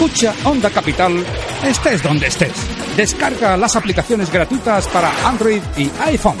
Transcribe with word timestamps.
Escucha 0.00 0.34
Onda 0.44 0.70
Capital, 0.70 1.22
estés 1.62 2.02
donde 2.02 2.26
estés. 2.26 2.54
Descarga 2.96 3.54
las 3.58 3.76
aplicaciones 3.76 4.32
gratuitas 4.32 4.88
para 4.88 5.12
Android 5.28 5.60
y 5.76 5.90
iPhone. 6.06 6.38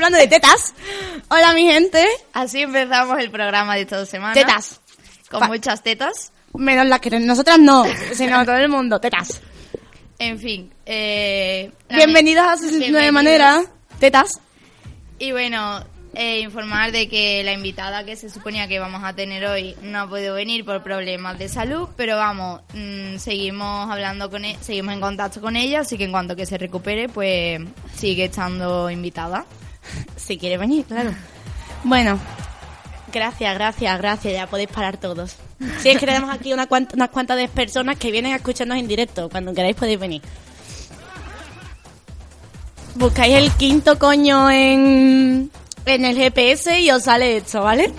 Hablando 0.00 0.18
de 0.18 0.28
tetas. 0.28 0.74
Hola, 1.28 1.52
mi 1.52 1.66
gente. 1.70 2.04
así 2.32 2.62
empezamos 2.62 3.18
el 3.18 3.30
programa 3.30 3.74
de 3.74 3.82
esta 3.82 4.04
semana. 4.06 4.32
Tetas. 4.34 4.80
Con 5.30 5.40
Pa- 5.40 5.48
muchas 5.48 5.82
tetas. 5.82 6.32
Menos 6.54 6.86
las 6.86 7.00
que 7.00 7.10
nosotras 7.20 7.58
no, 7.58 7.84
sino 8.14 8.44
todo 8.46 8.56
el 8.56 8.68
mundo. 8.68 8.98
Tetas. 9.00 9.40
En 10.18 10.38
fin. 10.38 10.72
Eh, 10.86 11.70
Bienvenidos 11.88 12.44
a 12.44 12.52
Asesino 12.52 12.78
de 12.78 12.88
Bienvenidos. 13.02 13.12
Manera. 13.12 13.62
Tetas. 13.98 14.40
Y 15.18 15.32
bueno, 15.32 15.84
eh, 16.14 16.40
informar 16.40 16.92
de 16.92 17.06
que 17.08 17.42
la 17.44 17.52
invitada 17.52 18.04
que 18.04 18.16
se 18.16 18.30
suponía 18.30 18.66
que 18.68 18.78
vamos 18.78 19.02
a 19.04 19.12
tener 19.14 19.44
hoy 19.44 19.76
no 19.82 20.00
ha 20.00 20.08
podido 20.08 20.34
venir 20.34 20.64
por 20.64 20.82
problemas 20.82 21.38
de 21.38 21.48
salud, 21.50 21.88
pero 21.96 22.16
vamos, 22.16 22.62
mm, 22.74 23.18
seguimos 23.18 23.90
hablando 23.90 24.30
con 24.30 24.44
ella, 24.46 24.58
seguimos 24.62 24.94
en 24.94 25.00
contacto 25.00 25.40
con 25.42 25.56
ella, 25.56 25.80
así 25.80 25.96
que 25.98 26.04
en 26.04 26.10
cuanto 26.10 26.34
que 26.34 26.46
se 26.46 26.56
recupere, 26.58 27.08
pues 27.10 27.60
sigue 27.96 28.24
estando 28.24 28.90
invitada. 28.90 29.44
Si 30.16 30.38
quiere 30.38 30.56
venir, 30.58 30.84
claro. 30.84 31.12
Bueno, 31.84 32.18
gracias, 33.12 33.54
gracias, 33.54 33.98
gracias. 33.98 34.34
Ya 34.34 34.46
podéis 34.46 34.68
parar 34.68 34.96
todos. 34.98 35.36
Si 35.80 35.88
es 35.90 35.98
que 35.98 36.06
tenemos 36.06 36.30
aquí 36.32 36.52
una 36.52 36.68
cuant- 36.68 36.94
unas 36.94 37.08
cuantas 37.10 37.36
de 37.36 37.48
personas 37.48 37.96
que 37.98 38.10
vienen 38.10 38.32
a 38.32 38.36
escucharnos 38.36 38.78
en 38.78 38.86
directo. 38.88 39.28
Cuando 39.28 39.52
queráis 39.54 39.76
podéis 39.76 39.98
venir. 39.98 40.22
Buscáis 42.94 43.34
el 43.36 43.50
quinto 43.52 43.98
coño 43.98 44.50
en, 44.50 45.50
en 45.86 46.04
el 46.04 46.16
GPS 46.16 46.80
y 46.80 46.90
os 46.90 47.04
sale 47.04 47.36
esto, 47.38 47.62
¿vale? 47.62 47.92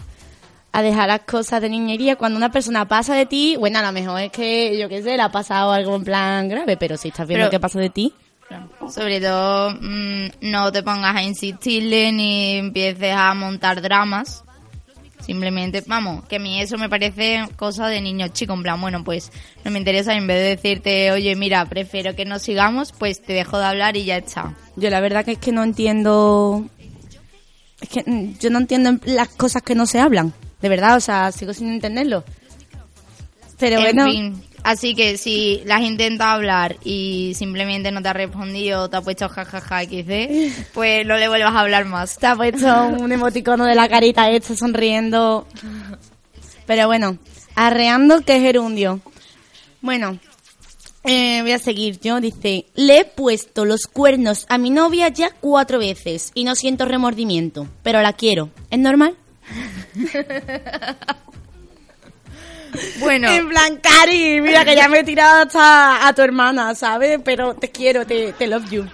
a 0.73 0.83
dejar 0.83 1.09
las 1.09 1.21
cosas 1.21 1.61
de 1.63 1.69
niñería. 1.71 2.17
Cuando 2.17 2.37
una 2.37 2.51
persona 2.53 2.87
pasa 2.87 3.15
de 3.15 3.27
ti, 3.27 3.57
bueno, 3.59 3.79
a 3.79 3.83
lo 3.83 3.93
mejor 3.93 4.21
es 4.21 4.31
que, 4.31 4.79
yo 4.79 4.89
qué 4.89 5.03
sé, 5.03 5.17
le 5.17 5.23
ha 5.23 5.31
pasado 5.33 5.73
algo 5.73 5.97
en 5.97 6.05
plan 6.05 6.49
grave, 6.49 6.77
pero 6.77 6.97
si 6.97 7.09
estás 7.09 7.27
viendo 7.27 7.45
Pero- 7.47 7.51
que 7.51 7.61
pasa 7.61 7.79
de 7.81 7.91
ti, 7.91 8.13
Sobre 8.93 9.21
todo, 9.21 9.71
mm, 9.81 10.27
no 10.51 10.73
te 10.73 10.83
pongas 10.83 11.15
a 11.15 11.23
insistirle 11.23 12.11
ni 12.11 12.57
empieces 12.57 13.15
a 13.15 13.33
montar 13.33 13.81
dramas. 13.81 14.43
Simplemente, 15.21 15.83
vamos, 15.87 16.25
que 16.25 16.37
a 16.37 16.39
mí 16.39 16.61
eso 16.61 16.79
me 16.79 16.89
parece 16.89 17.45
cosa 17.57 17.89
de 17.89 18.01
niño 18.01 18.29
chico. 18.29 18.55
En 18.55 18.63
plan, 18.63 18.81
bueno, 18.81 19.05
pues 19.05 19.31
no 19.65 19.71
me 19.71 19.79
interesa. 19.79 20.15
En 20.15 20.27
vez 20.27 20.39
de 20.39 20.49
decirte, 20.57 21.13
oye, 21.13 21.35
mira, 21.37 21.65
prefiero 21.67 22.15
que 22.17 22.25
no 22.25 22.39
sigamos, 22.39 22.93
pues 22.93 23.23
te 23.23 23.33
dejo 23.33 23.59
de 23.59 23.65
hablar 23.67 23.97
y 23.97 24.05
ya 24.05 24.17
está. 24.17 24.55
Yo 24.77 24.91
la 24.91 25.01
verdad 25.01 25.25
que 25.25 25.33
es 25.33 25.39
que 25.39 25.53
no 25.53 25.63
entiendo... 25.63 26.67
Es 27.81 27.89
que 27.89 28.03
mm, 28.05 28.39
yo 28.39 28.51
no 28.51 28.59
entiendo 28.59 28.99
las 29.05 29.29
cosas 29.29 29.63
que 29.63 29.75
no 29.75 29.87
se 29.87 30.01
hablan. 30.01 30.33
De 30.61 30.69
verdad, 30.69 30.97
o 30.97 31.01
sea, 31.01 31.33
sigo 31.33 31.55
sin 31.55 31.71
entenderlo. 31.71 32.25
Pero 33.59 33.77
en 33.77 33.83
bueno, 33.83 34.05
fin, 34.11 34.43
así 34.65 34.95
que 34.95 35.17
si 35.17 35.63
las 35.65 35.83
intenta 35.83 36.33
hablar 36.33 36.77
y 36.85 37.33
simplemente 37.35 37.91
no 37.91 38.03
te 38.03 38.09
ha 38.09 38.13
respondido, 38.13 38.89
te 38.89 38.97
ha 38.97 39.03
puesto 39.03 39.29
jajaja 39.29 39.85
XD, 39.85 40.73
pues 40.73 41.07
no 41.07 41.17
le 41.17 41.29
vuelvas 41.29 41.55
a 41.55 41.61
hablar 41.61 41.85
más. 41.85 42.19
te 42.19 42.27
ha 42.27 42.37
puesto 42.37 42.87
un 42.87 43.13
emoticono 43.13 43.65
de 43.65 43.75
la 43.75 43.89
carita 43.89 44.31
hecha 44.31 44.55
sonriendo. 44.57 45.47
Pero 46.67 46.87
bueno, 46.87 47.19
arreando 47.55 48.21
que 48.21 48.37
es 48.37 48.43
gerundio. 48.43 49.01
Bueno, 49.81 50.19
eh, 51.05 51.41
voy 51.43 51.53
a 51.53 51.59
seguir 51.59 51.99
yo. 52.01 52.21
Dice, 52.21 52.67
le 52.75 53.01
he 53.01 53.05
puesto 53.05 53.65
los 53.65 53.87
cuernos 53.87 54.47
a 54.49 54.59
mi 54.59 54.71
novia 54.71 55.09
ya 55.09 55.31
cuatro 55.41 55.79
veces 55.79 56.31
y 56.35 56.45
no 56.45 56.55
siento 56.55 56.85
remordimiento, 56.85 57.67
pero 57.83 58.03
la 58.03 58.13
quiero. 58.13 58.51
¿Es 58.71 58.79
normal? 58.79 59.17
Bueno, 62.99 63.31
En 63.31 63.49
plan, 63.49 63.77
Cari, 63.79 64.41
mira 64.41 64.65
que 64.65 64.77
ya 64.77 64.89
me 64.89 65.01
he 65.01 65.05
tirado 65.05 65.43
hasta 65.43 66.07
a 66.07 66.13
tu 66.15 66.23
hermana, 66.23 66.75
¿sabes? 66.75 67.19
Pero 67.25 67.55
te 67.55 67.71
quiero, 67.71 68.07
te, 68.07 68.33
te 68.33 68.47
love 68.47 68.71
you. 68.71 68.87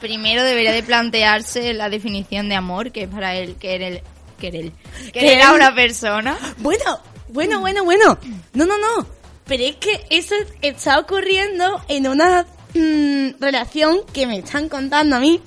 primero 0.00 0.42
debería 0.42 0.72
de 0.72 0.82
plantearse 0.82 1.72
la 1.74 1.88
definición 1.88 2.48
de 2.48 2.54
amor, 2.54 2.90
que 2.92 3.02
es 3.02 3.08
para 3.08 3.34
él 3.36 3.56
querer, 3.56 4.02
querer, 4.38 4.72
Querer. 4.72 5.12
querer 5.12 5.42
a 5.42 5.52
una 5.52 5.74
persona. 5.74 6.36
Bueno, 6.58 7.00
bueno, 7.28 7.60
bueno, 7.60 7.84
bueno. 7.84 8.18
No, 8.54 8.64
no, 8.66 8.78
no. 8.78 9.06
Pero 9.46 9.64
es 9.64 9.76
que 9.76 10.06
eso 10.10 10.34
está 10.62 10.98
ocurriendo 10.98 11.82
en 11.88 12.06
una 12.06 12.44
mm, 12.74 13.40
relación 13.40 14.00
que 14.12 14.26
me 14.26 14.38
están 14.38 14.68
contando 14.68 15.16
a 15.16 15.20
mí. 15.20 15.40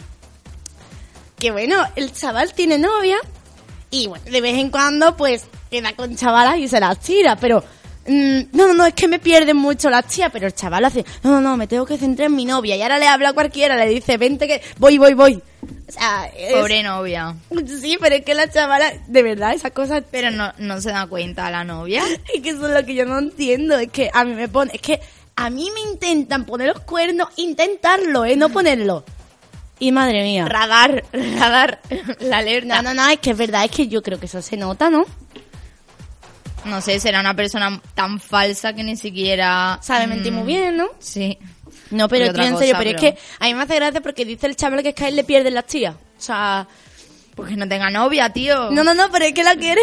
Que 1.39 1.51
bueno, 1.51 1.83
el 1.95 2.13
chaval 2.13 2.53
tiene 2.53 2.77
novia 2.77 3.17
y 3.89 4.07
bueno, 4.07 4.23
de 4.25 4.41
vez 4.41 4.57
en 4.57 4.69
cuando 4.69 5.17
pues 5.17 5.45
queda 5.71 5.93
con 5.93 6.13
chavalas 6.17 6.57
y 6.57 6.67
se 6.67 6.81
las 6.81 6.99
tira, 6.99 7.37
pero... 7.37 7.63
mm, 8.05 8.41
no, 8.51 8.67
no, 8.67 8.73
no, 8.73 8.85
es 8.85 8.93
que 8.93 9.07
me 9.07 9.19
pierden 9.19 9.55
mucho 9.55 9.89
las 9.89 10.05
tías, 10.05 10.29
pero 10.31 10.45
el 10.47 10.53
chaval 10.53 10.83
hace, 10.83 11.05
no, 11.23 11.31
no, 11.31 11.39
no, 11.39 11.55
me 11.55 11.65
tengo 11.65 11.85
que 11.85 11.97
centrar 11.97 12.25
en 12.27 12.35
mi 12.35 12.43
novia. 12.43 12.75
Y 12.75 12.81
ahora 12.81 12.99
le 12.99 13.07
habla 13.07 13.29
a 13.29 13.33
cualquiera, 13.33 13.77
le 13.77 13.87
dice, 13.87 14.17
vente 14.17 14.47
que 14.49 14.61
voy, 14.79 14.97
voy, 14.97 15.13
voy. 15.13 15.41
O 15.87 15.91
sea, 15.91 16.29
es- 16.35 16.53
Pobre 16.53 16.83
novia. 16.83 17.35
Sí, 17.79 17.97
pero 18.01 18.15
es 18.15 18.25
que 18.25 18.35
la 18.35 18.49
chavala, 18.51 18.91
de 19.07 19.23
verdad, 19.23 19.53
esa 19.53 19.71
cosa 19.71 20.01
Pero 20.01 20.29
no, 20.31 20.51
no 20.57 20.81
se 20.81 20.91
da 20.91 21.07
cuenta 21.07 21.49
la 21.49 21.63
novia. 21.63 22.03
es 22.35 22.41
que 22.41 22.49
eso 22.49 22.67
es 22.67 22.73
lo 22.73 22.85
que 22.85 22.93
yo 22.93 23.05
no 23.05 23.17
entiendo. 23.19 23.77
Es 23.79 23.89
que 23.91 24.09
a 24.13 24.25
mí 24.25 24.33
me 24.33 24.49
pone. 24.49 24.71
Es 24.73 24.81
que 24.81 24.99
a 25.37 25.49
mí 25.49 25.69
me 25.73 25.89
intentan 25.89 26.45
poner 26.45 26.67
los 26.67 26.81
cuernos, 26.81 27.29
intentarlo, 27.37 28.25
¿eh? 28.25 28.35
No 28.35 28.49
ponerlo. 28.49 29.05
Y 29.79 29.93
madre 29.93 30.21
mía. 30.23 30.45
Radar, 30.49 31.05
radar, 31.13 31.79
la 32.19 32.39
alerta. 32.39 32.81
No, 32.81 32.93
no, 32.93 33.05
no, 33.05 33.09
es 33.09 33.19
que 33.19 33.31
es 33.31 33.37
verdad, 33.37 33.63
es 33.63 33.71
que 33.71 33.87
yo 33.87 34.01
creo 34.01 34.19
que 34.19 34.25
eso 34.25 34.41
se 34.41 34.57
nota, 34.57 34.89
¿no? 34.89 35.05
No 36.65 36.79
sé, 36.81 36.99
será 36.99 37.19
una 37.19 37.35
persona 37.35 37.81
tan 37.95 38.19
falsa 38.19 38.73
que 38.73 38.83
ni 38.83 38.95
siquiera... 38.95 39.79
Sabe 39.81 40.05
mentir 40.07 40.31
muy 40.31 40.43
Mm, 40.43 40.45
bien, 40.47 40.77
¿no? 40.77 40.89
Sí. 40.99 41.37
No, 41.89 42.07
pero 42.07 42.31
tío, 42.33 42.43
en 42.43 42.57
serio, 42.57 42.73
cosa, 42.75 42.83
pero, 42.83 42.97
pero- 42.99 43.07
es 43.07 43.15
que 43.15 43.19
a 43.39 43.45
mí 43.47 43.53
me 43.55 43.63
hace 43.63 43.75
gracia 43.75 44.01
porque 44.01 44.25
dice 44.25 44.47
el 44.47 44.55
chaval 44.55 44.83
que 44.83 44.89
es 44.89 44.95
que 44.95 45.05
a 45.05 45.07
él 45.07 45.15
le 45.15 45.23
pierden 45.23 45.53
las 45.55 45.65
tías. 45.65 45.95
O 45.95 46.21
sea, 46.21 46.67
Porque 47.35 47.55
no 47.55 47.67
tenga 47.67 47.89
novia, 47.89 48.29
tío. 48.31 48.69
no, 48.71 48.83
no, 48.83 48.93
no, 48.93 49.09
pero 49.11 49.25
es 49.25 49.33
que 49.33 49.43
la 49.43 49.55
quiere. 49.55 49.81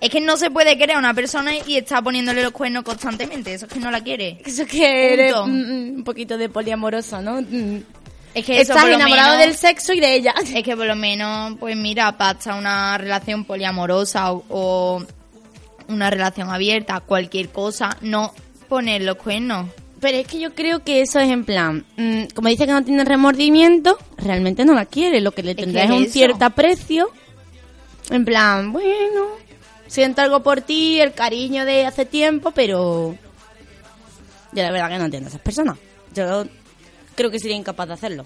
Es 0.00 0.08
que 0.08 0.20
no 0.20 0.38
se 0.38 0.50
puede 0.50 0.78
querer 0.78 0.96
a 0.96 0.98
una 0.98 1.12
persona 1.12 1.52
y 1.66 1.76
está 1.76 2.00
poniéndole 2.00 2.42
los 2.42 2.52
cuernos 2.52 2.84
constantemente. 2.84 3.52
Eso 3.52 3.66
es 3.66 3.72
que 3.72 3.80
no 3.80 3.90
la 3.90 4.00
quiere. 4.02 4.40
Eso 4.46 4.62
es 4.62 4.68
que 4.68 5.26
Punto. 5.34 5.46
mm, 5.46 5.50
mm, 5.50 5.96
un 5.96 6.04
poquito 6.04 6.38
de 6.38 6.48
poliamoroso, 6.48 7.20
¿no? 7.20 7.42
Es 8.34 8.44
que 8.44 8.60
eso 8.60 8.72
Estás 8.74 8.88
enamorado 8.88 9.36
menos- 9.38 9.46
del 9.46 9.56
sexo 9.56 9.92
y 9.92 10.00
de 10.00 10.14
ella. 10.14 10.34
Es 10.54 10.62
que 10.62 10.76
por 10.76 10.86
lo 10.86 10.96
menos, 10.96 11.56
pues 11.58 11.76
mira, 11.76 12.16
pasa 12.16 12.54
una 12.54 12.96
relación 12.98 13.44
poliamorosa 13.44 14.32
o, 14.32 14.44
o 14.48 15.04
una 15.88 16.10
relación 16.10 16.50
abierta, 16.50 17.00
cualquier 17.00 17.48
cosa, 17.50 17.96
no 18.02 18.32
poner 18.68 19.02
los 19.02 19.16
cuernos. 19.16 19.68
Pero 20.00 20.16
es 20.18 20.26
que 20.26 20.38
yo 20.40 20.54
creo 20.54 20.82
que 20.84 21.02
eso 21.02 21.18
es 21.18 21.28
en 21.28 21.44
plan, 21.44 21.84
mm, 21.96 22.26
como 22.34 22.48
dice 22.48 22.64
que 22.66 22.72
no 22.72 22.82
tiene 22.84 23.04
remordimiento, 23.04 23.98
realmente 24.16 24.64
no 24.64 24.74
la 24.74 24.86
quiere. 24.86 25.20
Lo 25.20 25.32
que 25.32 25.42
le 25.42 25.54
tendrá 25.54 25.82
es 25.84 25.90
es 25.90 25.96
un 25.96 26.02
eso. 26.04 26.12
cierto 26.12 26.44
aprecio. 26.44 27.10
En 28.10 28.24
plan, 28.24 28.72
bueno, 28.72 29.26
siento 29.88 30.22
algo 30.22 30.42
por 30.42 30.62
ti, 30.62 31.00
el 31.00 31.12
cariño 31.12 31.64
de 31.64 31.84
hace 31.84 32.06
tiempo, 32.06 32.50
pero 32.52 33.14
yo 34.52 34.62
la 34.62 34.70
verdad 34.70 34.88
que 34.88 34.98
no 34.98 35.04
entiendo 35.04 35.26
a 35.26 35.30
esas 35.30 35.40
personas. 35.42 35.76
Yo 36.14 36.44
creo 37.20 37.30
que 37.30 37.38
sería 37.38 37.56
incapaz 37.56 37.88
de 37.88 37.94
hacerlo. 37.94 38.24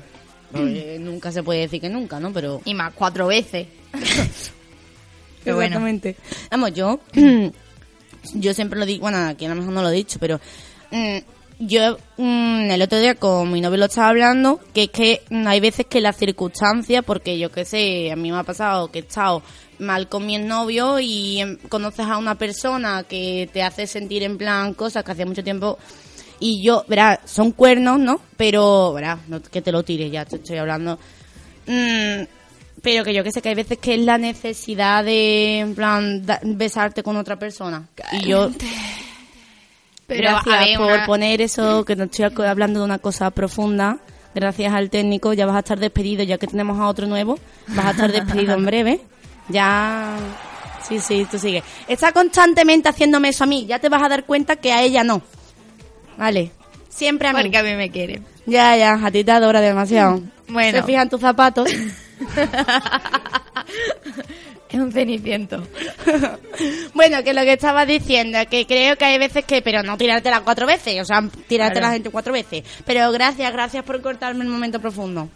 Porque 0.53 0.99
nunca 1.01 1.33
se 1.33 1.43
puede 1.43 1.63
decir 1.63 1.81
que 1.81 1.89
nunca, 1.89 2.21
¿no? 2.21 2.33
Pero 2.33 2.61
Y 2.65 2.75
más 2.75 2.93
cuatro 2.95 3.27
veces. 3.27 3.67
Pero 5.45 5.57
bueno. 5.57 5.77
Exactamente. 5.77 6.17
Vamos, 6.51 6.73
yo, 6.75 7.01
yo 8.35 8.55
siempre 8.55 8.79
lo 8.79 8.87
digo, 8.87 9.03
bueno, 9.03 9.19
aquí 9.19 9.47
a 9.47 9.49
lo 9.49 9.57
mejor 9.57 9.73
no 9.73 9.83
lo 9.83 9.91
he 9.91 9.95
dicho, 9.95 10.19
pero 10.19 10.41
mm, 10.91 11.19
yo 11.59 11.99
mm, 12.17 12.71
el 12.71 12.81
otro 12.81 12.99
día 12.99 13.15
con 13.17 13.53
mi 13.53 13.61
novio 13.61 13.79
lo 13.79 13.85
estaba 13.85 14.09
hablando, 14.09 14.61
que 14.73 14.85
es 14.85 14.91
que 14.91 15.23
hay 15.31 15.61
veces 15.61 15.85
que 15.87 16.01
las 16.01 16.17
circunstancias, 16.17 17.05
porque 17.05 17.39
yo 17.39 17.51
qué 17.51 17.67
sé, 17.67 18.11
a 18.11 18.17
mí 18.17 18.33
me 18.33 18.39
ha 18.39 18.43
pasado 18.45 18.91
que 18.91 19.01
he 19.01 19.03
estado 19.03 19.43
mal 19.79 20.09
con 20.09 20.25
mi 20.25 20.39
novio 20.39 20.99
y 21.01 21.41
em, 21.41 21.59
conoces 21.69 22.07
a 22.07 22.17
una 22.17 22.37
persona 22.37 23.03
que 23.03 23.51
te 23.53 23.63
hace 23.63 23.87
sentir 23.87 24.23
en 24.23 24.39
plan 24.39 24.73
cosas 24.73 25.05
que 25.05 25.13
hacía 25.13 25.27
mucho 25.27 25.45
tiempo 25.45 25.79
y 26.47 26.63
yo, 26.63 26.85
verás, 26.89 27.19
son 27.25 27.53
cuernos, 27.53 27.99
¿no? 27.99 28.21
Pero, 28.37 28.93
verás, 28.93 29.19
no 29.29 29.41
que 29.43 29.63
te 29.63 29.73
lo 29.73 29.83
tires, 29.83 30.11
ya 30.13 30.25
te 30.25 30.37
estoy 30.37 30.59
hablando. 30.59 30.99
Mm, 31.67 32.23
pero 32.83 33.03
que 33.05 33.15
yo 33.15 33.25
que 33.25 33.33
sé 33.33 33.41
que 33.41 33.49
hay 33.49 33.55
veces 33.55 33.79
que 33.79 33.95
es 33.95 34.01
la 34.01 34.19
necesidad 34.19 35.03
de, 35.05 35.61
en 35.61 35.75
plan, 35.75 36.25
da- 36.27 36.41
besarte 36.43 37.03
con 37.03 37.17
otra 37.17 37.39
persona. 37.39 37.89
Y 38.13 38.27
yo, 38.29 38.51
Pero, 40.07 40.23
gracias 40.23 40.55
a 40.55 40.65
ver, 40.65 40.77
por 40.77 40.93
una- 40.93 41.07
poner 41.07 41.41
eso, 41.41 41.85
que 41.85 41.97
no 41.97 42.05
estoy 42.05 42.27
hablando 42.47 42.81
de 42.81 42.85
una 42.85 42.99
cosa 42.99 43.31
profunda. 43.31 43.99
Gracias 44.35 44.73
al 44.75 44.91
técnico, 44.91 45.33
ya 45.33 45.47
vas 45.47 45.57
a 45.57 45.61
estar 45.61 45.79
despedido, 45.79 46.23
ya 46.25 46.37
que 46.39 46.47
tenemos 46.47 46.79
a 46.79 46.89
otro 46.89 47.07
nuevo. 47.07 47.39
Vas 47.69 47.87
a 47.87 47.91
estar 47.93 48.13
despedido 48.13 48.55
en 48.55 48.67
breve. 48.67 49.01
Ya. 49.49 50.17
Sí, 50.87 50.99
sí, 51.01 51.27
tú 51.31 51.39
sigue. 51.39 51.63
Está 51.89 52.13
constantemente 52.13 52.89
haciéndome 52.91 53.29
eso 53.31 53.45
a 53.45 53.47
mí. 53.47 53.65
Ya 53.67 53.79
te 53.79 53.89
vas 53.89 54.03
a 54.03 54.09
dar 54.09 54.25
cuenta 54.25 54.57
que 54.57 54.73
a 54.73 54.83
ella 54.83 55.05
no. 55.05 55.23
Vale. 56.17 56.51
Siempre 56.89 57.29
a 57.29 57.33
mí. 57.33 57.43
Porque 57.43 57.59
a 57.59 57.63
mí 57.63 57.75
me 57.75 57.91
quiere. 57.91 58.23
Ya, 58.47 58.77
ya, 58.77 58.95
a 58.95 59.11
ti 59.11 59.25
te 59.25 59.33
adora 59.33 59.61
demasiado. 59.61 60.21
Bueno. 60.47 60.77
Se 60.79 60.85
fija 60.85 61.01
en 61.01 61.09
tus 61.09 61.23
zapatos. 61.23 61.71
Es 64.69 64.81
un 64.81 64.91
ceniciento. 64.91 65.67
bueno, 66.95 67.23
que 67.23 67.33
lo 67.33 67.43
que 67.43 67.53
estaba 67.53 67.87
diciendo, 67.87 68.39
que 68.51 68.67
creo 68.67 68.97
que 68.97 69.05
hay 69.05 69.19
veces 69.19 69.45
que, 69.45 69.63
pero 69.63 69.85
no 69.85 69.97
tirártela 69.97 70.41
cuatro 70.41 70.67
veces, 70.67 71.01
o 71.01 71.05
sea, 71.05 71.21
tirarte 71.47 71.75
Claro. 71.79 71.87
la 71.87 71.93
gente 71.93 72.11
cuatro 72.11 72.33
veces. 72.33 72.65
Pero 72.85 73.13
gracias, 73.13 73.53
gracias 73.53 73.85
por 73.85 74.03
cortarme 74.03 74.43
el 74.43 74.51
momento 74.51 74.81
profundo. 74.81 75.29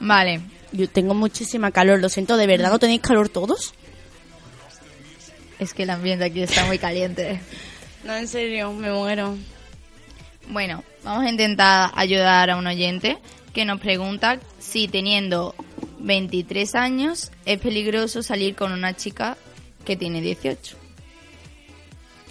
Vale. 0.00 0.42
Yo 0.72 0.86
tengo 0.88 1.14
muchísima 1.14 1.70
calor, 1.70 1.98
lo 1.98 2.10
siento, 2.10 2.36
¿de 2.36 2.46
verdad 2.46 2.70
no 2.70 2.78
tenéis 2.78 3.00
calor 3.00 3.30
todos? 3.30 3.72
Es 5.58 5.72
que 5.72 5.84
el 5.84 5.90
ambiente 5.90 6.26
aquí 6.26 6.42
está 6.42 6.66
muy 6.66 6.78
caliente. 6.78 7.40
No, 8.04 8.14
en 8.14 8.28
serio, 8.28 8.72
me 8.72 8.90
muero. 8.90 9.36
Bueno, 10.48 10.82
vamos 11.04 11.24
a 11.24 11.30
intentar 11.30 11.90
ayudar 11.94 12.50
a 12.50 12.56
un 12.56 12.66
oyente 12.66 13.18
que 13.52 13.64
nos 13.64 13.80
pregunta 13.80 14.40
si 14.58 14.88
teniendo 14.88 15.54
23 15.98 16.74
años 16.74 17.30
es 17.44 17.60
peligroso 17.60 18.22
salir 18.22 18.54
con 18.54 18.72
una 18.72 18.96
chica 18.96 19.36
que 19.84 19.96
tiene 19.96 20.20
18. 20.20 20.76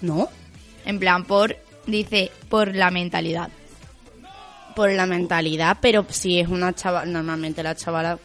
¿No? 0.01 0.29
En 0.85 0.99
plan, 0.99 1.25
por, 1.25 1.57
dice, 1.85 2.31
por 2.49 2.75
la 2.75 2.89
mentalidad. 2.89 3.49
Por 4.75 4.91
la 4.91 5.05
mentalidad, 5.05 5.77
pero 5.81 6.05
si 6.09 6.39
es 6.39 6.47
una 6.47 6.73
chavala, 6.73 7.05
normalmente 7.05 7.63
las 7.63 7.77
chavalas 7.77 8.19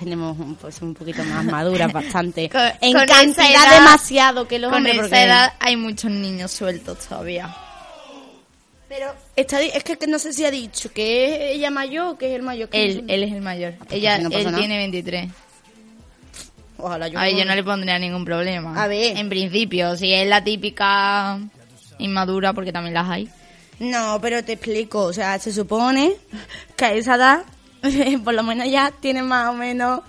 tenemos 0.00 0.36
un, 0.38 0.56
pues, 0.56 0.82
un 0.82 0.94
poquito 0.94 1.22
más 1.24 1.44
maduras, 1.44 1.92
bastante. 1.92 2.48
Con- 2.48 2.60
en 2.80 2.92
con 2.94 3.02
esa 3.04 3.14
cantidad 3.14 3.50
edad- 3.50 3.78
demasiado 3.78 4.48
que 4.48 4.58
los 4.58 4.70
Con 4.70 4.78
hombres, 4.78 5.06
esa 5.06 5.22
edad 5.22 5.52
hay 5.60 5.76
muchos 5.76 6.10
niños 6.10 6.50
sueltos 6.50 6.98
todavía. 7.06 7.54
Pero 8.88 9.14
está, 9.36 9.62
es 9.62 9.84
que, 9.84 9.96
que 9.96 10.06
no 10.08 10.18
sé 10.18 10.32
si 10.32 10.44
ha 10.44 10.50
dicho 10.50 10.92
que 10.92 11.52
es 11.52 11.56
ella 11.56 11.70
mayor 11.70 12.08
o 12.14 12.18
que 12.18 12.30
es 12.30 12.34
el 12.34 12.42
mayor. 12.42 12.68
que 12.70 12.84
Él, 12.84 13.04
él 13.06 13.22
es 13.22 13.32
el 13.32 13.40
mayor. 13.40 13.74
Ella, 13.88 14.18
no 14.18 14.30
pasa 14.30 14.40
él 14.40 14.44
nada. 14.46 14.58
tiene 14.58 14.76
23. 14.78 15.30
Ojalá 16.78 17.08
yo 17.08 17.18
A 17.18 17.22
ver, 17.24 17.36
yo 17.36 17.44
no 17.44 17.54
le 17.54 17.62
pondría 17.62 17.98
ningún 17.98 18.24
problema. 18.24 18.82
A 18.82 18.88
ver. 18.88 19.16
En 19.16 19.28
principio, 19.28 19.96
si 19.96 20.12
es 20.12 20.26
la 20.26 20.42
típica 20.42 21.38
inmadura, 21.98 22.52
porque 22.52 22.72
también 22.72 22.94
las 22.94 23.08
hay. 23.08 23.28
No, 23.78 24.18
pero 24.20 24.42
te 24.42 24.54
explico. 24.54 25.02
O 25.04 25.12
sea, 25.12 25.38
se 25.38 25.52
supone 25.52 26.14
que 26.76 26.84
a 26.86 26.92
esa 26.94 27.14
edad, 27.14 27.42
por 28.24 28.34
lo 28.34 28.42
menos 28.42 28.68
ya 28.70 28.92
tiene 29.00 29.22
más 29.22 29.48
o 29.48 29.54
menos 29.54 30.00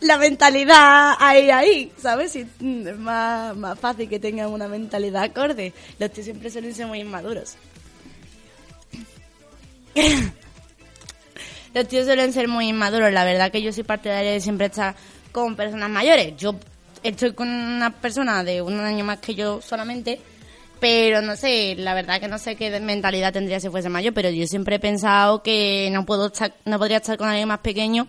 la 0.00 0.18
mentalidad 0.18 1.14
ahí, 1.18 1.50
ahí, 1.50 1.92
¿sabes? 1.96 2.36
Mm, 2.58 2.86
es 2.88 2.98
más, 2.98 3.56
más 3.56 3.78
fácil 3.78 4.08
que 4.08 4.18
tengan 4.18 4.50
una 4.50 4.66
mentalidad 4.68 5.22
acorde. 5.24 5.72
Los 5.98 6.10
tíos 6.12 6.24
siempre 6.24 6.50
suelen 6.50 6.74
ser 6.74 6.86
muy 6.86 7.00
inmaduros. 7.00 7.56
Los 11.74 11.86
tíos 11.86 12.04
suelen 12.04 12.32
ser 12.32 12.48
muy 12.48 12.68
inmaduros. 12.68 13.12
La 13.12 13.24
verdad 13.24 13.52
que 13.52 13.62
yo 13.62 13.72
soy 13.72 13.84
partidaria 13.84 14.32
de 14.32 14.40
siempre 14.40 14.66
estar 14.66 14.96
con 15.30 15.54
personas 15.54 15.88
mayores. 15.88 16.36
Yo 16.36 16.56
estoy 17.02 17.32
con 17.32 17.48
una 17.48 17.90
persona 17.90 18.42
de 18.42 18.60
un 18.60 18.80
año 18.80 19.04
más 19.04 19.20
que 19.20 19.36
yo 19.36 19.60
solamente 19.62 20.20
Pero 20.80 21.20
no 21.20 21.36
sé, 21.36 21.74
la 21.76 21.92
verdad 21.92 22.20
que 22.20 22.28
no 22.28 22.38
sé 22.38 22.56
qué 22.56 22.80
mentalidad 22.80 23.32
tendría 23.34 23.60
si 23.60 23.68
fuese 23.68 23.90
mayor, 23.90 24.14
pero 24.14 24.30
yo 24.30 24.46
siempre 24.46 24.76
he 24.76 24.80
pensado 24.80 25.42
que 25.42 25.90
no 25.92 26.06
puedo 26.06 26.28
estar, 26.28 26.54
no 26.64 26.78
podría 26.78 26.96
estar 26.96 27.18
con 27.18 27.28
alguien 27.28 27.48
más 27.48 27.58
pequeño, 27.60 28.06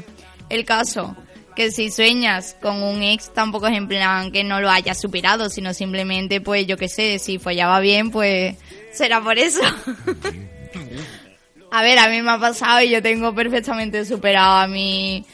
El 0.50 0.66
caso, 0.66 1.16
que 1.54 1.70
si 1.70 1.90
sueñas 1.90 2.56
con 2.60 2.82
un 2.82 3.02
ex, 3.02 3.32
tampoco 3.32 3.66
es 3.66 3.76
en 3.76 3.88
plan 3.88 4.32
que 4.32 4.44
no 4.44 4.60
lo 4.60 4.70
hayas 4.70 5.00
superado, 5.00 5.50
sino 5.50 5.74
simplemente, 5.74 6.40
pues 6.40 6.66
yo 6.66 6.76
qué 6.76 6.88
sé, 6.88 7.18
si 7.18 7.38
follaba 7.38 7.80
bien, 7.80 8.10
pues 8.10 8.56
será 8.92 9.20
por 9.20 9.38
eso. 9.38 9.62
a 11.70 11.82
ver, 11.82 11.98
a 11.98 12.08
mí 12.08 12.22
me 12.22 12.30
ha 12.30 12.38
pasado 12.38 12.82
y 12.82 12.90
yo 12.90 13.02
tengo 13.02 13.34
perfectamente 13.34 14.04
superado 14.04 14.58
a 14.58 14.66
mi, 14.66 15.24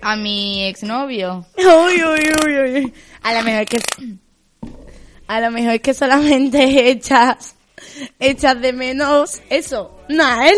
a 0.00 0.16
mi 0.16 0.64
exnovio. 0.64 1.46
A 3.22 3.34
lo 3.34 3.42
mejor 3.42 3.62
es 3.62 3.68
que... 3.68 3.80
A 5.26 5.40
lo 5.40 5.50
mejor 5.52 5.74
es 5.74 5.80
que 5.80 5.94
solamente 5.94 6.62
echas... 6.90 7.56
Echas 8.18 8.60
de 8.60 8.72
menos 8.72 9.40
eso. 9.48 10.00
No, 10.08 10.42
él. 10.42 10.56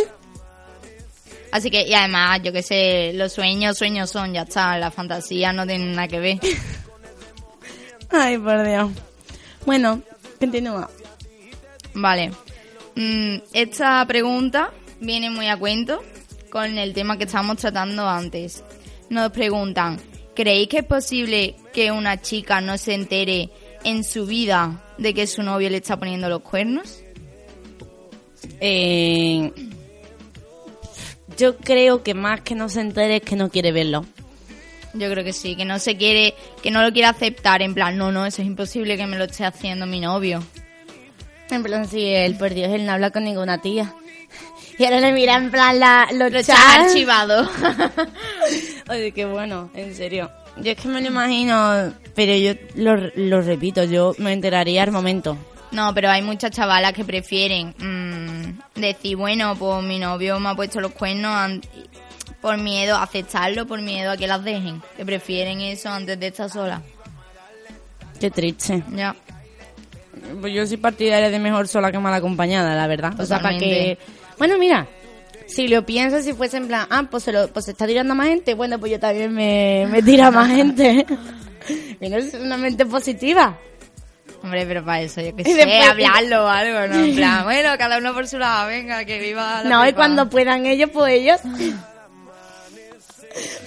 Así 1.52 1.70
que, 1.70 1.86
y 1.86 1.92
además, 1.92 2.40
yo 2.42 2.50
qué 2.50 2.62
sé, 2.62 3.12
los 3.12 3.34
sueños, 3.34 3.76
sueños 3.76 4.10
son, 4.10 4.32
ya 4.32 4.42
está, 4.42 4.78
la 4.78 4.90
fantasía 4.90 5.52
no 5.52 5.66
tiene 5.66 5.94
nada 5.94 6.08
que 6.08 6.18
ver. 6.18 6.38
Ay, 8.10 8.38
por 8.38 8.66
Dios. 8.66 8.90
Bueno, 9.66 10.00
continúa. 10.40 10.90
Vale. 11.92 12.32
Mm, 12.96 13.36
esta 13.52 14.04
pregunta 14.06 14.70
viene 15.00 15.28
muy 15.28 15.48
a 15.48 15.58
cuento 15.58 16.02
con 16.50 16.78
el 16.78 16.94
tema 16.94 17.18
que 17.18 17.24
estábamos 17.24 17.58
tratando 17.58 18.08
antes. 18.08 18.64
Nos 19.10 19.30
preguntan, 19.30 20.00
¿creéis 20.34 20.68
que 20.68 20.78
es 20.78 20.84
posible 20.84 21.56
que 21.74 21.92
una 21.92 22.22
chica 22.22 22.62
no 22.62 22.78
se 22.78 22.94
entere 22.94 23.50
en 23.84 24.04
su 24.04 24.24
vida 24.24 24.82
de 24.96 25.12
que 25.12 25.26
su 25.26 25.42
novio 25.42 25.68
le 25.68 25.78
está 25.78 25.98
poniendo 25.98 26.30
los 26.30 26.40
cuernos? 26.40 27.02
Eh, 28.58 29.52
yo 31.42 31.56
creo 31.56 32.04
que 32.04 32.14
más 32.14 32.42
que 32.42 32.54
no 32.54 32.68
se 32.68 32.80
entere 32.80 33.16
es 33.16 33.22
que 33.22 33.34
no 33.34 33.50
quiere 33.50 33.72
verlo. 33.72 34.06
Yo 34.94 35.10
creo 35.10 35.24
que 35.24 35.32
sí, 35.32 35.56
que 35.56 35.64
no 35.64 35.80
se 35.80 35.96
quiere, 35.96 36.34
que 36.62 36.70
no 36.70 36.82
lo 36.82 36.92
quiere 36.92 37.08
aceptar, 37.08 37.62
en 37.62 37.74
plan, 37.74 37.98
no, 37.98 38.12
no, 38.12 38.24
eso 38.26 38.42
es 38.42 38.46
imposible 38.46 38.96
que 38.96 39.08
me 39.08 39.18
lo 39.18 39.24
esté 39.24 39.44
haciendo 39.44 39.84
mi 39.84 39.98
novio. 39.98 40.40
En 41.50 41.64
plan, 41.64 41.88
sí, 41.88 42.06
él, 42.06 42.36
por 42.36 42.54
Dios, 42.54 42.70
él 42.72 42.86
no 42.86 42.92
habla 42.92 43.10
con 43.10 43.24
ninguna 43.24 43.60
tía. 43.60 43.92
Y 44.78 44.84
ahora 44.84 45.00
le 45.00 45.12
mira 45.12 45.36
en 45.36 45.50
plan 45.50 45.78
la, 45.78 46.08
los 46.12 46.32
Lo 46.32 46.54
archivado. 46.54 47.48
Oye, 48.88 49.12
qué 49.12 49.26
bueno, 49.26 49.70
en 49.74 49.94
serio. 49.94 50.30
Yo 50.56 50.72
es 50.72 50.78
que 50.78 50.88
me 50.88 51.00
lo 51.02 51.08
imagino, 51.08 51.92
pero 52.14 52.34
yo 52.34 52.54
lo, 52.76 52.96
lo 53.14 53.42
repito, 53.42 53.84
yo 53.84 54.14
me 54.18 54.32
enteraría 54.32 54.82
al 54.82 54.90
momento. 54.90 55.36
No, 55.72 55.94
pero 55.94 56.10
hay 56.10 56.22
muchas 56.22 56.50
chavalas 56.50 56.92
que 56.92 57.04
prefieren 57.04 57.74
mm, 57.78 58.80
decir, 58.80 59.16
bueno, 59.16 59.56
pues 59.56 59.82
mi 59.82 59.98
novio 59.98 60.38
me 60.38 60.50
ha 60.50 60.54
puesto 60.54 60.80
los 60.80 60.92
cuernos 60.92 61.60
por 62.40 62.58
miedo 62.58 62.96
a 62.96 63.04
aceptarlo, 63.04 63.66
por 63.66 63.80
miedo 63.80 64.10
a 64.10 64.16
que 64.16 64.26
las 64.26 64.44
dejen. 64.44 64.82
Que 64.96 65.04
prefieren 65.04 65.60
eso 65.60 65.88
antes 65.88 66.18
de 66.20 66.26
estar 66.26 66.50
sola. 66.50 66.82
Qué 68.20 68.30
triste. 68.30 68.82
Ya. 68.94 69.16
Pues 70.40 70.52
yo 70.52 70.66
soy 70.66 70.76
partidaria 70.76 71.30
de 71.30 71.38
mejor 71.38 71.66
sola 71.68 71.90
que 71.90 71.98
mal 71.98 72.14
acompañada, 72.14 72.74
la 72.74 72.86
verdad. 72.86 73.18
O 73.18 73.24
sea, 73.24 73.40
para 73.40 73.58
que... 73.58 73.98
Bueno, 74.38 74.58
mira, 74.58 74.86
si 75.46 75.68
lo 75.68 75.84
piensas, 75.86 76.24
si 76.24 76.32
fuese 76.32 76.58
en 76.58 76.68
plan, 76.68 76.86
ah, 76.90 77.06
pues 77.10 77.22
se, 77.22 77.32
lo, 77.32 77.48
pues 77.48 77.64
se 77.64 77.72
está 77.72 77.86
tirando 77.86 78.14
más 78.14 78.28
gente, 78.28 78.54
bueno, 78.54 78.78
pues 78.78 78.92
yo 78.92 79.00
también 79.00 79.32
me, 79.32 79.86
me 79.90 80.02
tira 80.02 80.30
más 80.30 80.48
gente. 80.54 81.06
Mira, 82.00 82.18
es 82.18 82.34
una 82.34 82.56
mente 82.56 82.84
positiva. 82.86 83.58
Hombre, 84.42 84.66
pero 84.66 84.84
para 84.84 85.02
eso, 85.02 85.20
yo 85.20 85.34
que 85.36 85.42
Y 85.42 85.44
sé, 85.44 85.54
después- 85.66 85.88
hablarlo 85.88 86.44
o 86.44 86.48
algo, 86.48 86.88
¿no? 86.94 87.04
En 87.04 87.14
plan, 87.16 87.44
bueno, 87.44 87.70
cada 87.78 87.98
uno 87.98 88.12
por 88.12 88.26
su 88.26 88.38
lado, 88.38 88.68
venga, 88.68 89.04
que 89.04 89.18
viva 89.20 89.62
la 89.62 89.70
No, 89.70 89.82
y 89.84 89.88
pepa. 89.88 89.96
cuando 89.96 90.28
puedan 90.28 90.66
ellos, 90.66 90.90
pues 90.92 91.12
ellos. 91.14 91.40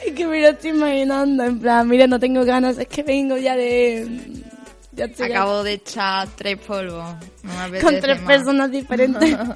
Es 0.06 0.14
que 0.14 0.28
me 0.28 0.42
lo 0.42 0.50
estoy 0.50 0.70
imaginando, 0.72 1.44
en 1.44 1.60
plan, 1.60 1.88
mira, 1.88 2.06
no 2.08 2.20
tengo 2.20 2.46
ganas, 2.46 2.78
es 2.78 2.88
que 2.88 3.04
vengo 3.04 3.38
ya 3.38 3.56
de... 3.56 4.44
Ya 4.92 5.06
Acabo 5.06 5.64
de 5.64 5.74
echar 5.74 6.28
tres 6.38 6.58
polvos. 6.58 7.04
No 7.44 7.80
con 7.82 8.00
tres 8.00 8.22
más. 8.22 8.28
personas 8.28 8.72
diferentes. 8.72 9.38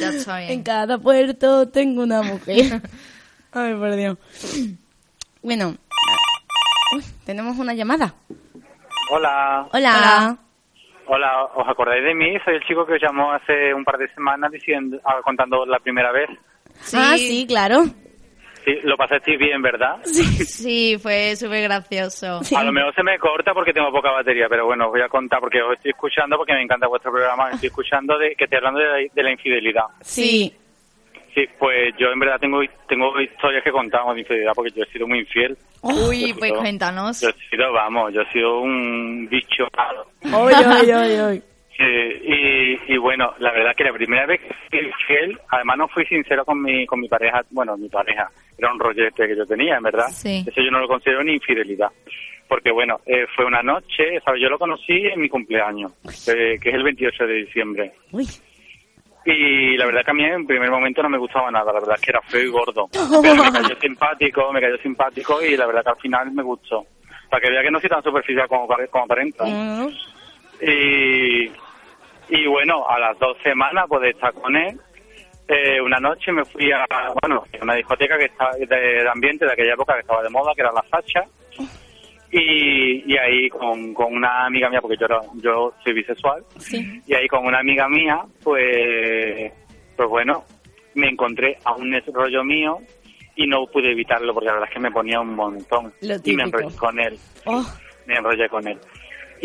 Ya 0.00 0.08
está 0.08 0.40
en 0.42 0.48
bien. 0.48 0.62
cada 0.62 0.96
puerto 0.98 1.68
tengo 1.68 2.02
una 2.02 2.22
mujer. 2.22 2.80
Ay, 3.52 3.74
por 3.74 3.94
Dios. 3.94 4.16
Bueno, 5.42 5.76
uy, 6.96 7.04
tenemos 7.26 7.58
una 7.58 7.74
llamada. 7.74 8.14
Hola. 9.10 9.68
Hola. 9.72 10.38
Hola, 11.06 11.44
¿os 11.54 11.68
acordáis 11.68 12.02
de 12.02 12.14
mí? 12.14 12.36
Soy 12.44 12.54
el 12.54 12.64
chico 12.64 12.86
que 12.86 12.94
os 12.94 13.02
llamó 13.02 13.32
hace 13.32 13.74
un 13.74 13.84
par 13.84 13.98
de 13.98 14.08
semanas 14.14 14.50
diciendo, 14.50 14.98
ah, 15.04 15.20
contando 15.22 15.66
la 15.66 15.78
primera 15.78 16.10
vez. 16.12 16.30
Ah, 16.94 17.14
sí, 17.16 17.44
claro. 17.46 17.84
Sí, 18.64 18.78
lo 18.84 18.96
pasasteis 18.96 19.38
bien, 19.38 19.60
¿verdad? 19.60 19.98
Sí, 20.04 20.96
fue 20.98 21.36
súper 21.36 21.64
gracioso. 21.64 22.42
Sí. 22.42 22.56
A 22.56 22.64
lo 22.64 22.72
mejor 22.72 22.94
se 22.94 23.02
me 23.02 23.18
corta 23.18 23.52
porque 23.52 23.74
tengo 23.74 23.92
poca 23.92 24.10
batería, 24.10 24.46
pero 24.48 24.64
bueno, 24.64 24.86
os 24.86 24.92
voy 24.92 25.02
a 25.02 25.08
contar 25.08 25.40
porque 25.40 25.60
os 25.60 25.74
estoy 25.74 25.90
escuchando, 25.90 26.38
porque 26.38 26.54
me 26.54 26.62
encanta 26.62 26.86
vuestro 26.86 27.12
programa, 27.12 27.50
estoy 27.50 27.66
escuchando 27.66 28.16
de 28.16 28.34
que 28.34 28.44
estoy 28.44 28.56
hablando 28.56 28.80
de 28.80 28.86
la, 28.86 28.96
de 29.12 29.22
la 29.22 29.30
infidelidad. 29.30 29.84
Sí. 30.00 30.56
Sí, 31.34 31.46
pues 31.58 31.92
yo 31.98 32.12
en 32.12 32.18
verdad 32.20 32.38
tengo 32.40 32.60
tengo 32.88 33.20
historias 33.20 33.64
que 33.64 33.72
contamos 33.72 34.14
de 34.14 34.20
infidelidad 34.20 34.52
porque 34.54 34.70
yo 34.70 34.84
he 34.84 34.86
sido 34.92 35.06
muy 35.08 35.18
infiel. 35.20 35.56
Uy, 35.82 36.28
Yo 36.28 36.36
pues 36.38 36.50
sido- 36.50 36.60
cuéntanos. 36.60 37.20
Yo 37.20 37.28
he 37.30 37.48
sido, 37.50 37.72
vamos, 37.72 38.12
yo 38.14 38.22
he 38.22 38.32
sido 38.32 38.60
un 38.60 39.26
bicho 39.28 39.66
malo. 39.76 40.06
Oy, 40.32 40.52
oy, 40.54 40.92
oy, 40.92 41.18
oy. 41.20 41.42
Sí, 41.76 41.82
y, 41.82 42.94
y 42.94 42.96
bueno, 42.98 43.34
la 43.40 43.50
verdad 43.50 43.74
que 43.74 43.82
la 43.82 43.92
primera 43.92 44.26
vez 44.26 44.40
que 44.42 44.54
fui 44.70 44.78
infiel, 44.78 45.36
además 45.48 45.76
no 45.78 45.88
fui 45.88 46.06
sincero 46.06 46.44
con 46.44 46.62
mi, 46.62 46.86
con 46.86 47.00
mi 47.00 47.08
pareja, 47.08 47.42
bueno, 47.50 47.76
mi 47.76 47.88
pareja, 47.88 48.30
era 48.56 48.72
un 48.72 48.78
rollete 48.78 49.26
que 49.26 49.36
yo 49.36 49.44
tenía, 49.44 49.78
en 49.78 49.82
verdad. 49.82 50.06
Sí. 50.12 50.44
Eso 50.46 50.60
yo 50.62 50.70
no 50.70 50.78
lo 50.78 50.86
considero 50.86 51.24
ni 51.24 51.32
infidelidad. 51.32 51.88
Porque 52.48 52.70
bueno, 52.70 53.00
eh, 53.06 53.26
fue 53.34 53.44
una 53.44 53.60
noche, 53.64 54.20
¿sabes? 54.24 54.40
yo 54.40 54.48
lo 54.48 54.56
conocí 54.60 54.92
en 55.04 55.20
mi 55.20 55.28
cumpleaños, 55.28 55.90
eh, 56.28 56.58
que 56.62 56.68
es 56.68 56.74
el 56.76 56.84
28 56.84 57.26
de 57.26 57.34
diciembre. 57.34 57.92
Uy. 58.12 58.24
Y 59.26 59.76
la 59.76 59.86
verdad 59.86 60.04
que 60.04 60.10
a 60.10 60.14
mí 60.14 60.24
en 60.24 60.46
primer 60.46 60.70
momento 60.70 61.02
no 61.02 61.08
me 61.08 61.18
gustaba 61.18 61.50
nada, 61.50 61.72
la 61.72 61.80
verdad 61.80 61.96
es 61.96 62.00
que 62.02 62.10
era 62.10 62.20
feo 62.22 62.42
y 62.42 62.48
gordo. 62.50 62.88
Pero 63.22 63.42
me 63.42 63.52
cayó 63.52 63.76
simpático, 63.80 64.52
me 64.52 64.60
cayó 64.60 64.76
simpático 64.78 65.42
y 65.42 65.56
la 65.56 65.66
verdad 65.66 65.82
que 65.82 65.90
al 65.90 65.96
final 66.00 66.30
me 66.32 66.42
gustó. 66.42 66.84
Para 67.30 67.40
que 67.40 67.50
vea 67.50 67.62
que 67.62 67.70
no 67.70 67.80
soy 67.80 67.88
tan 67.88 68.02
superficial 68.02 68.46
como, 68.48 68.66
como 68.90 69.04
aparenta. 69.04 69.44
Mm, 69.44 69.88
Y, 70.60 71.50
y 72.28 72.46
bueno, 72.46 72.86
a 72.88 72.98
las 72.98 73.18
dos 73.18 73.36
semanas 73.42 73.86
pues, 73.88 74.02
de 74.02 74.10
estar 74.10 74.32
con 74.34 74.54
él, 74.56 74.78
eh, 75.48 75.80
una 75.80 75.98
noche 75.98 76.30
me 76.32 76.44
fui 76.44 76.70
a, 76.72 76.84
bueno, 77.22 77.44
a 77.60 77.64
una 77.64 77.74
discoteca 77.74 78.16
que 78.18 78.26
estaba 78.26 78.52
de, 78.56 78.66
de 78.66 79.08
ambiente 79.08 79.44
de 79.46 79.52
aquella 79.52 79.74
época 79.74 79.94
que 79.94 80.00
estaba 80.00 80.22
de 80.22 80.30
moda, 80.30 80.52
que 80.54 80.60
era 80.62 80.72
la 80.72 80.84
Sacha. 80.90 81.24
Y, 82.36 83.04
y 83.12 83.16
ahí 83.16 83.48
con, 83.48 83.94
con 83.94 84.12
una 84.12 84.46
amiga 84.46 84.68
mía, 84.68 84.80
porque 84.80 84.96
yo, 84.98 85.06
era- 85.06 85.20
yo 85.36 85.72
soy 85.84 85.92
bisexual, 85.92 86.42
Sí. 86.58 87.00
y 87.06 87.14
ahí 87.14 87.28
con 87.28 87.46
una 87.46 87.60
amiga 87.60 87.88
mía, 87.88 88.22
pues, 88.42 89.52
pues 89.96 90.08
bueno, 90.08 90.42
me 90.94 91.08
encontré 91.10 91.58
a 91.64 91.74
un 91.74 91.94
rollo 92.12 92.42
mío 92.42 92.78
y 93.36 93.46
no 93.46 93.66
pude 93.66 93.92
evitarlo 93.92 94.34
porque 94.34 94.46
la 94.46 94.54
verdad 94.54 94.68
es 94.68 94.74
que 94.74 94.80
me 94.80 94.90
ponía 94.90 95.20
un 95.20 95.34
montón. 95.36 95.92
Lo 96.00 96.14
y 96.14 96.16
me 96.16 96.18
típico. 96.20 96.42
enrollé 96.42 96.76
con 96.76 96.98
él, 96.98 97.18
Oh, 97.46 97.64
me 98.06 98.14
enrollé 98.16 98.48
con 98.48 98.66
él. 98.66 98.78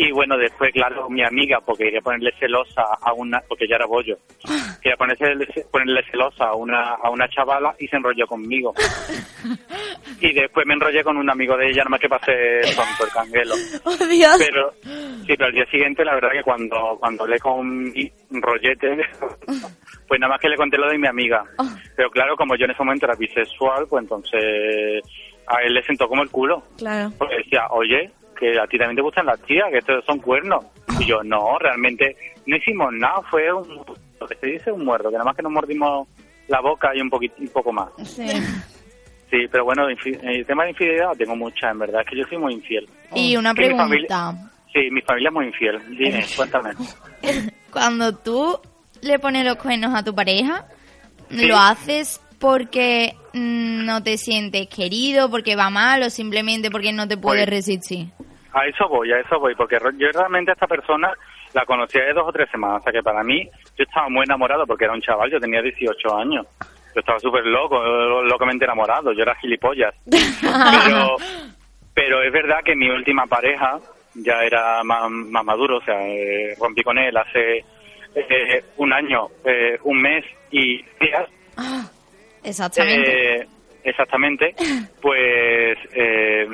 Y 0.02 0.12
bueno, 0.12 0.38
después, 0.38 0.72
claro, 0.72 1.10
mi 1.10 1.22
amiga, 1.22 1.60
porque 1.60 1.84
quería 1.84 2.00
ponerle 2.00 2.32
celosa 2.40 2.82
a 3.02 3.12
una, 3.12 3.38
porque 3.46 3.68
ya 3.68 3.76
era 3.76 3.84
bollo, 3.84 4.16
quería 4.80 4.96
ponerle, 4.96 5.46
ponerle 5.70 6.02
celosa 6.10 6.44
a 6.46 6.54
una, 6.54 6.94
a 6.94 7.10
una 7.10 7.28
chavala 7.28 7.74
y 7.78 7.86
se 7.86 7.96
enrolló 7.96 8.26
conmigo. 8.26 8.72
Y 10.22 10.34
después 10.34 10.66
me 10.66 10.74
enrollé 10.74 11.02
con 11.02 11.16
un 11.16 11.30
amigo 11.30 11.56
de 11.56 11.70
ella, 11.70 11.82
nomás 11.84 12.00
que 12.00 12.08
pasé 12.08 12.60
tonto 12.76 13.04
el 13.04 13.10
canguelo. 13.10 13.54
oh 13.84 14.06
Dios. 14.06 14.36
Pero, 14.38 14.72
sí, 14.82 15.28
pero 15.28 15.46
al 15.46 15.52
día 15.52 15.64
siguiente, 15.70 16.04
la 16.04 16.14
verdad 16.14 16.30
que 16.32 16.42
cuando, 16.42 16.98
cuando 16.98 17.24
hablé 17.24 17.38
con 17.38 17.84
mi 17.84 18.12
rollete, 18.30 18.98
pues 20.08 20.20
nada 20.20 20.32
más 20.32 20.40
que 20.40 20.50
le 20.50 20.56
conté 20.56 20.76
lo 20.76 20.90
de 20.90 20.98
mi 20.98 21.06
amiga. 21.06 21.42
Pero 21.96 22.10
claro, 22.10 22.36
como 22.36 22.54
yo 22.56 22.66
en 22.66 22.72
ese 22.72 22.82
momento 22.82 23.06
era 23.06 23.14
bisexual, 23.14 23.86
pues 23.88 24.02
entonces 24.02 25.02
a 25.46 25.62
él 25.62 25.72
le 25.72 25.82
sentó 25.84 26.06
como 26.06 26.22
el 26.22 26.30
culo. 26.30 26.62
Claro. 26.76 27.12
Porque 27.16 27.36
decía, 27.36 27.66
oye, 27.70 28.10
que 28.40 28.58
a 28.58 28.66
ti 28.66 28.78
también 28.78 28.96
te 28.96 29.02
gustan 29.02 29.26
las 29.26 29.38
tías, 29.42 29.66
que 29.70 29.78
estos 29.78 30.04
son 30.04 30.18
cuernos. 30.18 30.64
Y 30.98 31.04
yo, 31.04 31.22
no, 31.22 31.58
realmente 31.58 32.16
no 32.46 32.56
hicimos 32.56 32.92
nada, 32.92 33.20
fue 33.30 33.52
un, 33.52 33.68
lo 34.20 34.26
que 34.26 34.34
se 34.36 34.46
dice 34.46 34.72
un 34.72 34.84
muerto, 34.84 35.08
que 35.10 35.12
nada 35.14 35.24
más 35.26 35.36
que 35.36 35.42
nos 35.42 35.52
mordimos 35.52 36.08
la 36.48 36.60
boca 36.60 36.90
y 36.96 37.00
un, 37.00 37.10
poquito, 37.10 37.34
un 37.38 37.48
poco 37.48 37.72
más. 37.72 37.90
Sí. 38.02 38.26
Sí, 39.30 39.46
pero 39.52 39.64
bueno, 39.64 39.86
el 39.88 40.44
tema 40.46 40.64
de 40.64 40.70
infidelidad 40.70 41.12
tengo 41.16 41.36
mucha, 41.36 41.70
en 41.70 41.78
verdad, 41.78 42.00
es 42.00 42.08
que 42.08 42.16
yo 42.16 42.24
soy 42.28 42.38
muy 42.38 42.54
infiel. 42.54 42.88
Y 43.14 43.36
una 43.36 43.52
mi 43.52 43.56
pregunta. 43.56 43.84
familia- 43.84 44.50
Sí, 44.72 44.88
mi 44.90 45.00
familia 45.02 45.28
es 45.28 45.34
muy 45.34 45.46
infiel. 45.46 45.80
Dime, 45.96 46.24
cuéntame. 46.36 46.70
Cuando 47.72 48.16
tú 48.16 48.58
le 49.02 49.18
pones 49.18 49.44
los 49.44 49.56
cuernos 49.56 49.94
a 49.94 50.02
tu 50.04 50.14
pareja, 50.14 50.64
Sí. 51.28 51.46
¿lo 51.46 51.56
haces 51.58 52.20
porque 52.40 53.14
no 53.34 54.02
te 54.02 54.18
sientes 54.18 54.66
querido, 54.68 55.30
porque 55.30 55.54
va 55.54 55.70
mal 55.70 56.02
o 56.02 56.10
simplemente 56.10 56.70
porque 56.70 56.92
no 56.92 57.06
te 57.06 57.16
puedes 57.16 57.44
Pues- 57.46 57.50
resistir? 57.50 58.08
A 58.52 58.66
eso 58.66 58.88
voy, 58.88 59.12
a 59.12 59.20
eso 59.20 59.38
voy, 59.38 59.54
porque 59.54 59.78
yo 59.96 60.08
realmente 60.12 60.50
a 60.50 60.54
esta 60.54 60.66
persona 60.66 61.12
la 61.54 61.64
conocía 61.64 62.04
de 62.04 62.12
dos 62.12 62.26
o 62.28 62.32
tres 62.32 62.48
semanas, 62.50 62.80
o 62.80 62.82
sea 62.84 62.92
que 62.92 63.02
para 63.02 63.22
mí 63.22 63.48
yo 63.76 63.84
estaba 63.84 64.08
muy 64.08 64.24
enamorado 64.24 64.66
porque 64.66 64.84
era 64.84 64.92
un 64.94 65.00
chaval, 65.02 65.30
yo 65.30 65.40
tenía 65.40 65.62
18 65.62 66.16
años. 66.16 66.46
Yo 66.94 66.98
estaba 67.00 67.20
súper 67.20 67.46
loco, 67.46 67.80
lo- 67.80 68.24
locamente 68.24 68.64
enamorado, 68.64 69.12
yo 69.12 69.22
era 69.22 69.36
gilipollas. 69.36 69.94
Pero, 70.06 71.16
pero 71.94 72.22
es 72.22 72.32
verdad 72.32 72.60
que 72.64 72.74
mi 72.74 72.88
última 72.88 73.26
pareja 73.26 73.78
ya 74.14 74.42
era 74.42 74.82
más, 74.84 75.08
más 75.10 75.44
maduro, 75.44 75.76
o 75.78 75.82
sea, 75.82 76.00
eh, 76.08 76.54
rompí 76.58 76.82
con 76.82 76.98
él 76.98 77.16
hace 77.16 77.64
eh, 78.14 78.64
un 78.78 78.92
año, 78.92 79.28
eh, 79.44 79.78
un 79.84 80.00
mes 80.00 80.24
y 80.50 80.82
días. 81.00 81.28
Exactamente. 82.42 83.36
Eh, 83.42 83.46
exactamente. 83.84 84.54
Pues 85.00 85.78
eh, 85.92 86.48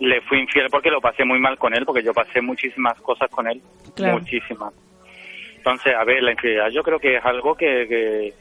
le 0.00 0.20
fui 0.22 0.40
infiel 0.40 0.68
porque 0.70 0.90
lo 0.90 1.00
pasé 1.00 1.24
muy 1.24 1.38
mal 1.38 1.56
con 1.58 1.74
él, 1.74 1.84
porque 1.84 2.02
yo 2.02 2.12
pasé 2.12 2.40
muchísimas 2.40 3.00
cosas 3.00 3.30
con 3.30 3.46
él. 3.46 3.60
Claro. 3.94 4.18
Muchísimas. 4.18 4.72
Entonces, 5.56 5.94
a 5.94 6.04
ver, 6.04 6.22
la 6.22 6.32
infidelidad 6.32 6.70
yo 6.70 6.82
creo 6.82 6.98
que 6.98 7.16
es 7.16 7.24
algo 7.24 7.54
que, 7.54 7.86
que, 7.88 8.32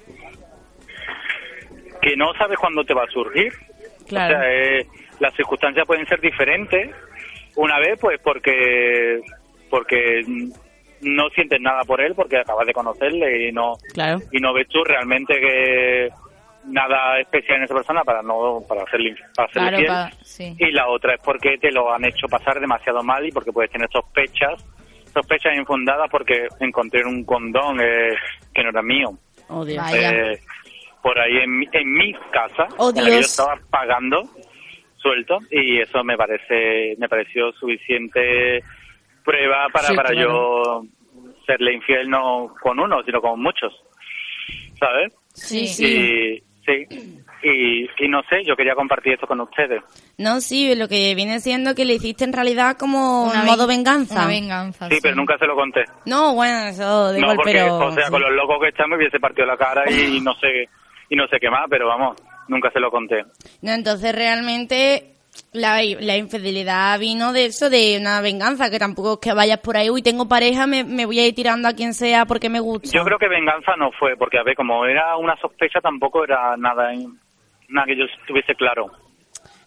que 2.01 2.15
no 2.15 2.33
sabes 2.33 2.57
cuándo 2.57 2.83
te 2.83 2.93
va 2.93 3.03
a 3.03 3.07
surgir. 3.11 3.51
Claro. 4.07 4.35
O 4.35 4.39
sea, 4.39 4.53
eh, 4.53 4.87
las 5.19 5.33
circunstancias 5.35 5.87
pueden 5.87 6.05
ser 6.07 6.19
diferentes. 6.21 6.91
Una 7.55 7.79
vez, 7.79 7.97
pues 7.99 8.19
porque 8.21 9.21
porque 9.69 10.21
no 11.01 11.29
sientes 11.29 11.59
nada 11.61 11.81
por 11.83 12.01
él, 12.01 12.13
porque 12.15 12.37
acabas 12.37 12.67
de 12.67 12.73
conocerle 12.73 13.47
y 13.47 13.51
no 13.51 13.73
Claro. 13.93 14.19
y 14.31 14.39
no 14.39 14.53
ves 14.53 14.67
tú 14.67 14.83
realmente 14.83 15.39
que 15.39 16.09
nada 16.67 17.19
especial 17.19 17.57
en 17.57 17.63
esa 17.63 17.75
persona 17.75 18.03
para 18.03 18.21
no 18.21 18.61
para 18.67 18.83
hacerle 18.83 19.15
para 19.35 19.47
hacerle 19.47 19.69
Claro, 19.69 19.77
fiel. 19.77 19.87
pa- 19.87 20.11
sí. 20.25 20.55
y 20.57 20.71
la 20.71 20.87
otra 20.87 21.13
es 21.15 21.21
porque 21.21 21.57
te 21.57 21.71
lo 21.71 21.93
han 21.93 22.05
hecho 22.05 22.27
pasar 22.27 22.59
demasiado 22.59 23.03
mal 23.03 23.25
y 23.25 23.31
porque 23.31 23.51
puedes 23.51 23.71
tener 23.71 23.89
sospechas 23.91 24.63
sospechas 25.13 25.55
infundadas 25.55 26.09
porque 26.09 26.47
encontré 26.59 27.05
un 27.05 27.23
condón 27.23 27.79
eh, 27.81 28.15
que 28.53 28.63
no 28.63 28.69
era 28.69 28.81
mío 28.81 29.17
Oh, 29.47 29.63
Dios. 29.63 29.83
Vaya. 29.83 30.11
eh, 30.31 30.39
por 31.03 31.19
ahí 31.19 31.37
en, 31.37 31.59
mi- 31.59 31.69
en 31.71 31.93
mi 31.93 32.13
casa 32.31 32.67
Oh, 32.77 32.89
en 32.89 32.95
la 32.95 33.03
que 33.05 33.11
yo 33.11 33.19
estaba 33.19 33.59
pagando 33.69 34.23
suelto 34.97 35.37
y 35.51 35.79
eso 35.79 36.03
me 36.03 36.17
parece 36.17 36.95
me 36.97 37.07
pareció 37.07 37.51
suficiente 37.53 38.63
prueba 39.23 39.67
para 39.71 39.89
Sí, 39.89 39.95
para 39.95 40.09
claro. 40.09 40.29
yo 40.29 40.83
serle 41.45 41.73
infiel 41.73 42.09
no 42.09 42.53
con 42.59 42.79
uno 42.79 43.03
sino 43.03 43.21
con 43.21 43.39
muchos 43.41 43.71
sabes 44.79 45.13
Sí, 45.33 45.67
Sí. 45.67 45.85
sí. 45.85 46.43
Sí 46.65 47.21
y, 47.43 47.83
y 48.03 48.07
no 48.09 48.21
sé 48.29 48.43
yo 48.45 48.55
quería 48.55 48.73
compartir 48.75 49.13
esto 49.13 49.27
con 49.27 49.39
ustedes 49.41 49.81
No, 50.17 50.41
sí, 50.41 50.73
lo 50.75 50.87
que 50.87 51.13
viene 51.15 51.39
siendo 51.39 51.75
que 51.75 51.85
le 51.85 51.93
hiciste 51.95 52.23
en 52.23 52.33
realidad 52.33 52.75
como 52.77 53.25
Una 53.25 53.43
modo 53.43 53.67
ven- 53.67 53.77
venganza. 53.83 54.15
Una 54.15 54.27
venganza. 54.27 54.89
sí 54.89 54.97
pero 55.01 55.15
nunca 55.15 55.37
se 55.37 55.45
lo 55.45 55.55
conté 55.55 55.83
No, 56.05 56.33
bueno, 56.33 56.67
eso 56.67 57.05
da 57.07 57.11
no 57.13 57.17
igual, 57.19 57.35
porque 57.37 57.51
pero... 57.53 57.77
o 57.77 57.91
sea 57.91 58.05
sí. 58.05 58.11
con 58.11 58.21
los 58.21 58.31
locos 58.31 58.57
que 58.61 58.69
están 58.69 58.89
me 58.89 58.95
hubiese 58.97 59.19
partido 59.19 59.45
la 59.45 59.57
cara 59.57 59.83
y, 59.91 60.19
no 60.21 60.33
sé 60.35 60.67
y 61.09 61.15
no 61.15 61.27
sé 61.27 61.37
qué 61.39 61.49
más 61.49 61.65
pero 61.69 61.87
vamos 61.87 62.15
nunca 62.47 62.71
se 62.71 62.79
lo 62.79 62.89
conté 62.89 63.23
No, 63.61 63.71
entonces 63.73 64.13
realmente 64.15 65.14
la, 65.53 65.81
la 65.99 66.17
infidelidad 66.17 66.99
vino 66.99 67.33
de 67.33 67.45
eso, 67.45 67.69
de 67.69 67.97
una 67.99 68.21
venganza, 68.21 68.69
que 68.69 68.79
tampoco 68.79 69.13
es 69.13 69.19
que 69.19 69.33
vayas 69.33 69.59
por 69.59 69.77
ahí, 69.77 69.89
uy, 69.89 70.01
tengo 70.01 70.27
pareja, 70.27 70.67
me, 70.67 70.83
me 70.83 71.05
voy 71.05 71.19
a 71.19 71.27
ir 71.27 71.35
tirando 71.35 71.67
a 71.67 71.73
quien 71.73 71.93
sea 71.93 72.25
porque 72.25 72.49
me 72.49 72.59
gusta. 72.59 72.89
Yo 72.91 73.03
creo 73.03 73.17
que 73.17 73.27
venganza 73.27 73.75
no 73.77 73.91
fue, 73.91 74.15
porque 74.17 74.37
a 74.37 74.43
ver, 74.43 74.55
como 74.55 74.85
era 74.85 75.17
una 75.17 75.35
sospecha, 75.37 75.79
tampoco 75.81 76.23
era 76.23 76.55
nada, 76.57 76.91
nada 77.69 77.87
que 77.87 77.97
yo 77.97 78.05
estuviese 78.05 78.55
claro. 78.55 78.91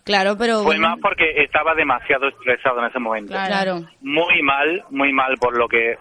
Claro, 0.04 0.37
pero... 0.38 0.62
Fue 0.62 0.76
bueno, 0.76 0.88
más 0.88 0.98
porque 1.00 1.42
estaba 1.42 1.74
demasiado 1.74 2.28
estresado 2.28 2.78
en 2.81 2.87
ese 2.87 2.98
momento. 2.98 3.35
Claro. 3.35 3.81
Muy 4.00 4.42
mal, 4.42 4.85
muy 4.90 5.12
mal 5.12 5.35
por 5.38 5.57
lo 5.57 5.68
que 5.68 5.98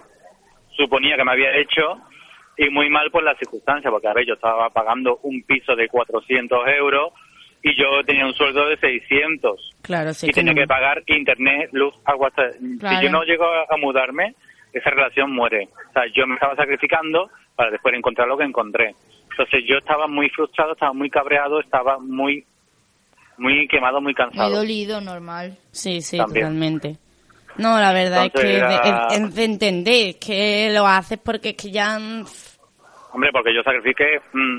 suponía 0.78 1.18
que 1.18 1.26
me 1.26 1.32
había 1.32 1.58
hecho 1.58 2.02
y 2.58 2.70
muy 2.70 2.90
mal 2.90 3.12
por 3.12 3.24
las 3.24 3.38
circunstancias, 3.38 3.92
porque 3.92 4.08
a 4.08 4.14
ver, 4.14 4.26
yo 4.26 4.36
estaba 4.36 4.70
pagando 4.70 5.20
un 5.24 5.44
piso 5.44 5.76
de 5.76 5.90
400 5.90 6.60
euros 6.78 7.12
y 7.64 7.76
yo 7.76 8.04
tenía 8.06 8.26
un 8.26 8.34
sueldo 8.34 8.68
de 8.70 8.78
600 8.78 9.74
Claro, 9.82 10.14
sí. 10.14 10.28
y 10.30 10.32
tenía 10.34 10.54
que 10.54 10.68
pagar 10.68 11.02
internet, 11.08 11.70
luz, 11.74 11.94
agua. 12.06 12.30
Claro. 12.32 12.54
Si 12.98 13.04
yo 13.04 13.10
no 13.12 13.24
llego 13.24 13.46
a, 13.46 13.78
mudarme, 13.78 14.36
esa 14.74 14.90
relación 14.90 15.32
muere. 15.34 15.68
O 15.90 15.94
sea, 15.94 16.04
yo 16.16 16.28
me 16.28 16.36
estaba 16.36 16.56
sacrificando 16.56 17.30
para 17.56 17.72
después 17.72 17.94
encontrar 17.96 18.28
lo 18.28 18.38
que 18.38 18.44
encontré. 18.44 18.94
Entonces 19.32 19.64
yo 19.68 19.78
estaba 19.78 20.08
muy 20.08 20.30
frustrado, 20.30 20.74
estaba 20.74 20.94
muy 20.94 21.10
cabreado, 21.10 21.60
estaba 21.60 21.98
muy 22.00 22.46
muy 23.38 23.68
quemado, 23.68 23.98
muy 24.02 24.06
Muy 24.12 24.16
cansado. 24.16 24.56
dolido, 24.56 25.00
normal. 25.00 25.56
Sí, 25.72 26.02
sí, 26.02 26.18
También. 26.18 26.46
totalmente. 26.48 26.98
No, 27.58 27.80
la 27.80 27.94
verdad 27.94 28.26
Entonces 28.26 28.50
es 28.52 28.58
que 28.58 28.58
era- 28.66 29.08
de, 29.10 29.16
es 29.16 29.36
de 29.36 29.44
entender 29.44 30.16
que 30.20 30.72
lo 30.74 30.88
haces 30.88 31.20
porque 31.24 31.50
es 31.50 31.56
que 31.56 31.72
ya... 31.72 31.98
mm, 32.00 32.26
Hombre, 33.14 33.30
porque 33.32 33.54
yo 33.54 33.62
sacrifiqué 33.64 34.20
mm, 34.34 34.58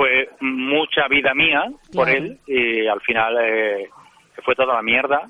pues 0.00 0.28
mucha 0.40 1.06
vida 1.08 1.34
mía 1.34 1.62
por 1.92 2.06
Claro. 2.06 2.24
él 2.24 2.38
y 2.46 2.86
al 2.86 3.02
final 3.02 3.36
eh, 3.42 3.86
se 4.34 4.40
fue 4.40 4.54
toda 4.54 4.72
la 4.76 4.80
mierda 4.82 5.28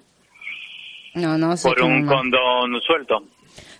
No, 1.16 1.36
no, 1.36 1.56
sí 1.56 1.66
por 1.68 1.82
un 1.82 2.06
condón 2.06 2.80
suelto. 2.82 3.24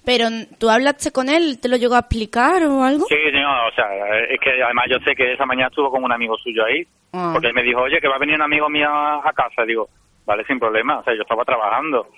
Pero, 0.04 0.26
¿tú 0.58 0.68
hablaste 0.68 1.12
con 1.12 1.28
él? 1.28 1.60
¿Te 1.62 1.68
lo 1.68 1.76
llegó 1.76 1.94
a 1.94 2.00
explicar 2.00 2.64
o 2.64 2.82
algo? 2.82 3.04
Sí, 3.06 3.14
no, 3.32 3.66
o 3.68 3.70
sea, 3.72 3.86
es 4.30 4.40
que 4.40 4.60
además 4.60 4.86
yo 4.90 4.98
sé 5.04 5.14
que 5.14 5.34
esa 5.34 5.46
mañana 5.46 5.68
estuvo 5.68 5.92
con 5.92 6.02
un 6.02 6.10
amigo 6.10 6.36
suyo 6.38 6.64
ahí, 6.64 6.82
Ah. 7.12 7.30
porque 7.32 7.46
él 7.48 7.54
me 7.54 7.62
dijo, 7.62 7.82
oye, 7.82 8.00
que 8.00 8.08
va 8.08 8.16
a 8.16 8.18
venir 8.18 8.34
un 8.34 8.42
amigo 8.42 8.68
mío 8.68 8.88
a 8.90 9.32
casa. 9.32 9.62
Digo, 9.64 9.88
vale, 10.26 10.44
sin 10.46 10.58
problema, 10.58 10.98
o 10.98 11.04
sea, 11.04 11.14
yo 11.14 11.22
estaba 11.22 11.44
trabajando. 11.44 12.08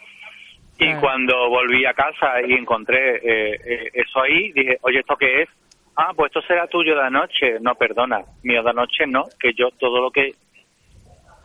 Y 0.78 0.94
cuando 0.94 1.50
volví 1.50 1.85
a 1.85 1.92
casa 1.92 2.40
y 2.46 2.54
encontré 2.54 3.16
eh, 3.16 3.61
eh, 3.66 3.90
eso 3.92 4.22
ahí, 4.22 4.50
dije, 4.52 4.78
oye, 4.80 5.00
¿esto 5.00 5.16
qué 5.16 5.42
es? 5.42 5.48
Ah, 5.96 6.12
pues 6.16 6.31
esto 6.31 6.40
será 6.46 6.66
tuyo 6.66 6.94
de 6.94 7.02
anoche. 7.02 7.61
No, 7.61 7.74
perdona, 7.74 8.20
mío 8.42 8.62
de 8.62 8.70
anoche 8.70 9.07
no, 9.07 9.24
que 9.38 9.52
yo 9.55 9.70
todo 9.78 10.00
lo 10.00 10.11
que 10.11 10.35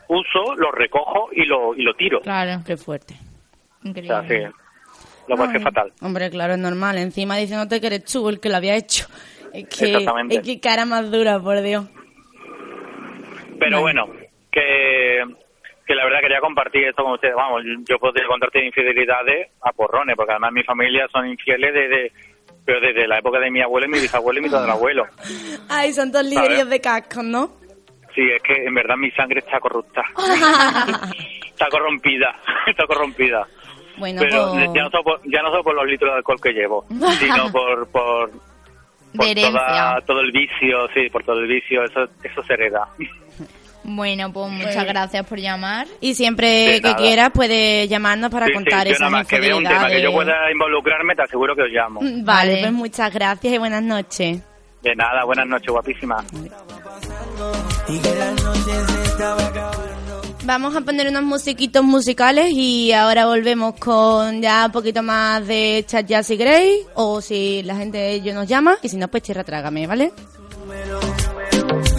uso 0.08 0.56
lo 0.56 0.72
recojo 0.72 1.30
y 1.34 1.46
lo, 1.46 1.76
y 1.76 1.82
lo 1.84 1.94
tiro. 1.96 2.22
Claro. 2.22 2.62
Qué 2.66 2.78
fuerte. 2.78 3.16
O 3.84 3.88
Increíble. 3.90 4.28
sea, 4.28 4.28
sí, 4.28 4.56
lo 5.28 5.36
pasé 5.36 5.58
Ay, 5.58 5.64
fatal. 5.64 5.92
Hombre, 6.02 6.30
claro, 6.30 6.54
es 6.54 6.60
normal. 6.60 6.98
Encima 6.98 7.36
diciéndote 7.36 7.82
que 7.82 7.88
eres 7.88 8.06
tú 8.06 8.30
el 8.30 8.40
que 8.40 8.50
lo 8.50 8.56
había 8.58 8.76
hecho. 8.76 9.06
Es 9.54 9.68
que, 9.68 9.86
Exactamente. 9.86 10.36
es 10.36 10.42
que 10.42 10.60
cara 10.60 10.86
más 10.86 11.12
dura, 11.12 11.40
por 11.40 11.62
Dios. 11.62 11.86
Pero 13.60 13.82
Vale. 13.82 13.82
bueno, 13.82 14.08
que, 14.52 15.24
que 15.86 15.96
la 15.96 16.06
verdad 16.06 16.20
quería 16.22 16.40
compartir 16.40 16.86
esto 16.86 17.04
con 17.04 17.14
ustedes. 17.14 17.36
Vamos, 17.36 17.64
yo 17.88 17.98
podría 18.00 18.28
contarte 18.28 18.64
infidelidades 18.66 19.50
a 19.62 19.72
porrones, 19.74 20.16
porque 20.16 20.32
además 20.34 20.52
mi 20.54 20.64
familia 20.64 21.08
son 21.12 21.28
infieles 21.28 21.74
desde, 21.74 22.12
pero 22.68 22.82
desde 22.82 23.08
la 23.08 23.20
época 23.20 23.40
de 23.40 23.50
mi 23.50 23.62
abuelo 23.62 23.88
y 23.88 23.90
mi 23.92 24.00
bisabuelo 24.02 24.42
y 24.42 24.44
mi 24.44 24.50
tatarabuelo. 24.50 25.06
Ay, 25.70 25.94
son 25.94 26.12
todos 26.12 26.26
ligueríos 26.26 26.68
de 26.70 26.82
cascos, 26.82 27.24
¿no? 27.24 27.50
Sí, 28.14 28.22
es 28.30 28.44
que 28.44 28.66
en 28.66 28.74
verdad 28.74 28.98
mi 28.98 29.10
sangre 29.12 29.40
está 29.40 29.58
corrupta. 29.62 30.02
está 31.50 31.70
corrompida, 31.70 32.36
está 32.68 32.86
corrompida. 32.86 33.48
Bueno, 33.98 34.20
Pero 34.22 34.52
pues- 34.52 34.70
ya, 34.76 34.84
no 34.84 34.90
solo 34.92 35.04
por, 35.04 35.22
ya 35.32 35.42
no 35.42 35.50
solo 35.52 35.64
por 35.64 35.76
los 35.76 35.86
litros 35.86 36.12
de 36.12 36.18
alcohol 36.18 36.42
que 36.42 36.52
llevo, 36.52 36.86
sino 37.20 37.50
por, 37.54 37.88
por, 37.90 38.32
por 39.16 39.34
toda- 39.34 40.02
todo 40.06 40.20
el 40.20 40.32
vicio, 40.34 40.90
sí, 40.94 41.10
por 41.10 41.24
todo 41.24 41.40
el 41.40 41.48
vicio, 41.48 41.84
eso, 41.86 42.02
eso 42.22 42.44
se 42.44 42.54
hereda. 42.54 42.86
Bueno, 43.90 44.34
pues 44.34 44.52
muchas 44.52 44.76
Pues- 44.76 44.86
gracias 44.88 45.26
por 45.26 45.40
llamar. 45.40 45.88
Y 46.02 46.14
siempre 46.14 46.74
De 46.74 46.82
que 46.82 46.94
quieras 46.96 47.32
puedes 47.34 47.88
llamarnos 47.90 48.30
para 48.30 48.46
Sí, 48.48 48.52
sí, 48.52 48.56
contar 48.56 48.86
yo 48.86 48.92
esas 48.92 49.00
nada 49.00 49.12
más 49.12 49.28
que 49.28 49.40
vea 49.40 49.56
un 49.56 49.64
tema 49.64 49.88
que 49.88 50.02
yo 50.02 50.12
pueda 50.12 50.34
involucrarme, 50.52 51.16
te 51.16 51.22
aseguro 51.24 51.56
que 51.56 51.62
os 51.64 51.70
llamo. 51.70 52.02
Vale, 52.02 52.22
Vale. 52.24 52.58
pues 52.60 52.74
muchas 52.74 53.14
gracias 53.14 53.54
y 53.54 53.58
buenas 53.58 53.82
noches. 53.84 54.42
De 54.84 54.96
nada, 54.96 55.24
buenas 55.24 55.48
noches, 55.48 55.70
guapísima. 55.70 56.24
Vamos 60.44 60.76
a 60.76 60.82
poner 60.82 61.08
unos 61.10 61.24
musiquitos 61.24 61.84
musicales 61.84 62.52
y 62.52 62.92
ahora 62.94 63.26
volvemos 63.26 63.76
con 63.76 64.42
ya 64.42 64.66
un 64.66 64.72
poquito 64.72 65.02
más 65.04 65.46
de 65.48 65.84
Chat 65.88 66.06
Jazz 66.06 66.30
y 66.30 66.38
Grey 66.38 66.80
o 66.94 67.22
si 67.22 67.64
la 67.64 67.76
gente 67.76 68.22
yo 68.22 68.34
nos 68.34 68.48
llama 68.48 68.78
y 68.82 68.90
si 68.90 68.98
no 68.98 69.08
pues 69.08 69.24
tierra 69.24 69.44
trágame, 69.44 69.88
¿vale? 69.88 70.12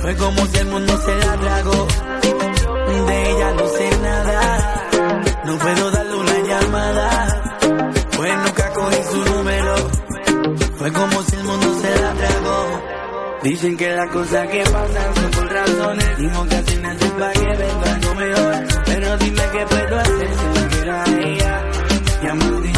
Fue 0.00 0.16
como 0.16 0.46
si 0.46 0.58
el 0.58 0.66
mundo 0.66 0.98
se 1.04 1.14
la 1.16 1.36
tragó. 1.36 1.86
De 3.06 3.30
ella 3.30 3.52
no 3.54 3.68
sé 3.68 3.90
nada. 4.02 4.84
No 5.44 5.58
puedo 5.58 5.90
darle 5.90 6.14
una 6.16 6.38
llamada. 6.40 7.52
Pues 8.16 8.32
nunca 8.44 8.72
cogí 8.72 9.02
su 9.10 9.24
número. 9.24 9.74
Fue 10.76 10.92
como 10.92 11.22
si 11.22 11.36
el 11.36 11.44
mundo 11.44 11.80
se 11.80 12.00
la 12.00 12.12
tragó. 12.14 12.82
Dicen 13.42 13.76
que 13.76 13.90
las 13.90 14.10
cosas 14.10 14.48
que 14.48 14.62
pasan 14.64 15.14
son 15.14 15.30
por 15.30 15.52
razones. 15.52 16.18
Y 16.18 16.26
no 16.26 16.46
casi 16.48 16.76
nacen 16.76 17.10
para 17.12 17.32
que 17.32 17.46
venga 17.46 17.94
algo 17.94 18.14
mejor. 18.14 18.54
Pero 18.86 19.16
dime 19.18 19.42
qué 19.52 19.66
puedo 19.66 20.00
hacer 20.00 20.28
si 20.28 20.60
no 20.60 20.68
quiero 20.70 20.92
a 20.92 21.04
ella. 21.04 21.62
Ninguna. 22.22 22.77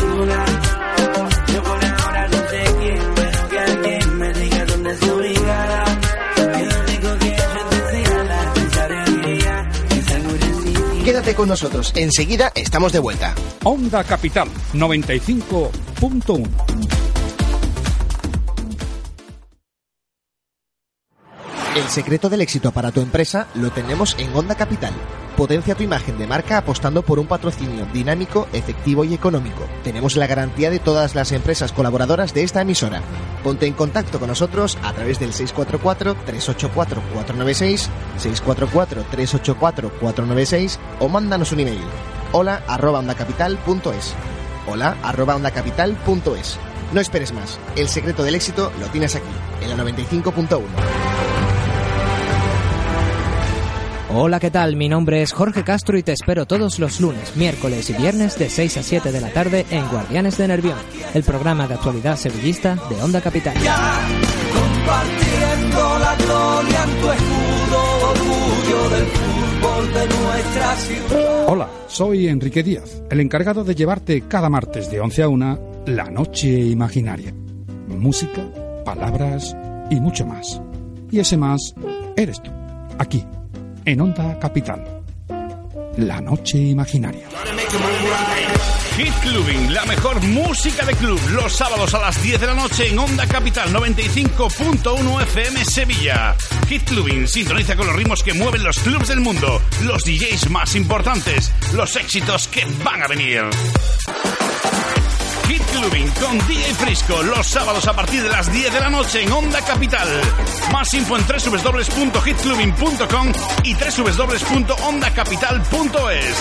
Quédate 11.21 11.37
con 11.37 11.51
nosotros, 11.51 11.93
enseguida 11.97 12.51
estamos 12.55 12.95
de 12.95 12.99
vuelta. 12.99 13.35
Onda 13.63 14.03
Capital 14.05 14.49
95.1. 14.73 16.49
El 21.77 21.89
secreto 21.91 22.31
del 22.31 22.41
éxito 22.41 22.73
para 22.73 22.91
tu 22.91 23.03
empresa 23.03 23.49
lo 23.55 23.71
tenemos 23.71 24.17
en 24.19 24.35
Onda 24.35 24.55
Capital. 24.55 24.95
Potencia 25.41 25.75
tu 25.75 25.83
imagen 25.83 26.19
de 26.19 26.27
marca 26.27 26.59
apostando 26.59 27.01
por 27.01 27.19
un 27.19 27.27
patrocinio 27.27 27.87
dinámico, 27.95 28.47
efectivo 28.53 29.05
y 29.05 29.15
económico. 29.15 29.63
Tenemos 29.83 30.17
la 30.17 30.27
garantía 30.27 30.69
de 30.69 30.81
todas 30.81 31.15
las 31.15 31.33
empresas 31.33 31.73
colaboradoras 31.73 32.35
de 32.35 32.43
esta 32.43 32.61
emisora. 32.61 33.01
Ponte 33.43 33.65
en 33.65 33.73
contacto 33.73 34.19
con 34.19 34.29
nosotros 34.29 34.77
a 34.83 34.93
través 34.93 35.19
del 35.19 35.33
644-384-496, 35.33 37.89
644-384-496 38.21 40.77
o 40.99 41.09
mándanos 41.09 41.53
un 41.53 41.61
email. 41.61 41.81
Hola 42.33 42.63
arroba 42.69 42.99
ondacapital.es. 42.99 44.13
Hola 44.67 44.99
arroba 45.03 45.37
ondacapital.es. 45.37 46.59
No 46.93 47.01
esperes 47.01 47.33
más. 47.33 47.59
El 47.77 47.89
secreto 47.89 48.25
del 48.25 48.35
éxito 48.35 48.71
lo 48.79 48.89
tienes 48.89 49.17
aquí, 49.17 49.25
en 49.63 49.71
la 49.71 49.77
95.1. 49.83 51.50
Hola, 54.13 54.41
¿qué 54.41 54.51
tal? 54.51 54.75
Mi 54.75 54.89
nombre 54.89 55.23
es 55.23 55.33
Jorge 55.33 55.63
Castro 55.63 55.97
y 55.97 56.03
te 56.03 56.11
espero 56.11 56.45
todos 56.45 56.81
los 56.81 57.01
lunes, 57.01 57.37
miércoles 57.37 57.89
y 57.91 57.93
viernes 57.93 58.37
de 58.37 58.51
6 58.51 58.79
a 58.79 58.83
7 58.83 59.13
de 59.13 59.21
la 59.21 59.33
tarde 59.33 59.65
en 59.71 59.89
Guardianes 59.89 60.37
de 60.37 60.49
Nervión, 60.49 60.77
el 61.15 61.23
programa 61.23 61.69
de 61.69 61.75
actualidad 61.75 62.17
sevillista 62.17 62.75
de 62.75 63.01
Onda 63.01 63.21
Capital. 63.21 63.55
Compartiendo 63.55 65.99
la 66.01 66.17
gloria 66.17 66.83
en 66.83 66.91
tu 67.01 67.13
escudo, 67.13 68.09
orgullo 68.11 68.91
del 68.91 69.07
fútbol 69.07 69.95
de 69.95 70.09
nuestra 70.09 70.75
ciudad. 70.77 71.45
Hola, 71.47 71.69
soy 71.87 72.27
Enrique 72.27 72.65
Díaz, 72.65 73.05
el 73.11 73.21
encargado 73.21 73.63
de 73.63 73.77
llevarte 73.77 74.23
cada 74.23 74.51
martes 74.51 74.91
de 74.91 74.99
11 75.01 75.23
a 75.23 75.29
1 75.29 75.85
La 75.87 76.11
Noche 76.11 76.49
Imaginaria. 76.49 77.33
Música, 77.87 78.43
palabras 78.85 79.57
y 79.89 80.01
mucho 80.01 80.27
más. 80.27 80.61
Y 81.13 81.21
ese 81.21 81.37
más 81.37 81.77
eres 82.17 82.43
tú, 82.43 82.51
aquí, 82.99 83.25
en 83.85 84.01
Onda 84.01 84.39
Capital. 84.39 85.03
La 85.97 86.21
Noche 86.21 86.59
Imaginaria. 86.59 87.27
Hit 88.97 89.15
Clubbing, 89.23 89.73
la 89.73 89.85
mejor 89.87 90.23
música 90.23 90.85
de 90.85 90.95
club, 90.95 91.19
los 91.31 91.53
sábados 91.55 91.95
a 91.95 92.01
las 92.01 92.23
10 92.23 92.41
de 92.41 92.47
la 92.47 92.55
noche 92.55 92.89
en 92.89 92.99
Onda 92.99 93.27
Capital 93.27 93.73
95.1 93.73 95.23
FM 95.23 95.65
Sevilla. 95.65 96.37
Hit 96.69 96.83
Clubbing 96.85 97.27
sintoniza 97.27 97.77
con 97.77 97.87
los 97.87 97.97
ritmos 97.97 98.23
que 98.23 98.35
mueven 98.35 98.63
los 98.63 98.79
clubs 98.79 99.09
del 99.09 99.21
mundo, 99.21 99.61
los 99.85 100.05
DJs 100.05 100.51
más 100.51 100.75
importantes, 100.75 101.53
los 101.73 101.97
éxitos 101.97 102.49
que 102.49 102.65
van 102.85 103.03
a 103.03 103.07
venir. 103.07 103.45
Hit 105.51 105.63
Clubbing 105.65 106.09
con 106.11 106.39
DJ 106.47 106.75
Frisco 106.75 107.25
los 107.25 107.45
sábados 107.45 107.89
a 107.89 107.93
partir 107.93 108.23
de 108.23 108.29
las 108.29 108.53
10 108.53 108.73
de 108.73 108.79
la 108.79 108.89
noche 108.89 109.23
en 109.23 109.33
Onda 109.33 109.61
Capital. 109.63 110.07
Más 110.73 110.95
info 110.95 111.17
en 111.17 111.25
www.hitclubbing.com 111.27 113.33
y 113.65 113.75
www.ondacapital.es. 113.75 116.37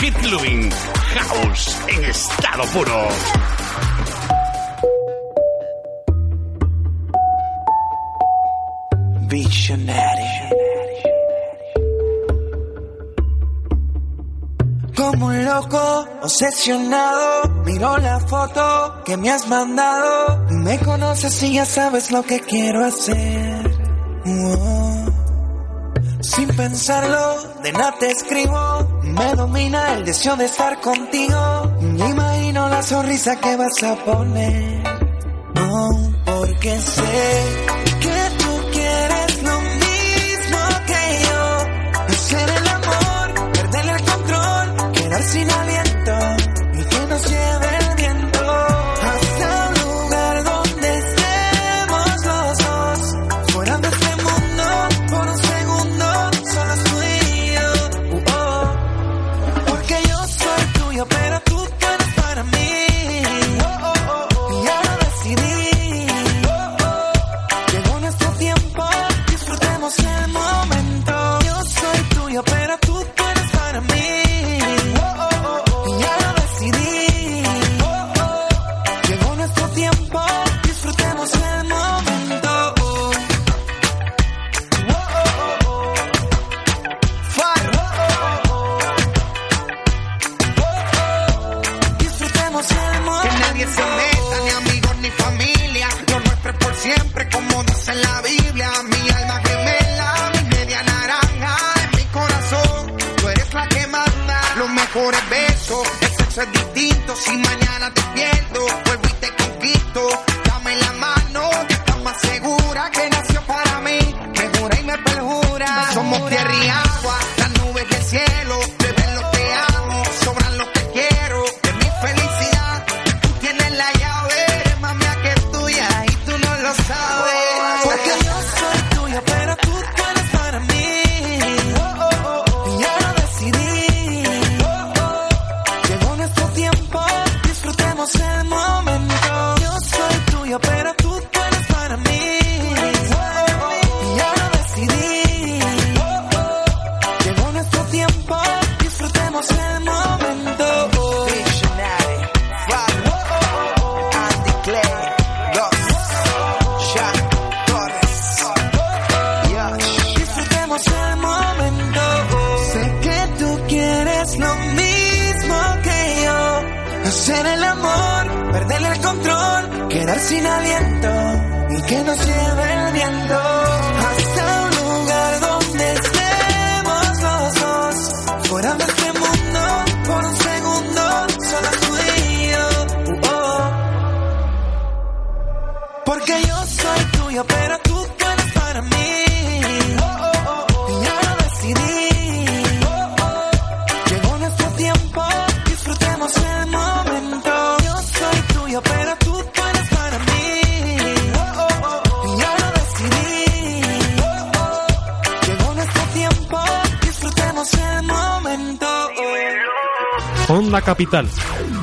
Hit 0.00 0.16
Clubbing, 0.16 0.70
house 0.70 1.76
en 1.88 2.04
estado 2.04 2.64
puro. 2.72 3.08
Visionary. 9.28 10.75
Como 15.06 15.26
un 15.26 15.44
loco, 15.44 16.04
obsesionado, 16.20 17.48
miro 17.64 17.96
la 17.98 18.18
foto 18.18 19.04
que 19.04 19.16
me 19.16 19.30
has 19.30 19.46
mandado. 19.46 20.44
Me 20.50 20.80
conoces 20.80 21.40
y 21.44 21.52
ya 21.54 21.64
sabes 21.64 22.10
lo 22.10 22.24
que 22.24 22.40
quiero 22.40 22.84
hacer. 22.84 23.70
Sin 26.22 26.48
pensarlo, 26.48 27.60
de 27.62 27.72
nada 27.72 27.94
te 28.00 28.10
escribo. 28.10 29.00
Me 29.04 29.32
domina 29.34 29.94
el 29.94 30.04
deseo 30.04 30.34
de 30.34 30.46
estar 30.46 30.80
contigo. 30.80 31.70
Me 31.80 32.08
imagino 32.08 32.68
la 32.68 32.82
sonrisa 32.82 33.36
que 33.36 33.56
vas 33.56 33.80
a 33.84 33.94
poner. 34.04 34.82
Oh, 35.56 36.10
porque 36.24 36.80
sé 36.80 37.95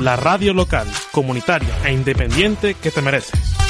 la 0.04 0.18
radio 0.18 0.54
local, 0.54 0.88
comunitaria 1.12 1.74
e 1.86 1.94
independiente 1.94 2.74
que 2.76 2.92
te 2.92 3.02
mereces. 3.02 3.63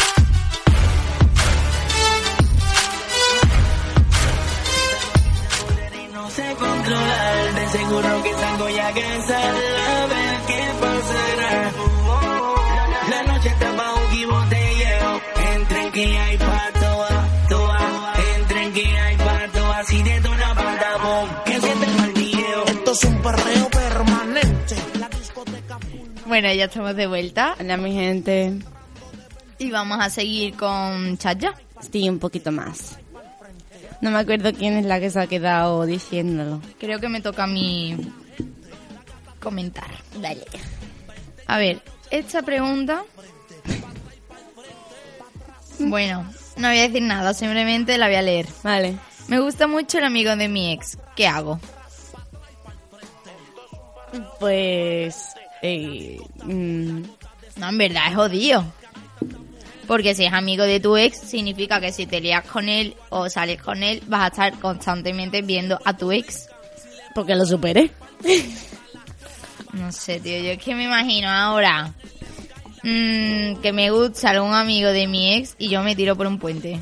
Bueno, 26.44 26.58
ya 26.58 26.66
estamos 26.66 26.94
de 26.98 27.08
vuelta. 27.08 27.56
Hola, 27.58 27.78
mi 27.78 27.94
gente. 27.94 28.60
Y 29.60 29.72
vamos 29.72 29.98
a 30.02 30.10
seguir 30.10 30.58
con 30.58 31.18
Chaya. 31.18 31.54
Sí, 31.90 32.10
un 32.10 32.20
poquito 32.20 32.52
más. 32.52 33.00
No 34.02 34.12
me 34.12 34.20
acuerdo 34.20 34.52
quién 34.52 34.74
es 34.74 34.86
la 34.86 35.00
que 35.00 35.10
se 35.10 35.22
ha 35.22 35.28
quedado 35.28 35.86
diciéndolo. 35.86 36.60
Creo 36.82 37.00
que 37.00 37.08
me 37.08 37.22
toca 37.22 37.46
a 37.46 37.48
mí 37.48 37.96
comentar. 39.40 39.90
Vale. 40.18 40.44
A 41.48 41.58
ver, 41.60 41.82
esta 42.12 42.42
pregunta. 42.42 43.06
Bueno, 45.80 46.30
no 46.58 46.68
voy 46.68 46.80
a 46.80 46.90
decir 46.90 47.04
nada, 47.04 47.34
simplemente 47.34 47.98
la 47.98 48.08
voy 48.08 48.16
a 48.16 48.22
leer. 48.22 48.48
Vale. 48.64 48.98
Me 49.30 49.40
gusta 49.40 49.66
mucho 49.68 49.98
el 49.98 50.04
amigo 50.04 50.36
de 50.36 50.50
mi 50.50 50.74
ex. 50.74 50.98
¿Qué 51.16 51.26
hago? 51.26 51.58
Pues... 54.42 55.30
eh, 55.63 56.19
mm, 56.43 57.02
No, 57.58 57.69
en 57.69 57.78
verdad 57.78 58.04
es 58.10 58.15
jodido. 58.15 58.63
Porque 59.88 60.15
si 60.15 60.26
es 60.26 60.34
amigo 60.34 60.63
de 60.63 60.80
tu 60.80 60.95
ex, 60.95 61.17
significa 61.19 61.82
que 61.82 61.91
si 61.91 62.06
te 62.06 62.21
lías 62.21 62.45
con 62.45 62.69
él 62.69 62.95
o 63.10 63.30
sales 63.30 63.62
con 63.62 63.84
él, 63.84 64.02
vas 64.08 64.21
a 64.23 64.28
estar 64.28 64.60
constantemente 64.60 65.41
viendo 65.41 65.80
a 65.84 65.97
tu 65.97 66.12
ex. 66.12 66.47
porque 67.15 67.36
lo 67.36 67.45
superé. 67.45 67.89
No 69.73 69.91
sé, 69.91 70.19
tío, 70.19 70.38
yo 70.38 70.52
es 70.52 70.60
que 70.60 70.76
me 70.76 70.84
imagino 70.84 71.28
ahora 71.30 71.95
mm, 72.84 73.56
que 73.56 73.71
me 73.73 73.89
gusta 73.89 74.30
algún 74.30 74.54
amigo 74.54 74.89
de 74.89 75.08
mi 75.08 75.34
ex 75.34 75.56
y 75.58 75.67
yo 75.69 75.82
me 75.82 75.95
tiro 75.95 76.15
por 76.15 76.28
un 76.28 76.38
puente. 76.38 76.80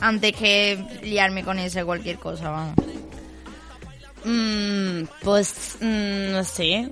Antes 0.00 0.32
que 0.34 0.82
liarme 1.02 1.44
con 1.44 1.58
ese 1.58 1.84
cualquier 1.84 2.16
cosa, 2.16 2.48
vamos. 2.48 2.76
Mm, 4.24 5.02
pues, 5.22 5.76
mm, 5.82 6.32
no 6.32 6.44
sé. 6.44 6.90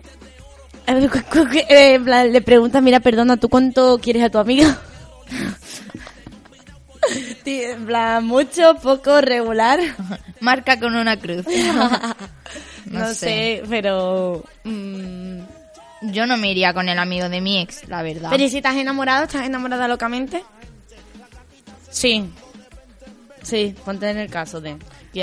En 0.99 2.05
plan, 2.05 2.33
Le 2.33 2.41
pregunta, 2.41 2.81
mira, 2.81 3.01
perdona, 3.01 3.37
¿tú 3.37 3.49
cuánto 3.49 3.99
quieres 3.99 4.23
a 4.25 4.31
tu 4.31 4.39
amiga? 4.39 4.79
Sí, 7.45 7.63
en 7.63 7.87
plan, 7.87 8.25
mucho, 8.25 8.75
poco, 8.83 9.21
regular. 9.21 9.81
Marca 10.41 10.79
con 10.79 10.95
una 10.95 11.17
cruz. 11.19 11.45
No, 12.87 13.15
sé. 13.15 13.63
pero... 13.69 14.45
mm, 14.65 15.39
Yo 16.03 16.27
no 16.27 16.37
me 16.37 16.51
iría 16.51 16.75
con 16.75 16.89
el 16.89 16.99
amigo 16.99 17.29
de 17.29 17.41
mi 17.41 17.59
ex, 17.61 17.87
la 17.89 18.03
verdad. 18.03 18.31
Pero 18.31 18.43
¿y 18.43 18.51
si 18.51 18.57
estás 18.57 18.75
enamorado? 18.77 19.25
¿Estás 19.25 19.47
enamorada 19.47 19.87
locamente? 19.87 20.43
Sí. 21.89 22.29
Sí, 23.43 23.75
ponte 23.85 24.11
en 24.11 24.19
el 24.19 24.31
caso 24.31 24.61
de... 24.61 24.77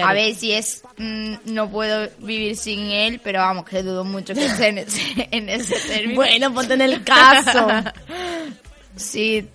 A 0.04 0.14
ver 0.14 0.36
si 0.36 0.52
es 0.52 0.84
mm, 0.98 1.36
no 1.46 1.70
puedo 1.70 2.10
vivir 2.20 2.58
sin 2.58 2.80
él, 2.92 3.22
pero 3.24 3.40
vamos, 3.40 3.66
que 3.66 3.84
dudo 3.84 4.04
mucho 4.04 4.34
que 4.34 4.46
esté 4.46 4.68
en 4.68 4.78
ese, 4.80 5.02
en 5.32 5.50
ese 5.50 5.76
término. 5.88 6.16
Bueno, 6.16 6.54
ponte 6.54 6.74
en 6.74 6.82
el 6.82 7.04
caso. 7.04 7.68
sí. 8.96 9.48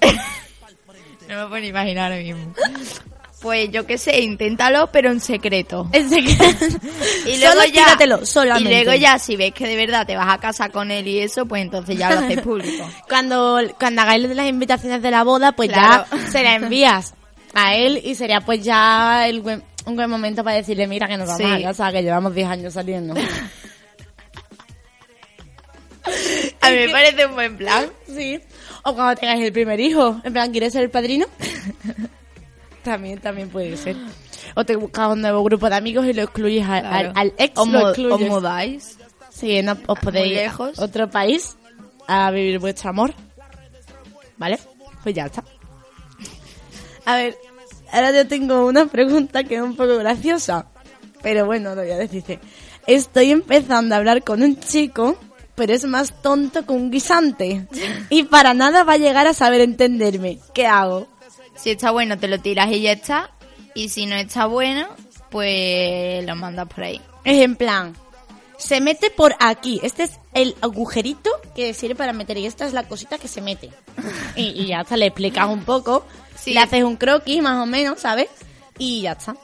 no 1.28 1.36
me 1.36 1.46
puedo 1.46 1.60
ni 1.60 1.68
imaginar 1.68 2.12
ahora 2.12 2.22
mismo. 2.22 2.54
Pues 3.40 3.70
yo 3.70 3.86
qué 3.86 3.96
sé, 3.96 4.20
inténtalo, 4.20 4.90
pero 4.92 5.10
en 5.10 5.18
secreto. 5.20 5.88
En 5.92 6.10
secreto. 6.10 6.66
Y 7.26 7.38
luego 7.38 7.54
Solo 7.54 7.64
ya, 7.64 7.96
tíratelo, 7.96 8.20
y 8.58 8.64
luego 8.64 8.92
ya, 8.92 9.18
si 9.18 9.36
ves 9.36 9.54
que 9.54 9.66
de 9.66 9.76
verdad 9.76 10.06
te 10.06 10.14
vas 10.14 10.28
a 10.28 10.36
casar 10.38 10.70
con 10.70 10.90
él 10.90 11.08
y 11.08 11.20
eso, 11.20 11.46
pues 11.46 11.62
entonces 11.62 11.96
ya 11.96 12.10
lo 12.10 12.20
haces 12.20 12.42
público. 12.42 12.86
cuando, 13.08 13.58
cuando 13.78 14.02
hagáis 14.02 14.28
las 14.36 14.46
invitaciones 14.46 15.00
de 15.00 15.10
la 15.10 15.24
boda, 15.24 15.52
pues 15.52 15.70
Claro. 15.70 16.04
ya 16.10 16.30
se 16.30 16.42
la 16.42 16.56
envías 16.56 17.14
a 17.54 17.74
él 17.74 18.00
y 18.04 18.14
sería 18.14 18.40
pues 18.40 18.62
ya 18.62 19.28
el 19.28 19.40
buen- 19.40 19.62
un 19.86 19.96
buen 19.96 20.08
momento 20.10 20.44
para 20.44 20.56
decirle, 20.56 20.86
mira 20.86 21.08
que 21.08 21.16
nos 21.16 21.28
vamos 21.28 21.42
Sí. 21.56 21.62
a 21.64 21.68
casar, 21.68 21.92
que 21.92 22.02
llevamos 22.02 22.34
10 22.34 22.48
años 22.48 22.74
saliendo. 22.74 23.14
A 26.62 26.70
mí 26.70 26.76
me 26.76 26.88
parece 26.90 27.26
un 27.26 27.34
buen 27.34 27.56
plan. 27.56 27.86
Sí. 28.06 28.40
O 28.84 28.94
cuando 28.94 29.16
tengáis 29.20 29.42
el 29.44 29.52
primer 29.52 29.78
hijo, 29.80 30.20
en 30.24 30.32
plan, 30.32 30.50
¿quieres 30.50 30.72
ser 30.72 30.82
el 30.84 30.90
padrino? 30.90 31.26
también, 32.82 33.18
también 33.20 33.48
puede 33.50 33.76
ser. 33.76 33.96
O 34.54 34.64
te 34.64 34.76
buscas 34.76 35.08
un 35.12 35.20
nuevo 35.20 35.42
grupo 35.44 35.68
de 35.68 35.76
amigos 35.76 36.06
y 36.06 36.12
lo 36.12 36.22
excluyes 36.22 36.66
al, 36.66 36.80
Claro. 36.82 37.08
al, 37.10 37.16
al 37.16 37.32
ex, 37.38 37.58
Os 37.58 37.68
lo 37.68 37.88
excluyes. 37.88 38.12
os 38.14 38.20
mudáis. 38.28 38.98
Sí, 39.30 39.62
no, 39.62 39.76
os 39.86 39.98
podéis 39.98 40.26
Muy 40.26 40.34
ir 40.34 40.40
lejos. 40.42 40.78
a 40.78 40.84
otro 40.84 41.08
país 41.10 41.56
a 42.06 42.30
vivir 42.30 42.58
vuestro 42.58 42.90
amor. 42.90 43.14
¿Vale? 44.38 44.58
Pues 45.02 45.14
ya 45.14 45.26
está. 45.26 45.44
A 47.04 47.16
ver, 47.16 47.36
ahora 47.92 48.12
yo 48.12 48.26
tengo 48.28 48.66
una 48.66 48.86
pregunta 48.86 49.44
que 49.44 49.56
es 49.56 49.62
un 49.62 49.76
poco 49.76 49.96
graciosa. 49.96 50.66
Pero 51.22 51.46
bueno, 51.46 51.74
lo 51.74 51.82
voy 51.82 51.90
a 51.90 51.98
decir. 51.98 52.40
Estoy 52.86 53.30
empezando 53.30 53.94
a 53.94 53.98
hablar 53.98 54.22
con 54.24 54.42
un 54.42 54.58
chico, 54.58 55.16
pero 55.54 55.74
es 55.74 55.84
más 55.84 56.22
tonto 56.22 56.64
que 56.64 56.72
un 56.72 56.90
guisante. 56.90 57.66
Y 58.10 58.24
para 58.24 58.54
nada 58.54 58.84
va 58.84 58.94
a 58.94 58.98
llegar 58.98 59.26
a 59.26 59.34
saber 59.34 59.60
entenderme. 59.60 60.38
¿Qué 60.54 60.66
hago? 60.66 61.06
Si 61.54 61.70
está 61.70 61.90
bueno, 61.90 62.18
te 62.18 62.28
lo 62.28 62.40
tiras 62.40 62.70
y 62.70 62.80
ya 62.80 62.92
está. 62.92 63.30
Y 63.74 63.90
si 63.90 64.06
no 64.06 64.16
está 64.16 64.46
bueno, 64.46 64.88
pues 65.30 66.24
lo 66.24 66.34
mandas 66.36 66.66
por 66.68 66.84
ahí. 66.84 67.00
Es 67.24 67.42
en 67.42 67.54
plan, 67.56 67.94
se 68.56 68.80
mete 68.80 69.10
por 69.10 69.34
aquí. 69.38 69.80
Este 69.82 70.04
es 70.04 70.18
el 70.32 70.56
agujerito 70.60 71.30
que 71.54 71.74
sirve 71.74 71.94
para 71.94 72.12
meter 72.12 72.38
y 72.38 72.46
esta 72.46 72.66
es 72.66 72.72
la 72.72 72.84
cosita 72.84 73.18
que 73.18 73.28
se 73.28 73.40
mete. 73.40 73.70
Y, 74.36 74.62
y 74.62 74.66
ya 74.68 74.80
está, 74.80 74.96
le 74.96 75.06
explicas 75.06 75.48
un 75.48 75.64
poco, 75.64 76.04
Sí. 76.40 76.52
le 76.54 76.60
haces 76.60 76.84
un 76.84 76.96
croquis 76.96 77.42
más 77.42 77.62
o 77.62 77.66
menos, 77.66 78.00
¿sabes? 78.00 78.28
Y 78.78 79.02
ya 79.02 79.12
está. 79.12 79.34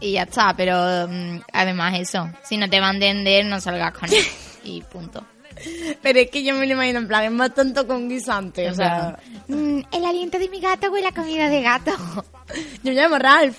Y 0.00 0.12
ya 0.12 0.22
está, 0.24 0.52
pero 0.56 1.08
mm, 1.08 1.40
además 1.52 1.94
eso, 1.98 2.28
si 2.44 2.56
no 2.56 2.68
te 2.68 2.80
va 2.80 2.88
a 2.88 2.92
entender, 2.92 3.44
no 3.46 3.60
salgas 3.60 3.92
con 3.92 4.12
él. 4.12 4.24
Y 4.64 4.80
punto. 4.82 5.24
Pero 6.02 6.18
es 6.20 6.30
que 6.30 6.44
yo 6.44 6.54
me 6.54 6.66
lo 6.66 6.72
imagino 6.74 6.98
en 7.00 7.08
plan, 7.08 7.24
es 7.24 7.30
más 7.32 7.52
tonto 7.54 7.84
un 7.88 8.08
guisante. 8.08 8.70
O 8.70 8.74
sea, 8.74 9.18
Mm, 9.48 9.80
el 9.92 10.04
aliento 10.04 10.38
de 10.38 10.48
mi 10.48 10.60
gato 10.60 10.90
huele 10.90 11.08
a 11.08 11.12
comida 11.12 11.48
de 11.48 11.62
gato. 11.62 11.92
yo 12.84 12.84
me 12.84 12.92
llamo 12.94 13.18
Ralph. 13.18 13.56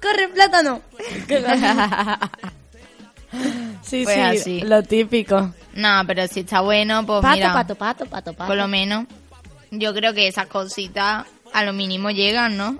¡Corre, 0.00 0.28
plátano! 0.28 0.80
sí, 3.82 4.04
Pues 4.04 4.14
sí, 4.14 4.20
así. 4.20 4.60
lo 4.62 4.82
típico. 4.82 5.52
No, 5.74 6.02
pero 6.06 6.26
si 6.28 6.40
está 6.40 6.60
bueno, 6.60 7.04
pues 7.06 7.22
Pato, 7.22 7.34
mira, 7.36 7.52
pato, 7.52 7.74
pato, 7.74 8.06
pato, 8.06 8.32
pato. 8.34 8.46
por 8.48 8.56
lo 8.56 8.68
menos, 8.68 9.06
yo 9.70 9.94
creo 9.94 10.12
que 10.12 10.28
esas 10.28 10.46
cositas 10.46 11.24
a 11.52 11.64
lo 11.64 11.72
mínimo 11.72 12.10
llegan, 12.10 12.56
¿no? 12.56 12.78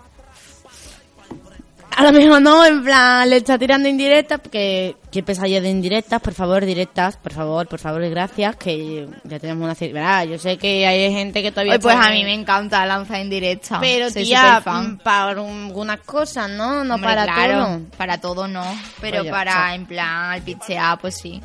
A 1.95 2.05
lo 2.05 2.13
mejor 2.13 2.41
no, 2.41 2.65
en 2.65 2.83
plan, 2.83 3.29
le 3.29 3.37
está 3.37 3.59
tirando 3.59 3.87
indirectas, 3.87 4.41
porque 4.41 4.97
qué 5.11 5.23
pesadilla 5.23 5.61
de 5.61 5.69
indirectas, 5.69 6.23
por 6.23 6.33
favor, 6.33 6.65
directas, 6.65 7.19
por 7.19 7.35
favor, 7.35 7.69
por 7.69 7.79
favor, 7.81 8.03
y 8.03 8.09
gracias, 8.09 8.57
que 8.57 9.07
ya 9.25 9.39
tenemos 9.39 9.63
una 9.79 9.93
¿verdad? 9.93 10.25
Yo 10.25 10.39
sé 10.39 10.57
que 10.57 10.87
hay 10.87 11.13
gente 11.13 11.43
que 11.43 11.51
todavía... 11.53 11.75
Hoy 11.75 11.79
pues 11.81 11.95
está- 11.95 12.09
a 12.09 12.13
mí 12.13 12.25
me 12.25 12.33
encanta 12.33 12.87
lanzar 12.87 13.21
en 13.21 13.29
directo. 13.29 13.77
Pero 13.79 14.09
Soy 14.09 14.25
tía, 14.25 14.63
mm, 14.65 14.97
para 15.05 15.31
algunas 15.33 16.01
cosas, 16.01 16.49
¿no? 16.49 16.83
No 16.83 16.95
Hombre, 16.95 17.11
para 17.11 17.25
claro, 17.27 17.65
todo. 17.67 17.81
para 17.99 18.19
todo 18.23 18.49
no, 18.49 18.65
pero 19.03 19.19
Pues 19.21 19.31
para 19.31 19.75
en 19.75 19.85
plan 19.85 20.31
al 20.33 20.41
pichear, 20.43 20.99
pues 20.99 21.19
sí. 21.19 21.43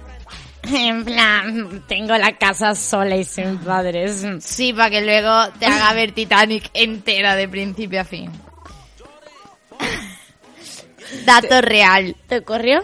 En 0.74 1.06
plan, 1.06 1.84
tengo 1.88 2.18
la 2.18 2.38
casa 2.38 2.76
sola 2.76 3.16
y 3.16 3.24
sin 3.24 3.58
padres. 3.60 4.26
Sí, 4.42 4.74
para 4.74 4.90
que 4.90 5.02
luego 5.02 5.52
te 5.60 5.66
haga 5.66 5.94
ver 5.94 6.12
Titanic 6.12 6.70
entera 6.74 7.36
de 7.36 7.48
principio 7.48 8.02
a 8.02 8.04
fin. 8.04 8.32
Dato 11.26 11.62
real. 11.62 12.16
¿Te 12.28 12.40
ocurrió? 12.40 12.84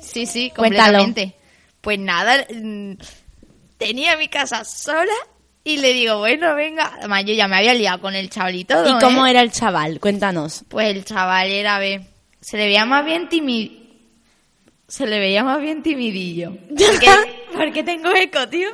Sí, 0.00 0.26
sí, 0.26 0.52
Cuéntalo. 0.54 0.98
completamente. 0.98 1.36
Pues 1.80 1.98
nada, 1.98 2.46
mm, 2.54 2.92
tenía 3.78 4.16
mi 4.16 4.28
casa 4.28 4.64
sola 4.64 5.12
y 5.64 5.78
le 5.78 5.92
digo, 5.92 6.18
bueno, 6.18 6.54
venga. 6.54 6.94
Además, 6.98 7.24
yo 7.24 7.32
ya 7.34 7.48
me 7.48 7.56
había 7.56 7.74
liado 7.74 8.00
con 8.00 8.14
el 8.14 8.28
chaval 8.30 8.54
y 8.54 8.64
todo. 8.64 8.88
¿Y 8.88 9.00
cómo 9.00 9.26
¿eh? 9.26 9.30
era 9.30 9.40
el 9.40 9.50
chaval? 9.50 9.98
Cuéntanos. 10.00 10.64
Pues 10.68 10.88
el 10.94 11.04
chaval 11.04 11.48
era, 11.50 11.76
a 11.76 11.78
ver, 11.78 12.02
se 12.40 12.56
le 12.56 12.66
veía 12.66 12.84
más 12.84 13.04
bien 13.04 13.28
timid... 13.28 13.83
Se 14.88 15.06
le 15.06 15.18
veía 15.18 15.42
más 15.44 15.60
bien 15.60 15.82
timidillo. 15.82 16.52
¿Por 16.68 16.98
qué, 17.00 17.10
por 17.52 17.72
qué 17.72 17.82
tengo 17.82 18.10
eco, 18.14 18.48
tío? 18.48 18.68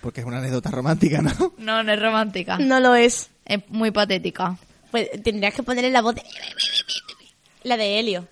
Porque 0.00 0.20
es 0.20 0.26
una 0.26 0.38
anécdota 0.38 0.70
romántica, 0.70 1.20
¿no? 1.20 1.54
No, 1.58 1.82
no 1.82 1.92
es 1.92 2.00
romántica. 2.00 2.58
No 2.58 2.78
lo 2.80 2.94
es. 2.94 3.30
Es 3.44 3.60
muy 3.68 3.90
patética. 3.90 4.56
Pues 4.90 5.08
tendrías 5.22 5.52
que 5.54 5.62
ponerle 5.62 5.90
la 5.90 6.02
voz 6.02 6.14
de... 6.14 6.22
La 7.64 7.76
de 7.76 7.98
Helio. 7.98 8.26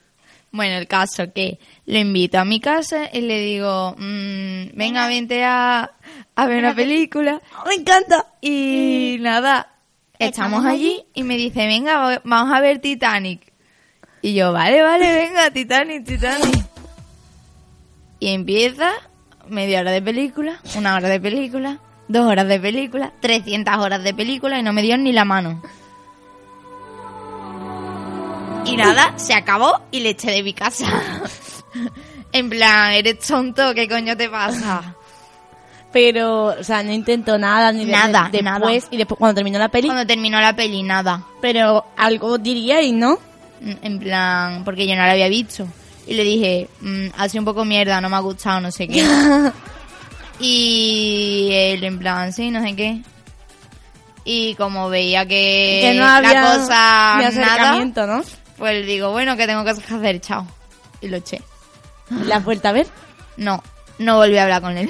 Bueno, 0.52 0.76
el 0.76 0.86
caso 0.86 1.32
que 1.34 1.58
lo 1.86 1.98
invito 1.98 2.38
a 2.38 2.44
mi 2.44 2.60
casa 2.60 3.10
y 3.12 3.20
le 3.22 3.40
digo, 3.40 3.94
mm, 3.98 4.76
venga, 4.76 5.06
vente 5.08 5.44
a, 5.44 5.92
a 6.36 6.46
ver 6.46 6.58
una 6.60 6.74
película. 6.74 7.42
Me 7.66 7.74
encanta. 7.74 8.26
Y 8.40 9.16
nada, 9.20 9.74
estamos 10.18 10.64
allí 10.64 11.04
y 11.14 11.24
me 11.24 11.36
dice, 11.36 11.66
venga, 11.66 11.98
va- 11.98 12.22
vamos 12.24 12.54
a 12.56 12.60
ver 12.60 12.78
Titanic. 12.78 13.52
Y 14.22 14.34
yo, 14.34 14.52
vale, 14.52 14.82
vale, 14.82 15.12
venga, 15.14 15.50
Titanic, 15.50 16.04
Titanic. 16.06 16.65
Y 18.26 18.30
empieza 18.30 18.90
media 19.48 19.78
hora 19.82 19.92
de 19.92 20.02
película, 20.02 20.58
una 20.74 20.96
hora 20.96 21.08
de 21.08 21.20
película, 21.20 21.78
dos 22.08 22.26
horas 22.26 22.48
de 22.48 22.58
película, 22.58 23.12
300 23.20 23.76
horas 23.78 24.02
de 24.02 24.12
película 24.14 24.58
y 24.58 24.64
no 24.64 24.72
me 24.72 24.82
dio 24.82 24.98
ni 24.98 25.12
la 25.12 25.24
mano. 25.24 25.62
Y 28.64 28.76
nada, 28.76 29.16
se 29.16 29.32
acabó 29.32 29.80
y 29.92 30.00
le 30.00 30.08
eché 30.10 30.32
de 30.32 30.42
mi 30.42 30.52
casa. 30.54 30.86
en 32.32 32.50
plan, 32.50 32.94
eres 32.94 33.20
tonto, 33.20 33.72
¿qué 33.76 33.86
coño 33.88 34.16
te 34.16 34.28
pasa? 34.28 34.96
Pero, 35.92 36.46
o 36.46 36.64
sea, 36.64 36.82
no 36.82 36.90
intentó 36.92 37.38
nada 37.38 37.70
ni 37.70 37.84
de- 37.84 37.92
Nada, 37.92 38.28
de- 38.32 38.42
nada. 38.42 38.58
después 38.58 38.88
y 38.90 38.96
después 38.96 39.20
cuando 39.20 39.36
terminó 39.36 39.60
la 39.60 39.68
peli. 39.68 39.86
Cuando 39.86 40.04
terminó 40.04 40.40
la 40.40 40.56
peli, 40.56 40.82
nada. 40.82 41.22
Pero 41.40 41.84
algo 41.96 42.38
diríais, 42.38 42.92
¿no? 42.92 43.20
En 43.60 44.00
plan, 44.00 44.64
porque 44.64 44.84
yo 44.88 44.96
no 44.96 45.02
la 45.02 45.12
había 45.12 45.28
visto. 45.28 45.68
Y 46.06 46.14
le 46.14 46.24
dije, 46.24 46.68
mm, 46.80 47.06
ha 47.16 47.28
sido 47.28 47.42
un 47.42 47.46
poco 47.46 47.64
mierda, 47.64 48.00
no 48.00 48.08
me 48.08 48.16
ha 48.16 48.20
gustado, 48.20 48.60
no 48.60 48.70
sé 48.70 48.86
qué. 48.86 49.04
y 50.40 51.48
él 51.52 51.82
en 51.82 51.98
plan, 51.98 52.32
sí, 52.32 52.50
no 52.50 52.62
sé 52.62 52.76
qué. 52.76 53.02
Y 54.24 54.54
como 54.56 54.88
veía 54.88 55.26
que, 55.26 55.80
que 55.82 55.94
no 55.94 56.06
había 56.06 56.42
la 56.42 56.56
cosa 56.56 57.18
nada, 57.32 57.84
¿no? 57.84 58.22
pues 58.56 58.74
le 58.74 58.82
digo, 58.84 59.10
bueno, 59.10 59.36
que 59.36 59.46
tengo 59.46 59.64
que 59.64 59.70
hacer, 59.70 60.20
chao. 60.20 60.46
Y 61.00 61.08
lo 61.08 61.18
eché. 61.18 61.42
¿La 62.24 62.36
has 62.36 62.44
vuelto 62.44 62.68
a 62.68 62.72
ver? 62.72 62.86
No, 63.36 63.62
no 63.98 64.16
volví 64.16 64.36
a 64.38 64.44
hablar 64.44 64.62
con 64.62 64.76
él. 64.78 64.88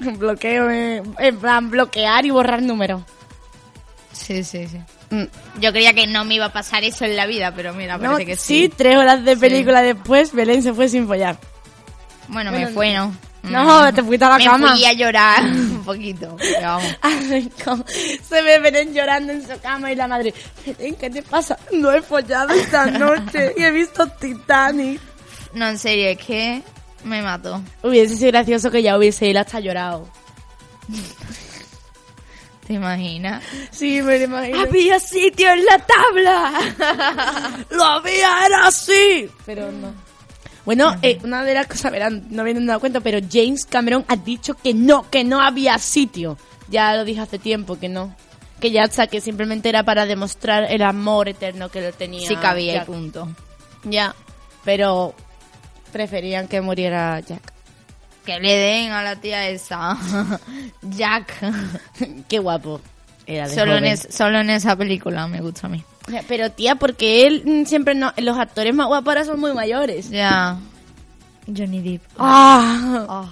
Bloqueo, 0.18 0.70
eh, 0.70 1.02
en 1.18 1.38
plan, 1.38 1.70
bloquear 1.70 2.24
y 2.24 2.30
borrar 2.30 2.62
números. 2.62 3.02
sí, 4.12 4.42
sí, 4.42 4.66
sí. 4.66 4.80
Mm. 5.10 5.24
Yo 5.60 5.72
creía 5.72 5.92
que 5.92 6.06
no 6.06 6.24
me 6.24 6.34
iba 6.36 6.46
a 6.46 6.52
pasar 6.52 6.84
eso 6.84 7.04
en 7.04 7.16
la 7.16 7.26
vida, 7.26 7.52
pero 7.54 7.74
mira, 7.74 7.96
No, 7.98 8.12
parece 8.12 8.26
que 8.26 8.36
sí, 8.36 8.62
sí. 8.64 8.68
tres 8.68 8.96
horas 8.96 9.24
de 9.24 9.36
película 9.36 9.82
después, 9.82 10.32
Belén 10.32 10.62
se 10.62 10.72
fue 10.72 10.88
sin 10.88 11.06
follar. 11.06 11.36
Bueno, 12.28 12.50
Bueno, 12.52 12.66
me 12.68 12.72
fue, 12.72 12.94
¿no? 12.94 13.12
No, 13.42 13.92
te 13.94 14.02
fuiste 14.04 14.24
a 14.24 14.28
la 14.28 14.36
me 14.38 14.44
cama. 14.44 14.72
fui 14.72 14.84
a 14.84 14.92
llorar 14.92 15.42
un 15.46 15.82
poquito, 15.84 16.36
pero 16.38 16.60
vamos. 16.60 16.96
Ay, 17.02 17.50
Se 18.22 18.42
ve 18.42 18.58
Belén 18.60 18.92
llorando 18.94 19.32
en 19.32 19.42
su 19.42 19.58
cama 19.60 19.90
y 19.90 19.96
la 19.96 20.06
madre, 20.06 20.32
Belén, 20.64 20.94
¿qué 20.94 21.08
te 21.10 21.22
pasa? 21.22 21.58
No 21.72 21.90
he 21.90 22.02
follado 22.02 22.52
esta 22.52 22.86
noche 22.90 23.54
y 23.56 23.62
he 23.64 23.70
visto 23.70 24.06
Titanic. 24.06 25.00
No, 25.54 25.66
en 25.68 25.78
serio, 25.78 26.08
es 26.10 26.18
que 26.18 26.62
me 27.02 27.22
mató. 27.22 27.60
Hubiese 27.82 28.14
sido 28.16 28.30
gracioso 28.30 28.70
que 28.70 28.82
ya 28.82 28.96
hubiese 28.96 29.30
él 29.30 29.38
hasta 29.38 29.58
llorado. 29.58 30.06
¿Te 32.70 32.74
imaginas? 32.74 33.42
Sí, 33.72 34.00
me 34.00 34.16
lo 34.16 34.24
imagino. 34.26 34.60
¡Había 34.60 35.00
sitio 35.00 35.50
en 35.50 35.64
la 35.64 35.84
tabla! 35.84 37.64
¡Lo 37.70 37.82
había, 37.82 38.46
era 38.46 38.68
así! 38.68 39.28
Pero 39.44 39.72
no. 39.72 39.92
Bueno, 40.64 40.94
eh, 41.02 41.18
una 41.24 41.42
de 41.42 41.54
las 41.54 41.66
cosas, 41.66 41.90
verán, 41.90 42.28
no 42.30 42.44
me 42.44 42.54
dado 42.54 42.78
cuenta, 42.78 43.00
pero 43.00 43.18
James 43.28 43.64
Cameron 43.64 44.04
ha 44.06 44.14
dicho 44.14 44.54
que 44.54 44.72
no, 44.72 45.10
que 45.10 45.24
no 45.24 45.40
había 45.40 45.78
sitio. 45.78 46.38
Ya 46.68 46.94
lo 46.94 47.04
dije 47.04 47.20
hace 47.22 47.40
tiempo, 47.40 47.76
que 47.76 47.88
no. 47.88 48.14
Que 48.60 48.70
ya, 48.70 48.84
o 48.84 48.88
sea, 48.92 49.08
que 49.08 49.20
simplemente 49.20 49.68
era 49.68 49.82
para 49.82 50.06
demostrar 50.06 50.70
el 50.70 50.82
amor 50.82 51.28
eterno 51.28 51.70
que 51.70 51.80
lo 51.80 51.90
tenía. 51.90 52.28
Sí 52.28 52.36
cabía 52.36 52.84
y 52.84 52.86
punto. 52.86 53.30
Ya, 53.82 54.14
pero 54.64 55.16
preferían 55.90 56.46
que 56.46 56.60
muriera 56.60 57.18
Jack. 57.18 57.52
Que 58.24 58.38
le 58.40 58.54
den 58.54 58.92
a 58.92 59.02
la 59.02 59.16
tía 59.16 59.48
esa. 59.48 59.96
Jack. 60.82 61.32
Qué 62.28 62.38
guapo. 62.38 62.80
Era 63.26 63.48
de 63.48 63.54
Solo 63.54 63.76
en, 63.76 63.84
es- 63.86 64.08
solo 64.10 64.40
en 64.40 64.50
esa 64.50 64.76
película 64.76 65.26
me 65.26 65.40
gusta 65.40 65.66
a 65.66 65.70
mí. 65.70 65.84
Pero 66.26 66.50
tía, 66.50 66.74
porque 66.74 67.26
él 67.26 67.64
siempre 67.66 67.94
no... 67.94 68.12
Los 68.16 68.36
actores 68.38 68.74
más 68.74 68.88
guapos 68.88 69.08
ahora 69.08 69.24
son 69.24 69.38
muy 69.38 69.52
mayores. 69.52 70.10
Ya. 70.10 70.58
Johnny 71.46 71.80
Depp. 71.80 72.02
Ah. 72.18 73.26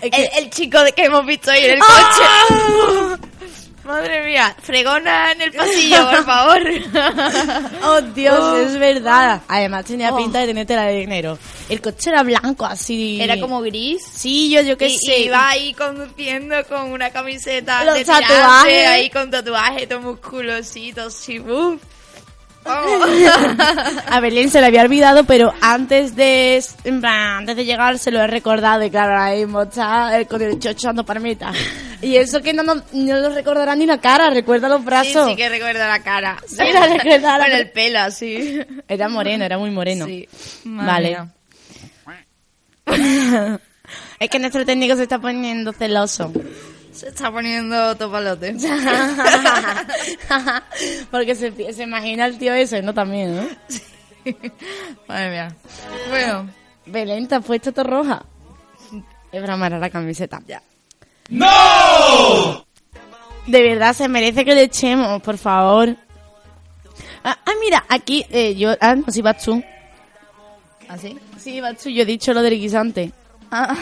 Que- 0.00 0.08
El, 0.08 0.44
el 0.44 0.50
chico 0.50 0.80
de 0.82 0.92
que 0.92 1.04
hemos 1.04 1.26
visto 1.26 1.50
ahí 1.50 1.64
en 1.64 1.70
el 1.72 1.80
¡Ah! 1.82 3.16
coche. 3.18 3.28
Madre 3.84 4.24
mía, 4.24 4.56
fregona 4.62 5.32
en 5.32 5.42
el 5.42 5.52
pasillo, 5.52 6.08
por 6.10 6.24
favor. 6.24 6.62
Oh, 7.84 8.00
Dios, 8.00 8.38
Oh. 8.40 8.56
es 8.56 8.78
verdad. 8.78 9.42
Además 9.46 9.84
tenía 9.84 10.12
Oh. 10.12 10.16
pinta 10.16 10.38
de 10.40 10.46
tener 10.46 10.66
tela 10.66 10.84
de 10.86 11.00
dinero. 11.00 11.38
El 11.68 11.80
coche 11.82 12.08
era 12.10 12.22
blanco, 12.22 12.64
así. 12.64 13.20
Era 13.20 13.38
como 13.38 13.60
gris. 13.60 14.02
Sí, 14.10 14.50
yo, 14.50 14.62
yo 14.62 14.78
qué 14.78 14.88
Y 14.88 14.98
sé. 14.98 15.18
iba 15.20 15.48
ahí 15.50 15.74
conduciendo 15.74 16.56
con 16.66 16.92
una 16.92 17.10
camiseta 17.10 17.84
Los 17.84 17.94
de 17.94 18.04
tirante, 18.04 18.26
tatuajes. 18.28 18.88
ahí 18.88 19.10
con 19.10 19.30
tatuaje, 19.30 19.86
todo 19.86 20.00
musculosito, 20.00 21.02
así, 21.08 21.38
uf. 21.40 21.80
Oh. 22.66 23.04
A 24.08 24.20
Belén 24.20 24.48
se 24.50 24.58
le 24.62 24.68
había 24.68 24.80
olvidado, 24.80 25.24
pero 25.24 25.52
antes 25.60 26.16
de, 26.16 26.64
en 26.84 27.00
plan, 27.02 27.38
antes 27.40 27.56
de 27.56 27.66
llegar 27.66 27.98
se 27.98 28.10
lo 28.10 28.22
he 28.22 28.26
recordado. 28.26 28.82
Y 28.84 28.90
claro, 28.90 29.36
mismo 29.36 29.62
está 29.64 30.18
eh, 30.18 30.26
con 30.26 30.40
el 30.40 30.58
chocho 30.58 30.86
dando 30.86 31.04
palmita. 31.04 31.52
Y 32.02 32.16
eso 32.16 32.40
que 32.42 32.52
no, 32.52 32.62
no, 32.62 32.74
no 32.92 33.16
lo 33.18 33.30
recordará 33.30 33.74
ni 33.76 33.86
la 33.86 33.98
cara, 33.98 34.30
recuerda 34.30 34.68
los 34.68 34.80
Sí, 34.80 34.86
brazos. 34.86 35.28
sí 35.30 35.36
que 35.36 35.48
recuerdo 35.48 35.80
la 35.86 36.02
cara. 36.02 36.36
Sí, 36.46 36.56
la 36.72 36.86
recuerda 36.86 37.38
la 37.38 37.44
Con 37.46 37.54
el 37.54 37.70
pelo 37.70 37.98
así. 38.00 38.60
Era 38.88 39.08
moreno, 39.08 39.44
era 39.44 39.58
muy 39.58 39.70
moreno. 39.70 40.06
Sí. 40.06 40.28
Vale. 40.64 41.18
es 44.18 44.30
que 44.30 44.38
nuestro 44.38 44.64
técnico 44.64 44.96
se 44.96 45.02
está 45.04 45.18
poniendo 45.18 45.72
celoso. 45.72 46.32
Se 46.92 47.08
está 47.08 47.30
poniendo 47.32 47.96
topalote. 47.96 48.54
Porque 51.10 51.34
se, 51.34 51.72
se 51.72 51.82
imagina 51.82 52.26
el 52.26 52.38
tío 52.38 52.54
ese, 52.54 52.82
¿no? 52.82 52.94
También, 52.94 53.36
¿no? 53.36 53.42
Madre 55.08 55.30
mía. 55.30 55.56
Bueno. 56.08 56.50
Belén, 56.86 57.26
¿te 57.26 57.34
has 57.36 57.44
puesto 57.44 57.72
todo 57.72 57.84
roja? 57.84 58.24
Es 59.32 59.42
broma, 59.42 59.66
era 59.66 59.78
la 59.78 59.90
camiseta. 59.90 60.40
Ya. 60.46 60.62
¡No! 61.30 62.66
De 63.46 63.62
verdad, 63.62 63.92
se 63.94 64.08
merece 64.08 64.44
que 64.44 64.54
le 64.54 64.62
echemos, 64.64 65.22
por 65.22 65.38
favor. 65.38 65.96
Ah, 67.22 67.38
ah, 67.44 67.52
mira, 67.60 67.84
aquí, 67.88 68.24
eh, 68.30 68.54
yo... 68.54 68.74
Ah, 68.80 68.94
no, 68.94 69.04
sí, 69.10 69.22
vas 69.22 69.42
tú. 69.42 69.62
¿Así? 70.88 71.18
Sí, 71.38 71.60
vas 71.60 71.78
tú, 71.78 71.88
yo 71.88 72.02
he 72.02 72.06
dicho 72.06 72.32
lo 72.32 72.42
del 72.42 72.58
guisante. 72.58 73.12
Ah. 73.50 73.74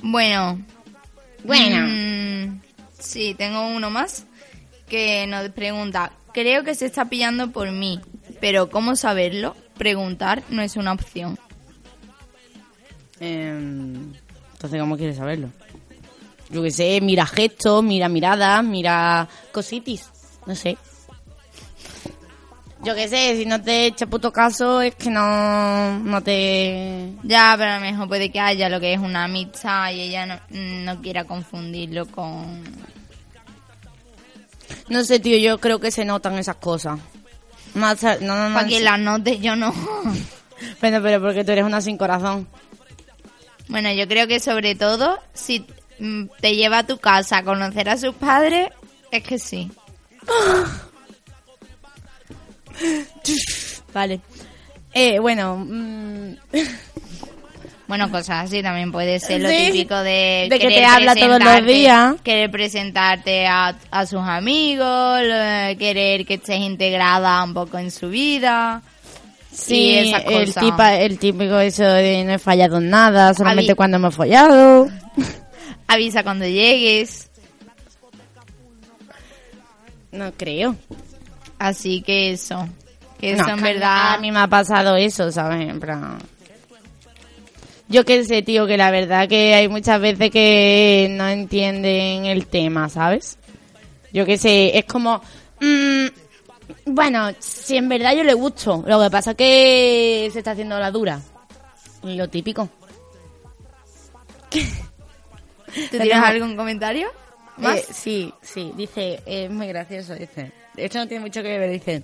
Bueno. 0.00 0.60
Bueno. 1.44 1.86
Mm, 1.86 2.60
sí, 2.98 3.34
tengo 3.36 3.66
uno 3.68 3.90
más 3.90 4.26
que 4.92 5.26
nos 5.26 5.48
pregunta, 5.50 6.12
creo 6.34 6.64
que 6.64 6.74
se 6.74 6.84
está 6.84 7.06
pillando 7.06 7.50
por 7.50 7.70
mí, 7.70 7.98
pero 8.40 8.68
¿cómo 8.68 8.94
saberlo? 8.94 9.56
Preguntar 9.78 10.42
no 10.50 10.60
es 10.60 10.76
una 10.76 10.92
opción. 10.92 11.38
Em, 13.18 14.12
entonces, 14.52 14.80
¿cómo 14.80 14.98
quieres 14.98 15.16
saberlo? 15.16 15.48
Yo 16.52 16.62
qué 16.62 16.70
sé, 16.70 17.00
mira 17.00 17.26
gestos, 17.26 17.82
mira 17.82 18.08
miradas, 18.08 18.62
mira 18.62 19.26
cositis. 19.52 20.10
No 20.46 20.54
sé. 20.54 20.76
Yo 22.84 22.94
qué 22.96 23.08
sé, 23.08 23.36
si 23.36 23.46
no 23.46 23.62
te 23.62 23.86
echa 23.86 24.06
puto 24.06 24.32
caso 24.32 24.82
es 24.82 24.96
que 24.96 25.08
no, 25.08 25.98
no 26.00 26.20
te... 26.20 27.12
Ya, 27.22 27.54
pero 27.56 27.70
a 27.70 27.74
lo 27.76 27.80
mejor 27.80 28.08
puede 28.08 28.30
que 28.30 28.40
haya 28.40 28.68
lo 28.68 28.80
que 28.80 28.92
es 28.92 28.98
una 28.98 29.24
amistad 29.24 29.92
y 29.92 30.00
ella 30.00 30.26
no, 30.26 30.40
no 30.50 31.00
quiera 31.00 31.24
confundirlo 31.24 32.06
con... 32.06 32.62
No 34.88 35.04
sé, 35.04 35.20
tío, 35.20 35.38
yo 35.38 35.58
creo 35.58 35.78
que 35.78 35.92
se 35.92 36.04
notan 36.04 36.38
esas 36.38 36.56
cosas. 36.56 36.98
No, 37.74 37.94
no, 38.20 38.48
no, 38.48 38.54
Para 38.54 38.66
que 38.66 38.78
sí. 38.78 38.82
las 38.82 38.98
note 38.98 39.38
yo 39.38 39.56
no. 39.56 39.72
Pero, 40.80 41.02
pero 41.02 41.20
porque 41.20 41.44
tú 41.44 41.50
eres 41.50 41.64
una 41.64 41.80
sin 41.80 41.96
corazón. 41.96 42.46
Bueno, 43.66 43.92
yo 43.92 44.06
creo 44.06 44.28
que 44.28 44.38
sobre 44.38 44.76
todo 44.76 45.18
si 45.34 45.66
te 46.40 46.54
lleva 46.56 46.78
a 46.78 46.86
tu 46.86 46.98
casa 46.98 47.38
a 47.38 47.42
conocer 47.42 47.88
a 47.88 47.96
sus 47.96 48.14
padres, 48.14 48.68
es 49.10 49.22
que 49.22 49.38
sí. 49.38 49.70
Vale. 53.92 54.20
Eh, 54.94 55.18
bueno, 55.18 55.56
mm, 55.58 56.34
Bueno, 57.88 58.10
cosas 58.10 58.46
así 58.46 58.62
también 58.62 58.90
puede 58.90 59.20
ser 59.20 59.42
lo 59.42 59.50
Sí. 59.50 59.66
típico 59.70 59.94
de... 59.98 60.46
De 60.48 60.58
que 60.58 60.68
querer 60.68 60.78
te 60.78 60.84
habla 60.86 61.14
todos 61.14 61.28
los 61.28 61.38
presentarte- 61.40 61.74
días. 61.74 62.14
Querer 62.22 62.50
presentarte 62.50 63.46
a, 63.46 63.76
a 63.90 64.06
sus 64.06 64.20
amigos, 64.22 65.20
lo- 65.22 65.78
querer 65.78 66.24
que 66.24 66.34
estés 66.34 66.60
integrada 66.60 67.42
un 67.44 67.52
poco 67.52 67.76
en 67.78 67.90
su 67.90 68.08
vida. 68.08 68.80
sí, 69.52 69.98
esas 69.98 70.22
el, 70.24 70.46
cosas. 70.46 70.64
tipa- 70.64 70.96
el 70.96 71.18
típico 71.18 71.58
eso 71.60 71.84
de 71.84 72.24
no 72.24 72.32
he 72.32 72.38
fallado 72.38 72.78
en 72.78 72.88
nada, 72.88 73.34
solamente 73.34 73.74
cuando 73.74 73.98
me 73.98 74.08
he 74.08 74.12
follado. 74.12 74.88
Avisa 75.92 76.22
cuando 76.22 76.46
llegues. 76.46 77.30
No 80.10 80.32
creo. 80.32 80.76
Así 81.58 82.02
que 82.02 82.32
eso. 82.32 82.68
Que 83.18 83.34
No, 83.34 83.42
eso 83.42 83.50
en 83.50 83.62
verdad... 83.62 84.14
A 84.14 84.18
mí 84.18 84.30
me 84.30 84.40
ha 84.40 84.48
pasado 84.48 84.96
eso, 84.96 85.30
¿sabes? 85.30 85.68
En 85.68 85.80
plan... 85.80 86.18
Yo 87.88 88.04
qué 88.04 88.24
sé, 88.24 88.42
tío, 88.42 88.66
que 88.66 88.76
la 88.78 88.90
verdad 88.90 89.28
que 89.28 89.54
hay 89.54 89.68
muchas 89.68 90.00
veces 90.00 90.30
que 90.30 91.08
no 91.10 91.28
entienden 91.28 92.24
el 92.24 92.46
tema, 92.46 92.88
¿sabes? 92.88 93.38
Yo 94.12 94.24
qué 94.24 94.38
sé, 94.38 94.78
es 94.78 94.86
como... 94.86 95.22
mm, 95.60 96.06
bueno, 96.86 97.30
si 97.38 97.76
en 97.76 97.88
verdad 97.88 98.16
yo 98.16 98.24
le 98.24 98.34
gusto, 98.34 98.82
lo 98.86 99.00
que 99.00 99.10
pasa 99.10 99.32
es 99.32 99.36
que 99.36 100.30
se 100.32 100.38
está 100.38 100.52
haciendo 100.52 100.78
la 100.78 100.90
dura. 100.90 101.20
Lo 102.02 102.28
típico. 102.28 102.68
¿Tú 105.74 105.98
tienes 105.98 106.12
algún 106.14 106.56
comentario? 106.56 107.08
¿Más? 107.56 107.78
Eh, 107.78 107.86
sí, 107.92 108.32
sí, 108.42 108.72
dice, 108.76 109.22
es 109.26 109.50
muy 109.50 109.68
gracioso, 109.68 110.14
dice. 110.14 110.52
Esto 110.76 110.98
no 110.98 111.08
tiene 111.08 111.24
mucho 111.24 111.42
que 111.42 111.58
ver, 111.58 111.70
dice. 111.70 112.02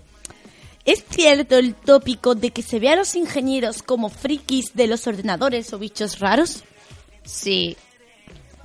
¿Es 0.84 1.04
cierto 1.10 1.56
el 1.56 1.74
tópico 1.74 2.34
de 2.34 2.50
que 2.50 2.62
se 2.62 2.78
ve 2.78 2.90
a 2.90 2.96
los 2.96 3.14
ingenieros 3.14 3.82
como 3.82 4.08
frikis 4.08 4.74
de 4.74 4.86
los 4.86 5.06
ordenadores 5.06 5.72
o 5.72 5.78
bichos 5.78 6.18
raros? 6.18 6.64
Sí. 7.24 7.76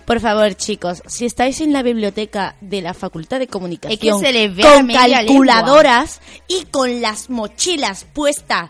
Por 0.06 0.20
favor, 0.20 0.54
chicos, 0.56 1.01
si 1.08 1.26
estáis 1.26 1.62
en 1.62 1.72
la 1.72 1.82
biblioteca 1.82 2.56
de 2.60 2.82
la 2.82 2.93
Facultad 2.93 3.39
de 3.39 3.47
Comunicación 3.47 4.16
Es 4.16 4.22
que 4.22 4.28
se 4.28 4.34
les 4.34 4.56
ve 4.56 4.64
con 4.64 4.88
calculadoras 4.88 6.20
y 6.47 6.66
con 6.66 7.01
las 7.01 7.30
mochilas 7.30 8.06
puestas 8.14 8.70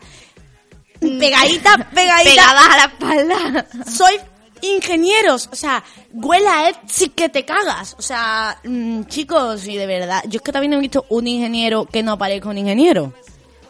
pegaditas, 0.99 1.77
pegaditas, 1.93 2.23
Pegadas 2.23 2.67
a 2.69 2.77
la 2.77 2.83
espalda. 2.85 3.67
soy 3.89 4.15
ingenieros, 4.63 5.49
o 5.51 5.55
sea, 5.55 5.83
huela 6.11 6.67
a 6.67 6.71
sí 6.87 7.09
que 7.09 7.29
te 7.29 7.45
cagas, 7.45 7.95
o 7.99 8.01
sea, 8.01 8.57
mm, 8.63 9.03
chicos, 9.05 9.67
y 9.67 9.77
de 9.77 9.85
verdad, 9.85 10.23
yo 10.27 10.37
es 10.37 10.41
que 10.41 10.51
también 10.51 10.73
he 10.73 10.79
visto 10.79 11.05
un 11.09 11.27
ingeniero 11.27 11.85
que 11.85 12.01
no 12.03 12.17
parezca 12.17 12.49
un 12.49 12.57
ingeniero. 12.57 13.13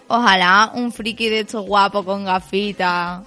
Ojalá 0.07 0.71
un 0.75 0.91
friki 0.91 1.29
de 1.29 1.39
estos 1.41 1.65
guapos 1.65 2.05
con 2.05 2.25
gafitas. 2.25 3.23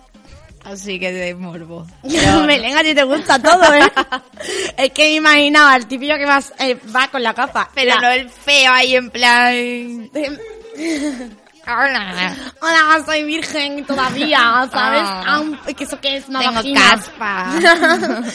Así 0.65 0.99
que 0.99 1.13
de 1.13 1.35
morbo. 1.35 1.87
Belén, 2.03 2.77
a 2.77 2.83
ti 2.83 2.95
te 2.95 3.05
gusta 3.05 3.41
todo, 3.41 3.73
¿eh? 3.75 3.83
es 4.77 4.91
que 4.91 5.03
me 5.05 5.13
imaginaba 5.15 5.77
el 5.77 5.87
típico 5.87 6.17
que 6.17 6.27
vas, 6.27 6.53
eh, 6.59 6.77
va 6.95 7.09
con 7.09 7.23
la 7.23 7.35
capa. 7.35 7.71
Pero 7.75 7.95
La- 7.95 8.01
no 8.01 8.11
el 8.11 8.29
feo 8.29 8.73
ahí 8.73 8.97
en 8.97 9.11
plan... 9.11 10.11
Hola. 11.67 12.35
Hola, 12.61 13.03
soy 13.05 13.25
virgen 13.25 13.85
todavía, 13.85 14.69
¿sabes? 14.71 15.03
Ah. 15.05 15.43
Que 15.77 15.85
eso 15.85 16.01
que 16.01 16.17
es 16.17 16.29
una 16.29 16.39
Tengo 16.41 16.55
vagina. 16.55 16.81
caspa. 16.91 17.53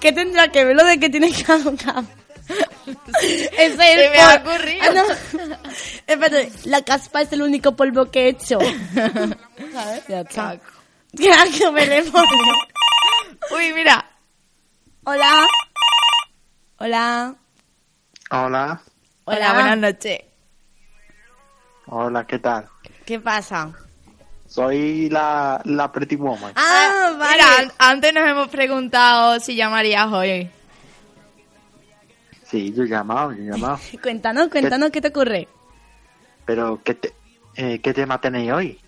¿Qué 0.00 0.12
tendrá 0.12 0.48
que 0.48 0.64
ver 0.64 0.74
lo 0.74 0.84
de 0.84 0.98
que 0.98 1.10
tiene 1.10 1.30
caspa? 1.30 2.02
Ese 3.20 3.66
es 3.66 3.76
Se 3.76 4.06
el 4.06 4.10
me 4.12 4.20
ha 4.20 4.34
ocurrido. 4.36 4.84
Ah, 4.84 4.92
no. 4.94 5.56
Espérate, 6.06 6.52
la 6.64 6.82
caspa 6.82 7.20
es 7.22 7.32
el 7.32 7.42
único 7.42 7.76
polvo 7.76 8.10
que 8.10 8.24
he 8.24 8.28
hecho. 8.30 8.58
¿Sabes? 9.72 10.06
Ya 10.08 10.20
está. 10.20 10.58
¿Qué 11.16 11.70
Belén, 11.70 12.10
por 12.10 12.22
Dios. 12.22 12.56
Uy, 13.56 13.72
mira. 13.74 14.04
Hola. 15.04 15.46
Hola. 16.78 17.34
Hola, 18.30 18.80
Hola, 19.24 19.52
buenas 19.54 19.78
noches. 19.78 20.29
Hola, 21.90 22.26
¿qué 22.26 22.38
tal? 22.38 22.66
¿Qué 23.04 23.20
pasa? 23.20 23.70
Soy 24.46 25.08
la, 25.10 25.60
la 25.64 25.92
Pretty 25.92 26.16
Woman. 26.16 26.52
Ah, 26.56 27.14
vale. 27.18 27.32
Mira, 27.34 27.46
an- 27.60 27.72
antes 27.78 28.12
nos 28.14 28.28
hemos 28.28 28.48
preguntado 28.48 29.38
si 29.38 29.54
llamarías 29.54 30.06
hoy. 30.12 30.48
Sí, 32.44 32.72
yo 32.74 32.82
he 32.82 32.88
llamado, 32.88 33.32
yo 33.32 33.42
he 33.42 33.46
llamado. 33.46 33.78
Cuéntanos, 34.02 34.48
cuéntanos 34.48 34.90
qué 34.90 35.00
te 35.00 35.08
ocurre. 35.08 35.46
Pero, 36.44 36.80
¿qué, 36.82 36.94
te- 36.94 37.12
eh, 37.54 37.78
¿qué 37.80 37.94
tema 37.94 38.20
tenéis 38.20 38.50
hoy? 38.50 38.80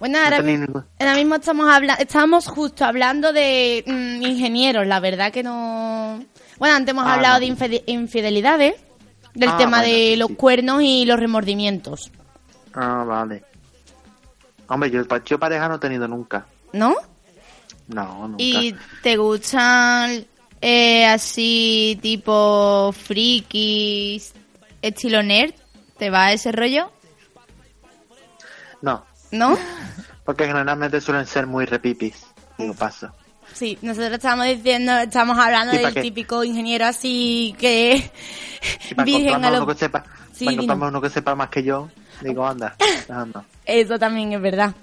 Bueno, 0.00 0.18
No 0.18 0.24
ahora, 0.24 0.36
tenéis 0.38 0.58
mi- 0.60 0.66
ningún- 0.66 0.84
ahora 0.98 1.14
mismo 1.14 1.34
estamos 1.36 1.68
hablando, 1.68 2.02
estamos 2.02 2.46
justo 2.48 2.84
hablando 2.84 3.32
de 3.32 3.84
mm, 3.86 4.22
ingenieros, 4.22 4.86
la 4.86 4.98
verdad 4.98 5.30
que 5.30 5.42
no... 5.44 6.24
Bueno, 6.58 6.74
antes 6.74 6.92
hemos 6.92 7.06
Ah, 7.06 7.14
hablado 7.14 7.34
no. 7.34 7.40
de 7.40 7.46
infide- 7.46 7.82
infidelidades, 7.86 8.74
del 9.34 9.50
Ah, 9.50 9.56
tema 9.56 9.78
bueno, 9.78 9.92
de 9.92 10.10
sí, 10.12 10.16
los 10.16 10.28
sí. 10.28 10.34
cuernos 10.34 10.82
y 10.82 11.04
los 11.04 11.20
remordimientos, 11.20 12.10
Ah, 12.74 13.04
vale. 13.04 13.44
Hombre, 14.68 14.90
yo, 14.90 15.02
yo 15.24 15.38
pareja 15.38 15.68
no 15.68 15.76
he 15.76 15.78
tenido 15.78 16.06
nunca. 16.06 16.46
¿no? 16.72 16.94
No, 17.88 18.28
nunca. 18.28 18.42
¿Y 18.42 18.74
te 19.02 19.16
gustan 19.16 20.24
eh, 20.60 21.06
así 21.06 21.98
tipo 22.00 22.92
frikis, 22.92 24.32
estilo 24.80 25.22
nerd? 25.22 25.54
¿Te 25.98 26.10
va 26.10 26.32
ese 26.32 26.52
rollo? 26.52 26.90
No, 28.80 29.04
¿No? 29.32 29.58
porque 30.24 30.46
generalmente 30.46 31.00
suelen 31.00 31.26
ser 31.26 31.46
muy 31.46 31.66
repipis. 31.66 32.26
Digo, 32.56 32.74
paso. 32.74 33.10
Sí, 33.52 33.76
nosotros 33.82 34.12
estamos 34.12 34.46
diciendo, 34.46 34.96
estamos 34.98 35.36
hablando 35.38 35.74
¿Y 35.74 35.78
pa' 35.78 35.86
del 35.86 35.94
qué? 35.94 36.02
típico 36.02 36.44
ingeniero 36.44 36.86
así 36.86 37.54
que... 37.58 38.10
Y 38.90 38.94
para 38.94 39.04
virgen 39.06 39.36
uno 39.36 39.50
lo... 39.50 39.66
que 39.66 39.74
sepa, 39.74 40.04
Sí, 40.32 40.46
para 40.66 40.88
uno 40.88 41.00
que 41.00 41.10
sepa 41.10 41.34
más 41.34 41.50
que 41.50 41.62
yo, 41.64 41.88
digo, 42.20 42.46
anda, 42.46 42.76
anda. 43.08 43.44
Eso 43.64 43.98
también 43.98 44.32
es 44.32 44.40
verdad. 44.40 44.74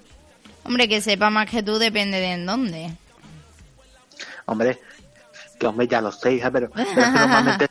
Hombre, 0.64 0.88
que 0.88 1.02
sepa 1.02 1.30
más 1.30 1.50
que 1.50 1.64
tú 1.64 1.78
depende 1.78 2.20
de 2.20 2.34
en 2.34 2.46
dónde. 2.46 2.92
Hombre, 4.46 4.80
que 5.60 5.68
hombre 5.68 5.88
ya 5.88 6.02
lo 6.02 6.12
sé, 6.12 6.34
hija, 6.34 6.52
pero, 6.52 6.70
pero 6.70 6.90
es 6.90 6.96
que 6.96 7.02
normalmente, 7.02 7.66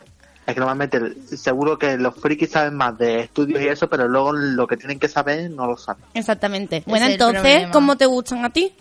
es 0.47 0.55
que 0.55 0.61
normalmente 0.61 1.37
seguro 1.37 1.79
que 1.79 1.97
los 1.97 2.15
frikis 2.15 2.51
saben 2.51 2.75
más 2.75 2.97
de 2.99 3.21
estudios 3.21 3.61
y 3.61 3.69
eso, 3.69 3.89
pero 3.89 4.09
luego 4.09 4.33
lo 4.33 4.67
que 4.67 4.77
tienen 4.77 4.99
que 4.99 5.09
saber 5.09 5.51
no 5.51 5.67
lo 5.67 5.77
saben. 5.77 6.05
Exactamente. 6.15 6.83
Bueno, 6.87 7.07
entonces. 7.07 7.69
¿cómo 7.73 7.97
te 7.97 8.07
gustan 8.07 8.45
a 8.45 8.51
ti? 8.51 8.75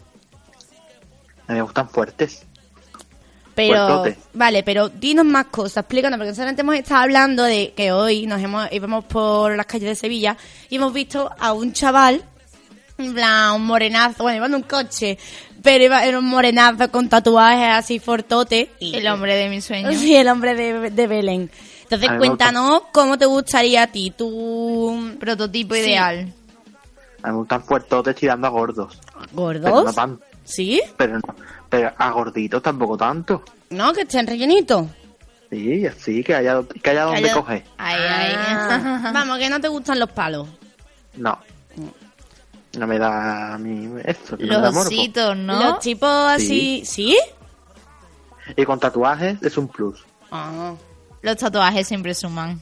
A 1.47 1.51
mí 1.51 1.57
me 1.57 1.61
gustan 1.61 1.89
fuertes. 1.89 2.45
Pero, 3.55 4.03
vale, 4.33 4.63
pero 4.63 4.89
dinos 4.89 5.25
más 5.25 5.45
cosas, 5.45 5.77
explícanos, 5.83 6.17
porque 6.19 6.35
solamente 6.35 6.61
hemos 6.61 6.75
estado 6.75 7.01
hablando 7.03 7.43
de 7.43 7.73
que 7.75 7.91
hoy 7.93 8.27
nos 8.27 8.41
hemos, 8.41 8.69
íbamos 8.71 9.05
por 9.05 9.55
las 9.55 9.65
calles 9.65 9.87
de 9.89 9.95
Sevilla 9.95 10.35
y 10.69 10.75
hemos 10.75 10.91
visto 10.91 11.31
a 11.39 11.53
un 11.53 11.71
chaval, 11.71 12.21
en 12.97 13.13
plan, 13.13 13.53
un 13.55 13.65
morenazo, 13.65 14.23
bueno, 14.23 14.37
iba 14.37 14.45
en 14.47 14.55
un 14.55 14.63
coche, 14.63 15.17
pero 15.63 15.83
iba, 15.85 16.03
era 16.05 16.19
un 16.19 16.25
morenazo 16.25 16.91
con 16.91 17.07
tatuajes 17.07 17.69
así 17.69 17.99
fortote. 17.99 18.71
Y, 18.79 18.95
El 18.97 19.07
hombre 19.07 19.35
de 19.35 19.47
mis 19.49 19.63
sueños. 19.63 19.95
Sí, 19.99 20.15
el 20.15 20.27
hombre 20.27 20.53
de, 20.55 20.89
de 20.91 21.07
Belén. 21.07 21.49
Entonces, 21.83 22.09
cuéntanos 22.17 22.81
cómo 22.91 23.17
te 23.17 23.25
gustaría 23.25 23.83
a 23.83 23.87
ti, 23.87 24.11
tu 24.17 25.15
Prototipo 25.19 25.75
Sí. 25.75 25.81
ideal. 25.81 26.33
A 27.23 27.27
mí 27.29 27.33
me 27.33 27.39
gustan 27.39 27.63
fuertotes 27.63 28.15
tirando 28.15 28.47
a 28.47 28.49
gordos. 28.49 28.99
Pero 29.33 29.59
no 29.59 29.71
gordos. 29.71 29.95
tan, 29.95 30.19
¿Sí? 30.43 30.81
pero 30.97 31.15
no, 31.15 31.35
pero 31.77 31.93
a 31.97 32.11
gorditos 32.11 32.61
tampoco 32.61 32.97
tanto. 32.97 33.43
¿No? 33.71 33.91
Que 33.93 34.01
estén 34.01 34.27
rellenitos. 34.27 34.87
Sí, 35.49 35.85
así, 35.85 36.23
que 36.23 36.35
haya, 36.35 36.59
que 36.83 36.89
haya 36.89 37.03
donde 37.03 37.19
haya- 37.19 37.33
coger. 37.33 37.63
Ay, 37.77 37.99
ay. 38.01 38.33
Ah, 38.37 39.11
Vamos, 39.13 39.37
que 39.37 39.49
no 39.49 39.59
te 39.61 39.67
gustan 39.67 39.99
los 39.99 40.09
palos. 40.11 40.47
No. 41.15 41.37
No 42.77 42.87
me 42.87 42.99
da 42.99 43.53
a 43.53 43.57
mí 43.57 43.85
no 43.87 43.95
da 43.99 44.59
Los 44.65 44.73
morbo. 44.73 44.89
ositos, 44.89 45.37
¿no? 45.37 45.63
Los 45.63 45.79
tipos 45.79 46.09
así, 46.09 46.83
¿sí? 46.85 47.17
Y 48.57 48.65
con 48.65 48.79
tatuajes 48.79 49.41
es 49.41 49.57
un 49.57 49.67
plus. 49.69 50.03
Ah, 50.31 50.73
Los 51.21 51.37
tatuajes 51.37 51.87
siempre 51.87 52.13
suman. 52.13 52.61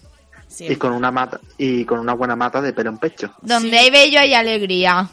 Y 0.59 0.75
con 0.75 0.91
una 0.93 1.09
mata, 1.09 1.39
y 1.57 1.83
con 1.83 1.97
una 1.99 2.13
buena 2.13 2.35
mata 2.35 2.61
de 2.61 2.73
pelo 2.73 2.91
en 2.91 2.99
pecho. 2.99 3.33
Donde 3.41 3.71
Sí. 3.71 3.75
hay 3.75 3.89
bello 3.89 4.19
hay 4.19 4.33
alegría. 4.35 5.09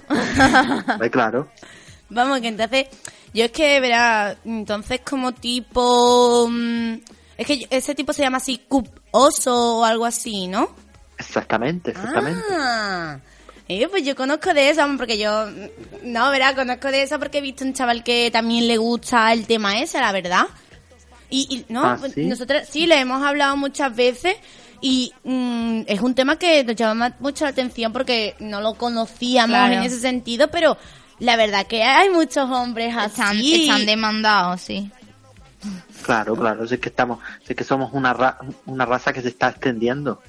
Ay, 1.01 1.09
claro. 1.09 1.49
Vamos, 2.11 2.41
que 2.41 2.49
entonces, 2.49 2.87
yo 3.33 3.45
es 3.45 3.53
que, 3.53 3.81
verá, 3.81 4.37
entonces 4.45 5.01
como 5.09 5.33
tipo... 5.33 6.49
mm, 6.51 6.95
es 7.39 7.47
que 7.47 7.67
ese 7.71 7.95
tipo 7.95 8.13
se 8.13 8.23
llama 8.23 8.37
así 8.39 8.59
cup 8.69 8.89
oso 9.13 9.79
o 9.79 9.85
algo 9.85 10.05
así, 10.05 10.47
¿no? 10.47 10.69
Exactamente, 11.19 11.91
exactamente. 11.93 12.43
Ah, 12.53 13.19
Eh, 13.69 13.87
pues 13.89 14.05
yo 14.05 14.17
conozco 14.17 14.53
de 14.53 14.71
eso, 14.71 14.83
porque 14.99 15.17
yo... 15.17 15.47
No, 16.03 16.31
verá, 16.31 16.55
conozco 16.55 16.89
de 16.91 17.03
eso 17.03 17.19
porque 17.19 17.39
he 17.39 17.41
visto 17.41 17.65
un 17.65 17.73
chaval 17.73 18.03
que 18.03 18.31
también 18.33 18.67
le 18.67 18.77
gusta 18.79 19.33
el 19.33 19.47
tema 19.47 19.79
ese, 19.81 20.01
la 20.01 20.11
verdad. 20.13 20.47
Y, 21.31 21.47
y, 21.69 21.73
no, 21.73 21.85
Ah, 21.87 21.97
pues 22.01 22.13
¿sí? 22.15 22.25
nosotros 22.27 22.63
sí 22.69 22.87
le 22.87 22.99
hemos 22.99 23.23
hablado 23.23 23.57
muchas 23.57 23.95
veces 23.95 24.35
y 24.81 25.13
mm, 25.23 25.83
es 25.87 26.01
un 26.01 26.15
tema 26.17 26.37
que 26.37 26.65
nos 26.65 26.75
llama 26.75 27.15
mucho 27.21 27.45
la 27.45 27.51
atención 27.51 27.93
porque 27.93 28.35
no 28.41 28.61
lo 28.61 28.75
conocíamos 28.75 29.55
Claro. 29.57 29.75
en 29.75 29.83
ese 29.85 30.01
sentido, 30.01 30.49
pero 30.51 30.77
la 31.21 31.37
verdad 31.37 31.67
que 31.67 31.83
hay 31.83 32.11
muchos 32.11 32.51
hombres 32.51 32.89
Están, 32.97 33.37
así. 33.39 33.63
están 33.67 33.87
demandados, 33.87 34.61
sí. 34.61 34.91
Claro, 36.03 36.35
claro, 36.35 36.67
si 36.67 36.75
es 36.75 36.81
que 36.81 36.89
estamos, 36.89 37.19
si 37.47 37.53
es 37.53 37.57
que 37.57 37.65
somos 37.65 37.91
una, 37.93 38.13
ra- 38.15 38.39
una 38.67 38.87
raza 38.87 39.13
que 39.13 39.21
se 39.23 39.29
está 39.29 39.49
extendiendo. 39.51 40.21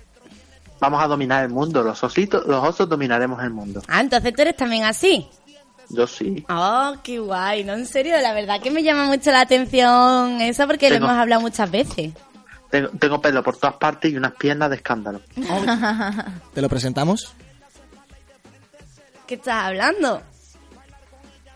Vamos 0.80 1.02
a 1.02 1.08
dominar 1.08 1.44
el 1.44 1.50
mundo, 1.52 1.84
los 1.84 2.04
ositos, 2.04 2.46
los 2.46 2.64
osos 2.68 2.89
dominaremos 2.89 3.42
el 3.44 3.52
mundo. 3.52 3.82
Ah, 3.88 4.02
entonces 4.02 4.34
tú 4.34 4.42
eres 4.42 4.56
también 4.58 4.84
así. 4.84 5.28
Yo 5.89 6.08
sí. 6.08 6.44
Oh, 6.50 6.96
qué 7.04 7.20
guay, 7.20 7.64
¿no? 7.64 7.74
En 7.74 7.86
serio, 7.86 8.16
la 8.22 8.34
verdad 8.34 8.60
que 8.62 8.72
me 8.72 8.82
llama 8.84 9.06
mucho 9.06 9.32
la 9.32 9.42
atención 9.42 10.42
eso 10.42 10.66
porque 10.68 10.89
lo 10.89 10.96
hemos 10.98 11.12
hablado 11.12 11.42
muchas 11.42 11.70
veces. 11.70 12.14
Tengo, 12.70 12.89
tengo 12.89 13.22
pelo 13.22 13.44
por 13.44 13.58
todas 13.58 13.76
partes 13.76 14.12
y 14.12 14.16
unas 14.18 14.34
piernas 14.34 14.70
de 14.70 14.78
escándalo. 14.78 15.22
¿Te 16.54 16.62
lo 16.62 16.70
presentamos? 16.70 17.34
¿Qué 19.28 19.36
estás 19.36 19.66
hablando? 19.66 20.22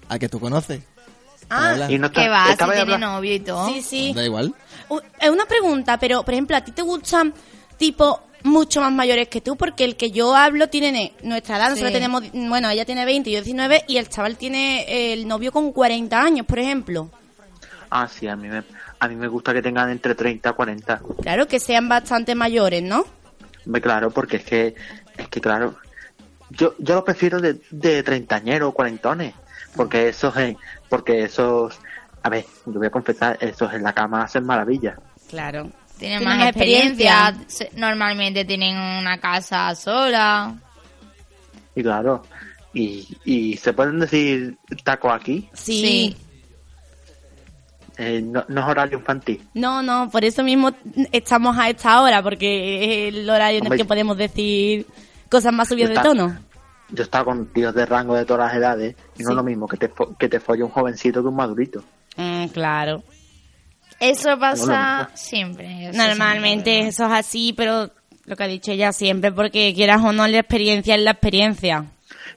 ¿A 0.09 0.19
que 0.19 0.29
tú 0.29 0.39
conoces? 0.39 0.81
Ah. 1.49 1.87
Y 1.89 1.97
no 1.97 2.07
está- 2.07 2.21
Que 2.23 2.29
va, 2.29 2.47
si 2.51 2.57
tiene 2.57 2.79
hablando- 2.81 3.07
novio 3.07 3.33
y 3.33 3.39
todo. 3.39 3.67
Sí, 3.69 3.81
sí. 3.81 4.13
Da 4.15 4.23
igual. 4.23 4.53
Es 5.19 5.29
una 5.29 5.45
pregunta, 5.45 5.97
pero 5.99 6.23
por 6.23 6.33
ejemplo, 6.33 6.55
¿a 6.57 6.61
ti 6.61 6.71
te 6.71 6.81
gustan 6.81 7.33
tipo 7.77 8.21
mucho 8.43 8.81
más 8.81 8.91
mayores 8.91 9.27
que 9.27 9.41
tú? 9.41 9.55
Porque 9.55 9.83
el 9.85 9.95
que 9.95 10.11
yo 10.11 10.35
hablo 10.35 10.69
tiene 10.69 10.91
ne- 10.91 11.13
nuestra 11.23 11.57
edad, 11.57 11.69
nosotros 11.69 11.91
tenemos, 11.93 12.23
bueno, 12.33 12.69
ella 12.69 12.85
tiene 12.85 13.05
20 13.05 13.29
y 13.29 13.33
yo 13.33 13.39
19 13.41 13.83
y 13.87 13.97
el 13.97 14.09
chaval 14.09 14.37
tiene 14.37 15.13
el 15.13 15.27
novio 15.27 15.51
con 15.51 15.71
40 15.71 16.21
años, 16.21 16.45
por 16.45 16.59
ejemplo. 16.59 17.09
Ah, 17.89 18.07
sí, 18.07 18.27
a 18.27 18.35
mí 18.35 18.47
me, 18.47 18.63
a 18.99 19.07
mí 19.07 19.15
me 19.15 19.27
gusta 19.27 19.53
que 19.53 19.61
tengan 19.61 19.89
entre 19.89 20.13
30 20.15 20.49
y 20.49 20.53
40. 20.53 21.01
Claro, 21.21 21.47
que 21.47 21.59
sean 21.59 21.87
bastante 21.89 22.33
mayores, 22.35 22.81
¿no? 22.83 23.05
Claro, 23.81 24.11
porque 24.11 24.37
es 24.37 24.43
que, 24.43 24.75
es 25.17 25.27
que 25.29 25.41
claro, 25.41 25.75
yo, 26.51 26.75
yo 26.77 26.95
lo 26.95 27.03
prefiero 27.03 27.39
de, 27.39 27.59
de 27.71 28.03
treintañeros 28.03 28.69
o 28.69 28.73
cuarentones, 28.73 29.33
porque 29.75 30.09
esos, 30.09 30.35
eh, 30.37 30.55
porque 30.89 31.23
esos, 31.23 31.77
a 32.23 32.29
ver, 32.29 32.45
yo 32.65 32.73
voy 32.73 32.87
a 32.87 32.91
confesar, 32.91 33.37
esos 33.41 33.73
en 33.73 33.83
la 33.83 33.93
cama 33.93 34.23
hacen 34.23 34.45
maravillas. 34.45 34.97
Claro. 35.29 35.69
Tienen 35.97 36.19
Tienen 36.19 36.37
más 36.39 36.47
experiencia. 36.49 37.29
experiencia. 37.29 37.49
se- 37.69 37.79
Normalmente 37.79 38.43
tienen 38.45 38.77
una 38.77 39.17
casa 39.19 39.73
sola. 39.75 40.53
Y 41.73 41.81
claro, 41.83 42.23
y, 42.73 43.07
y 43.25 43.57
se 43.57 43.73
pueden 43.73 43.99
decir 43.99 44.57
taco 44.83 45.09
aquí, 45.11 45.49
Sí. 45.53 46.15
eh, 47.97 48.21
no, 48.21 48.43
no 48.49 48.61
es 48.61 48.67
horario 48.67 48.97
infantil. 48.97 49.41
No, 49.53 49.81
no, 49.81 50.09
por 50.09 50.25
eso 50.25 50.43
mismo 50.43 50.71
estamos 51.11 51.57
a 51.57 51.69
esta 51.69 52.01
hora, 52.01 52.21
porque 52.21 53.07
es 53.07 53.13
el 53.15 53.29
horario 53.29 53.59
en 53.59 53.71
el 53.71 53.77
que 53.77 53.85
podemos 53.85 54.17
decir 54.17 54.85
cosas 55.29 55.53
más 55.53 55.69
subidas 55.69 55.89
de 55.91 55.95
tono. 56.01 56.37
Yo 56.89 57.01
he 57.01 57.03
estado 57.03 57.25
con 57.25 57.47
tíos 57.47 57.73
de 57.73 57.85
rango 57.85 58.15
de 58.15 58.25
todas 58.25 58.47
las 58.47 58.55
edades 58.57 58.95
y 59.17 59.23
no 59.23 59.29
Sí. 59.29 59.31
es 59.31 59.35
lo 59.35 59.43
mismo 59.43 59.67
que 59.67 59.77
te, 59.77 59.91
que 60.19 60.29
te 60.29 60.39
folle 60.39 60.63
un 60.63 60.69
jovencito 60.69 61.21
que 61.21 61.27
un 61.27 61.35
madurito. 61.35 61.83
Mm, 62.17 62.45
claro. 62.47 63.03
Eso 63.99 64.37
pasa 64.37 65.09
siempre. 65.15 65.87
eso 65.89 65.97
Normalmente 65.97 66.71
siempre. 66.71 66.87
eso 66.89 67.05
es 67.05 67.11
así, 67.11 67.53
pero 67.55 67.89
lo 68.25 68.35
que 68.35 68.43
ha 68.43 68.47
dicho 68.47 68.71
ella 68.71 68.91
siempre, 68.91 69.31
porque 69.31 69.73
quieras 69.73 70.01
o 70.03 70.11
no, 70.11 70.27
la 70.27 70.39
experiencia 70.39 70.95
es 70.95 71.01
la 71.01 71.11
experiencia. 71.11 71.85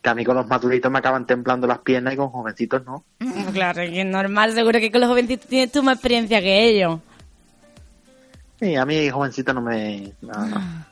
Que 0.03 0.09
a 0.11 0.15
mí 0.15 0.25
con 0.25 0.37
los 0.37 0.47
maduritos 0.47 0.91
me 0.91 0.99
acaban 0.99 1.27
templando 1.27 1.67
las 1.67 1.79
piernas 1.81 2.15
y 2.15 2.17
con 2.17 2.29
jovencitos 2.31 2.85
no. 2.87 3.05
Mm, 3.19 3.49
Claro, 3.53 3.83
que 3.83 4.01
es 4.01 4.07
normal, 4.07 4.53
seguro 4.55 4.79
que 4.79 4.91
con 4.93 5.01
los 5.01 5.11
jovencitos 5.11 5.47
tienes 5.49 5.73
tú 5.73 5.83
más 5.83 5.97
experiencia 5.97 6.41
que 6.41 6.69
ellos. 6.69 7.01
Y 8.61 8.75
a 8.77 8.85
mí 8.85 9.09
jovencito 9.11 9.53
no 9.55 9.61
me... 9.61 10.13
no, 10.21 10.47
no. 10.47 10.85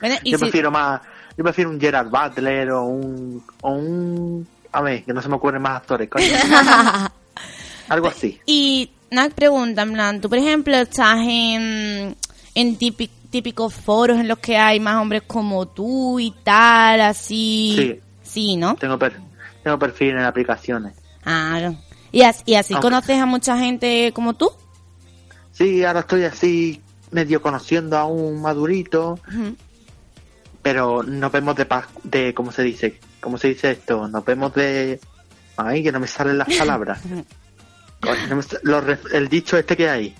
Bueno, 0.00 0.16
y 0.22 0.30
Yo 0.32 0.38
si- 0.38 0.44
prefiero 0.44 0.70
más, 0.70 1.00
yo 1.38 1.44
prefiero 1.44 1.70
un 1.70 1.80
Gerard 1.80 2.10
Butler 2.10 2.70
o 2.72 2.82
un, 2.84 3.42
o 3.62 3.70
un, 3.70 4.46
a 4.72 4.82
ver, 4.82 5.04
que 5.04 5.12
no 5.14 5.22
se 5.22 5.28
me 5.30 5.36
ocurren 5.36 5.62
más 5.62 5.76
actores, 5.76 6.10
coño. 6.10 6.26
Algo 7.88 8.08
así. 8.08 8.38
Y 8.44 8.90
una 9.10 9.30
pregunta, 9.30 9.82
en 9.82 9.92
plan, 9.94 10.20
tú 10.20 10.28
por 10.28 10.36
ejemplo 10.38 10.76
estás 10.76 11.18
en, 11.20 12.16
en 12.54 12.78
típi- 12.78 13.08
típicos 13.30 13.72
foros 13.72 14.18
en 14.18 14.28
los 14.28 14.38
que 14.38 14.58
hay 14.58 14.80
más 14.80 14.96
hombres 15.00 15.22
como 15.26 15.66
tú 15.68 16.18
y 16.20 16.32
tal, 16.44 17.00
así. 17.00 17.74
Sí. 17.78 18.00
Sí, 18.22 18.56
¿no? 18.56 18.74
Tengo 18.76 18.98
per- 18.98 19.18
tengo 19.62 19.78
perfil 19.78 20.10
en 20.10 20.18
aplicaciones. 20.24 20.94
Ah, 21.24 21.72
y 22.12 22.22
así, 22.22 22.42
y 22.46 22.54
así 22.56 22.74
Aunque- 22.74 22.86
conoces 22.86 23.18
a 23.18 23.26
mucha 23.26 23.56
gente 23.58 24.12
como 24.14 24.34
tú. 24.34 24.50
Sí, 25.52 25.82
ahora 25.84 26.00
estoy 26.00 26.24
así 26.24 26.82
medio 27.10 27.40
conociendo 27.40 27.96
a 27.96 28.04
un 28.04 28.42
madurito, 28.42 29.18
Ujú. 29.28 29.56
Pero 30.70 31.02
nos 31.02 31.32
vemos 31.32 31.56
de 31.56 31.64
paz, 31.64 31.86
de, 32.02 32.34
¿cómo 32.34 32.52
se 32.52 32.62
dice? 32.62 33.00
¿Cómo 33.20 33.38
se 33.38 33.48
dice 33.48 33.70
esto? 33.70 34.06
Nos 34.06 34.22
vemos 34.22 34.52
de, 34.52 35.00
ay, 35.56 35.82
que 35.82 35.90
no 35.90 35.98
me 35.98 36.06
salen 36.06 36.36
las 36.36 36.48
palabras. 36.54 37.00
No 38.62 38.80
el 39.12 39.28
dicho 39.28 39.56
este 39.56 39.76
que 39.76 39.88
hay. 39.88 40.14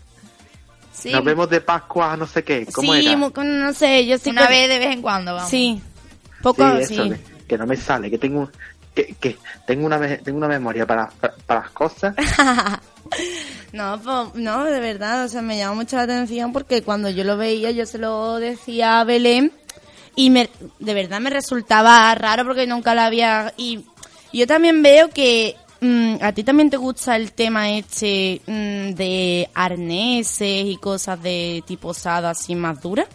Sí, 0.93 1.13
Nos 1.13 1.23
vemos 1.23 1.49
de 1.49 1.61
Pascua 1.61 2.17
no 2.17 2.27
sé 2.27 2.43
qué. 2.43 2.67
¿Cómo 2.73 2.93
sí, 2.95 3.07
era? 3.07 3.15
no 3.17 3.73
sé, 3.73 4.05
yo 4.05 4.19
sí. 4.19 4.31
una 4.31 4.49
que- 4.49 4.53
vez 4.55 4.69
de 4.69 4.79
vez 4.81 4.89
en 4.95 5.01
cuando, 5.03 5.35
vamos. 5.35 5.49
Sí, 5.51 5.81
poco 6.43 6.65
sí, 6.85 6.97
que, 6.97 7.21
que 7.47 7.57
no 7.59 7.67
me 7.67 7.77
sale, 7.77 8.11
que 8.11 8.19
tengo 8.19 8.51
que, 8.95 9.15
que 9.21 9.37
tengo 9.65 9.87
una 9.87 9.97
me- 9.99 10.17
tengo 10.19 10.39
una 10.39 10.49
memoria 10.49 10.87
para, 10.87 11.09
para, 11.21 11.35
para 11.47 11.61
las 11.61 11.71
cosas. 11.71 12.15
No, 13.73 14.01
pues, 14.03 14.43
no, 14.43 14.65
de 14.65 14.81
verdad, 14.81 15.25
o 15.25 15.29
sea, 15.29 15.43
me 15.43 15.57
llama 15.59 15.75
mucho 15.77 15.97
la 15.97 16.03
atención 16.03 16.53
porque 16.53 16.83
cuando 16.83 17.11
yo 17.11 17.23
lo 17.25 17.37
veía, 17.37 17.71
yo 17.71 17.85
se 17.87 17.99
lo 17.99 18.37
decía 18.37 19.01
a 19.01 19.05
Belén 19.05 19.53
y 20.19 20.31
me, 20.31 20.51
de 20.81 20.95
verdad 20.95 21.21
me 21.21 21.31
resultaba 21.31 22.13
raro 22.17 22.45
porque 22.45 22.67
nunca 22.67 22.93
la 22.93 23.07
había... 23.07 23.55
Y 23.57 23.87
yo 24.33 24.49
también 24.49 24.83
veo 24.83 25.11
que 25.11 25.55
mm, 25.81 26.17
a 26.21 26.33
ti 26.33 26.43
también 26.43 26.71
te 26.71 26.77
gusta 26.77 27.15
el 27.15 27.31
tema 27.31 27.71
este 27.71 28.43
mm, 28.45 28.97
de 28.97 29.49
arneses 29.55 30.65
y 30.67 30.77
cosas 30.79 31.23
de 31.23 31.63
tipo 31.69 31.91
osada 31.91 32.31
así 32.31 32.57
más 32.57 32.81
dura. 32.81 33.07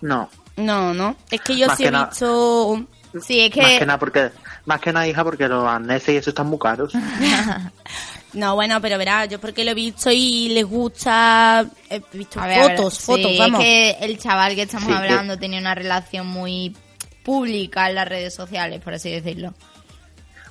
No, 0.00 0.30
No, 0.56 0.94
no, 0.94 1.16
es 1.32 1.40
que 1.40 1.56
yo 1.56 1.66
Más 1.66 1.76
sí 1.76 1.82
que 1.82 1.88
he 1.88 1.98
visto... 1.98 2.86
Sí, 3.20 3.40
es 3.40 3.56
más 3.56 3.66
que... 3.66 3.78
que 3.80 3.86
nada 3.86 3.98
porque 3.98 4.30
más 4.64 4.80
que 4.80 4.92
nada 4.92 5.08
hija 5.08 5.24
porque 5.24 5.48
los 5.48 5.66
arneses 5.66 6.14
y 6.14 6.18
eso 6.18 6.30
están 6.30 6.46
muy 6.46 6.60
caros. 6.60 6.92
No, 8.34 8.54
bueno, 8.54 8.80
pero 8.80 8.96
verás, 8.98 9.28
yo 9.28 9.38
porque 9.40 9.64
lo 9.64 9.72
he 9.72 9.74
visto 9.74 10.10
y 10.10 10.48
les 10.50 10.64
gusta... 10.64 11.66
He 11.90 12.00
visto 12.14 12.40
A 12.40 12.46
ver, 12.46 12.76
fotos, 12.76 12.94
sí, 12.94 13.02
fotos, 13.04 13.30
es 13.32 13.38
vamos. 13.38 13.60
que 13.60 13.90
el 14.00 14.18
chaval 14.18 14.54
que 14.54 14.62
estamos 14.62 14.86
Sí, 14.88 14.92
que- 14.92 14.98
hablando 14.98 15.38
tenía 15.38 15.60
una 15.60 15.74
relación 15.74 16.26
muy 16.26 16.74
pública 17.22 17.88
en 17.88 17.94
las 17.96 18.08
redes 18.08 18.34
sociales, 18.34 18.80
por 18.80 18.94
así 18.94 19.10
decirlo. 19.10 19.52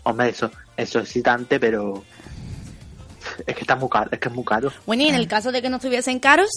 Hombre, 0.04 0.30
eso 0.30 0.52
eso 0.78 1.00
es 1.00 1.06
excitante, 1.06 1.60
pero 1.60 2.04
es 3.46 3.56
que 3.56 3.62
está 3.62 3.76
muy 3.76 3.90
caro, 3.90 4.10
es 4.12 4.20
que 4.20 4.30
es 4.30 4.34
muy 4.34 4.46
caro. 4.46 4.72
Bueno, 4.86 5.04
y 5.04 5.10
en 5.10 5.16
el 5.16 5.28
caso 5.28 5.52
de 5.52 5.62
que 5.62 5.70
no 5.70 5.78
estuviesen 5.78 6.20
caros, 6.20 6.50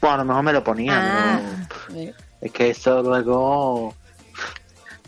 Pues 0.00 0.12
a 0.12 0.16
lo 0.18 0.24
mejor 0.24 0.42
me 0.42 0.52
lo 0.52 0.62
ponía, 0.64 0.94
Ah. 1.36 1.40
pero 1.88 2.12
es 2.40 2.52
que 2.52 2.70
eso 2.70 3.02
luego 3.02 3.94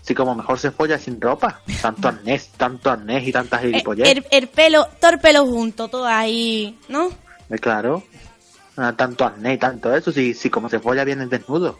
sí 0.08 0.14
como 0.14 0.34
mejor 0.34 0.58
se 0.58 0.70
folla 0.70 0.98
sin 0.98 1.20
ropa. 1.20 1.60
Tanto 1.82 2.08
arnés, 2.08 2.48
tanto 2.56 2.90
arnés 2.90 3.28
y 3.28 3.32
tantas 3.32 3.62
el, 3.62 3.70
gilipollas. 3.72 4.08
el- 4.08 4.26
el 4.30 4.48
pelo, 4.48 4.86
todo 5.00 5.10
el 5.12 5.18
pelo 5.20 5.44
junto, 5.46 5.88
todo 5.88 6.06
ahí, 6.06 6.78
¿no? 6.88 7.08
Eh, 7.50 7.58
Claro. 7.60 8.02
Ah, 8.76 8.94
Tanto 8.96 9.24
arnés 9.26 9.56
y 9.56 9.58
tanto 9.58 9.94
eso, 9.94 10.10
si, 10.12 10.34
si 10.34 10.48
como 10.50 10.68
se 10.68 10.78
folla 10.78 11.04
viene 11.04 11.26
desnudo. 11.26 11.78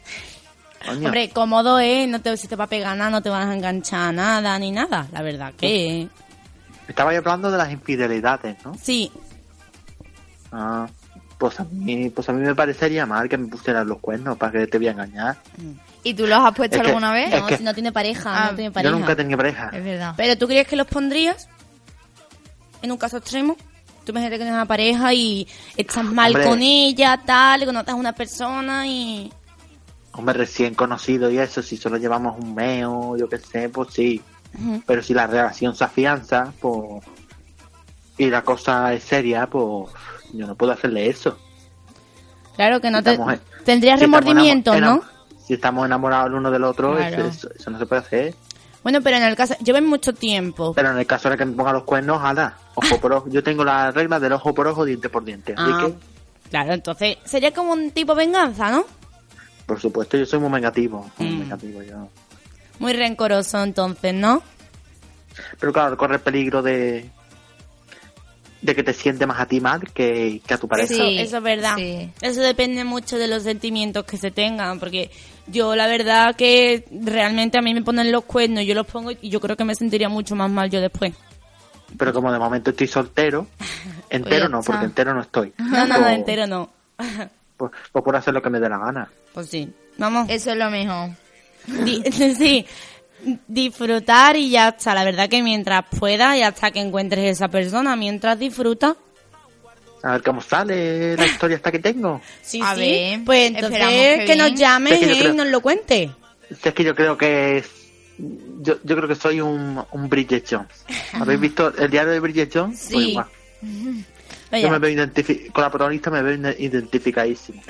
Coño. 0.85 1.07
Hombre, 1.07 1.31
cómodo 1.31 1.79
es, 1.79 2.09
no 2.09 2.21
te, 2.21 2.37
si 2.37 2.49
te 2.49 2.57
va 2.57 2.65
a 2.65 2.69
pegar 2.69 2.97
nada, 2.97 3.11
no 3.11 3.23
te 3.23 3.31
vas 3.31 3.47
a 3.47 3.55
enganchar 3.55 4.13
nada, 4.15 4.59
ni 4.59 4.71
nada, 4.73 5.07
la 5.13 5.23
verdad 5.23 5.53
que... 5.57 6.09
Estaba 6.89 7.13
yo 7.13 7.19
hablando 7.21 7.51
de 7.51 7.59
las 7.59 7.71
infidelidades, 7.73 8.57
¿no? 8.65 8.75
Sí, 8.81 9.11
Ah, 10.51 10.89
pues 11.39 11.61
a 11.61 11.65
mí, 11.65 12.11
pues 12.11 12.29
a 12.29 12.33
mí 12.33 12.41
me 12.45 12.55
parecería 12.55 13.07
mal 13.07 13.29
que 13.29 13.39
me 13.39 13.47
pusieran 13.49 13.87
los 13.87 13.99
cuernos 14.01 14.37
para 14.39 14.53
que 14.53 14.67
te 14.67 14.79
voy 14.79 14.89
a 14.89 14.93
engañar. 14.93 15.37
¿Y 16.09 16.15
tú 16.15 16.27
los 16.27 16.39
has 16.43 16.55
puesto 16.55 16.77
Es 16.77 16.83
que- 16.83 16.89
alguna 16.89 17.13
vez? 17.13 17.31
No, 17.31 17.47
que- 17.47 17.57
si 17.59 17.63
no 17.65 17.75
tiene 17.75 17.93
pareja, 17.93 18.31
Ah, 18.35 18.51
no 18.51 18.57
tiene 18.57 18.71
Yo 18.71 18.73
pareja. 18.73 18.95
nunca 18.97 19.13
he 19.13 19.17
tenido 19.17 19.37
pareja. 19.37 19.71
Es 19.73 19.85
verdad. 19.85 20.15
Pero 20.17 20.39
¿tú 20.39 20.47
crees 20.47 20.67
que 20.67 20.77
los 20.77 20.87
pondrías 20.87 21.49
en 22.83 22.91
un 22.93 22.97
caso 22.99 23.19
extremo? 23.19 23.57
Tú 24.05 24.13
imagínate 24.13 24.35
que 24.37 24.39
tienes 24.39 24.55
una 24.55 24.65
pareja 24.67 25.13
y 25.13 25.47
estás 25.77 26.03
mal 26.05 26.33
Hombre. 26.35 26.49
con 26.49 26.63
ella, 26.63 27.21
tal, 27.27 27.63
y 27.63 27.67
conoces 27.67 27.91
a 27.93 27.95
una 27.97 28.13
persona 28.13 28.87
y... 28.87 29.31
Hombre, 30.13 30.33
recién 30.35 30.75
conocido 30.75 31.31
y 31.31 31.39
eso, 31.39 31.63
si 31.63 31.77
solo 31.77 31.99
llevamos 31.99 32.39
un 32.43 32.55
mes 32.55 32.85
o 32.89 33.17
yo 33.19 33.29
qué 33.29 33.39
sé, 33.39 33.69
pues 33.69 33.91
sí. 33.93 34.23
Pero 34.87 35.03
si 35.03 35.13
la 35.13 35.27
relación 35.27 35.77
se 35.77 35.85
afianza, 35.85 36.53
pues. 36.59 37.05
Y 38.17 38.31
la 38.31 38.43
cosa 38.43 38.95
es 38.95 39.05
seria, 39.05 39.47
pues. 39.47 39.93
Yo 40.33 40.47
no 40.47 40.55
puedo 40.57 40.73
hacerle 40.73 41.09
eso. 41.09 41.39
Claro 42.57 42.81
que 42.81 42.91
no 42.91 43.03
te... 43.03 43.13
Estamos 43.13 43.39
Tendrías 43.65 43.99
si 44.01 44.07
remordimiento, 44.07 44.81
¿no? 44.81 45.03
Si 45.49 45.55
estamos 45.55 45.85
enamorados 45.87 46.29
el 46.29 46.35
uno 46.35 46.51
del 46.51 46.63
otro, 46.63 46.95
Claro. 46.95 47.25
eso, 47.27 47.49
eso 47.59 47.71
no 47.71 47.79
se 47.79 47.87
puede 47.87 48.03
hacer. 48.03 48.35
Bueno, 48.83 49.01
pero 49.03 49.17
en 49.17 49.25
el 49.25 49.35
caso, 49.35 49.57
lleven 49.65 49.87
mucho 49.87 50.13
tiempo. 50.13 50.73
Pero 50.75 50.91
en 50.93 50.99
el 50.99 51.07
caso 51.07 51.29
de 51.29 51.37
que 51.37 51.45
me 51.45 51.53
ponga 51.57 51.73
los 51.73 51.83
cuernos, 51.83 52.23
ala, 52.23 52.57
ojo 52.75 53.01
por 53.01 53.13
ojo. 53.13 53.29
Yo 53.29 53.43
tengo 53.43 53.65
la 53.65 53.91
regla 53.91 54.21
del 54.21 54.33
ojo 54.35 54.55
por 54.55 54.69
ojo, 54.69 54.85
diente 54.85 55.09
por 55.09 55.25
diente. 55.25 55.55
Así 55.57 55.71
Ah, 55.75 55.87
que, 55.87 55.95
claro, 56.51 56.73
entonces 56.75 57.17
sería 57.25 57.53
como 57.53 57.73
un 57.73 57.91
tipo 57.91 58.15
venganza, 58.15 58.71
¿no? 58.71 58.85
por 59.67 59.79
supuesto, 59.81 60.17
yo 60.17 60.25
soy 60.25 60.39
muy 60.39 60.51
vengativo. 60.51 61.11
Muy 61.19 61.29
Mm. 61.31 61.41
vengativo 61.41 61.83
yo. 61.83 62.09
Muy 62.79 62.93
rencoroso 62.95 63.63
entonces, 63.63 64.15
¿no? 64.15 64.43
Pero 65.61 65.73
claro, 65.73 65.97
corre 65.97 66.15
el 66.15 66.21
peligro 66.21 66.63
de 66.63 67.11
de 68.61 68.75
que 68.75 68.83
te 68.83 68.93
siente 68.93 69.25
más 69.25 69.39
a 69.41 69.47
ti 69.47 69.61
mal 69.61 69.93
que, 69.93 70.41
que 70.45 70.55
a 70.55 70.59
tu 70.59 70.67
pareja. 70.67 70.93
Eso, 70.93 71.05
eso 71.05 71.37
es 71.37 71.43
verdad. 71.43 71.77
Eso 72.21 72.41
depende 72.41 72.83
mucho 72.85 73.17
de 73.17 73.29
los 73.29 73.45
sentimientos 73.45 74.05
que 74.05 74.17
se 74.17 74.33
tengan, 74.33 74.81
porque 74.81 75.11
yo 75.51 75.75
la 75.77 75.87
verdad 75.87 76.35
que 76.37 76.85
realmente 76.91 77.59
a 77.59 77.63
mí 77.63 77.75
me 77.75 77.83
ponen 77.83 78.11
los 78.13 78.25
cuernos, 78.25 78.65
yo 78.65 78.75
los 78.75 78.87
pongo 78.87 79.11
y 79.11 79.29
yo 79.29 79.41
creo 79.41 79.57
que 79.57 79.65
me 79.65 79.75
sentiría 79.75 80.09
mucho 80.09 80.35
más 80.37 80.51
mal 80.51 80.71
yo 80.71 80.81
después. 80.81 81.13
Pero 81.97 82.13
como 82.13 82.31
de 82.33 82.39
momento 82.39 82.71
estoy 82.71 82.87
soltero, 82.87 83.47
entero 84.11 84.49
no, 84.49 84.61
porque 84.63 84.85
entero 84.85 85.15
no 85.15 85.23
estoy. 85.23 85.53
No, 85.59 85.87
no, 85.87 85.87
no, 85.87 85.95
Pues- 86.05 86.15
entero 86.15 86.47
no. 86.47 86.71
Pues, 87.57 87.73
pues 87.93 88.05
por 88.05 88.15
hacer 88.17 88.35
lo 88.35 88.43
que 88.43 88.51
me 88.51 88.61
dé 88.61 88.69
la 88.69 88.79
gana. 88.79 89.11
Pues 89.35 89.49
sí. 89.49 89.69
Vamos. 89.97 90.29
Eso 90.31 90.51
es 90.53 90.57
lo 90.57 90.71
mejor. 90.71 91.11
Di- 91.67 92.03
sí. 92.37 92.67
Disfrutar 93.47 94.37
y 94.37 94.51
ya 94.51 94.69
está. 94.69 94.95
La 94.95 95.05
verdad 95.05 95.29
que 95.29 95.43
mientras 95.43 95.85
pueda 95.99 96.37
y 96.37 96.43
hasta 96.43 96.71
que 96.71 96.81
encuentres 96.81 97.25
esa 97.37 97.49
persona, 97.49 97.97
mientras 97.97 98.39
disfruta. 98.39 98.97
A 100.03 100.13
ver 100.13 100.23
cómo 100.23 100.41
sale 100.41 101.17
la 101.17 101.27
historia 101.33 101.57
esta 101.57 101.73
que 101.73 101.79
tengo. 101.79 102.21
Sí, 102.43 102.61
A 102.63 102.75
sí. 102.75 102.81
ver, 102.81 103.21
pues 103.25 103.49
entonces 103.49 103.79
que 104.21 104.25
que, 104.27 104.37
nos 104.37 104.47
bien. 104.49 104.57
llames 104.57 104.93
Es 104.95 104.99
que 105.07 105.13
y 105.15 105.19
creo- 105.19 105.35
nos 105.35 105.47
lo 105.49 105.61
cuente. 105.61 106.11
Si 106.63 106.69
es 106.69 106.75
que 106.75 106.85
yo 106.85 106.95
creo 106.95 107.17
que 107.19 107.59
es... 107.59 107.69
Yo, 108.61 108.79
yo 108.83 108.97
creo 108.97 109.07
que 109.09 109.15
soy 109.15 109.41
un, 109.41 109.83
un 109.93 110.09
Bridget 110.09 110.45
Jones. 110.51 110.85
¿Habéis 111.13 111.41
visto 111.41 111.73
el 111.77 111.91
diario 111.91 112.13
de 112.13 112.21
Bridget 112.21 112.51
Jones? 112.53 112.89
Pues 112.91 113.05
Sí. 113.05 113.11
igual. 113.11 113.27
Yo 114.51 114.71
me 114.71 114.79
veo 114.79 115.11
con 115.53 115.63
la 115.63 115.71
protagonista 115.71 116.11
me 116.11 116.23
veo 116.23 116.35
ide- 116.35 116.57
identificadísimo. 116.59 117.63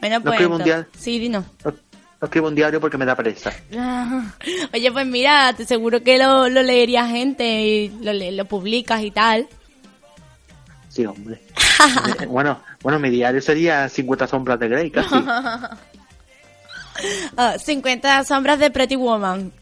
Bueno, 0.00 0.16
No 0.18 0.22
pues. 0.24 0.34
escribo 0.34 0.56
un 0.56 0.62
diario. 0.62 0.86
Sí, 0.98 1.18
dinos. 1.18 1.44
No, 1.64 1.70
no 2.20 2.24
escribo 2.26 2.48
un 2.48 2.54
diario 2.54 2.80
porque 2.80 2.98
me 2.98 3.06
da 3.06 3.16
pereza. 3.16 3.50
Oye, 4.74 4.92
pues 4.92 5.06
mira, 5.06 5.54
te 5.56 5.64
seguro 5.64 6.02
que 6.02 6.18
lo, 6.18 6.50
lo 6.50 6.62
leería 6.62 7.06
gente 7.08 7.62
y 7.62 7.88
lo, 8.02 8.12
le- 8.12 8.32
lo 8.32 8.44
publicas 8.44 9.02
y 9.02 9.10
tal. 9.10 9.48
Sí, 10.96 11.04
hombre. 11.04 11.40
Bueno, 12.28 12.60
bueno, 12.82 12.98
mi 12.98 13.10
diario 13.10 13.42
sería 13.42 13.86
50 13.88 14.26
sombras 14.26 14.58
de 14.58 14.68
Grey, 14.68 14.90
casi. 14.90 15.14
Ah, 17.36 17.56
50 17.58 18.24
sombras 18.24 18.58
de 18.58 18.70
Pretty 18.70 18.96
Woman. 18.96 19.52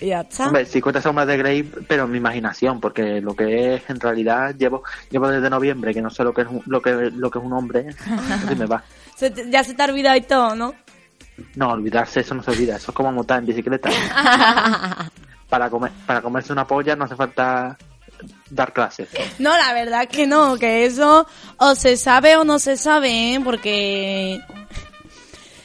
Ya 0.00 0.22
está. 0.22 0.46
Hombre, 0.46 0.64
50 0.66 1.00
sombras 1.00 1.28
de 1.28 1.36
Grey, 1.36 1.62
pero 1.62 2.04
en 2.04 2.10
mi 2.10 2.18
imaginación, 2.18 2.80
porque 2.80 3.20
lo 3.20 3.36
que 3.36 3.74
es 3.74 3.82
en 3.88 4.00
realidad 4.00 4.54
llevo 4.58 4.82
llevo 5.10 5.28
desde 5.28 5.48
noviembre, 5.50 5.92
que 5.94 6.02
no 6.02 6.10
sé 6.10 6.24
lo 6.24 6.32
que 6.34 6.40
es 6.42 6.48
un, 6.48 6.62
lo 6.66 6.80
que 6.82 6.90
lo 7.14 7.30
que 7.30 7.38
es 7.38 7.44
un 7.44 7.52
hombre, 7.52 7.86
así 8.44 8.56
me 8.56 8.66
va. 8.66 8.82
Se 9.14 9.30
te- 9.30 9.48
ya 9.50 9.62
se 9.62 9.74
te 9.74 9.82
ha 9.82 9.86
olvidado 9.86 10.16
y 10.16 10.22
todo, 10.22 10.56
¿no? 10.56 10.74
No, 11.54 11.68
olvidarse, 11.70 12.20
eso 12.20 12.34
no 12.34 12.42
se 12.42 12.50
olvida, 12.50 12.76
eso 12.76 12.90
es 12.90 12.94
como 12.96 13.12
montar 13.12 13.38
en 13.38 13.46
bicicleta. 13.46 13.88
para 15.48 15.68
comer 15.70 15.92
para 16.06 16.22
comerse 16.22 16.52
una 16.52 16.66
polla 16.66 16.96
no 16.96 17.04
hace 17.04 17.14
falta 17.16 17.76
dar 18.50 18.72
clases. 18.72 19.08
No, 19.38 19.56
la 19.56 19.72
verdad 19.72 20.08
que 20.08 20.26
no, 20.26 20.56
que 20.58 20.84
eso 20.86 21.26
o 21.56 21.74
se 21.74 21.96
sabe 21.96 22.36
o 22.36 22.44
no 22.44 22.58
se 22.58 22.76
sabe, 22.76 23.34
¿eh? 23.34 23.40
Porque 23.42 24.40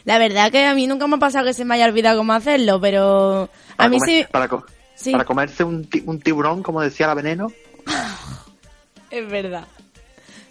la 0.03 0.17
verdad 0.17 0.51
que 0.51 0.65
a 0.65 0.73
mí 0.75 0.87
nunca 0.87 1.07
me 1.07 1.15
ha 1.15 1.19
pasado 1.19 1.45
que 1.45 1.53
se 1.53 1.65
me 1.65 1.75
haya 1.75 1.85
olvidado 1.85 2.17
cómo 2.17 2.33
hacerlo, 2.33 2.79
pero 2.79 3.43
a 3.43 3.75
Para 3.77 3.89
mí 3.89 3.97
comer- 3.99 4.23
sí, 4.25 4.27
para, 4.31 4.47
co- 4.47 4.65
sí, 4.95 5.11
para 5.11 5.25
comerse 5.25 5.63
un, 5.63 5.85
ti- 5.89 6.03
un 6.05 6.19
tiburón, 6.19 6.61
como 6.63 6.81
decía 6.81 7.07
la 7.07 7.13
veneno, 7.15 7.51
es 9.09 9.27
verdad. 9.29 9.65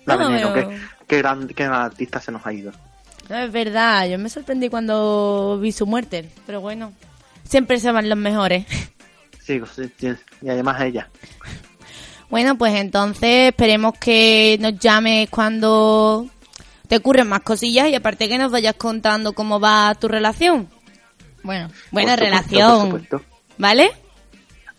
la 0.07 0.17
No, 0.17 0.29
veneno, 0.29 0.51
pero- 0.53 0.69
que, 0.71 0.79
que 1.07 1.19
gran, 1.19 1.47
que 1.49 1.65
gran 1.65 1.83
artista 1.83 2.21
se 2.21 2.33
nos 2.33 2.45
ha 2.47 2.53
ido. 2.53 2.73
No, 3.29 3.39
es 3.39 3.51
verdad, 3.53 4.07
yo 4.09 4.19
me 4.19 4.29
sorprendí 4.29 4.69
cuando 4.69 5.59
vi 5.61 5.73
su 5.73 5.87
muerte, 5.87 6.29
pero 6.47 6.61
bueno, 6.61 6.93
siempre 7.45 7.79
se 7.81 7.91
van 7.93 8.09
los 8.09 8.19
mejores. 8.19 8.67
Sí, 9.47 9.61
y 10.41 10.49
además 10.49 10.81
ella. 10.81 11.11
Bueno, 12.35 12.59
pues 12.59 12.75
entonces 12.75 13.51
esperemos 13.51 13.95
que 13.97 14.59
nos 14.61 14.77
llames 14.81 15.31
cuando 15.31 16.27
te 16.89 16.97
ocurren 16.97 17.29
más 17.29 17.43
cosillas 17.43 17.87
y 17.87 17.95
aparte 17.95 18.29
que 18.29 18.39
nos 18.39 18.51
vayas 18.51 18.75
contando 18.75 19.35
cómo 19.35 19.61
va 19.61 19.95
tu 19.95 20.09
relación. 20.09 20.69
Bueno, 21.45 21.69
buena 21.93 22.17
Por 22.17 22.25
supuesto, 22.27 22.51
relación, 22.51 22.91
por 22.91 23.01
supuesto. 23.03 23.23
¿vale? 23.57 23.93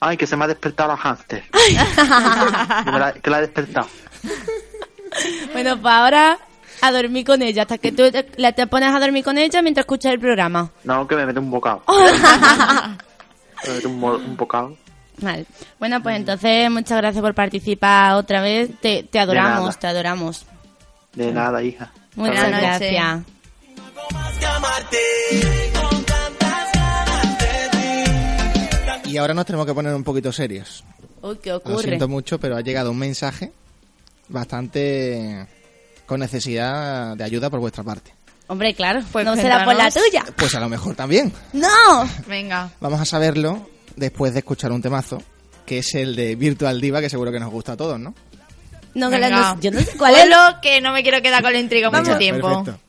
Ay, 0.02 0.18
que 0.18 0.28
se 0.28 0.36
me 0.36 0.44
ha 0.44 0.48
despertado 0.50 0.90
la 0.90 0.98
hámster. 0.98 1.46
Que 1.54 2.92
la- 2.92 3.14
que 3.24 3.30
la 3.30 3.38
ha 3.38 3.42
despertado. 3.42 3.88
Bueno, 5.54 5.80
pues 5.82 5.94
ahora 5.94 6.38
a 6.82 6.92
dormir 6.92 7.26
con 7.26 7.42
ella, 7.42 7.62
hasta 7.62 7.78
que 7.78 7.94
tú 7.94 8.12
te, 8.12 8.30
la 8.36 8.52
te 8.52 8.68
pones 8.68 8.94
a 8.94 9.00
dormir 9.00 9.24
con 9.24 9.38
ella 9.38 9.62
mientras 9.62 9.84
escuchas 9.86 10.12
el 10.12 10.20
programa. 10.20 10.72
No, 10.84 11.08
que 11.08 11.16
me 11.16 11.26
mete 11.26 11.40
un 11.40 11.50
bocado. 11.50 11.84
me 13.66 13.74
mete 13.76 13.88
un 13.88 14.36
bocado. 14.36 14.76
Vale. 15.18 15.46
Bueno, 15.80 16.02
pues 16.04 16.16
entonces 16.18 16.70
muchas 16.70 16.98
gracias 16.98 17.22
por 17.22 17.34
participar 17.34 18.16
otra 18.16 18.42
vez. 18.42 18.70
Te, 18.82 19.04
te 19.04 19.20
adoramos, 19.20 19.80
te 19.80 19.88
adoramos. 19.88 20.46
De 21.14 21.32
nada, 21.32 21.64
hija. 21.64 21.92
Muchas 22.16 22.50
gracias. 22.50 23.24
Y 29.06 29.18
ahora 29.18 29.34
nos 29.34 29.46
tenemos 29.46 29.66
que 29.66 29.74
poner 29.74 29.94
un 29.96 30.04
poquito 30.04 30.32
serios. 30.32 30.84
Uy, 31.22 31.38
¿qué 31.42 31.52
Lo 31.52 31.80
siento 31.80 32.08
mucho, 32.08 32.40
pero 32.40 32.58
ha 32.58 32.62
llegado 32.62 32.92
un 32.92 32.98
mensaje 33.00 33.52
bastante 34.28 35.48
con 36.06 36.20
necesidad 36.20 37.16
de 37.16 37.24
ayuda 37.24 37.50
por 37.50 37.60
vuestra 37.60 37.84
parte. 37.84 38.14
Hombre, 38.48 38.76
claro, 38.76 39.02
Pues 39.12 39.26
no 39.26 39.36
será 39.36 39.66
por 39.66 39.76
la 39.76 39.90
tuya. 39.90 40.24
Pues 40.36 40.54
a 40.54 40.60
lo 40.60 40.70
mejor 40.70 40.96
también. 40.96 41.34
¡No! 41.54 42.08
Venga. 42.28 42.70
Vamos 42.80 43.00
a 43.00 43.06
saberlo 43.06 43.70
después 43.96 44.34
de 44.34 44.40
escuchar 44.40 44.72
un 44.72 44.82
temazo, 44.82 45.22
que 45.66 45.80
es 45.80 45.94
el 45.96 46.16
de 46.16 46.36
Virtual 46.36 46.80
Diva, 46.80 47.02
que 47.02 47.10
seguro 47.10 47.32
que 47.32 47.40
nos 47.40 47.52
gusta 47.52 47.74
a 47.74 47.78
todos, 47.78 48.00
¿no? 48.00 48.14
No, 48.94 49.10
que 49.10 49.18
la- 49.20 49.28
Venga. 49.30 49.54
no- 49.56 49.62
yo 49.62 49.72
no 49.72 49.80
sé 49.82 49.98
cuál 49.98 50.16
es. 50.16 50.22
Ponlo, 50.22 50.38
que 50.62 50.80
no 50.82 50.94
me 50.94 51.04
quiero 51.04 51.22
quedar 51.22 51.42
con 51.44 51.52
la 51.54 51.60
intriga 51.60 51.90
mucho 51.90 52.04
Venga, 52.04 52.18
tiempo. 52.18 52.48
perfecto. 52.64 52.80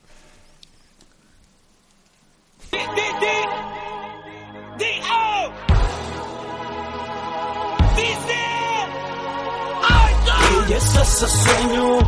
Y 10.69 10.73
es 10.73 10.97
ese 10.97 11.29
sueño 11.29 11.99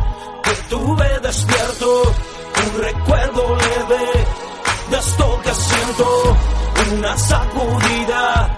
que 0.43 0.51
tuve 0.69 1.19
despierto, 1.21 2.03
un 2.03 2.81
recuerdo 2.81 3.55
leve 3.55 4.05
de 4.91 4.97
esto 4.97 5.41
que 5.43 5.53
siento, 5.53 6.37
una 6.97 7.17
sacudida 7.17 8.57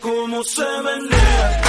cómo 0.00 0.44
se 0.44 0.62
menea. 0.62 1.62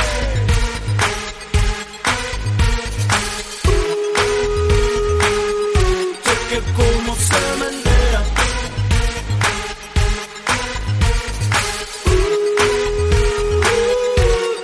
Chequea 6.23 6.61
cómo 6.75 7.15
se 7.15 7.41
menea. 7.59 8.21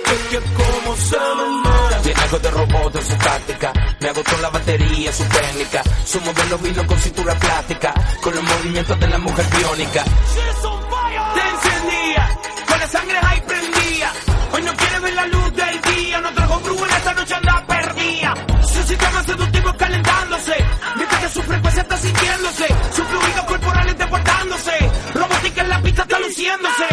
Chequea 0.04 0.40
cómo 0.56 0.96
se 0.96 1.18
menea. 1.18 2.02
Tiene 2.02 2.20
algo 2.20 2.38
de 2.38 2.50
robot 2.50 2.96
en 2.96 3.06
su 3.06 3.16
táctica. 3.16 3.72
Me 4.00 4.08
agotó 4.08 4.36
la 4.42 4.50
batería, 4.50 5.12
su 5.12 5.24
técnica. 5.24 5.82
Su 6.04 6.20
modelo 6.20 6.58
vino 6.58 6.86
con 6.86 6.98
cintura 6.98 7.34
plástica. 7.34 7.94
Con 8.22 8.34
los 8.34 8.44
movimientos 8.44 9.00
de 9.00 9.08
la 9.08 9.18
mujer 9.18 9.46
biónica. 9.56 10.04
Te 11.34 11.40
encendía, 11.40 12.38
con 12.68 12.78
la 12.78 12.88
sangre 12.88 13.18
prendía 13.20 13.45
ves 15.06 15.14
la 15.14 15.26
luz 15.26 15.52
del 15.54 15.80
día. 15.82 16.20
No 16.20 16.32
trajo 16.34 16.60
brujo 16.60 16.84
en 16.86 16.92
esta 16.92 17.14
noche 17.14 17.34
anda 17.34 17.64
perdida. 17.66 18.34
Su 18.62 18.82
sistema 18.82 19.22
seductivo 19.22 19.72
calentándose. 19.76 20.54
Mientras 20.96 21.20
que 21.22 21.28
su 21.28 21.42
frecuencia 21.42 21.82
está 21.82 21.96
sintiéndose. 21.96 22.66
Su 22.96 23.04
fluido 23.04 23.46
corporal 23.46 23.88
está 23.88 24.08
portándose. 24.08 24.72
Robótica 25.14 25.62
en 25.62 25.68
la 25.68 25.82
pista 25.82 26.02
está 26.02 26.18
luciéndose. 26.18 26.86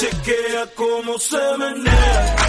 Chequea 0.00 0.66
cómo 0.76 1.18
se 1.18 1.58
menea. 1.58 2.39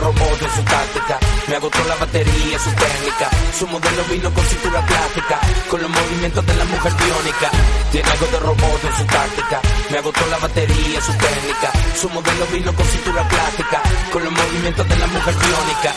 Algo 0.00 0.12
de 0.12 0.18
robot 0.18 0.42
en 0.42 0.50
su 0.56 0.62
táctica. 0.62 1.18
Me 1.48 1.56
agotó 1.56 1.84
la 1.84 1.96
batería, 1.96 2.58
su 2.58 2.70
técnica. 2.70 3.30
Su 3.58 3.66
modelo 3.66 4.04
vino 4.10 4.32
con 4.32 4.44
cintura 4.44 4.86
plástica. 4.86 5.40
Con 5.68 5.82
los 5.82 5.90
movimientos 5.90 6.46
de 6.46 6.54
la 6.56 6.64
mujer 6.64 6.92
biónica. 6.94 7.50
Tiene 7.92 8.10
algo 8.10 8.26
de 8.26 8.38
robot 8.40 8.84
en 8.84 8.96
su 8.96 9.04
táctica. 9.04 9.60
Me 9.90 9.98
agotó 9.98 10.26
la 10.28 10.38
batería, 10.38 11.00
su 11.02 11.12
técnica. 11.12 11.72
Su 12.00 12.08
modelo 12.08 12.46
vino 12.46 12.74
con 12.74 12.86
cintura 12.86 13.28
plástica. 13.28 13.82
Con 14.10 14.24
los 14.24 14.32
movimientos 14.32 14.88
de 14.88 14.96
la 14.96 15.06
mujer 15.06 15.34
biónica. 15.34 15.94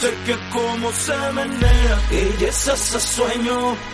Chequea 0.00 0.50
cómo 0.50 0.92
se 0.92 1.16
menea. 1.32 1.98
Ella 2.10 2.48
es 2.48 2.68
ese 2.68 3.00
sueño 3.00 3.93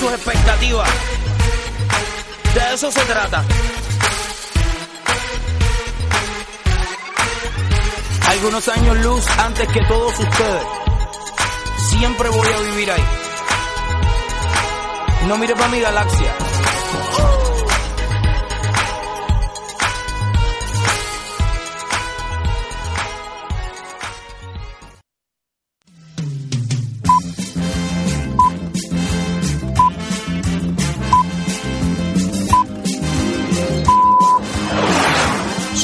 Sus 0.00 0.12
expectativas. 0.12 0.88
De 2.54 2.74
eso 2.74 2.90
se 2.90 3.00
trata. 3.02 3.44
Algunos 8.28 8.68
años 8.68 8.96
luz 8.98 9.26
antes 9.38 9.68
que 9.68 9.80
todos 9.82 10.18
ustedes. 10.18 10.62
Siempre 11.90 12.28
voy 12.30 12.48
a 12.48 12.60
vivir 12.60 12.90
ahí. 12.90 13.04
No 15.28 15.36
mire 15.36 15.54
para 15.54 15.68
mi 15.68 15.80
galaxia. 15.80 16.49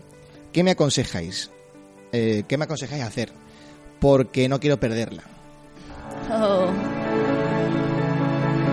¿Qué 0.54 0.62
me 0.62 0.70
aconsejáis? 0.70 1.50
Eh, 2.12 2.44
¿Qué 2.48 2.56
me 2.56 2.64
aconsejáis 2.64 3.02
hacer? 3.02 3.30
Porque 4.00 4.48
no 4.48 4.58
quiero 4.58 4.80
perderla. 4.80 5.22
Oh. 6.32 6.68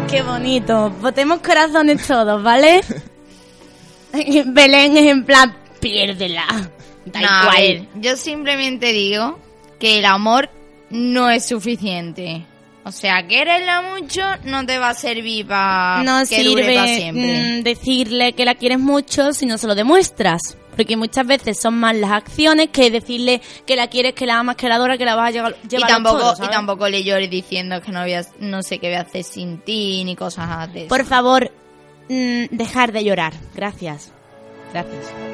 Qué 0.10 0.22
bonito. 0.24 0.92
Botemos 1.02 1.42
corazones 1.42 2.08
todos, 2.08 2.42
¿vale? 2.42 2.80
Belén 4.46 4.96
es 4.96 5.12
en 5.12 5.26
plan, 5.26 5.58
piérdela. 5.82 6.46
Da 7.06 7.20
No, 7.20 7.28
a 7.28 7.60
igual. 7.60 7.90
ver, 7.92 8.02
yo 8.02 8.16
simplemente 8.16 8.94
digo 8.94 9.38
que 9.78 10.00
el 10.00 10.06
amor 10.06 10.50
no 10.90 11.30
es 11.30 11.44
suficiente. 11.48 12.46
O 12.86 12.92
sea, 12.92 13.26
quererla 13.28 13.82
mucho 13.82 14.22
no 14.44 14.66
te 14.66 14.78
va 14.78 14.90
a 14.90 14.94
servir 14.94 15.48
para 15.48 16.04
no 16.04 16.26
que 16.28 16.44
dure 16.44 16.76
para 16.76 16.88
siempre. 16.88 17.60
mm, 17.60 17.64
decirle 17.64 18.34
que 18.34 18.44
la 18.46 18.56
quieres 18.56 18.80
mucho 18.80 19.32
si 19.34 19.46
no 19.46 19.58
se 19.58 19.68
lo 19.68 19.76
demuestras. 19.76 20.58
Porque 20.76 20.98
muchas 20.98 21.28
veces 21.28 21.60
son 21.62 21.76
más 21.76 21.96
las 21.96 22.10
acciones 22.12 22.70
que 22.70 22.90
decirle 22.90 23.42
que 23.68 23.76
la 23.76 23.88
quieres, 23.90 24.14
que 24.14 24.26
la 24.26 24.40
amas, 24.40 24.56
que 24.56 24.68
la 24.68 24.76
adoras, 24.76 24.98
que 24.98 25.06
la 25.06 25.14
vas 25.14 25.28
a 25.28 25.32
llevar, 25.32 25.56
y 25.70 25.78
tampoco 25.84 26.34
y 26.44 26.48
tampoco 26.50 26.90
le 26.90 27.04
llores 27.04 27.30
diciendo 27.30 27.80
que 27.80 27.92
no 27.92 28.02
voy 28.02 28.16
a- 28.16 28.26
no 28.40 28.64
sé 28.64 28.80
qué 28.80 28.88
voy 28.88 28.96
a 28.98 29.02
hacer 29.02 29.24
sin 29.24 29.60
ti 29.60 30.04
ni 30.04 30.16
cosas 30.16 30.70
eso. 30.74 30.88
Por 30.88 31.06
favor, 31.06 31.52
mm, 32.10 32.46
dejar 32.50 32.92
de 32.92 33.04
llorar. 33.04 33.34
Gracias. 33.54 34.12
Gracias. 34.74 35.33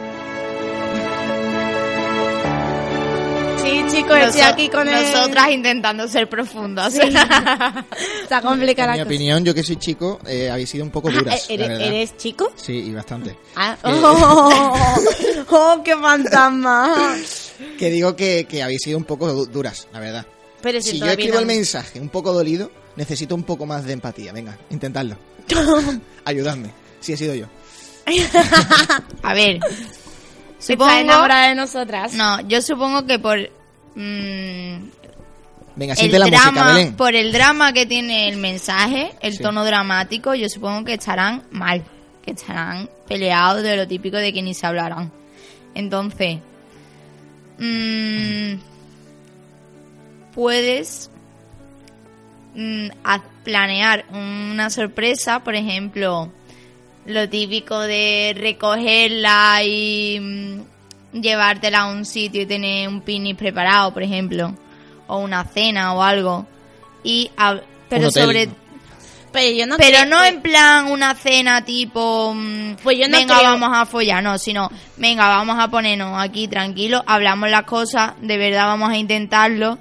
Sí, 3.62 3.84
chicos, 3.92 4.18
estoy 4.18 4.42
aquí 4.42 4.70
con 4.70 4.88
el... 4.88 4.94
nosotras 5.12 5.52
intentando 5.52 6.08
ser 6.08 6.30
profundas. 6.30 6.94
Sí. 6.94 7.00
Está 8.24 8.42
complicada 8.42 8.94
En 8.94 8.94
mi 8.94 8.98
la 9.00 9.04
cosa. 9.04 9.04
opinión, 9.04 9.44
yo 9.46 9.54
que 9.54 9.64
soy 9.64 9.76
chico, 9.78 10.20
eh, 10.26 10.50
habéis 10.50 10.70
sido 10.70 10.84
un 10.86 10.92
poco 10.92 11.10
Ah, 11.10 11.14
duras, 11.14 11.48
la 11.50 11.66
¿eres, 11.66 12.16
chico? 12.18 12.52
Sí, 12.56 12.74
y 12.74 12.92
bastante. 12.94 13.38
Ah, 13.56 13.78
Eh, 13.84 14.02
oh, 14.04 14.74
oh, 15.50 15.82
qué 15.84 15.96
fantasma. 15.96 17.16
Que 17.78 17.90
digo 17.90 18.16
que, 18.16 18.46
que 18.50 18.64
habéis 18.64 18.82
sido 18.84 18.98
un 18.98 19.04
poco 19.04 19.32
du- 19.32 19.46
duras, 19.48 19.88
la 19.92 20.00
verdad. 20.00 20.26
Pero 20.62 20.82
si 20.82 20.92
Si 20.92 21.00
yo 21.00 21.06
escribo 21.08 21.40
el 21.40 21.46
mensaje 21.46 22.00
un 22.00 22.10
poco 22.10 22.34
dolido, 22.34 22.72
necesito 22.96 23.36
un 23.36 23.44
poco 23.44 23.66
más 23.66 23.86
de 23.86 23.94
empatía. 23.94 24.32
Venga, 24.34 24.58
intentadlo. 24.70 25.18
Ayudadme. 26.26 26.72
Sí, 27.00 27.14
he 27.14 27.18
sido 27.18 27.34
yo. 27.36 27.46
A 29.24 29.34
ver. 29.34 29.60
Está 30.60 30.74
Supongo 30.74 30.92
enamorada 30.92 31.48
de 31.50 31.56
nosotras. 31.56 32.14
No, 32.14 32.42
yo 32.42 32.62
supongo 32.62 33.06
que 33.06 33.18
por 33.18 33.40
mm, 33.96 34.90
Venga, 35.76 35.94
el 35.94 35.98
siente 35.98 36.20
la 36.20 36.26
música, 36.28 36.52
drama, 36.52 36.74
Belén. 36.74 36.96
por 36.96 37.16
el 37.16 37.32
drama 37.32 37.72
que 37.74 37.86
tiene 37.86 38.28
el 38.28 38.38
mensaje, 38.38 39.12
el 39.22 39.34
Sí. 39.38 39.42
tono 39.44 39.64
dramático, 39.64 40.36
yo 40.36 40.50
supongo 40.50 40.84
que 40.84 40.96
estarán 40.96 41.44
mal, 41.52 41.84
que 42.24 42.32
estarán 42.32 42.90
peleados 43.08 43.64
de 43.64 43.78
lo 43.78 43.88
típico 43.88 44.18
de 44.18 44.34
que 44.34 44.42
ni 44.42 44.54
se 44.54 44.68
hablarán. 44.68 45.12
Entonces, 45.76 46.40
mm, 47.58 48.56
puedes 50.34 51.10
mm, 52.56 52.88
planear 53.44 54.06
una 54.12 54.70
sorpresa, 54.70 55.40
por 55.44 55.56
ejemplo, 55.56 56.32
lo 57.10 57.28
típico 57.30 57.80
de 57.80 58.36
recogerla 58.38 59.62
y 59.64 60.20
mm, 60.20 61.20
llevártela 61.22 61.82
a 61.82 61.92
un 61.92 62.06
sitio 62.06 62.42
y 62.42 62.46
tener 62.46 62.88
un 62.88 63.02
picnic 63.02 63.38
preparado, 63.38 63.94
por 63.94 64.04
ejemplo, 64.04 64.54
o 65.08 65.18
una 65.20 65.44
cena 65.44 65.94
o 65.94 66.04
algo. 66.04 66.46
Y 67.04 67.32
pero 67.90 68.08
hotel. 68.08 68.24
sobre 68.24 68.50
Pero 69.32 69.56
yo 69.58 69.68
no 69.68 69.78
Pero 69.78 69.98
creo 70.00 70.06
no 70.10 70.24
en 70.24 70.42
plan 70.42 70.88
una 70.88 71.14
cena 71.16 71.64
tipo, 71.64 72.34
mm, 72.36 72.76
Pues 72.84 72.98
yo 72.98 73.08
no 73.08 73.18
venga, 73.18 73.38
creo- 73.38 73.50
vamos 73.52 73.70
a 73.74 73.86
follar, 73.86 74.24
no, 74.24 74.38
sino, 74.38 74.70
venga, 74.98 75.28
vamos 75.28 75.58
a 75.60 75.68
ponernos 75.70 76.20
aquí 76.20 76.48
tranquilos, 76.48 77.04
hablamos 77.06 77.50
las 77.50 77.64
cosas, 77.64 78.14
de 78.22 78.38
verdad 78.38 78.66
vamos 78.68 78.90
a 78.92 78.98
intentarlo. 78.98 79.78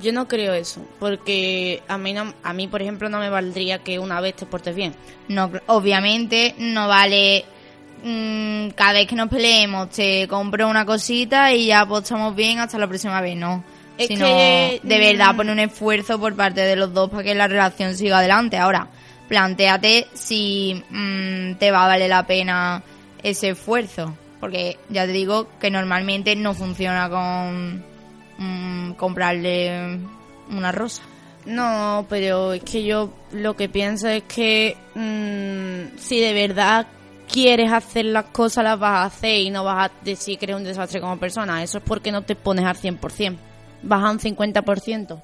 Yo 0.00 0.12
no 0.12 0.28
creo 0.28 0.54
eso, 0.54 0.80
porque 0.98 1.82
a 1.88 1.98
mí, 1.98 2.12
no, 2.12 2.32
a 2.42 2.52
mí 2.52 2.68
por 2.68 2.82
ejemplo, 2.82 3.08
no 3.08 3.18
me 3.18 3.30
valdría 3.30 3.78
que 3.78 3.98
una 3.98 4.20
vez 4.20 4.36
te 4.36 4.46
portes 4.46 4.74
bien. 4.74 4.94
No, 5.28 5.50
obviamente 5.66 6.54
no 6.58 6.88
vale 6.88 7.44
mm, 8.02 8.70
cada 8.70 8.94
vez 8.94 9.06
que 9.06 9.16
nos 9.16 9.28
peleemos 9.28 9.90
te 9.90 10.26
compro 10.28 10.68
una 10.68 10.84
cosita 10.84 11.52
y 11.52 11.66
ya 11.66 11.86
pues 11.86 12.04
estamos 12.04 12.34
bien 12.34 12.58
hasta 12.58 12.78
la 12.78 12.86
próxima 12.86 13.20
vez, 13.20 13.36
no. 13.36 13.62
Es 13.98 14.08
Sino 14.08 14.24
que, 14.26 14.80
de 14.82 14.96
mm, 14.96 15.00
verdad 15.00 15.36
poner 15.36 15.52
un 15.52 15.60
esfuerzo 15.60 16.18
por 16.18 16.34
parte 16.34 16.62
de 16.62 16.76
los 16.76 16.94
dos 16.94 17.10
para 17.10 17.22
que 17.22 17.34
la 17.34 17.48
relación 17.48 17.94
siga 17.94 18.18
adelante. 18.18 18.56
Ahora, 18.56 18.88
planteate 19.28 20.08
si 20.14 20.82
mm, 20.88 21.54
te 21.54 21.70
va 21.70 21.84
a 21.84 21.88
valer 21.88 22.08
la 22.08 22.26
pena 22.26 22.82
ese 23.22 23.50
esfuerzo. 23.50 24.14
Porque 24.40 24.78
ya 24.88 25.04
te 25.04 25.12
digo 25.12 25.48
que 25.60 25.70
normalmente 25.70 26.34
no 26.34 26.54
funciona 26.54 27.10
con 27.10 27.84
mm, 28.40 28.92
comprarle 28.94 30.00
una 30.50 30.72
rosa. 30.72 31.02
No, 31.46 32.04
pero 32.08 32.52
es 32.52 32.62
que 32.62 32.84
yo 32.84 33.10
lo 33.32 33.54
que 33.56 33.68
pienso 33.68 34.08
es 34.08 34.24
que 34.24 34.76
mm, 34.94 35.96
si 35.98 36.20
de 36.20 36.32
verdad 36.34 36.86
quieres 37.32 37.72
hacer 37.72 38.06
las 38.06 38.26
cosas, 38.26 38.64
las 38.64 38.78
vas 38.78 38.98
a 39.00 39.04
hacer 39.04 39.38
y 39.40 39.50
no 39.50 39.64
vas 39.64 39.88
a 39.88 39.92
decir 40.04 40.38
que 40.38 40.46
eres 40.46 40.56
un 40.56 40.64
desastre 40.64 41.00
como 41.00 41.18
persona. 41.18 41.62
Eso 41.62 41.78
es 41.78 41.84
porque 41.84 42.10
no 42.12 42.22
te 42.22 42.34
pones 42.34 42.64
al 42.64 42.76
100%. 42.76 43.36
Vas 43.82 44.04
a 44.04 44.10
un 44.10 44.18
50%. 44.18 45.20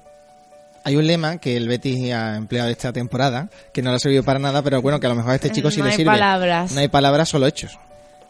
Hay 0.83 0.95
un 0.95 1.05
lema 1.05 1.37
que 1.37 1.57
el 1.57 1.67
Betis 1.67 2.13
ha 2.13 2.37
empleado 2.37 2.69
esta 2.69 2.93
temporada, 2.93 3.49
que 3.73 3.81
no 3.81 3.89
le 3.89 3.97
ha 3.97 3.99
servido 3.99 4.23
para 4.23 4.39
nada, 4.39 4.61
pero 4.63 4.81
bueno, 4.81 4.99
que 5.01 5.05
a 5.07 5.09
lo 5.09 5.15
mejor 5.15 5.31
a 5.33 5.35
este 5.35 5.51
chico 5.51 5.69
sí 5.69 5.79
No 5.79 5.85
le 5.85 5.91
hay 5.91 5.97
sirve. 5.97 6.11
palabras. 6.11 6.71
No 6.71 6.79
hay 6.79 6.87
palabras, 6.87 7.27
solo 7.27 7.45
hechos. 7.45 7.77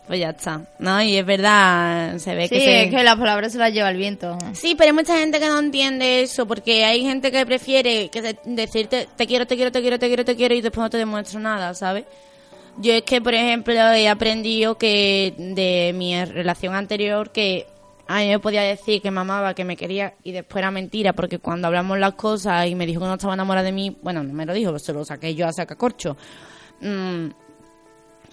Pues 0.07 0.21
ya 0.21 0.29
está. 0.29 0.61
No, 0.79 1.01
y 1.01 1.17
es 1.17 1.25
verdad, 1.25 2.17
se 2.17 2.33
ve 2.33 2.43
Sí, 2.47 2.55
que 2.55 2.61
se... 2.61 2.83
es 2.83 2.89
que 2.89 3.03
las 3.03 3.17
palabras 3.17 3.51
se 3.51 3.57
las 3.57 3.73
lleva 3.73 3.89
el 3.89 3.97
viento. 3.97 4.37
Sí, 4.53 4.73
pero 4.75 4.89
hay 4.91 4.93
mucha 4.95 5.17
gente 5.17 5.37
que 5.39 5.47
no 5.47 5.59
entiende 5.59 6.21
eso, 6.21 6.47
porque 6.47 6.85
hay 6.85 7.01
gente 7.01 7.29
que 7.29 7.45
prefiere 7.45 8.09
que 8.09 8.37
decirte 8.45 9.09
te 9.17 9.27
quiero, 9.27 9.45
te 9.45 9.57
quiero, 9.57 9.71
te 9.71 9.81
quiero, 9.81 9.99
te 9.99 10.07
quiero, 10.07 10.23
te 10.25 10.35
quiero 10.37 10.55
y 10.55 10.61
después 10.61 10.81
no 10.81 10.89
te 10.89 10.97
demuestro 10.97 11.41
nada, 11.41 11.73
¿sabes? 11.73 12.05
Yo 12.77 12.93
es 12.93 13.03
que, 13.03 13.19
por 13.21 13.33
ejemplo, 13.33 13.73
he 13.73 14.07
aprendido 14.07 14.77
que 14.77 15.33
de 15.37 15.91
mi 15.93 16.23
relación 16.23 16.73
anterior 16.75 17.31
que 17.31 17.65
a 18.07 18.19
mí 18.19 18.27
me 18.29 18.39
podía 18.39 18.61
decir 18.61 19.01
que 19.01 19.11
me 19.11 19.19
amaba, 19.19 19.53
que 19.53 19.65
me 19.65 19.75
quería 19.75 20.13
y 20.23 20.31
después 20.31 20.61
era 20.61 20.71
mentira, 20.71 21.11
porque 21.11 21.39
cuando 21.39 21.67
hablamos 21.67 21.99
las 21.99 22.13
cosas 22.13 22.67
y 22.67 22.75
me 22.75 22.85
dijo 22.85 23.01
que 23.01 23.07
no 23.07 23.15
estaba 23.15 23.33
enamorada 23.33 23.65
de 23.65 23.73
mí, 23.73 23.97
bueno, 24.01 24.23
no 24.23 24.31
me 24.31 24.45
lo 24.45 24.53
dijo, 24.53 24.77
se 24.79 24.93
lo 24.93 25.03
saqué 25.03 25.35
yo 25.35 25.47
a 25.47 25.51
sacacorcho. 25.51 26.15
Mm, 26.79 27.27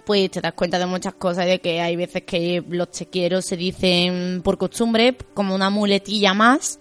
pues 0.05 0.31
te 0.31 0.41
das 0.41 0.53
cuenta 0.53 0.79
de 0.79 0.87
muchas 0.87 1.15
cosas 1.15 1.47
de 1.47 1.61
que 1.61 1.81
hay 1.81 1.97
veces 1.97 2.23
que 2.25 2.63
los 2.69 2.91
te 2.91 3.07
quiero 3.07 3.41
se 3.43 3.57
dicen 3.57 4.41
por 4.43 4.59
costumbre, 4.59 5.17
como 5.35 5.55
una 5.55 5.71
muletilla 5.71 6.35
más, 6.35 6.79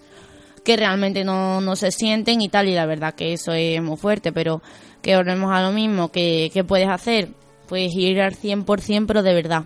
que 0.64 0.76
realmente 0.78 1.24
no, 1.24 1.60
no 1.62 1.76
se 1.76 1.92
sienten 1.92 2.42
y 2.42 2.50
tal, 2.50 2.68
y 2.70 2.74
la 2.76 2.86
verdad 2.86 3.14
que 3.16 3.34
eso 3.34 3.54
es 3.54 3.82
muy 3.82 3.98
fuerte, 3.98 4.32
pero 4.32 4.62
que 5.02 5.16
volvemos 5.16 5.52
a 5.54 5.62
lo 5.62 5.72
mismo, 5.72 6.10
que, 6.12 6.50
que 6.54 6.64
puedes 6.64 6.88
hacer, 6.90 7.30
puedes 7.68 7.94
ir 7.96 8.22
al 8.22 8.36
100% 8.36 9.06
pero 9.08 9.24
de 9.24 9.34
verdad. 9.34 9.64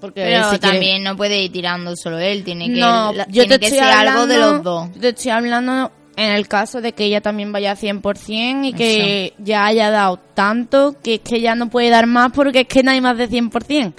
Porque 0.00 0.22
Pero 0.22 0.50
si 0.50 0.58
también 0.58 1.04
no 1.04 1.16
puede 1.16 1.42
ir 1.44 1.52
tirando 1.52 1.94
solo 1.96 2.18
él, 2.18 2.42
tiene 2.42 2.66
que, 2.72 2.80
no, 2.80 3.12
la- 3.12 3.26
yo 3.28 3.44
tiene 3.44 3.48
te 3.54 3.60
que 3.60 3.66
estoy 3.66 3.78
ser 3.78 3.88
hablando, 3.90 4.20
algo 4.22 4.32
de 4.32 4.38
los 4.40 4.62
dos. 4.64 4.90
yo 4.94 5.00
Te 5.00 5.08
estoy 5.10 5.30
hablando 5.30 5.92
en 6.16 6.32
el 6.32 6.48
caso 6.48 6.80
de 6.80 6.92
que 6.92 7.04
ella 7.04 7.20
también 7.20 7.52
vaya 7.52 7.72
a 7.72 7.76
100% 7.76 8.66
y 8.66 8.72
que 8.72 9.32
ya 9.38 9.66
haya 9.66 9.90
dado 9.90 10.18
tanto 10.34 10.96
que 11.02 11.14
es 11.14 11.20
que 11.20 11.40
ya 11.40 11.54
no 11.54 11.70
puede 11.70 11.90
dar 11.90 12.06
más 12.06 12.32
porque 12.32 12.60
es 12.60 12.68
que 12.68 12.82
no 12.82 12.90
hay 12.90 13.00
más 13.00 13.16
de 13.16 13.28
100%. 13.28 13.94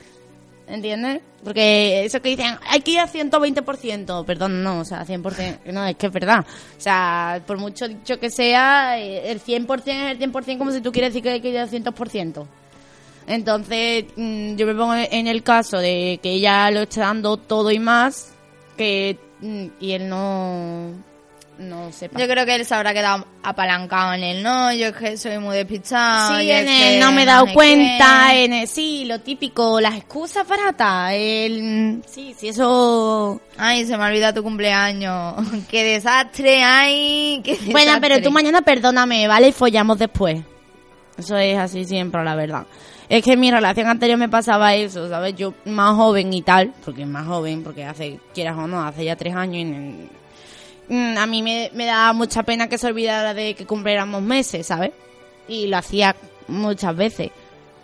¿Entiendes? 0.67 1.21
Porque 1.43 2.05
eso 2.05 2.21
que 2.21 2.29
dicen, 2.29 2.55
hay 2.69 2.81
que 2.81 2.91
ir 2.91 2.99
a 2.99 3.07
120%. 3.07 4.25
Perdón, 4.25 4.63
no, 4.63 4.79
o 4.79 4.85
sea, 4.85 5.05
100%. 5.05 5.71
No, 5.73 5.85
es 5.85 5.95
que 5.97 6.07
es 6.07 6.13
verdad. 6.13 6.45
O 6.77 6.81
sea, 6.81 7.41
por 7.45 7.57
mucho 7.57 7.87
dicho 7.87 8.17
que 8.17 8.29
sea, 8.29 8.97
eh, 8.97 9.29
el 9.29 9.41
100% 9.41 9.81
es 9.87 10.21
el 10.21 10.31
100% 10.31 10.57
como 10.57 10.71
si 10.71 10.81
tú 10.81 10.91
quieres 10.91 11.11
decir 11.11 11.23
que 11.23 11.31
hay 11.31 11.41
que 11.41 11.49
ir 11.49 11.59
al 11.59 11.69
100%. 11.69 12.47
Entonces, 13.27 14.05
mm, 14.15 14.55
yo 14.55 14.65
me 14.65 14.75
pongo 14.75 14.95
en 14.95 15.27
el 15.27 15.43
caso 15.43 15.77
de 15.77 16.19
que 16.21 16.31
ella 16.31 16.69
lo 16.71 16.81
esté 16.81 17.01
dando 17.01 17.37
todo 17.37 17.71
y 17.71 17.79
más, 17.79 18.33
que 18.77 19.17
mm, 19.41 19.65
y 19.79 19.91
él 19.91 20.09
no, 20.09 20.91
no 21.57 21.91
sepa. 21.91 22.19
Yo 22.19 22.27
creo 22.27 22.45
que 22.45 22.55
él 22.55 22.65
se 22.65 22.73
habrá 22.73 22.93
quedado 22.93 23.25
apalancado 23.43 24.13
en 24.13 24.23
él, 24.23 24.43
no, 24.43 24.73
yo 24.73 24.87
es 24.87 24.95
que 24.95 25.17
soy 25.17 25.37
muy 25.39 25.55
despistado. 25.55 26.39
Sí, 26.39 26.49
en 26.49 26.67
el 26.67 26.99
no 26.99 27.11
me 27.11 27.23
he 27.23 27.25
dado 27.25 27.47
cuenta, 27.53 28.35
en 28.35 28.53
el, 28.53 28.67
sí, 28.67 29.05
lo 29.05 29.19
típico, 29.19 29.79
las 29.79 29.95
excusas 29.95 30.47
baratas, 30.47 31.11
el, 31.13 32.01
sí, 32.07 32.35
sí, 32.37 32.49
eso... 32.49 33.41
Ay, 33.57 33.85
se 33.85 33.97
me 33.97 34.05
olvida 34.05 34.33
tu 34.33 34.43
cumpleaños. 34.43 35.35
qué 35.69 35.83
desastre, 35.83 36.63
ay, 36.63 37.41
qué 37.43 37.51
desastre. 37.51 37.71
Bueno, 37.71 37.93
pero 38.01 38.21
tú 38.21 38.31
mañana 38.31 38.61
perdóname, 38.61 39.27
¿vale? 39.27 39.49
Y 39.49 39.51
follamos 39.51 39.99
después. 39.99 40.41
Eso 41.17 41.37
es 41.37 41.57
así 41.57 41.85
siempre, 41.85 42.23
la 42.23 42.35
verdad. 42.35 42.65
Es 43.09 43.23
que 43.23 43.33
en 43.33 43.39
mi 43.39 43.51
relación 43.51 43.87
anterior 43.87 44.17
me 44.17 44.29
pasaba 44.29 44.73
eso, 44.73 45.07
¿sabes? 45.09 45.35
Yo 45.35 45.53
más 45.65 45.95
joven 45.95 46.33
y 46.33 46.41
tal, 46.41 46.73
porque 46.83 47.05
más 47.05 47.27
joven, 47.27 47.63
porque 47.63 47.83
hace, 47.83 48.19
quieras 48.33 48.57
o 48.57 48.67
no, 48.67 48.83
hace 48.83 49.05
ya 49.05 49.15
tres 49.15 49.35
años 49.35 49.57
y 49.57 50.09
a 50.89 51.25
mí 51.25 51.41
me, 51.41 51.71
me 51.73 51.85
daba 51.85 52.13
mucha 52.13 52.43
pena 52.43 52.67
que 52.67 52.77
se 52.77 52.87
olvidara 52.87 53.33
de 53.33 53.55
que 53.55 53.65
cumpliéramos 53.65 54.21
meses, 54.21 54.67
¿sabes? 54.67 54.91
Y 55.47 55.67
lo 55.67 55.77
hacía 55.77 56.15
muchas 56.47 56.95
veces. 56.95 57.31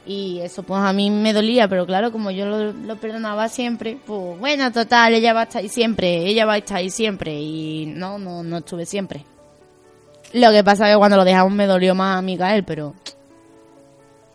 Y 0.06 0.40
eso 0.40 0.64
pues 0.64 0.82
a 0.82 0.92
mí 0.92 1.12
me 1.12 1.34
dolía, 1.34 1.68
pero 1.68 1.86
claro, 1.86 2.12
como 2.12 2.32
yo 2.32 2.46
lo, 2.46 2.72
lo 2.74 2.96
perdonaba 2.96 3.48
siempre, 3.48 3.98
pues 4.06 4.40
bueno, 4.40 4.72
total, 4.72 5.14
ella 5.14 5.34
va 5.34 5.42
a 5.42 5.44
estar 5.44 5.62
ahí 5.62 5.70
siempre, 5.70 6.26
ella 6.26 6.46
va 6.46 6.54
a 6.54 6.58
estar 6.58 6.78
ahí 6.78 6.90
siempre. 6.90 7.40
Y 7.40 7.86
no, 7.86 8.18
no, 8.18 8.42
no 8.44 8.58
estuve 8.58 8.86
siempre. 8.86 9.26
Lo 10.34 10.52
que 10.52 10.64
pasa 10.64 10.88
es 10.88 10.96
que 10.96 10.98
cuando 10.98 11.18
lo 11.18 11.26
dejamos 11.26 11.54
me 11.54 11.66
dolió 11.66 11.96
más 11.96 12.18
a 12.18 12.22
Micael, 12.22 12.64
pero... 12.64 12.94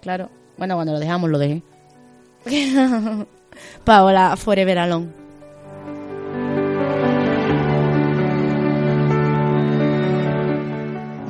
Claro. 0.01 0.29
Bueno, 0.57 0.75
cuando 0.75 0.93
lo 0.93 1.01
dejamos 1.01 1.31
lo 1.31 1.39
dejé. 1.39 1.63
Paola 3.85 4.37
Forever 4.37 4.79
Alone. 4.79 5.24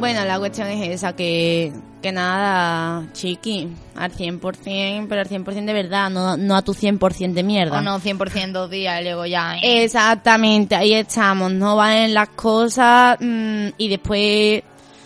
Bueno, 0.05 0.23
la 0.27 0.39
cuestión 0.39 0.69
es 0.69 0.87
esa, 0.87 1.17
que, 1.17 1.73
que 2.03 2.13
nada, 2.13 3.11
chiqui, 3.15 3.71
al 3.97 4.13
100%, 4.13 5.07
pero 5.09 5.23
al 5.23 5.29
100% 5.31 5.65
de 5.65 5.73
verdad, 5.73 6.11
no, 6.11 6.37
no 6.37 6.57
a 6.57 6.61
tu 6.61 6.75
100% 6.75 7.33
de 7.33 7.43
mierda. 7.43 7.79
O 7.79 7.81
no, 7.81 7.99
100% 7.99 8.53
dos 8.53 8.69
días 8.69 9.01
y 9.01 9.05
luego 9.05 9.25
ya. 9.25 9.57
¿eh? 9.57 9.83
Exactamente, 9.83 10.77
ahí 10.77 10.93
estamos, 10.93 11.53
no 11.53 11.77
valen 11.77 12.13
las 12.13 12.29
cosas 12.29 13.17
mm, 13.19 13.69
y 13.79 13.89
después, 13.89 14.63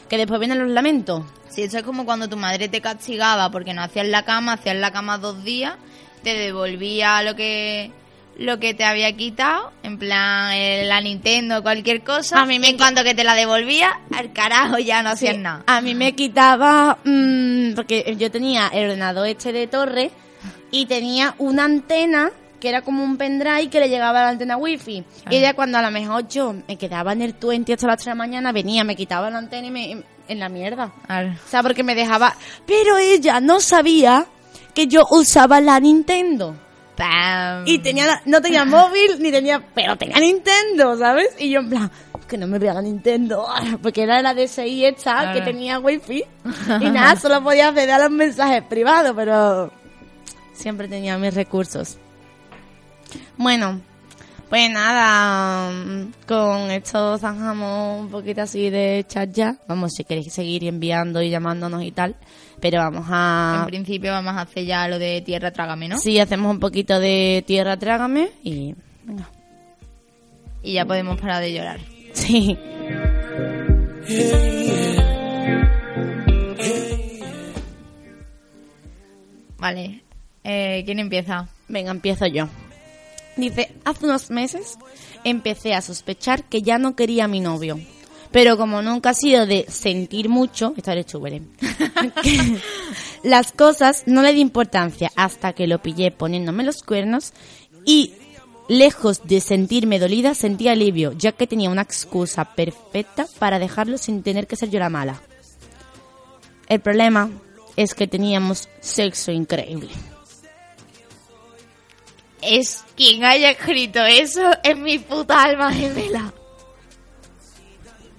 que 0.09 0.16
después 0.16 0.40
vienen 0.40 0.59
los 0.59 0.70
lamentos. 0.70 1.22
Sí, 1.49 1.62
eso 1.62 1.78
es 1.78 1.84
como 1.84 2.05
cuando 2.05 2.28
tu 2.28 2.36
madre 2.36 2.68
te 2.68 2.80
castigaba 2.80 3.53
porque 3.53 3.74
no 3.74 3.82
hacías 3.82 4.09
la 4.09 4.24
cama, 4.24 4.55
hacías 4.55 4.74
la 4.74 4.90
cama 4.90 5.18
dos 5.18 5.44
días, 5.44 5.74
te 6.24 6.36
devolvía 6.36 7.22
lo 7.22 7.36
que 7.36 7.92
lo 8.39 8.59
que 8.59 8.72
te 8.72 8.84
había 8.84 9.12
quitado, 9.16 9.72
en 9.82 9.99
plan 9.99 10.53
eh, 10.53 10.84
la 10.86 11.01
Nintendo 11.01 11.59
o 11.59 11.62
cualquier 11.62 12.03
cosa, 12.03 12.41
A 12.41 12.47
mí 12.47 12.59
me 12.59 12.70
en 12.70 12.76
cuanto 12.76 13.03
que 13.05 13.14
te 13.14 13.24
la 13.24 13.34
devolvía, 13.34 14.01
al 14.16 14.32
carajo 14.32 14.78
ya 14.78 15.03
no 15.03 15.11
hacías 15.11 15.34
Sí, 15.34 15.41
nada. 15.41 15.64
A 15.66 15.80
mí 15.80 15.95
me 15.95 16.14
quitaba, 16.14 16.99
mm, 17.05 17.74
porque 17.74 18.14
yo 18.16 18.30
tenía 18.30 18.68
el 18.68 18.86
ordenador 18.86 19.26
este 19.26 19.53
de 19.53 19.66
torre 19.66 20.11
y 20.70 20.86
tenía 20.86 21.34
una 21.39 21.64
antena 21.64 22.30
que 22.61 22.68
era 22.68 22.82
como 22.82 23.05
un 23.05 23.16
pendrive 23.16 23.68
que 23.70 23.80
le 23.80 23.89
llegaba 23.89 24.20
a 24.20 24.24
la 24.24 24.28
antena 24.30 24.57
wifi. 24.57 25.05
Ah. 25.24 25.28
Y 25.30 25.36
ella 25.36 25.55
cuando 25.55 25.78
a 25.78 25.82
lo 25.82 25.91
mejor 25.91 26.26
yo 26.28 26.55
me 26.66 26.76
quedaba 26.76 27.12
en 27.12 27.22
el 27.22 27.34
20 27.34 27.72
hasta 27.72 27.86
las 27.86 27.97
3 27.99 28.07
de 28.07 28.11
la 28.11 28.14
mañana, 28.14 28.53
venía, 28.53 28.84
me 28.84 28.97
quitaba 28.97 29.30
la 29.30 29.39
antena 29.39 29.66
y 29.66 29.70
me 29.70 30.03
en 30.28 30.39
la 30.39 30.49
mierda. 30.49 30.93
O 31.09 31.49
sea, 31.49 31.62
porque 31.62 31.82
me 31.82 31.95
dejaba... 31.95 32.34
Pero 32.66 32.99
ella 32.99 33.41
no 33.41 33.61
sabía 33.61 34.26
que 34.74 34.86
yo 34.86 35.07
usaba 35.11 35.61
la 35.61 35.80
Nintendo. 35.80 36.55
Y 37.66 37.78
tenía 37.78 38.07
la- 38.07 38.22
no 38.26 38.40
tenía 38.40 38.64
móvil 38.64 39.20
ni 39.20 39.30
tenía, 39.30 39.62
pero 39.74 39.96
tenía 39.96 40.18
Nintendo, 40.18 40.96
¿sabes? 40.99 41.28
Y 41.38 41.51
yo 41.51 41.61
en 41.61 41.68
plan, 41.70 41.90
que 42.28 42.36
no 42.36 42.46
me 42.46 42.59
la 42.59 42.82
Nintendo, 42.82 43.46
porque 43.82 44.03
era 44.03 44.20
la 44.22 44.34
DSI 44.34 44.84
esta 44.84 45.18
Claro. 45.20 45.32
que 45.38 45.40
tenía 45.44 45.78
wifi 45.78 46.24
y 46.80 46.90
nada, 46.90 47.16
solo 47.16 47.42
podía 47.42 47.68
acceder 47.68 47.92
a 47.92 47.99
los 48.01 48.11
mensajes 48.11 48.62
privados, 48.64 49.12
pero 49.16 49.72
siempre 50.53 50.88
tenía 50.88 51.16
mis 51.18 51.34
recursos. 51.34 51.96
Bueno, 53.36 53.80
pues 54.49 54.70
nada, 54.70 55.70
con 56.26 56.70
esto 56.70 57.16
zanjamos 57.18 58.01
un 58.01 58.11
poquito 58.11 58.42
así 58.42 58.68
de 58.70 59.05
chat 59.09 59.30
ya. 59.30 59.57
Vamos, 59.66 59.92
si 59.94 60.05
queréis 60.05 60.32
seguir 60.32 60.64
enviando 60.64 61.22
y 61.22 61.30
llamándonos 61.30 61.82
y 61.82 61.92
tal, 61.92 62.16
pero 62.61 62.79
vamos 62.79 63.07
a... 63.09 63.61
En 63.61 63.67
principio 63.67 64.13
vamos 64.13 64.35
a 64.35 64.43
hacer 64.43 64.65
ya 64.65 64.89
lo 64.89 64.99
de 64.99 65.21
tierra 65.23 65.51
trágame, 65.51 65.89
¿no? 65.89 65.99
Sí, 65.99 66.19
hacemos 66.19 66.51
un 66.51 66.61
poquito 66.61 66.99
de 66.99 67.45
tierra 67.47 67.77
trágame 67.77 68.31
y 68.43 68.75
venga. 69.05 69.29
Y 70.63 70.75
ya 70.75 70.85
podemos 70.85 71.21
parar 71.21 71.43
de 71.43 71.53
llorar. 71.53 71.81
Sí. 72.13 72.59
Vale. 79.59 80.03
Eh, 80.45 80.83
¿Quién 80.85 80.99
empieza? 80.99 81.49
Venga, 81.69 81.91
empiezo 81.91 82.27
yo. 82.27 82.49
Dice, 83.37 83.73
hace 83.85 84.05
unos 84.05 84.31
meses 84.31 84.79
empecé 85.25 85.75
a 85.75 85.81
sospechar 85.81 86.45
que 86.45 86.63
ya 86.63 86.79
no 86.79 86.97
quería 86.97 87.25
a 87.25 87.29
mi 87.29 87.41
novio. 87.41 87.79
Pero 88.31 88.57
como 88.57 88.83
nunca 88.83 89.11
ha 89.11 89.14
sido 89.14 89.47
de 89.47 89.64
sentir 89.68 90.29
mucho, 90.29 90.74
esta 90.76 90.93
eres 90.93 91.07
tú, 91.07 91.20
Belén, 91.20 91.51
que 92.22 92.59
las 93.22 93.53
cosas 93.53 94.05
no 94.07 94.22
le 94.22 94.35
di 94.35 94.41
importancia 94.41 95.11
hasta 95.16 95.55
que 95.55 95.66
lo 95.66 95.81
pillé 95.81 96.11
poniéndome 96.11 96.62
los 96.62 96.83
cuernos 96.83 97.33
y 97.87 98.12
lejos 98.68 99.22
de 99.24 99.41
sentirme 99.41 99.99
dolida 99.99 100.35
sentí 100.35 100.68
alivio, 100.68 101.12
ya 101.12 101.33
que 101.33 101.47
tenía 101.47 101.70
una 101.70 101.83
excusa 101.83 102.45
perfecta 102.45 103.26
para 103.39 103.59
dejarlo 103.59 103.97
sin 103.97 104.22
tener 104.22 104.47
que 104.47 104.57
ser 104.57 104.70
yo 104.70 104.79
la 104.79 104.91
mala. 104.91 105.22
El 106.68 106.81
problema 106.81 107.31
es 107.76 107.95
que 107.95 108.07
teníamos 108.07 108.68
sexo 108.81 109.33
increíble. 109.33 109.89
Es 112.43 112.85
quien 112.95 113.24
haya 113.24 113.51
escrito 113.51 114.05
eso 114.05 114.43
es 114.62 114.76
mi 114.76 114.99
puta 114.99 115.43
alma. 115.43 115.72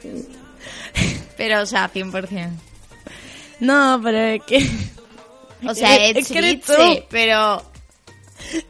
Pero, 1.37 1.61
o 1.61 1.65
sea, 1.65 1.91
100%. 1.91 2.51
No, 3.61 3.99
pero 4.03 4.17
es 4.19 4.43
que... 4.43 4.69
O 5.67 5.75
sea, 5.75 5.93
es, 5.97 6.15
Es 6.15 6.27
triste, 6.29 7.05
pero... 7.09 7.61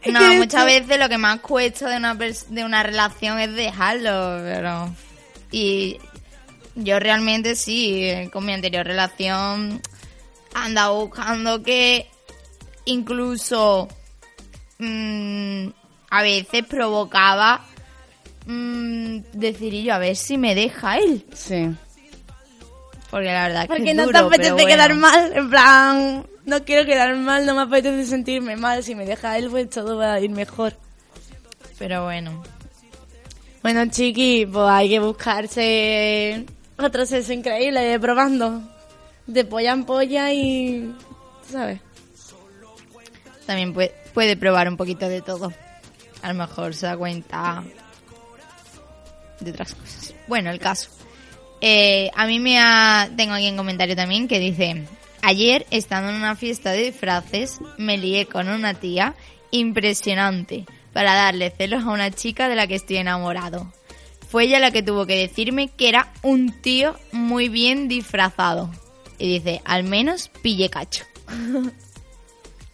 No, 0.06 0.34
muchas 0.34 0.66
veces 0.66 0.98
lo 0.98 1.08
que 1.08 1.18
más 1.18 1.38
cuesta 1.38 1.88
de 1.88 1.96
una, 1.96 2.16
de 2.16 2.64
una 2.64 2.82
relación 2.82 3.38
es 3.38 3.54
dejarlo, 3.54 4.40
pero... 4.42 4.92
Y 5.52 5.98
yo 6.74 6.98
realmente 6.98 7.54
sí, 7.54 8.04
eh, 8.04 8.30
con 8.32 8.44
mi 8.44 8.52
anterior 8.52 8.84
relación 8.84 9.80
andaba 10.54 10.94
buscando 10.94 11.62
que 11.62 12.08
incluso 12.86 13.88
mm, 14.78 15.68
a 16.10 16.22
veces 16.22 16.66
provocaba 16.66 17.64
mm, 18.50 19.22
decir 19.32 19.74
y 19.74 19.84
yo 19.84 19.94
a 19.94 19.98
ver 19.98 20.16
si 20.16 20.38
me 20.38 20.54
deja 20.54 20.98
él. 20.98 21.24
Sí. 21.32 21.70
Porque 23.10 23.26
la 23.26 23.48
verdad 23.48 23.68
que 23.68 23.94
no 23.94 24.06
duro, 24.06 24.28
te 24.28 24.36
apetece 24.36 24.66
quedar 24.66 24.94
mal, 24.94 25.32
en 25.34 25.50
plan, 25.50 26.26
no 26.44 26.64
quiero 26.64 26.86
quedar 26.86 27.16
mal, 27.16 27.44
no 27.44 27.54
me 27.54 27.62
apetece 27.62 28.06
sentirme 28.06 28.56
mal, 28.56 28.84
si 28.84 28.94
me 28.94 29.04
deja 29.04 29.36
él 29.36 29.50
pues 29.50 29.68
todo 29.68 29.96
va 29.96 30.14
a 30.14 30.20
ir 30.20 30.30
mejor. 30.30 30.74
Pero 31.78 32.04
bueno. 32.04 32.42
Bueno, 33.62 33.86
chiqui, 33.86 34.46
pues 34.46 34.66
hay 34.68 34.88
que 34.88 35.00
buscarse 35.00 36.46
otro 36.78 37.04
sexo 37.04 37.32
increíble 37.32 37.80
de 37.80 37.98
probando. 37.98 38.62
De 39.26 39.44
polla 39.44 39.72
en 39.72 39.84
polla 39.84 40.32
y... 40.32 40.94
¿Sabes? 41.50 41.80
También 43.46 43.74
puede, 43.74 43.94
puede 44.14 44.36
probar 44.36 44.68
un 44.68 44.76
poquito 44.76 45.08
de 45.08 45.20
todo. 45.20 45.52
A 46.22 46.28
lo 46.28 46.34
mejor 46.34 46.74
se 46.74 46.86
da 46.86 46.96
cuenta 46.96 47.64
de 49.40 49.50
otras 49.50 49.74
cosas. 49.74 50.14
Bueno, 50.28 50.50
el 50.50 50.58
caso. 50.58 50.90
Eh, 51.60 52.10
a 52.14 52.26
mí 52.26 52.38
me 52.38 52.58
ha... 52.58 53.10
Tengo 53.16 53.34
aquí 53.34 53.48
un 53.50 53.56
comentario 53.56 53.96
también 53.96 54.28
que 54.28 54.38
dice... 54.38 54.84
Ayer, 55.22 55.66
estando 55.70 56.08
en 56.08 56.16
una 56.16 56.34
fiesta 56.34 56.72
de 56.72 56.84
disfraces, 56.84 57.58
me 57.76 57.98
lié 57.98 58.24
con 58.24 58.48
una 58.48 58.72
tía 58.72 59.14
impresionante 59.50 60.64
para 60.94 61.14
darle 61.14 61.50
celos 61.50 61.84
a 61.84 61.90
una 61.90 62.10
chica 62.10 62.48
de 62.48 62.56
la 62.56 62.66
que 62.66 62.76
estoy 62.76 62.96
enamorado. 62.96 63.70
Fue 64.30 64.44
ella 64.44 64.60
la 64.60 64.70
que 64.70 64.82
tuvo 64.82 65.06
que 65.06 65.16
decirme 65.16 65.68
que 65.68 65.88
era 65.88 66.12
un 66.22 66.52
tío 66.62 66.96
muy 67.12 67.48
bien 67.48 67.88
disfrazado. 67.88 68.70
Y 69.18 69.28
dice, 69.28 69.60
al 69.64 69.84
menos 69.84 70.30
pille 70.42 70.70
cacho. 70.70 71.04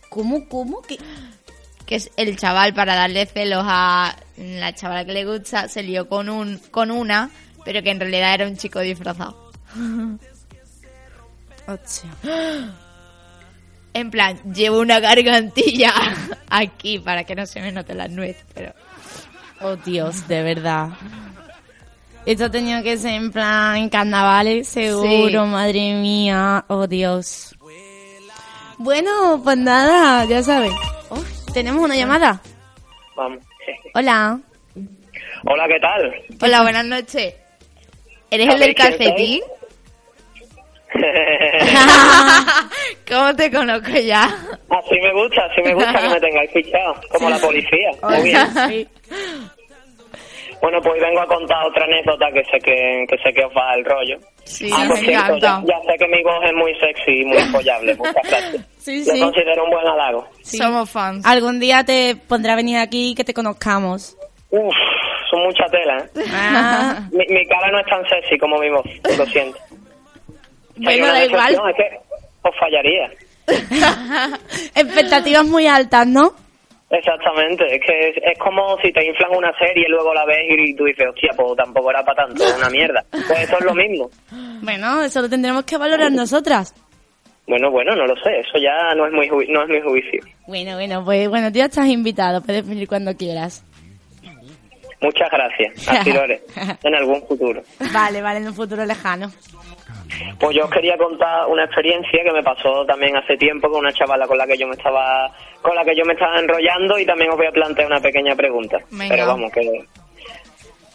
¿Cómo, 0.08 0.48
cómo? 0.48 0.82
¿Qué? 0.82 0.98
Que 1.84 1.96
es 1.96 2.10
el 2.16 2.36
chaval 2.36 2.74
para 2.74 2.94
darle 2.94 3.26
celos 3.26 3.64
a 3.66 4.16
la 4.38 4.74
chavala 4.74 5.04
que 5.04 5.12
le 5.12 5.24
gusta, 5.24 5.68
se 5.68 5.82
lió 5.82 6.08
con 6.08 6.28
un 6.28 6.58
con 6.70 6.90
una, 6.90 7.30
pero 7.64 7.82
que 7.82 7.90
en 7.90 8.00
realidad 8.00 8.34
era 8.34 8.46
un 8.46 8.56
chico 8.56 8.80
disfrazado. 8.80 9.50
En 13.92 14.10
plan, 14.10 14.38
llevo 14.52 14.80
una 14.80 15.00
gargantilla 15.00 15.90
aquí 16.50 16.98
para 16.98 17.24
que 17.24 17.34
no 17.34 17.46
se 17.46 17.62
me 17.62 17.72
note 17.72 17.94
la 17.94 18.08
nuez, 18.08 18.36
pero... 18.52 18.74
Oh, 19.62 19.74
Dios, 19.76 20.28
de 20.28 20.42
verdad. 20.42 20.90
Esto 22.26 22.44
ha 22.44 22.50
tenido 22.50 22.82
que 22.82 22.98
ser 22.98 23.14
en 23.14 23.32
plan 23.32 23.76
en 23.76 23.88
carnavales, 23.88 24.68
seguro, 24.68 25.44
Sí. 25.44 25.50
madre 25.50 25.94
mía. 25.94 26.66
Oh, 26.68 26.86
Dios. 26.86 27.56
Bueno, 28.76 29.40
pues 29.42 29.56
nada, 29.56 30.26
ya 30.26 30.42
sabes. 30.42 30.72
Oh, 31.08 31.24
tenemos 31.54 31.82
una 31.82 31.96
llamada. 31.96 32.42
Vamos. 33.16 33.42
Hola. 33.94 34.38
Hola, 35.44 35.68
¿qué 35.68 35.80
tal? 35.80 36.14
Hola, 36.42 36.62
buenas 36.62 36.84
noches. 36.84 37.34
¿Eres 38.30 38.48
el 38.48 38.60
del 38.60 38.74
calcetín? 38.74 39.40
¿Cómo 43.08 43.34
te 43.36 43.50
conozco 43.50 43.90
ya? 43.90 44.24
Así 44.70 44.94
me 45.02 45.12
gusta, 45.12 45.44
así 45.44 45.60
me 45.62 45.74
gusta 45.74 46.00
que 46.00 46.08
me 46.08 46.20
tengáis 46.20 46.50
fichado, 46.52 46.94
como 47.10 47.28
la 47.30 47.38
policía. 47.38 47.90
Muy 48.02 48.22
bien. 48.22 48.88
Bueno, 50.60 50.80
pues 50.82 51.00
vengo 51.00 51.20
a 51.20 51.26
contar 51.26 51.64
otra 51.66 51.84
anécdota 51.84 52.26
que 52.32 52.42
sé 52.44 52.58
que, 52.58 53.04
que 53.08 53.16
sé 53.22 53.32
que 53.32 53.44
os 53.44 53.52
va 53.52 53.74
el 53.74 53.84
rollo. 53.84 54.16
Sí, 54.44 54.70
ah, 54.72 54.84
por 54.88 54.96
me 54.98 55.06
cierto, 55.06 55.36
ya, 55.38 55.48
encanta. 55.56 55.62
ya 55.66 55.92
sé 55.92 55.98
que 55.98 56.08
mi 56.08 56.22
voz 56.22 56.44
es 56.44 56.52
muy 56.54 56.72
sexy 56.80 57.20
y 57.20 57.24
muy 57.24 57.42
follable. 57.52 57.94
Muchas 57.98 58.14
gracias. 58.28 58.66
Sí, 58.78 59.04
Lo 59.06 59.12
sí. 59.14 59.20
considero 59.20 59.64
un 59.64 59.70
buen 59.70 59.86
halago. 59.86 60.26
Sí. 60.42 60.56
Somos 60.58 60.90
fans. 60.90 61.24
Algún 61.26 61.60
día 61.60 61.84
te 61.84 62.16
pondré 62.16 62.52
a 62.52 62.56
venir 62.56 62.78
aquí 62.78 63.10
y 63.10 63.14
que 63.14 63.24
te 63.24 63.34
conozcamos. 63.34 64.16
Uf, 64.50 64.74
son 65.30 65.42
mucha 65.42 65.64
tela, 65.66 65.98
¿eh? 65.98 66.24
Ah. 66.32 67.00
Mi, 67.12 67.24
mi 67.28 67.46
cara 67.46 67.70
no 67.70 67.80
es 67.80 67.86
tan 67.86 68.02
sexy 68.08 68.38
como 68.38 68.58
mi 68.58 68.70
voz, 68.70 68.86
lo 69.18 69.26
siento. 69.26 69.58
Bueno, 70.78 71.06
da 71.06 71.24
igual. 71.24 71.54
Es 71.54 71.76
que 71.76 71.98
os 72.42 72.54
fallaría. 72.60 73.10
Expectativas 74.74 75.44
muy 75.46 75.66
altas, 75.66 76.06
¿no? 76.06 76.32
Exactamente, 76.88 77.64
es 77.74 77.80
que 77.84 78.08
es, 78.10 78.16
es 78.22 78.38
como 78.38 78.78
si 78.80 78.92
te 78.92 79.04
inflan 79.04 79.34
una 79.36 79.52
serie 79.58 79.84
y 79.88 79.90
luego 79.90 80.14
la 80.14 80.24
ves 80.24 80.38
y 80.48 80.74
tú 80.76 80.84
dices, 80.84 81.06
hostia, 81.08 81.30
pues 81.36 81.56
tampoco 81.56 81.90
era 81.90 82.04
para 82.04 82.26
tanto, 82.26 82.44
es 82.44 82.56
una 82.56 82.70
mierda. 82.70 83.04
Pues 83.10 83.40
esto 83.40 83.56
es 83.58 83.64
lo 83.64 83.74
mismo. 83.74 84.08
Bueno, 84.62 85.02
eso 85.02 85.20
lo 85.20 85.28
tendremos 85.28 85.64
que 85.64 85.76
valorar 85.76 86.12
nosotras. 86.12 86.72
Bueno, 87.48 87.70
bueno, 87.70 87.94
no 87.96 88.06
lo 88.06 88.14
sé, 88.22 88.38
eso 88.40 88.58
ya 88.58 88.94
no 88.94 89.06
es 89.06 89.12
muy 89.12 89.28
ju- 89.28 89.48
no 89.48 89.62
es 89.64 89.68
mi 89.68 89.80
juicio. 89.80 90.20
Bueno, 90.46 90.74
bueno, 90.74 91.04
pues 91.04 91.28
bueno, 91.28 91.50
tú 91.50 91.58
ya 91.58 91.64
estás 91.66 91.86
invitado, 91.88 92.40
puedes 92.40 92.66
venir 92.68 92.86
cuando 92.88 93.16
quieras. 93.16 93.64
Muchas 95.00 95.28
gracias, 95.30 95.88
así 95.88 96.12
lo 96.12 96.22
haré, 96.22 96.40
en 96.82 96.94
algún 96.94 97.20
futuro. 97.26 97.62
Vale, 97.92 98.22
vale, 98.22 98.38
en 98.38 98.48
un 98.48 98.54
futuro 98.54 98.84
lejano. 98.84 99.30
Pues 100.38 100.56
yo 100.56 100.64
os 100.64 100.70
quería 100.70 100.96
contar 100.96 101.46
una 101.46 101.64
experiencia 101.64 102.22
que 102.22 102.32
me 102.32 102.42
pasó 102.42 102.84
también 102.86 103.16
hace 103.16 103.36
tiempo 103.36 103.68
con 103.68 103.80
una 103.80 103.92
chavala 103.92 104.26
con 104.26 104.38
la 104.38 104.46
que 104.46 104.56
yo 104.56 104.66
me 104.66 104.74
estaba 104.74 105.30
con 105.62 105.74
la 105.74 105.84
que 105.84 105.96
yo 105.96 106.04
me 106.04 106.12
estaba 106.12 106.38
enrollando 106.38 106.98
y 106.98 107.06
también 107.06 107.30
os 107.30 107.36
voy 107.36 107.46
a 107.46 107.52
plantear 107.52 107.86
una 107.86 108.00
pequeña 108.00 108.34
pregunta. 108.34 108.78
Venga. 108.90 109.14
Pero 109.14 109.26
vamos, 109.26 109.52
que 109.52 109.60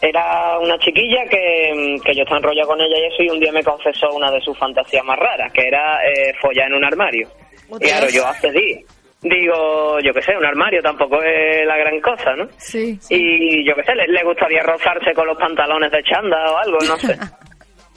era 0.02 0.58
una 0.60 0.78
chiquilla 0.80 1.26
que, 1.30 1.98
que 2.04 2.16
yo 2.16 2.24
estaba 2.24 2.38
enrollado 2.38 2.70
con 2.70 2.82
ella 2.82 2.98
y 2.98 3.14
eso 3.14 3.24
y 3.24 3.30
un 3.30 3.40
día 3.40 3.52
me 3.52 3.64
confesó 3.64 4.10
una 4.12 4.32
de 4.32 4.42
sus 4.42 4.58
fantasías 4.58 5.06
más 5.06 5.18
raras, 5.20 5.52
que 5.54 5.68
era 5.68 6.00
eh, 6.04 6.34
follar 6.42 6.68
en 6.68 6.74
un 6.74 6.86
armario. 6.86 7.28
Y 7.80 7.86
claro, 7.86 8.08
yo 8.10 8.26
accedí. 8.26 8.84
Digo, 9.22 10.00
yo 10.00 10.12
qué 10.14 10.22
sé, 10.24 10.36
un 10.36 10.46
armario 10.46 10.82
tampoco 10.82 11.22
es 11.22 11.66
la 11.68 11.78
gran 11.78 12.02
cosa, 12.02 12.36
¿no? 12.36 12.48
Sí. 12.58 12.98
Y 13.12 13.64
yo 13.64 13.76
qué 13.76 13.84
sé, 13.84 13.94
le, 13.94 14.08
le 14.08 14.24
gustaría 14.24 14.64
rozarse 14.64 15.14
con 15.14 15.28
los 15.28 15.38
pantalones 15.38 15.92
de 15.92 16.04
chanda 16.04 16.52
o 16.52 16.58
algo, 16.58 16.78
no 16.88 16.98
sé. 16.98 17.16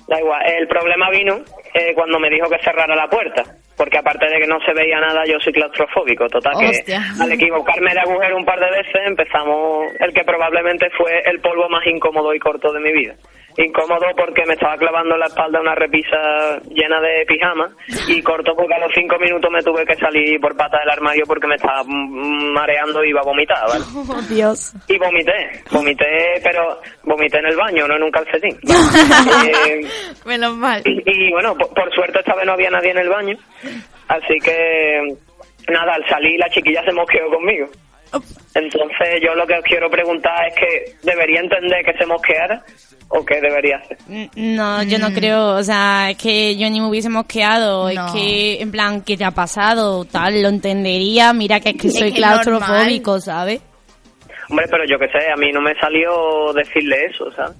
Da 0.08 0.20
igual. 0.20 0.42
El 0.46 0.68
problema 0.68 1.10
vino 1.10 1.36
eh, 1.72 1.94
cuando 1.94 2.18
me 2.18 2.30
dijo 2.30 2.48
que 2.48 2.58
cerrara 2.58 2.94
la 2.94 3.08
puerta. 3.08 3.42
Porque 3.76 3.98
aparte 3.98 4.26
de 4.28 4.38
que 4.38 4.46
no 4.46 4.60
se 4.60 4.72
veía 4.72 5.00
nada, 5.00 5.24
yo 5.26 5.38
soy 5.40 5.52
claustrofóbico. 5.52 6.28
Total, 6.28 6.52
que 6.58 6.94
al 6.94 7.32
equivocarme 7.32 7.92
de 7.92 8.00
agujero 8.00 8.36
un 8.36 8.44
par 8.44 8.60
de 8.60 8.70
veces, 8.70 9.02
empezamos 9.04 9.86
el 9.98 10.12
que 10.12 10.22
probablemente 10.22 10.90
fue 10.90 11.22
el 11.24 11.40
polvo 11.40 11.68
más 11.68 11.84
incómodo 11.86 12.32
y 12.34 12.38
corto 12.38 12.72
de 12.72 12.80
mi 12.80 12.92
vida. 12.92 13.14
Incómodo 13.56 14.06
porque 14.16 14.44
me 14.46 14.54
estaba 14.54 14.76
clavando 14.76 15.14
en 15.14 15.20
la 15.20 15.26
espalda 15.26 15.60
una 15.60 15.74
repisa 15.74 16.58
llena 16.70 17.00
de 17.00 17.24
pijama 17.26 17.70
y 18.08 18.20
corto 18.22 18.52
porque 18.56 18.74
a 18.74 18.80
los 18.80 18.90
cinco 18.94 19.16
minutos 19.18 19.48
me 19.50 19.62
tuve 19.62 19.84
que 19.86 19.94
salir 19.94 20.40
por 20.40 20.56
pata 20.56 20.78
del 20.80 20.90
armario 20.90 21.24
porque 21.26 21.46
me 21.46 21.54
estaba 21.54 21.82
mareando 21.84 23.04
y 23.04 23.10
iba 23.10 23.20
a 23.20 23.24
vomitar, 23.24 23.58
¿vale? 23.68 23.84
Oh, 24.14 24.20
Dios. 24.28 24.72
Y 24.88 24.98
vomité, 24.98 25.62
vomité, 25.70 26.40
pero 26.42 26.80
vomité 27.04 27.38
en 27.38 27.46
el 27.46 27.56
baño, 27.56 27.86
no 27.88 27.96
en 27.96 28.02
un 28.02 28.10
calcetín. 28.10 28.58
Eh, 29.66 29.80
Menos 30.26 30.56
mal. 30.56 30.82
y 30.84 31.30
bueno, 31.32 31.54
por, 31.56 31.68
por 31.74 31.94
suerte 31.94 32.18
esta 32.20 32.34
vez 32.34 32.46
no 32.46 32.52
había 32.52 32.70
nadie 32.70 32.90
en 32.90 32.98
el 32.98 33.08
baño, 33.08 33.36
así 34.08 34.38
que 34.42 35.00
nada, 35.68 35.94
al 35.94 36.08
salir 36.08 36.38
la 36.38 36.48
chiquilla 36.50 36.82
se 36.84 36.92
mosqueó 36.92 37.28
conmigo. 37.30 37.66
Entonces 38.54 39.08
yo 39.22 39.34
lo 39.34 39.46
que 39.46 39.54
os 39.54 39.64
quiero 39.64 39.90
preguntar 39.90 40.46
es 40.48 40.54
que 40.54 40.96
¿debería 41.02 41.40
entender 41.40 41.84
que 41.84 41.92
se 41.98 42.06
mosqueara 42.06 42.62
o 43.08 43.24
qué 43.24 43.40
debería 43.40 43.76
hacer? 43.78 43.98
N- 44.08 44.30
No, 44.36 44.82
yo 44.84 44.98
no 44.98 45.12
creo, 45.12 45.56
o 45.56 45.62
sea, 45.62 46.10
es 46.10 46.16
que 46.18 46.56
yo 46.56 46.68
ni 46.70 46.80
me 46.80 46.88
hubiese 46.88 47.08
mosqueado, 47.08 47.92
No. 47.92 48.06
es 48.06 48.12
que, 48.12 48.60
en 48.62 48.70
plan, 48.70 49.02
¿qué 49.02 49.16
te 49.16 49.24
ha 49.24 49.30
pasado? 49.32 50.04
Tal, 50.04 50.40
lo 50.42 50.48
entendería, 50.48 51.32
mira 51.32 51.60
que 51.60 51.70
es 51.70 51.76
que 51.76 51.88
Es 51.88 51.98
soy 51.98 52.10
que 52.10 52.16
claustrofóbico, 52.18 53.20
¿sabes? 53.20 53.60
Hombre, 54.48 54.66
pero 54.70 54.84
yo 54.86 54.98
qué 54.98 55.06
sé, 55.08 55.30
a 55.32 55.36
mí 55.36 55.50
no 55.52 55.60
me 55.60 55.74
salió 55.80 56.52
decirle 56.52 57.06
eso, 57.06 57.30
¿sabes? 57.32 57.56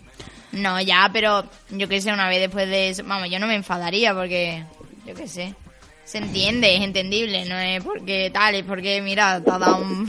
No, 0.53 0.81
ya, 0.81 1.11
pero 1.13 1.43
yo 1.71 1.89
qué 1.89 2.01
sé, 2.01 2.13
una 2.13 2.29
vez 2.29 2.41
después 2.41 2.69
de 2.69 2.91
eso, 2.91 3.03
vamos, 3.05 3.29
yo 3.31 3.39
no 3.41 3.47
me 3.49 3.55
enfadaría 3.57 4.15
porque, 4.15 4.63
yo 5.05 5.15
qué 5.15 5.27
sé, 5.27 5.55
se 6.05 6.19
entiende, 6.19 6.75
es 6.77 6.83
entendible, 6.83 7.45
no 7.47 7.57
es 7.59 7.83
porque 7.83 8.31
tal, 8.33 8.55
es 8.55 8.65
porque, 8.65 9.01
mira, 9.03 9.41
te 9.43 9.51
has 9.51 9.61
dado 9.61 9.77
un... 9.79 10.07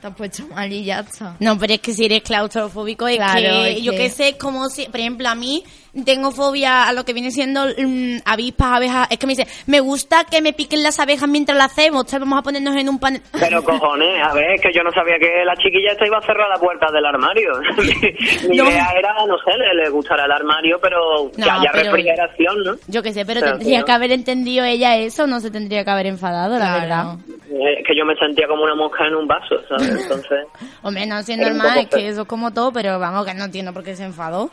te 0.00 0.06
has 0.06 0.14
puesto 0.14 0.46
mal 0.48 0.72
y 0.72 0.84
ya 0.84 1.00
está. 1.00 1.36
No, 1.40 1.58
pero 1.58 1.74
es 1.74 1.80
que 1.80 1.92
si 1.92 2.04
eres 2.04 2.22
claustrofóbico, 2.22 3.08
es 3.08 3.16
Claro, 3.16 3.40
que 3.40 3.72
es 3.72 3.82
yo 3.82 3.92
que- 3.92 3.98
que 3.98 4.10
sé, 4.10 4.28
es 4.30 4.36
como 4.36 4.68
si, 4.68 4.84
por 4.86 5.00
ejemplo, 5.00 5.28
a 5.28 5.34
mí 5.34 5.64
tengo 6.04 6.30
fobia 6.32 6.88
a 6.88 6.92
lo 6.92 7.04
que 7.04 7.12
viene 7.12 7.30
siendo 7.30 7.66
mm, 7.66 8.18
avispas, 8.24 8.72
abejas. 8.72 9.08
Es 9.10 9.18
que 9.18 9.26
me 9.26 9.34
dice, 9.34 9.46
me 9.66 9.80
gusta 9.80 10.24
que 10.24 10.40
me 10.42 10.52
piquen 10.52 10.82
las 10.82 10.98
abejas 10.98 11.28
mientras 11.28 11.56
la 11.56 11.64
hacemos, 11.64 12.06
tal, 12.06 12.20
vamos 12.20 12.38
a 12.38 12.42
ponernos 12.42 12.74
en 12.76 12.88
un 12.88 12.98
panel. 12.98 13.22
Pero 13.38 13.62
cojones, 13.62 14.22
a 14.22 14.32
ver, 14.34 14.52
es 14.54 14.60
que 14.60 14.72
yo 14.72 14.82
no 14.82 14.90
sabía 14.92 15.18
que 15.18 15.44
la 15.44 15.54
chiquilla 15.56 15.92
esta 15.92 16.06
iba 16.06 16.18
a 16.18 16.22
cerrar 16.22 16.48
la 16.48 16.58
puerta 16.58 16.90
del 16.92 17.04
armario. 17.06 17.50
mi 18.48 18.56
No. 18.56 18.64
idea 18.70 18.88
era, 18.98 19.14
no 19.26 19.36
sé, 19.38 19.56
le, 19.58 19.82
le 19.84 19.90
gustará 19.90 20.24
el 20.24 20.32
armario, 20.32 20.78
pero 20.80 21.30
No, 21.36 21.46
ya, 21.46 21.58
ya 21.62 21.70
pero- 21.72 21.84
refrigeración, 21.92 22.62
¿no? 22.64 22.74
Yo 22.88 23.02
que 23.02 23.12
sé, 23.12 23.24
pero 23.24 23.40
Pero 23.40 23.52
tendría 23.58 23.76
que 23.76 23.80
no. 23.80 23.86
que 23.86 23.92
haber 23.92 24.12
entendido 24.12 24.64
ella 24.64 24.96
eso, 24.96 25.26
no 25.26 25.40
se 25.40 25.50
tendría 25.50 25.84
que 25.84 25.90
haber 25.90 26.06
enfadado, 26.06 26.58
la 26.58 26.78
verdad. 26.78 27.04
Eh, 27.50 27.82
que 27.86 27.96
yo 27.96 28.04
me 28.04 28.16
sentía 28.16 28.46
como 28.48 28.62
una 28.64 28.74
mosca 28.74 29.06
en 29.06 29.14
un 29.14 29.26
vaso, 29.26 29.56
¿sabes? 29.68 29.88
Entonces, 30.02 30.46
Hombre, 30.82 31.06
no, 31.06 31.22
sí 31.22 31.32
es 31.32 31.38
normal, 31.38 31.78
es 31.78 31.86
que 31.88 32.08
eso 32.08 32.22
es 32.22 32.28
como 32.28 32.52
todo, 32.52 32.72
pero 32.72 32.98
vamos, 32.98 33.24
que 33.26 33.34
no 33.34 33.44
entiendo 33.44 33.72
por 33.72 33.84
qué 33.84 33.94
se 33.94 34.04
enfadó. 34.04 34.50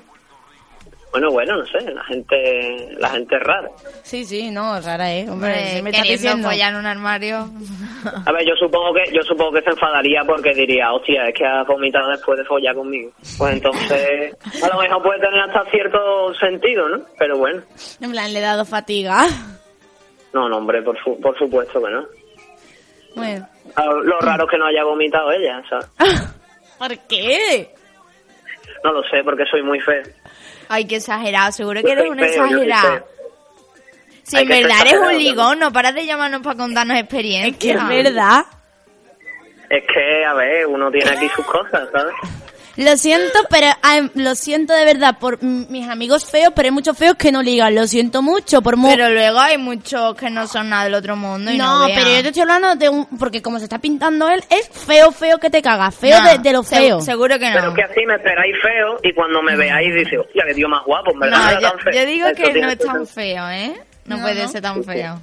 Bueno, 1.11 1.29
bueno, 1.31 1.57
no 1.57 1.65
sé, 1.65 1.79
la 1.91 2.03
gente, 2.05 2.89
la 2.97 3.09
gente 3.09 3.35
es 3.35 3.43
rara. 3.43 3.69
Sí, 4.03 4.23
sí, 4.25 4.49
no, 4.51 4.79
rara 4.81 5.11
es. 5.13 5.29
Hombre, 5.29 5.81
me 5.83 5.91
queriendo 5.91 6.11
diciendo. 6.11 6.51
en 6.51 6.75
un 6.75 6.85
armario. 6.85 7.49
A 8.25 8.31
ver, 8.31 8.45
yo 8.47 8.55
supongo 8.55 8.93
que 8.93 9.11
yo 9.13 9.21
supongo 9.23 9.51
que 9.53 9.61
se 9.61 9.69
enfadaría 9.71 10.21
porque 10.25 10.53
diría, 10.53 10.91
hostia, 10.93 11.27
es 11.27 11.33
que 11.35 11.45
has 11.45 11.67
vomitado 11.67 12.09
después 12.11 12.37
de 12.39 12.45
follar 12.45 12.75
conmigo. 12.75 13.11
Pues 13.37 13.53
entonces, 13.53 14.35
a 14.63 14.67
lo 14.73 14.81
mejor 14.81 15.03
puede 15.03 15.19
tener 15.19 15.39
hasta 15.41 15.69
cierto 15.69 16.33
sentido, 16.35 16.87
¿no? 16.89 17.03
Pero 17.19 17.37
bueno, 17.37 17.61
En 17.99 18.11
plan, 18.11 18.31
le 18.31 18.39
he 18.39 18.41
dado 18.41 18.63
fatiga. 18.65 19.25
no, 20.33 20.47
no, 20.47 20.57
hombre, 20.57 20.81
por, 20.81 20.97
su- 21.03 21.19
por 21.19 21.37
supuesto 21.37 21.81
que 21.83 21.91
no. 21.91 22.05
Bueno, 23.15 23.45
Lo 24.05 24.19
raro 24.21 24.45
es 24.45 24.49
que 24.51 24.57
no 24.57 24.65
haya 24.67 24.85
vomitado 24.85 25.29
ella, 25.33 25.61
¿sabes? 25.69 25.87
¿por 26.79 26.97
qué? 27.07 27.69
No 28.83 28.93
lo 28.93 29.03
sé, 29.03 29.21
porque 29.23 29.43
soy 29.51 29.61
muy 29.61 29.79
feo. 29.81 30.01
Ay, 30.73 30.85
qué 30.85 30.95
exagerado, 30.95 31.51
seguro 31.51 31.83
que 31.83 31.91
eres 31.91 32.09
un 32.09 32.17
exagerado. 32.17 33.05
Si 34.23 34.37
en 34.37 34.47
verdad 34.47 34.77
eres 34.87 35.01
un 35.01 35.17
ligón, 35.17 35.59
no 35.59 35.73
paras 35.73 35.93
de 35.93 36.05
llamarnos 36.05 36.41
para 36.41 36.55
contarnos 36.55 36.97
experiencias. 36.97 37.57
Que 37.57 37.71
es 37.71 37.87
verdad. 38.05 38.45
Es 39.69 39.83
que, 39.93 40.25
a 40.25 40.33
ver, 40.33 40.67
uno 40.67 40.89
tiene 40.89 41.09
aquí 41.09 41.27
sus 41.35 41.45
cosas, 41.45 41.89
¿sabes? 41.91 42.13
Lo 42.81 42.97
siento, 42.97 43.39
pero 43.49 43.67
ay, 43.81 44.09
lo 44.15 44.33
siento 44.35 44.73
de 44.73 44.85
verdad 44.85 45.17
por 45.19 45.41
mis 45.43 45.87
amigos 45.87 46.25
feos, 46.25 46.51
pero 46.55 46.67
hay 46.67 46.71
muchos 46.71 46.97
feos 46.97 47.15
que 47.15 47.31
no 47.31 47.41
ligan. 47.43 47.75
Lo 47.75 47.85
siento 47.87 48.21
mucho 48.21 48.61
por 48.61 48.75
mu- 48.77 48.89
Pero 48.89 49.09
luego 49.09 49.39
hay 49.39 49.57
muchos 49.57 50.15
que 50.15 50.29
no 50.29 50.47
son 50.47 50.69
nada 50.69 50.85
del 50.85 50.95
otro 50.95 51.15
mundo 51.15 51.51
y 51.51 51.57
no, 51.57 51.87
No, 51.87 51.93
pero 51.93 52.09
yo 52.09 52.21
te 52.21 52.27
estoy 52.29 52.41
hablando 52.41 52.75
de 52.75 52.89
un... 52.89 53.05
Porque 53.19 53.41
como 53.41 53.59
se 53.59 53.65
está 53.65 53.79
pintando 53.79 54.29
él, 54.29 54.43
es 54.49 54.67
feo, 54.69 55.11
feo 55.11 55.37
que 55.37 55.49
te 55.49 55.61
cagas. 55.61 55.93
Feo 55.95 56.19
No, 56.21 56.29
de, 56.31 56.37
de 56.39 56.53
lo 56.53 56.63
se- 56.63 56.77
feo. 56.77 57.01
seguro 57.01 57.37
que 57.37 57.51
Pero 57.53 57.73
que 57.73 57.83
así 57.83 58.05
me 58.07 58.15
esperáis 58.15 58.55
feo 58.61 58.97
y 59.03 59.13
cuando 59.13 59.41
me 59.41 59.55
veáis 59.55 59.93
dice, 59.93 60.17
hostia, 60.17 60.43
que 60.47 60.53
tío 60.53 60.67
más 60.67 60.83
guapo, 60.85 61.11
en 61.13 61.19
¿verdad? 61.19 61.37
No, 61.39 61.45
No 61.53 61.61
yo, 61.61 61.69
tan 61.71 61.79
feo. 61.79 61.93
yo 61.93 62.05
digo 62.05 62.27
que 62.35 62.61
no 62.61 62.69
es 62.69 62.77
tan 62.79 63.07
feo, 63.07 63.49
¿eh? 63.49 63.73
No, 64.05 64.17
No, 64.17 64.23
puede 64.23 64.41
no. 64.43 64.49
ser 64.49 64.61
tan 64.61 64.83
feo. 64.83 65.21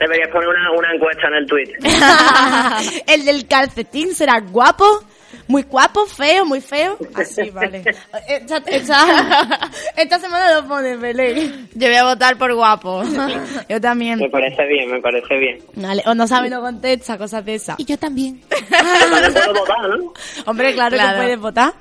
Deberías 0.00 0.28
poner 0.30 0.48
una, 0.48 0.70
una 0.72 0.94
encuesta 0.94 1.28
en 1.28 1.34
el 1.34 1.46
tweet. 1.46 1.72
el 3.06 3.24
del 3.24 3.46
calcetín 3.46 4.14
será 4.14 4.40
guapo, 4.40 5.04
muy 5.48 5.62
guapo, 5.64 6.06
feo, 6.06 6.44
muy 6.44 6.60
feo. 6.60 6.96
Así, 7.14 7.50
vale. 7.50 7.82
Esta, 8.28 8.58
esta- 8.66 9.70
esta 9.96 10.18
semana 10.20 10.54
lo 10.60 10.68
pone 10.68 10.96
Belén. 10.96 11.68
Yo 11.74 11.88
voy 11.88 11.96
a 11.96 12.04
votar 12.04 12.36
por 12.36 12.54
guapo. 12.54 13.02
Yo 13.68 13.80
también. 13.80 14.18
Me 14.18 14.28
parece 14.30 14.64
bien, 14.66 14.90
me 14.90 15.00
parece 15.00 15.36
bien. 15.38 15.58
Vale, 15.74 16.02
o 16.06 16.14
no 16.14 16.26
sabe, 16.28 16.48
no 16.50 16.60
contesta, 16.60 17.18
cosas 17.18 17.44
de 17.44 17.54
esas. 17.56 17.80
Y 17.80 17.84
yo 17.84 17.98
también. 17.98 18.40
Puedo 18.48 19.54
votar, 19.54 19.88
¿no? 19.88 20.12
Hombre, 20.46 20.74
claro, 20.74 20.94
Claro. 20.96 21.12
que 21.18 21.22
puedes 21.24 21.40
votar. 21.40 21.72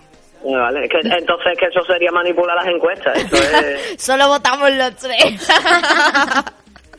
Eh, 0.46 0.56
Vale, 0.56 0.86
es 0.86 0.90
que, 0.92 1.00
entonces 1.02 1.58
que 1.60 1.66
eso 1.66 1.84
sería 1.86 2.12
manipular 2.12 2.56
las 2.56 2.68
encuestas. 2.68 3.18
Eso 3.18 3.36
es... 3.36 4.02
Solo 4.02 4.28
votamos 4.28 4.72
los 4.72 4.96
tres. 4.96 5.48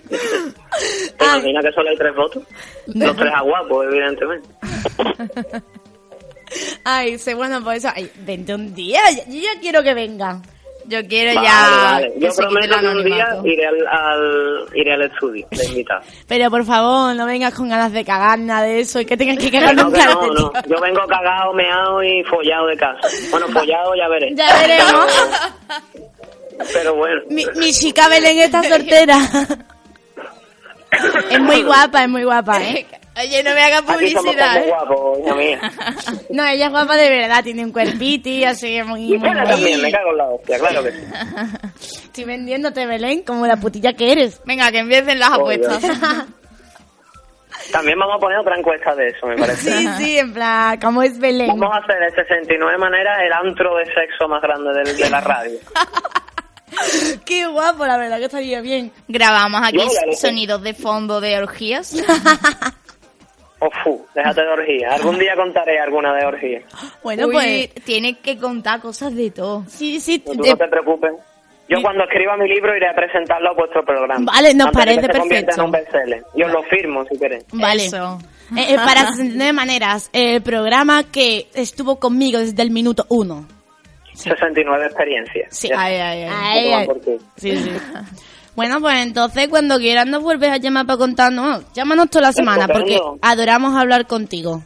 ¿Te 0.09 1.25
imaginas 1.25 1.65
que 1.65 1.73
solo 1.73 1.91
hay 1.91 1.97
tres 1.97 2.15
votos? 2.15 2.43
Los 2.87 3.17
tres 3.17 3.33
a 3.35 3.41
guapos, 3.43 3.87
evidentemente. 3.87 4.49
Ay, 6.85 7.19
sí, 7.19 7.35
bueno, 7.35 7.63
pues 7.63 7.85
eso. 7.85 7.93
Ay, 7.95 8.11
vente 8.21 8.55
un 8.55 8.75
día. 8.75 9.01
Yo 9.29 9.41
ya 9.41 9.61
quiero 9.61 9.83
que 9.83 9.95
venga. 9.95 10.41
Yo 10.87 11.07
quiero 11.07 11.35
Vale, 11.35 11.47
ya. 11.47 11.71
vale. 11.93 12.13
Yo 12.17 12.29
prometo 12.35 12.81
que 12.81 12.87
un 12.87 13.05
día 13.05 13.29
iré 13.45 13.67
al, 13.67 13.87
al- 13.87 14.67
iré 14.75 14.95
al 14.95 15.03
estudio. 15.03 15.47
Pero 16.27 16.51
por 16.51 16.65
favor, 16.65 17.15
no 17.15 17.27
vengas 17.27 17.53
con 17.53 17.69
ganas 17.69 17.93
de 17.93 18.03
cagar 18.07 18.39
nada 18.39 18.63
de 18.63 18.81
eso 18.81 18.99
y 18.99 19.05
que 19.05 19.15
tengas 19.19 19.37
que 19.37 19.51
cagar 19.51 19.75
No, 19.75 19.93
que 19.93 20.03
no, 20.03 20.27
no. 20.29 20.51
Yo 20.67 20.81
vengo 20.81 21.01
cagado, 21.07 21.53
meado 21.53 22.03
y 22.03 22.25
follado 22.25 22.69
de 22.69 22.77
casa. 22.79 23.01
Bueno, 23.31 23.49
follado 23.49 23.95
ya 23.97 24.09
veré. 24.09 24.35
Ya 24.35 24.47
veremos. 24.63 25.29
Pero, 25.93 26.65
pero 26.73 26.95
bueno. 26.97 27.21
Mi, 27.29 27.45
mi 27.57 27.71
chica 27.73 28.09
Belén 28.09 28.39
está 28.39 28.63
soltera. 28.63 29.19
es 31.31 31.41
muy 31.41 31.63
guapa, 31.65 32.05
es 32.05 32.09
muy 32.09 32.25
guapa, 32.25 32.63
¿eh? 32.63 32.87
Oye, 33.21 33.43
no 33.43 33.53
me 33.55 33.75
somos 33.75 33.95
publicidad. 33.97 34.57
¿eh? 34.59 34.69
guapos, 34.69 35.37
mía. 35.37 35.61
No, 36.31 36.47
ella 36.47 36.67
es 36.67 36.71
guapa 36.71 36.97
de 36.97 37.11
verdad, 37.11 37.43
tiene 37.43 37.65
un 37.65 37.73
cuerpito 37.73 38.29
y 38.29 38.45
así 38.45 38.81
muy... 38.85 39.15
Y 39.15 39.19
muy 39.19 39.35
también, 39.35 39.83
me 39.83 39.91
cago 39.91 40.11
en 40.13 40.17
la 40.19 40.29
hostia, 40.29 40.59
claro 40.59 40.85
que 40.85 40.93
sí. 40.93 41.01
Estoy 42.05 42.25
vendiéndote, 42.25 42.87
Belén, 42.87 43.23
como 43.23 43.47
la 43.47 43.57
putilla 43.57 43.93
que 43.95 44.13
eres. 44.13 44.41
Venga, 44.45 44.71
que 44.71 44.79
empiecen 44.79 45.19
las 45.19 45.33
apuestas. 45.33 45.83
También 47.73 47.99
vamos 47.99 48.17
a 48.17 48.19
poner 48.21 48.39
otra 48.39 48.57
encuesta 48.57 48.95
de 48.95 49.09
eso, 49.09 49.27
me 49.27 49.37
parece. 49.37 49.71
Sí, 49.71 49.89
sí, 49.99 50.19
en 50.19 50.33
plan, 50.33 50.79
¿cómo 50.81 51.03
es 51.03 51.19
Belén? 51.19 51.49
Vamos 51.49 51.75
a 51.75 51.79
hacer 51.79 51.99
de 51.99 52.11
69 52.23 52.79
maneras 52.79 53.19
el 53.25 53.33
antro 53.33 53.77
de 53.77 53.85
sexo 53.87 54.29
más 54.29 54.41
grande 54.41 54.71
de, 54.95 55.11
la 55.11 55.21
radio. 55.21 55.59
Qué 57.27 57.47
guapo, 57.47 57.85
la 57.85 57.99
verdad 57.99 58.19
que 58.19 58.27
estaría 58.27 58.61
bien. 58.61 58.93
Grabamos 59.09 59.61
aquí 59.65 59.81
sonidos 60.17 60.63
de 60.63 60.75
fondo 60.75 61.21
de 61.21 61.37
orgías. 61.37 61.95
Ofu, 63.61 64.07
déjate 64.15 64.41
de 64.43 64.49
orgía. 64.49 64.89
Algún 64.93 65.19
día 65.19 65.35
contaré 65.35 65.79
alguna 65.81 66.15
de 66.15 66.25
orgía. 66.27 66.61
Bueno, 67.03 67.27
Uy, 67.27 67.33
pues... 67.33 67.75
tiene 67.85 68.19
que 68.19 68.39
contar 68.39 68.81
cosas 68.81 69.15
de 69.15 69.31
todo. 69.33 69.65
Sí, 69.69 69.99
sí, 70.01 70.21
Tú 70.21 70.33
de- 70.33 70.51
no 70.51 70.57
te 70.57 70.69
preocupes. 70.69 71.13
Yo 71.69 71.83
cuando 71.83 72.05
escriba 72.05 72.35
mi 72.39 72.49
libro 72.49 72.75
iré 72.75 72.89
a 72.89 72.95
presentarlo 72.95 73.51
a 73.51 73.55
vuestro 73.55 73.85
programa. 73.85 74.25
Vale, 74.33 74.55
nos 74.55 74.69
Antes 74.69 74.79
parece 74.85 75.01
que 75.01 75.07
se 75.07 75.13
perfecto. 75.19 75.55
en 75.57 75.65
un 75.67 75.71
bestseller. 75.71 76.25
Yo 76.35 76.49
lo 76.49 76.63
firmo 76.63 77.05
si 77.11 77.19
queréis. 77.19 77.45
Vale. 77.53 77.85
Eso. 77.87 78.19
Eh, 78.57 78.73
eh, 78.73 78.77
para 78.77 79.01
69 79.13 79.53
maneras, 79.53 80.09
el 80.15 80.41
programa 80.43 81.03
que 81.11 81.49
estuvo 81.55 81.97
conmigo 82.01 82.39
desde 82.39 82.63
el 82.63 82.71
minuto 82.71 83.05
uno. 83.11 83.47
69 84.15 84.87
experiencias. 84.87 85.49
Sí. 85.57 85.69
Ay, 85.77 85.97
ay, 85.97 86.23
ay. 86.23 86.31
Ay, 86.33 86.73
ay. 86.73 86.87
por 86.87 87.01
ti. 87.01 87.19
Sí, 87.37 87.57
sí. 87.57 87.71
Bueno, 88.59 88.81
pues 88.81 88.97
entonces 89.03 89.47
cuando 89.47 89.79
quieras 89.79 90.05
nos 90.07 90.21
vuelves 90.21 90.51
a 90.51 90.57
llamar 90.57 90.85
para 90.85 90.97
contarnos. 90.99 91.63
Llámanos 91.75 92.11
toda 92.11 92.23
la 92.23 92.33
semana 92.33 92.67
porque 92.67 92.95
Estupendo. 92.97 93.19
adoramos 93.23 93.77
hablar 93.77 94.09
contigo. 94.09 94.65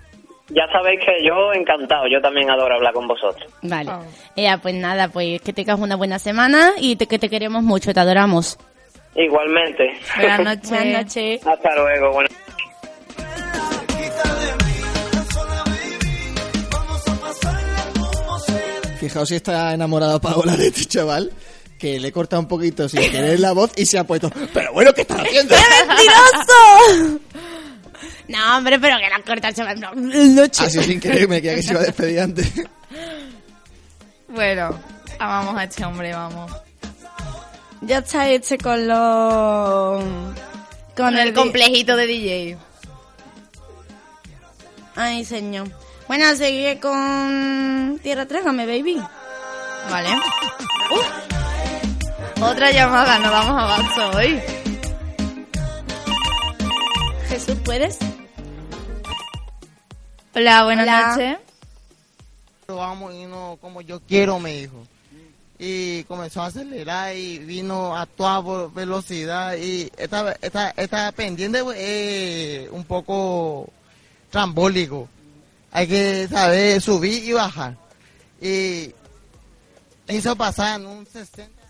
Ya 0.49 0.63
sabéis 0.73 0.99
que 1.01 1.13
yo 1.27 1.53
encantado, 1.53 2.05
yo 2.11 2.19
también 2.23 2.49
adoro 2.51 2.75
hablar 2.75 2.95
con 2.95 3.07
vosotros. 3.07 3.53
Vale. 3.61 3.91
Ya, 4.35 4.57
pues 4.57 4.75
nada, 4.75 5.09
pues 5.09 5.43
que 5.43 5.53
tengas 5.53 5.79
una 5.79 5.97
buena 5.97 6.19
semana 6.19 6.71
y 6.79 6.97
te- 6.97 7.07
que 7.07 7.19
te 7.19 7.29
queremos 7.29 7.63
mucho, 7.63 7.93
te 7.93 8.01
adoramos. 8.01 8.59
Igualmente. 9.15 9.93
Buenas 10.17 10.41
noches. 10.45 10.71
Buenas 10.71 11.05
noches. 11.05 11.47
Hasta 11.47 11.75
luego. 11.77 12.13
Bueno. 12.13 12.29
Fijaos 18.99 19.29
si 19.29 19.35
está 19.37 19.75
enamorado 19.75 20.21
Paola 20.21 20.57
de 20.57 20.69
este 20.69 20.85
chaval, 20.85 21.33
que 21.83 21.99
le 21.99 22.13
corta 22.13 22.39
un 22.39 22.47
poquito 22.47 22.89
sin 22.89 23.11
querer 23.11 23.41
la 23.41 23.51
voz 23.51 23.73
y 23.75 23.85
se 23.87 23.99
ha 23.99 24.05
puesto. 24.05 24.31
Pero 24.55 24.73
bueno, 24.73 24.93
¿qué 24.95 25.01
estás 25.01 25.19
haciendo? 25.21 25.53
¡Mentiroso! 25.89 27.21
No, 28.29 28.57
hombre, 28.57 28.79
pero 28.79 28.99
que 28.99 29.11
la 29.11 29.21
corta 29.25 29.53
chaval. 29.53 29.81
No, 29.81 29.93
noche. 29.93 30.65
Así 30.65 30.81
sin 30.81 31.01
querer 31.01 31.27
me 31.27 31.43
queda 31.43 31.57
que 31.57 31.63
se 31.65 31.73
iba 31.73 31.81
a 31.81 31.85
despedir 31.85 32.21
antes. 32.21 32.53
Bueno, 34.29 34.79
amamos 35.19 35.59
a 35.59 35.65
este 35.65 35.85
hombre, 35.85 36.13
vamos. 36.13 36.53
Ya 37.81 37.99
está 37.99 38.31
este 38.31 38.59
con 38.59 38.87
los... 38.87 40.05
Con 40.97 41.19
el 41.19 41.35
complejito 41.35 41.97
de 41.97 42.07
DJ. 42.07 42.59
Ay, 44.95 45.25
señor. 45.25 45.69
Bueno, 46.07 46.33
sigue 46.37 46.79
con 46.79 47.99
Tierra 48.01 48.25
Trágame, 48.27 48.67
baby. 48.67 49.03
Vale. 49.91 50.11
Otra 52.43 52.73
llamada, 52.73 53.21
nos 53.21 53.31
damos 53.31 53.63
abasto 53.63 54.19
hoy. 54.19 54.41
Jesús, 57.29 57.57
¿puedes? 57.65 57.99
Hola, 60.35 60.65
buenas 60.65 60.83
Hola. 60.85 61.07
noches. 61.09 61.39
Vamos 62.67 63.15
y 63.15 63.27
no 63.27 63.59
como 63.61 63.81
yo 63.81 64.01
quiero, 64.01 64.41
me 64.41 64.57
dijo. 64.57 64.85
Y 65.57 66.03
comenzó 66.05 66.43
a 66.43 66.47
acelerar 66.47 67.15
y 67.15 67.39
vino 67.39 67.97
a 67.97 68.07
toda 68.07 68.69
velocidad 68.75 69.55
y 69.57 69.93
esta, 69.97 70.33
esta, 70.43 70.71
esta 70.71 71.13
pendiente 71.13 71.63
es 71.77 72.69
un 72.73 72.85
poco 72.85 73.71
trambólico. 74.31 75.09
Hay 75.71 75.87
que 75.87 76.27
saber 76.27 76.81
subir 76.81 77.23
y 77.23 77.33
bajar. 77.35 77.77
Y 78.41 78.93
hizo 80.09 80.35
pasar 80.35 80.81
en 80.81 80.87
un 80.87 81.07
60. 81.07 81.62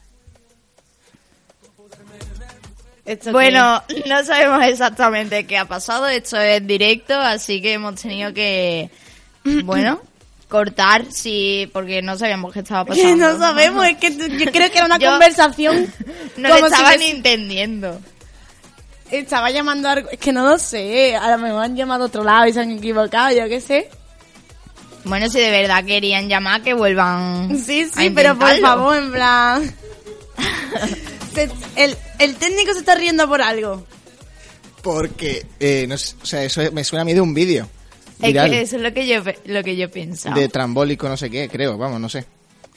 Bueno, 3.33 3.83
no 4.07 4.25
sabemos 4.25 4.65
exactamente 4.65 5.45
qué 5.47 5.59
ha 5.59 5.65
pasado. 5.65 6.07
Esto 6.09 6.39
es 6.39 6.65
directo, 6.67 7.19
así 7.19 7.61
que 7.61 7.73
hemos 7.75 8.01
tenido 8.01 8.33
que, 8.33 8.91
bueno, 9.65 10.01
cortar, 10.49 11.07
sí, 11.11 11.69
porque 11.73 12.01
no 12.03 12.17
sabíamos 12.17 12.53
qué 12.53 12.61
estaba 12.61 12.85
pasando. 12.87 13.17
No 13.33 13.39
sabemos, 13.39 13.87
es 13.87 13.97
que 13.97 14.13
yo 14.17 14.51
creo 14.53 14.71
que 14.71 14.79
era 14.79 14.87
una 14.87 14.99
Yo- 15.01 15.11
conversación. 15.11 15.93
No 16.37 16.49
como 16.49 16.69
si 16.69 16.75
estaban 16.75 17.03
entendiendo. 17.03 18.01
Estaba 19.11 19.51
llamando 19.51 19.89
algo, 19.91 20.09
es 20.11 20.19
que 20.19 20.33
no 20.33 20.43
lo 20.49 20.59
sé, 20.59 21.15
a 21.17 21.31
lo 21.33 21.39
mejor 21.39 21.65
han 21.65 21.77
llamado 21.77 22.05
a 22.05 22.07
otro 22.07 22.25
lado 22.25 22.47
y 22.47 22.53
se 22.55 22.61
han 22.61 22.71
equivocado, 22.71 23.31
yo 23.37 23.47
qué 23.49 23.61
sé. 23.61 23.91
Bueno, 25.05 25.29
si 25.29 25.39
de 25.41 25.51
verdad 25.51 25.85
querían 25.85 26.29
llamar, 26.29 26.63
que 26.63 26.73
vuelvan. 26.73 27.59
Sí, 27.59 27.83
a 27.93 28.01
sí, 28.01 28.11
pero 28.11 28.39
por 28.39 28.57
favor, 28.61 28.97
en 28.97 29.13
plan... 29.13 29.75
Se- 31.35 31.51
el, 31.77 31.97
el 32.19 32.37
técnico 32.37 32.73
se 32.73 32.81
está 32.81 32.95
riendo 32.95 33.29
por 33.29 33.41
algo. 33.43 33.87
Porque, 34.83 35.47
eh, 35.61 35.87
no 35.89 35.97
sé, 35.97 36.17
o 36.23 36.27
sea, 36.27 36.43
eso 36.45 36.61
me 36.73 36.83
suena 36.85 37.03
a 37.03 37.05
mí 37.05 37.15
de 37.15 37.21
un 37.21 37.35
vídeo. 37.35 37.69
Es 38.21 38.33
que 38.35 38.61
eso 38.61 38.77
es 38.77 38.83
lo 38.83 38.93
que 38.93 39.07
yo, 39.07 39.23
lo 39.47 39.63
que 39.65 39.77
yo 39.77 39.91
pensaba. 39.91 40.35
De 40.37 40.49
trambólico, 40.49 41.09
no 41.09 41.17
sé 41.17 41.31
qué, 41.31 41.49
creo, 41.49 41.77
vamos, 41.79 42.01
no 42.01 42.09
sé. 42.09 42.25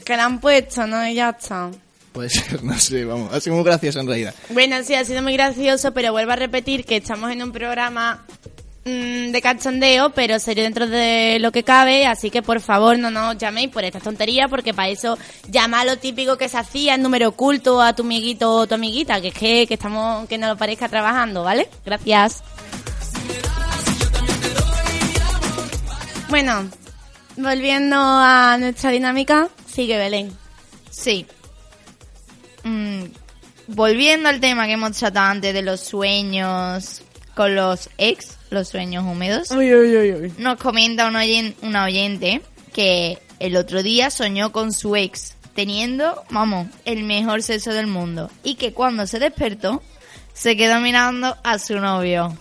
Que 0.04 0.16
la 0.18 0.26
han 0.26 0.40
puesto, 0.40 0.86
¿no? 0.88 1.08
Y 1.08 1.16
ya 1.16 1.30
está. 1.40 1.70
Puede 2.12 2.30
ser, 2.32 2.64
no 2.64 2.78
sé, 2.80 3.06
vamos. 3.06 3.34
Ha 3.34 3.40
sido 3.42 3.56
muy 3.56 3.66
gracioso 3.66 4.00
en 4.00 4.08
realidad. 4.08 4.34
Bueno, 4.50 4.78
sí, 4.84 4.96
ha 4.96 5.04
sido 5.06 5.22
muy 5.22 5.34
gracioso, 5.34 5.94
pero 5.94 6.12
vuelvo 6.12 6.32
a 6.32 6.36
repetir 6.36 6.86
que 6.86 6.98
estamos 6.98 7.32
en 7.32 7.42
un 7.44 7.52
programa 7.52 8.26
mm, 8.86 9.32
de 9.32 9.42
cachondeo, 9.42 10.12
pero 10.12 10.40
serio 10.40 10.64
dentro 10.64 10.88
de 10.88 11.38
lo 11.40 11.52
que 11.52 11.64
cabe, 11.64 12.06
así 12.06 12.30
que 12.30 12.42
por 12.42 12.62
favor 12.62 12.98
no 12.98 13.12
nos 13.12 13.38
llaméis 13.38 13.70
por 13.70 13.84
estas 13.84 14.04
tonterías, 14.04 14.50
porque 14.50 14.74
para 14.74 14.90
eso 14.90 15.18
llama 15.50 15.84
lo 15.84 15.98
típico 15.98 16.38
que 16.38 16.48
se 16.48 16.58
hacía, 16.58 16.96
el 16.96 17.02
número 17.02 17.30
oculto 17.30 17.82
a 17.82 17.94
tu 17.94 18.04
amiguito 18.04 18.52
o 18.52 18.68
tu 18.68 18.76
amiguita, 18.76 19.20
que 19.20 19.28
es 19.30 19.34
que, 19.34 19.68
que 19.68 19.74
estamos, 19.74 20.28
que 20.30 20.38
no 20.38 20.48
lo 20.48 20.58
parezca 20.58 20.88
trabajando, 20.88 21.44
¿vale? 21.44 21.68
Gracias. 21.86 22.44
Bueno, 26.30 26.70
volviendo 27.38 27.98
a 27.98 28.58
nuestra 28.60 28.92
dinámica, 28.92 29.50
sigue 29.68 29.98
Belén. 29.98 30.36
Sí. 30.90 31.26
Mm, 32.64 33.04
volviendo 33.68 34.30
al 34.30 34.40
tema 34.40 34.66
que 34.66 34.74
hemos 34.74 34.98
tratado 34.98 35.28
antes 35.28 35.54
de 35.54 35.62
los 35.62 35.82
sueños 35.82 37.04
con 37.36 37.56
los 37.56 37.90
ex, 37.98 38.35
los 38.50 38.68
sueños 38.70 39.04
húmedos. 39.04 39.52
Nos 40.38 40.58
comenta 40.60 41.08
un 41.08 41.16
oyen- 41.16 41.56
una 41.62 41.84
oyente 41.86 42.42
que 42.74 43.18
el 43.40 43.56
otro 43.58 43.84
día 43.84 44.10
soñó 44.10 44.52
con 44.52 44.72
su 44.74 44.96
ex 44.96 45.36
teniendo, 45.56 46.24
vamos, 46.30 46.68
el 46.86 47.04
mejor 47.04 47.42
sexo 47.42 47.72
del 47.74 47.88
mundo 47.88 48.30
y 48.44 48.56
que 48.56 48.74
cuando 48.74 49.08
se 49.08 49.20
despertó 49.20 49.82
se 50.34 50.58
quedó 50.58 50.80
mirando 50.82 51.38
a 51.44 51.60
su 51.60 51.80
novio. 51.80 52.38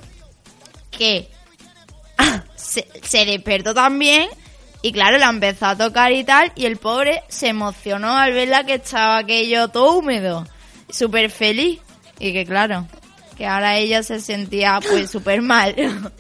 Que 0.90 1.28
se, 2.56 2.89
se 3.02 3.24
despertó 3.24 3.74
también 3.74 4.28
y 4.82 4.93
claro, 4.93 5.16
la 5.18 5.28
empezó 5.31 5.66
a 5.66 5.76
tocar 5.76 6.12
y 6.12 6.24
tal 6.24 6.52
y 6.56 6.66
el 6.66 6.76
pobre 6.76 7.22
se 7.28 7.48
emocionó 7.48 8.16
al 8.16 8.32
verla 8.32 8.64
que 8.64 8.74
estaba 8.74 9.18
aquello 9.18 9.68
todo 9.68 9.98
húmedo, 9.98 10.47
súper 10.90 11.31
feliz 11.31 11.81
y 12.18 12.32
que 12.32 12.44
claro, 12.44 12.86
que 13.36 13.47
ahora 13.47 13.77
ella 13.77 14.02
se 14.02 14.20
sentía 14.20 14.81
pues 14.89 15.11
súper 15.11 15.43
mal. 15.43 15.74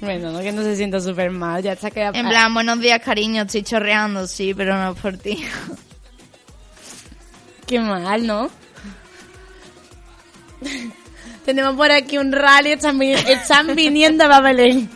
Bueno, 0.00 0.30
no 0.30 0.38
que 0.38 0.52
no 0.52 0.62
se 0.62 0.76
sienta 0.76 1.00
súper 1.00 1.32
mal, 1.32 1.60
ya 1.60 1.72
está 1.72 1.90
que... 1.90 2.02
En 2.04 2.28
plan, 2.28 2.54
buenos 2.54 2.78
días 2.78 3.02
cariño, 3.02 3.42
estoy 3.42 3.64
chorreando, 3.64 4.28
sí, 4.28 4.54
pero 4.54 4.78
no 4.80 4.94
por 4.94 5.16
ti. 5.18 5.44
Qué 7.66 7.80
mal, 7.80 8.24
¿no? 8.24 8.48
Tenemos 11.44 11.74
por 11.74 11.90
aquí 11.90 12.16
un 12.16 12.30
rally, 12.30 12.70
están, 12.70 12.96
vi- 12.96 13.10
están 13.12 13.74
viniendo 13.74 14.22
a 14.22 14.28
Babelén. 14.28 14.88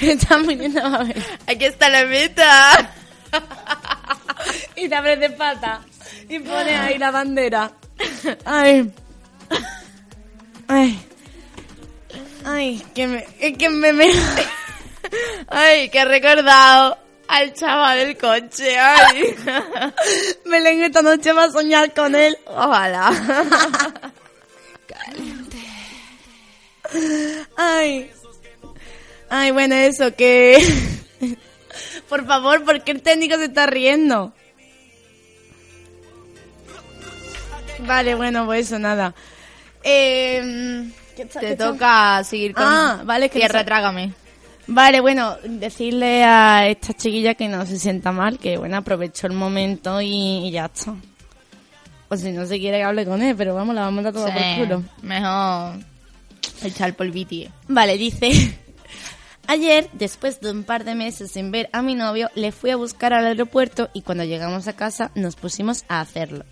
Están 0.00 0.46
viniendo 0.46 0.82
a 0.82 0.88
Babelén. 0.88 1.22
Aquí 1.46 1.64
está 1.66 1.90
la 1.90 2.06
meta. 2.06 2.90
Y 4.76 4.88
te 4.88 4.94
abres 4.94 5.20
de 5.20 5.28
pata. 5.28 5.82
Y 6.28 6.38
pones 6.38 6.80
ahí 6.80 6.96
la 6.96 7.10
bandera. 7.10 7.70
Ay. 8.44 8.92
Ay. 10.68 10.98
Ay, 12.44 12.82
que 12.94 13.06
me... 13.06 13.26
Es 13.40 13.56
que 13.56 13.68
me... 13.70 13.92
me... 13.92 14.06
Ay, 15.48 15.88
que 15.90 15.98
he 15.98 16.04
recordado 16.04 16.98
al 17.28 17.54
chaval 17.54 17.98
del 17.98 18.18
coche, 18.18 18.78
ay. 18.78 19.34
Belén 20.44 20.82
esta 20.82 21.02
noche 21.02 21.32
va 21.32 21.44
a 21.44 21.50
soñar 21.50 21.92
con 21.94 22.14
él. 22.14 22.36
Ojalá. 22.46 23.12
Ay. 27.56 28.10
Ay, 29.30 29.50
bueno, 29.50 29.74
eso, 29.74 30.14
que... 30.14 30.62
Por 32.08 32.26
favor, 32.26 32.64
¿por 32.64 32.84
qué 32.84 32.92
el 32.92 33.02
técnico 33.02 33.36
se 33.36 33.46
está 33.46 33.66
riendo? 33.66 34.32
Vale, 37.80 38.14
bueno, 38.14 38.46
pues 38.46 38.66
eso, 38.66 38.78
nada. 38.78 39.14
Eh, 39.82 40.90
¿qué 41.16 41.22
está- 41.22 41.40
Te 41.40 41.56
toca 41.56 42.22
seguir 42.24 42.54
con 42.54 42.64
Ah, 42.66 43.02
vale, 43.04 43.28
que 43.28 43.38
Tierra 43.38 43.54
no 43.54 43.60
sé- 43.60 43.64
Trágame. 43.66 44.12
Vale, 44.66 45.00
bueno, 45.00 45.36
decirle 45.44 46.24
a 46.24 46.66
esta 46.68 46.94
chiquilla 46.94 47.34
que 47.34 47.48
no 47.48 47.66
se 47.66 47.78
sienta 47.78 48.12
mal, 48.12 48.38
que 48.38 48.56
bueno, 48.56 48.78
aprovechó 48.78 49.26
el 49.26 49.34
momento 49.34 50.00
y, 50.00 50.48
y 50.48 50.50
ya 50.50 50.66
está. 50.66 50.94
O 52.08 52.16
si 52.16 52.32
no 52.32 52.46
se 52.46 52.58
quiere 52.58 52.78
que 52.78 52.84
hable 52.84 53.04
con 53.04 53.20
él, 53.22 53.34
pero 53.36 53.54
vamos, 53.54 53.74
la 53.74 53.82
vamos 53.82 54.00
a 54.00 54.02
dar 54.04 54.12
toda 54.14 54.28
Sí, 54.28 54.34
por 54.56 54.66
culo. 54.68 54.84
Mejor 55.02 55.74
echar 56.62 56.88
el 56.88 56.94
polviti. 56.94 57.48
Vale, 57.68 57.98
dice. 57.98 58.30
Ayer, 59.46 59.90
después 59.92 60.40
de 60.40 60.50
un 60.52 60.64
par 60.64 60.84
de 60.84 60.94
meses 60.94 61.30
sin 61.30 61.50
ver 61.50 61.68
a 61.74 61.82
mi 61.82 61.94
novio, 61.94 62.30
le 62.34 62.50
fui 62.50 62.70
a 62.70 62.76
buscar 62.76 63.12
al 63.12 63.26
aeropuerto 63.26 63.90
y 63.92 64.00
cuando 64.00 64.24
llegamos 64.24 64.66
a 64.68 64.72
casa 64.72 65.10
nos 65.14 65.36
pusimos 65.36 65.84
a 65.88 66.00
hacerlo. 66.00 66.46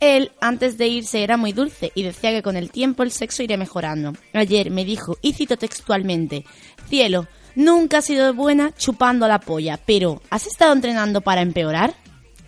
Él, 0.00 0.30
antes 0.40 0.78
de 0.78 0.86
irse, 0.86 1.24
era 1.24 1.36
muy 1.36 1.52
dulce 1.52 1.90
y 1.94 2.04
decía 2.04 2.30
que 2.30 2.42
con 2.42 2.56
el 2.56 2.70
tiempo 2.70 3.02
el 3.02 3.10
sexo 3.10 3.42
iría 3.42 3.56
mejorando. 3.56 4.12
Ayer 4.32 4.70
me 4.70 4.84
dijo, 4.84 5.18
y 5.22 5.32
cito 5.32 5.56
textualmente, 5.56 6.44
Cielo, 6.88 7.26
nunca 7.56 7.98
has 7.98 8.04
sido 8.04 8.32
buena 8.32 8.72
chupando 8.76 9.26
la 9.26 9.40
polla, 9.40 9.78
pero 9.84 10.22
¿has 10.30 10.46
estado 10.46 10.72
entrenando 10.72 11.20
para 11.20 11.40
empeorar? 11.40 11.94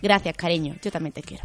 Gracias, 0.01 0.35
cariño, 0.35 0.75
yo 0.81 0.91
también 0.91 1.13
te 1.13 1.21
quiero. 1.21 1.43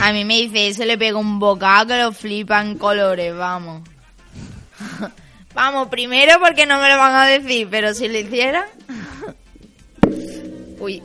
A 0.00 0.12
mí 0.12 0.24
me 0.24 0.38
dice 0.38 0.68
eso, 0.68 0.84
le 0.84 0.98
pego 0.98 1.20
un 1.20 1.38
bocado 1.38 1.88
que 1.88 1.98
lo 1.98 2.12
flipa 2.12 2.60
en 2.60 2.76
colores, 2.76 3.36
vamos. 3.36 3.88
vamos, 5.54 5.88
primero 5.88 6.40
porque 6.40 6.66
no 6.66 6.80
me 6.80 6.88
lo 6.88 6.98
van 6.98 7.14
a 7.14 7.26
decir, 7.26 7.68
pero 7.70 7.94
si 7.94 8.08
lo 8.08 8.18
hicieran... 8.18 8.64
Uy. 10.84 11.02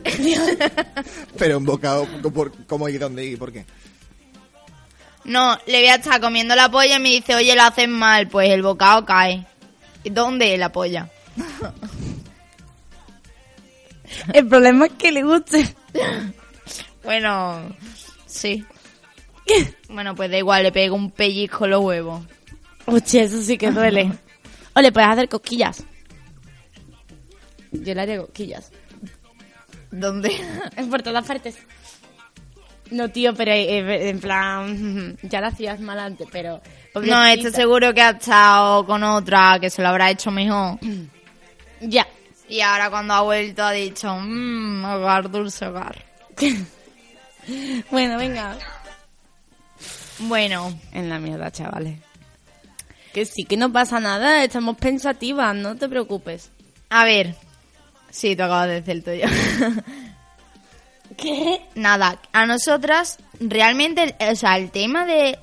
Pero 1.37 1.57
un 1.57 1.63
bocado, 1.63 2.05
por, 2.33 2.51
¿cómo 2.65 2.89
y 2.89 2.97
dónde 2.97 3.25
y 3.25 3.37
por 3.37 3.53
qué? 3.53 3.65
No, 5.23 5.57
le 5.67 5.79
voy 5.79 5.87
a 5.87 5.95
estar 5.95 6.19
comiendo 6.19 6.53
la 6.53 6.69
polla 6.69 6.97
y 6.97 6.99
me 6.99 7.09
dice, 7.09 7.33
oye, 7.35 7.55
lo 7.55 7.63
haces 7.63 7.87
mal, 7.87 8.27
pues 8.27 8.49
el 8.49 8.61
bocado 8.61 9.05
cae. 9.05 9.45
¿Y 10.03 10.09
¿Dónde 10.09 10.53
es 10.53 10.59
la 10.59 10.71
polla? 10.71 11.09
El 14.33 14.47
problema 14.47 14.87
es 14.87 14.93
que 14.93 15.11
le 15.11 15.23
guste. 15.23 15.75
Bueno, 17.01 17.75
sí. 18.27 18.65
Bueno, 19.87 20.13
pues 20.13 20.29
da 20.29 20.37
igual, 20.37 20.61
le 20.63 20.71
pego 20.71 20.95
un 20.95 21.09
pellizco 21.09 21.65
los 21.65 21.81
huevos. 21.81 22.23
Hostia, 22.85 23.23
eso 23.23 23.41
sí 23.41 23.57
que 23.57 23.71
duele. 23.71 24.11
O 24.75 24.81
le 24.81 24.91
puedes 24.91 25.09
hacer 25.09 25.29
cosquillas. 25.29 25.83
Yo 27.71 27.95
le 27.95 28.01
haré 28.01 28.17
cosquillas. 28.17 28.71
¿Dónde? 29.91 30.31
En 30.75 30.89
por 30.89 31.01
todas 31.01 31.25
partes. 31.25 31.57
No, 32.91 33.09
tío, 33.09 33.35
pero 33.35 33.51
eh, 33.51 34.09
en 34.09 34.19
plan, 34.19 35.17
ya 35.23 35.41
la 35.41 35.47
hacías 35.47 35.79
mal 35.79 35.99
antes, 35.99 36.27
pero... 36.31 36.61
No, 36.95 37.23
este 37.25 37.51
seguro 37.51 37.93
que 37.93 38.01
ha 38.01 38.11
estado 38.11 38.85
con 38.85 39.03
otra 39.03 39.59
que 39.61 39.69
se 39.69 39.81
lo 39.81 39.89
habrá 39.89 40.09
hecho 40.09 40.31
mejor. 40.31 40.79
Ya. 41.81 42.05
Y 42.49 42.59
ahora 42.59 42.89
cuando 42.89 43.13
ha 43.13 43.21
vuelto 43.21 43.63
ha 43.63 43.71
dicho, 43.71 44.13
mmm, 44.13 44.83
hogar, 44.83 45.31
dulce 45.31 45.65
hogar. 45.65 46.03
Bueno, 47.89 48.17
venga. 48.17 48.57
Bueno. 50.19 50.77
En 50.91 51.09
la 51.09 51.19
mierda, 51.19 51.51
chavales. 51.51 51.99
Que 53.13 53.25
sí, 53.25 53.45
que 53.45 53.57
no 53.57 53.71
pasa 53.71 53.99
nada, 53.99 54.43
estamos 54.43 54.77
pensativas, 54.77 55.55
no 55.55 55.75
te 55.75 55.89
preocupes. 55.89 56.51
A 56.89 57.05
ver. 57.05 57.35
Sí, 58.11 58.35
tú 58.35 58.43
acabas 58.43 58.67
de 58.67 58.81
decir 58.81 58.91
el 58.91 59.03
tuyo. 59.03 59.25
¿Qué? 61.17 61.61
Nada, 61.75 62.19
a 62.31 62.45
nosotras 62.45 63.17
realmente, 63.39 64.15
o 64.31 64.35
sea, 64.35 64.57
el 64.57 64.71
tema 64.71 65.05
de 65.05 65.37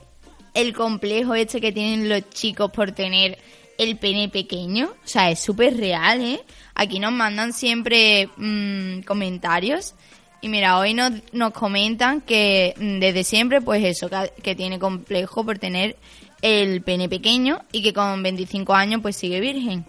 el 0.54 0.72
complejo 0.72 1.34
este 1.34 1.60
que 1.60 1.72
tienen 1.72 2.08
los 2.08 2.30
chicos 2.30 2.70
por 2.70 2.92
tener 2.92 3.38
el 3.78 3.98
pene 3.98 4.28
pequeño, 4.30 4.86
o 4.86 5.08
sea, 5.08 5.30
es 5.30 5.38
súper 5.38 5.76
real, 5.76 6.22
¿eh? 6.22 6.40
Aquí 6.74 6.98
nos 6.98 7.12
mandan 7.12 7.52
siempre 7.52 8.30
mm, 8.36 9.00
comentarios 9.00 9.94
y 10.40 10.48
mira, 10.48 10.78
hoy 10.78 10.94
nos, 10.94 11.12
nos 11.32 11.52
comentan 11.52 12.22
que 12.22 12.74
mm, 12.78 13.00
desde 13.00 13.24
siempre, 13.24 13.60
pues 13.60 13.84
eso, 13.84 14.08
que, 14.08 14.32
que 14.42 14.54
tiene 14.54 14.78
complejo 14.78 15.44
por 15.44 15.58
tener 15.58 15.96
el 16.40 16.82
pene 16.82 17.08
pequeño 17.08 17.60
y 17.72 17.82
que 17.82 17.92
con 17.92 18.22
25 18.22 18.74
años 18.74 19.00
pues 19.02 19.16
sigue 19.16 19.40
virgen. 19.40 19.84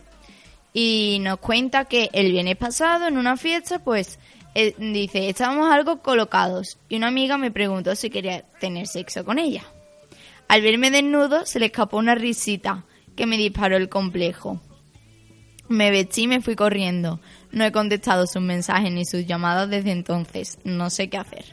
Y 0.79 1.17
nos 1.21 1.39
cuenta 1.39 1.85
que 1.85 2.11
el 2.13 2.31
viernes 2.31 2.55
pasado 2.55 3.07
en 3.07 3.17
una 3.17 3.35
fiesta, 3.35 3.79
pues 3.79 4.19
eh, 4.53 4.75
dice, 4.77 5.27
estábamos 5.27 5.71
algo 5.71 6.03
colocados 6.03 6.77
y 6.87 6.97
una 6.97 7.07
amiga 7.07 7.39
me 7.39 7.49
preguntó 7.49 7.95
si 7.95 8.11
quería 8.11 8.43
tener 8.59 8.85
sexo 8.85 9.25
con 9.25 9.39
ella. 9.39 9.63
Al 10.47 10.61
verme 10.61 10.91
desnudo 10.91 11.47
se 11.47 11.59
le 11.59 11.65
escapó 11.65 11.97
una 11.97 12.13
risita 12.13 12.85
que 13.15 13.25
me 13.25 13.37
disparó 13.37 13.75
el 13.75 13.89
complejo. 13.89 14.61
Me 15.67 15.89
vestí 15.89 16.25
y 16.25 16.27
me 16.27 16.41
fui 16.41 16.55
corriendo. 16.55 17.19
No 17.51 17.65
he 17.65 17.71
contestado 17.71 18.27
sus 18.27 18.43
mensajes 18.43 18.91
ni 18.91 19.03
sus 19.03 19.25
llamadas 19.25 19.71
desde 19.71 19.89
entonces. 19.89 20.59
No 20.63 20.91
sé 20.91 21.09
qué 21.09 21.17
hacer. 21.17 21.45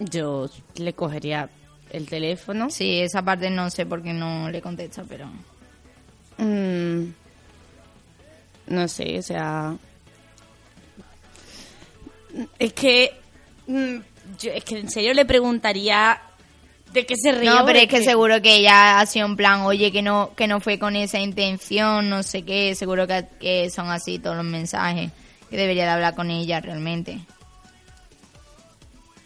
Yo 0.00 0.50
le 0.74 0.94
cogería 0.94 1.48
el 1.90 2.08
teléfono. 2.08 2.70
Sí, 2.70 2.98
esa 2.98 3.22
parte 3.22 3.50
no 3.50 3.70
sé 3.70 3.86
por 3.86 4.02
qué 4.02 4.12
no 4.12 4.50
le 4.50 4.60
contesta, 4.60 5.04
pero... 5.08 5.30
Mm, 6.38 7.04
no 8.66 8.88
sé, 8.88 9.18
o 9.18 9.22
sea... 9.22 9.76
Es 12.58 12.72
que... 12.72 13.12
mm, 13.66 13.96
yo, 14.40 14.52
es 14.52 14.64
que 14.64 14.78
en 14.78 14.90
serio 14.90 15.14
le 15.14 15.24
preguntaría 15.24 16.20
de 16.92 17.04
qué 17.06 17.16
se 17.16 17.32
ríe. 17.32 17.50
No, 17.50 17.64
pero 17.66 17.80
es 17.80 17.88
que 17.88 18.02
seguro 18.02 18.40
que 18.40 18.56
ella 18.56 19.00
ha 19.00 19.06
sido 19.06 19.26
en 19.26 19.36
plan, 19.36 19.62
oye, 19.62 19.92
que 19.92 20.00
no, 20.02 20.32
que 20.34 20.46
no 20.46 20.60
fue 20.60 20.78
con 20.78 20.96
esa 20.96 21.18
intención, 21.18 22.08
no 22.08 22.22
sé 22.22 22.42
qué, 22.42 22.74
seguro 22.74 23.06
que, 23.06 23.26
que 23.40 23.70
son 23.70 23.90
así 23.90 24.18
todos 24.18 24.36
los 24.36 24.44
mensajes, 24.44 25.10
que 25.50 25.56
debería 25.56 25.84
de 25.84 25.90
hablar 25.90 26.14
con 26.14 26.30
ella 26.30 26.60
realmente. 26.60 27.18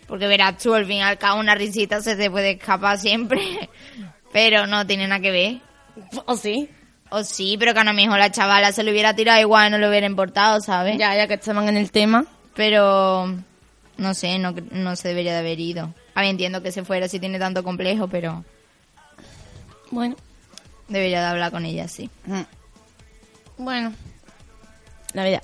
Porque 0.07 0.27
verás 0.27 0.57
tú, 0.57 0.73
al 0.73 0.87
fin 0.87 0.97
y 0.97 1.03
al 1.03 1.19
cabo 1.19 1.39
una 1.39 1.55
risita 1.55 2.01
se 2.01 2.17
te 2.17 2.31
puede 2.31 2.53
escapar 2.53 2.99
siempre, 2.99 3.69
pero 4.33 4.67
no 4.67 4.87
tiene 4.87 5.07
nada 5.07 5.21
que 5.21 5.31
ver. 5.31 5.61
¿O 6.25 6.37
sí? 6.37 6.71
O 7.11 7.25
sí, 7.25 7.57
pero 7.59 7.73
que 7.73 7.81
a 7.81 7.85
lo 7.85 7.95
mejor 7.95 8.19
la 8.19 8.31
chavala 8.31 8.73
se 8.73 8.83
lo 8.83 8.91
hubiera 8.91 9.15
tirado 9.15 9.41
igual, 9.41 9.71
no 9.71 9.79
le 9.79 9.89
hubiera 9.89 10.07
importado, 10.07 10.61
¿sabes? 10.61 10.99
Ya, 10.99 11.15
ya 11.17 11.27
que 11.27 11.35
estaban 11.35 11.69
en 11.69 11.77
el 11.77 11.91
tema. 11.91 12.27
Pero, 12.55 13.35
no 13.97 14.15
sé, 14.15 14.39
no, 14.39 14.55
no 14.71 14.97
se 14.97 15.09
debería 15.09 15.33
de 15.33 15.39
haber 15.39 15.61
ido. 15.61 15.95
A 16.15 16.21
ver, 16.21 16.31
entiendo 16.31 16.63
que 16.63 16.73
se 16.73 16.85
fuera 16.85 17.09
si 17.09 17.19
tiene 17.21 17.39
tanto 17.39 17.63
complejo, 17.63 18.09
pero... 18.09 18.45
Bueno. 19.91 20.17
Debería 20.89 21.21
de 21.21 21.27
hablar 21.27 21.51
con 21.51 21.65
ella, 21.65 21.87
sí. 21.89 22.11
Bueno, 23.57 23.93
la 25.13 25.23
verdad. 25.23 25.43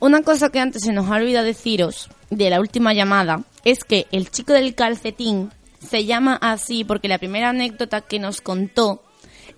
Una 0.00 0.22
cosa 0.22 0.50
que 0.50 0.60
antes 0.60 0.82
se 0.82 0.92
nos 0.92 1.10
ha 1.10 1.16
olvidado 1.16 1.46
deciros 1.46 2.08
de 2.30 2.50
la 2.50 2.60
última 2.60 2.92
llamada 2.92 3.42
es 3.64 3.84
que 3.84 4.06
el 4.12 4.30
chico 4.30 4.52
del 4.52 4.74
calcetín 4.74 5.50
se 5.80 6.04
llama 6.04 6.38
así 6.40 6.84
porque 6.84 7.08
la 7.08 7.18
primera 7.18 7.50
anécdota 7.50 8.02
que 8.02 8.18
nos 8.18 8.40
contó 8.40 9.02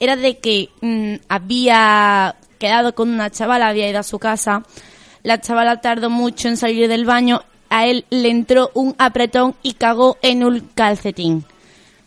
era 0.00 0.16
de 0.16 0.38
que 0.38 0.68
mm, 0.80 1.24
había 1.28 2.36
quedado 2.58 2.94
con 2.94 3.10
una 3.10 3.30
chavala, 3.30 3.68
había 3.68 3.88
ido 3.88 4.00
a 4.00 4.04
su 4.04 4.18
casa, 4.18 4.62
la 5.22 5.40
chavala 5.40 5.80
tardó 5.80 6.10
mucho 6.10 6.48
en 6.48 6.56
salir 6.56 6.88
del 6.88 7.04
baño, 7.04 7.42
a 7.70 7.86
él 7.86 8.04
le 8.10 8.30
entró 8.30 8.70
un 8.74 8.94
apretón 8.98 9.54
y 9.62 9.74
cagó 9.74 10.16
en 10.22 10.44
un 10.44 10.60
calcetín. 10.74 11.44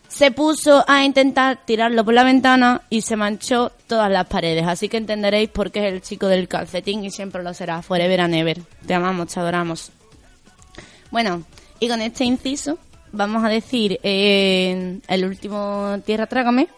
Se 0.08 0.30
puso 0.30 0.84
a 0.88 1.04
intentar 1.04 1.64
tirarlo 1.64 2.04
por 2.04 2.12
la 2.12 2.24
ventana 2.24 2.82
y 2.90 3.00
se 3.00 3.16
manchó 3.16 3.72
todas 3.86 4.10
las 4.10 4.26
paredes. 4.26 4.66
Así 4.66 4.90
que 4.90 4.98
entenderéis 4.98 5.48
por 5.48 5.70
qué 5.70 5.86
es 5.86 5.94
el 5.94 6.02
chico 6.02 6.26
del 6.26 6.48
calcetín 6.48 7.02
y 7.02 7.10
siempre 7.10 7.42
lo 7.42 7.54
será. 7.54 7.80
Forever 7.80 8.20
and 8.20 8.34
ever. 8.34 8.60
Te 8.86 8.92
amamos, 8.92 9.28
te 9.28 9.40
adoramos. 9.40 9.90
Bueno, 11.10 11.44
y 11.80 11.88
con 11.88 12.02
este 12.02 12.24
inciso 12.24 12.78
vamos 13.12 13.42
a 13.42 13.48
decir 13.48 14.00
eh, 14.02 15.00
el 15.08 15.24
último 15.24 15.98
Tierra 16.04 16.26
Trágame 16.26 16.68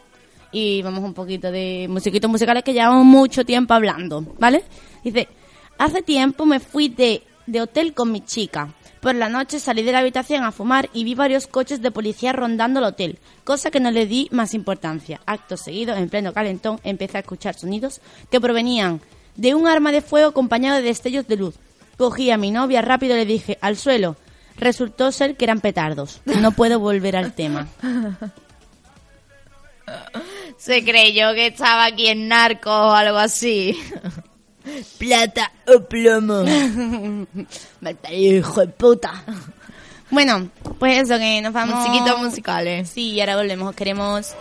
y 0.55 0.83
vamos 0.83 1.03
un 1.03 1.15
poquito 1.15 1.51
de 1.51 1.87
musiquitos 1.91 2.31
musicales 2.31 2.63
que 2.63 2.73
llevamos 2.73 3.05
mucho 3.05 3.45
tiempo 3.45 3.75
hablando, 3.75 4.25
¿vale? 4.39 4.63
Dice, 5.03 5.27
hace 5.79 6.01
tiempo 6.01 6.47
me 6.47 6.61
fui 6.61 6.89
de, 6.89 7.25
de 7.47 7.61
hotel 7.61 7.93
con 7.93 8.13
mi 8.13 8.21
chica. 8.21 8.73
Por 9.01 9.17
la 9.17 9.29
noche 9.29 9.59
salí 9.59 9.83
de 9.83 9.91
la 9.91 9.99
habitación 9.99 10.45
a 10.45 10.53
fumar 10.53 10.89
y 10.95 11.03
vi 11.03 11.17
varios 11.17 11.49
coches 11.49 11.83
de 11.83 11.91
policía 11.91 12.33
rondando 12.33 12.79
el 12.79 12.87
hotel, 12.87 13.19
cosa 13.43 13.73
que 13.73 13.81
no 13.81 13.91
le 13.91 14.07
di 14.07 14.29
más 14.31 14.55
importancia. 14.55 15.21
Acto 15.27 15.57
seguido, 15.57 15.97
en 15.97 16.09
pleno 16.09 16.33
calentón, 16.33 16.79
empecé 16.85 17.17
a 17.17 17.21
escuchar 17.21 17.57
sonidos 17.57 18.01
que 18.31 18.41
provenían 18.41 19.01
de 19.35 19.57
un 19.57 19.67
arma 19.67 19.91
de 19.91 20.03
fuego 20.03 20.29
acompañado 20.29 20.77
de 20.77 20.83
destellos 20.83 21.27
de 21.27 21.37
luz. 21.37 21.57
Cogí 21.99 22.31
a 22.31 22.39
mi 22.39 22.53
novia 22.53 22.81
rápido 22.81 23.17
y 23.17 23.19
le 23.19 23.27
dije, 23.27 23.59
al 23.61 23.77
suelo. 23.77 24.17
Resultó 24.57 25.11
ser 25.11 25.37
que 25.37 25.47
eran 25.47 25.61
petardos. 25.61 26.21
No 26.25 26.53
puedo 26.53 26.79
volver 26.79 27.17
al 27.17 27.33
tema. 27.33 27.67
Se 30.65 30.83
creyó 30.83 31.35
que 31.35 31.49
estaba 31.49 31.85
aquí 31.85 32.07
en 32.07 32.27
Narcos 32.27 32.73
o 32.73 32.93
algo 32.95 33.19
así. 33.19 33.79
Plata 34.99 35.53
o 35.67 35.81
plomo. 35.85 36.43
Hijo 38.11 38.61
de 38.63 38.69
puta. 38.69 39.23
Bueno, 40.09 40.49
pues 40.79 41.03
eso, 41.03 41.19
que 41.19 41.43
nos 41.43 41.53
vamos... 41.53 41.87
Musiquitos 41.87 42.19
musicales. 42.19 42.89
Sí, 42.89 43.11
y 43.11 43.21
ahora 43.21 43.37
volvemos. 43.37 43.75
Queremos... 43.77 44.35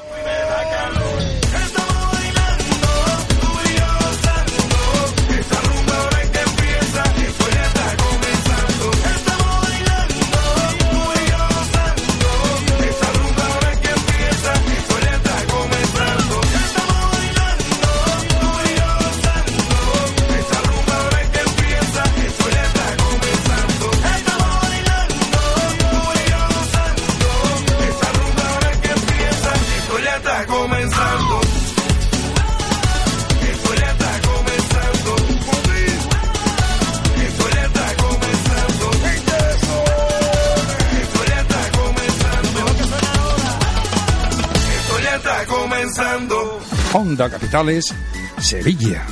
Onda 47.03 47.27
Capitales, 47.29 47.93
Sevilla. 48.39 49.05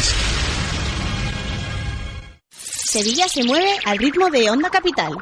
Sevilla 2.89 3.27
se 3.27 3.43
mueve 3.43 3.77
al 3.85 3.99
ritmo 3.99 4.31
de 4.31 4.49
Onda 4.49 4.71
Capital. 4.71 5.15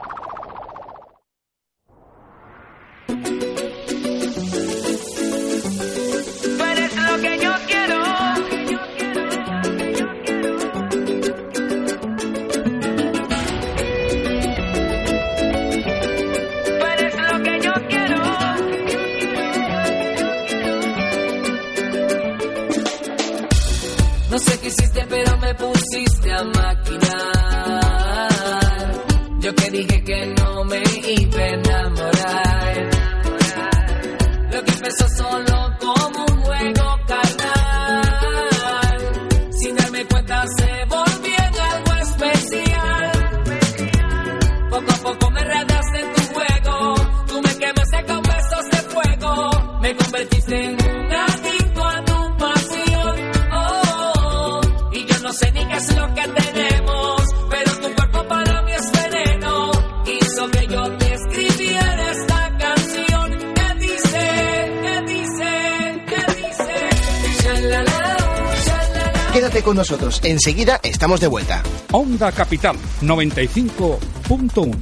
Enseguida 70.32 70.80
estamos 70.84 71.20
de 71.20 71.28
vuelta. 71.28 71.62
Onda 71.91 72.32
Capital 72.32 72.78
95.1. 73.02 74.78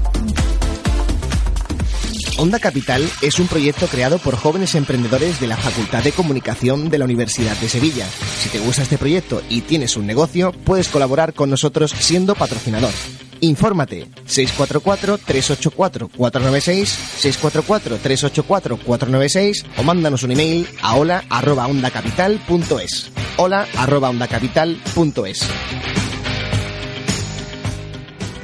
Onda 2.38 2.60
Capital 2.60 3.10
es 3.22 3.40
un 3.40 3.48
proyecto 3.48 3.88
creado 3.88 4.18
por 4.18 4.36
jóvenes 4.36 4.76
emprendedores 4.76 5.40
de 5.40 5.48
la 5.48 5.56
Facultad 5.56 6.04
de 6.04 6.12
Comunicación 6.12 6.90
de 6.90 6.98
la 6.98 7.06
Universidad 7.06 7.56
de 7.58 7.70
Sevilla. 7.70 8.06
Si 8.40 8.50
te 8.50 8.60
gusta 8.60 8.82
este 8.82 8.98
proyecto 8.98 9.42
y 9.48 9.62
tienes 9.62 9.96
un 9.96 10.06
negocio, 10.06 10.52
puedes 10.52 10.90
colaborar 10.90 11.34
con 11.34 11.50
nosotros 11.50 11.92
siendo 11.92 12.36
patrocinador. 12.36 12.92
Infórmate 13.40 14.08
644-384-496, 14.28 16.98
644-384-496 17.22 19.66
o 19.78 19.84
mándanos 19.84 20.24
un 20.24 20.32
email 20.32 20.68
a 20.82 20.96
hola 20.96 21.24
arroba 21.30 21.68
ondacapital.es. 21.68 23.15
Hola 23.38 23.68
arroba 23.78 24.10
ondacapital.es. 24.10 25.50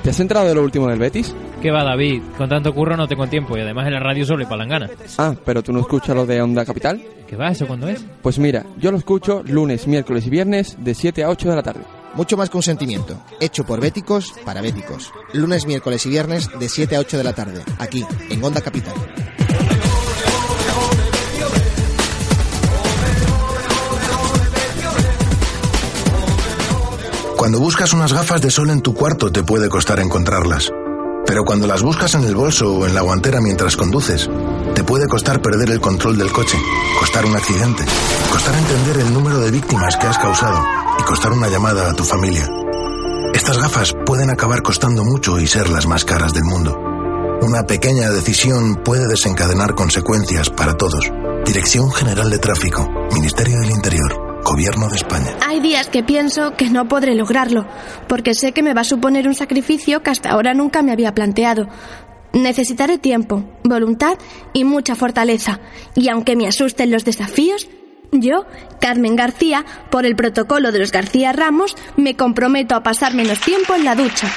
¿Te 0.03 0.09
has 0.09 0.19
enterado 0.19 0.47
de 0.47 0.55
lo 0.55 0.63
último 0.63 0.87
del 0.89 0.99
Betis? 0.99 1.33
¿Qué 1.61 1.71
va, 1.71 1.83
David? 1.83 2.23
Con 2.37 2.49
tanto 2.49 2.73
curro 2.73 2.97
no 2.97 3.07
tengo 3.07 3.27
tiempo 3.27 3.55
y 3.55 3.61
además 3.61 3.87
en 3.87 3.93
la 3.93 3.99
radio 3.99 4.25
solo 4.25 4.43
y 4.43 4.47
palangana. 4.47 4.89
Ah, 5.17 5.33
pero 5.45 5.61
tú 5.63 5.71
no 5.71 5.79
escuchas 5.79 6.15
lo 6.15 6.25
de 6.25 6.41
Onda 6.41 6.65
Capital. 6.65 7.01
¿Qué 7.27 7.37
va? 7.37 7.51
¿Eso 7.51 7.67
cuándo 7.67 7.87
es? 7.87 8.03
Pues 8.21 8.37
mira, 8.39 8.65
yo 8.77 8.91
lo 8.91 8.97
escucho 8.97 9.43
lunes, 9.45 9.87
miércoles 9.87 10.25
y 10.25 10.29
viernes 10.29 10.75
de 10.83 10.93
7 10.93 11.23
a 11.23 11.29
8 11.29 11.49
de 11.49 11.55
la 11.55 11.63
tarde. 11.63 11.83
Mucho 12.15 12.35
más 12.35 12.49
consentimiento. 12.49 13.17
Hecho 13.39 13.63
por 13.63 13.79
béticos 13.79 14.33
para 14.43 14.61
béticos. 14.61 15.13
Lunes, 15.33 15.65
miércoles 15.65 16.05
y 16.05 16.09
viernes 16.09 16.49
de 16.59 16.67
7 16.67 16.97
a 16.97 16.99
8 16.99 17.17
de 17.17 17.23
la 17.23 17.33
tarde. 17.33 17.61
Aquí, 17.79 18.03
en 18.29 18.43
Onda 18.43 18.59
Capital. 18.59 18.95
Cuando 27.41 27.59
buscas 27.59 27.91
unas 27.93 28.13
gafas 28.13 28.39
de 28.39 28.51
sol 28.51 28.69
en 28.69 28.81
tu 28.81 28.93
cuarto 28.93 29.31
te 29.31 29.43
puede 29.43 29.67
costar 29.67 29.99
encontrarlas. 29.99 30.69
Pero 31.25 31.43
cuando 31.43 31.65
las 31.65 31.81
buscas 31.81 32.13
en 32.13 32.23
el 32.23 32.35
bolso 32.35 32.71
o 32.71 32.85
en 32.85 32.93
la 32.93 33.01
guantera 33.01 33.41
mientras 33.41 33.75
conduces, 33.75 34.29
te 34.75 34.83
puede 34.83 35.07
costar 35.07 35.41
perder 35.41 35.71
el 35.71 35.81
control 35.81 36.19
del 36.19 36.31
coche, 36.31 36.59
costar 36.99 37.25
un 37.25 37.35
accidente, 37.35 37.83
costar 38.31 38.53
entender 38.53 38.99
el 38.99 39.11
número 39.11 39.39
de 39.39 39.49
víctimas 39.49 39.97
que 39.97 40.05
has 40.05 40.19
causado 40.19 40.63
y 40.99 41.01
costar 41.01 41.31
una 41.33 41.47
llamada 41.47 41.89
a 41.89 41.95
tu 41.95 42.03
familia. 42.03 42.47
Estas 43.33 43.57
gafas 43.57 43.95
pueden 44.05 44.29
acabar 44.29 44.61
costando 44.61 45.03
mucho 45.03 45.39
y 45.39 45.47
ser 45.47 45.67
las 45.69 45.87
más 45.87 46.05
caras 46.05 46.35
del 46.35 46.43
mundo. 46.43 46.77
Una 47.41 47.63
pequeña 47.63 48.11
decisión 48.11 48.75
puede 48.85 49.07
desencadenar 49.07 49.73
consecuencias 49.73 50.51
para 50.51 50.77
todos. 50.77 51.11
Dirección 51.43 51.91
General 51.91 52.29
de 52.29 52.37
Tráfico, 52.37 52.87
Ministerio 53.11 53.61
del 53.61 53.71
Interior, 53.71 54.30
Gobierno 54.43 54.89
de 54.89 54.95
España. 54.95 55.37
Hay 55.47 55.59
días 55.59 55.87
que 55.87 56.03
pienso 56.03 56.55
que 56.55 56.69
no 56.69 56.87
podré 56.87 57.15
lograrlo, 57.15 57.67
porque 58.07 58.33
sé 58.33 58.51
que 58.51 58.63
me 58.63 58.73
va 58.73 58.81
a 58.81 58.85
suponer 58.85 59.27
un 59.27 59.35
sacrificio 59.35 60.01
que 60.01 60.09
hasta 60.09 60.31
ahora 60.31 60.53
nunca 60.53 60.81
me 60.81 60.91
había 60.91 61.13
planteado. 61.13 61.67
Necesitaré 62.33 62.97
tiempo, 62.97 63.43
voluntad 63.63 64.17
y 64.53 64.63
mucha 64.63 64.95
fortaleza. 64.95 65.59
Y 65.95 66.09
aunque 66.09 66.35
me 66.35 66.47
asusten 66.47 66.91
los 66.91 67.05
desafíos, 67.05 67.67
yo, 68.11 68.45
Carmen 68.79 69.15
García, 69.15 69.65
por 69.89 70.05
el 70.05 70.15
protocolo 70.15 70.71
de 70.71 70.79
los 70.79 70.91
García 70.91 71.31
Ramos, 71.33 71.75
me 71.97 72.15
comprometo 72.15 72.75
a 72.75 72.83
pasar 72.83 73.13
menos 73.13 73.39
tiempo 73.39 73.75
en 73.75 73.85
la 73.85 73.95
ducha. 73.95 74.31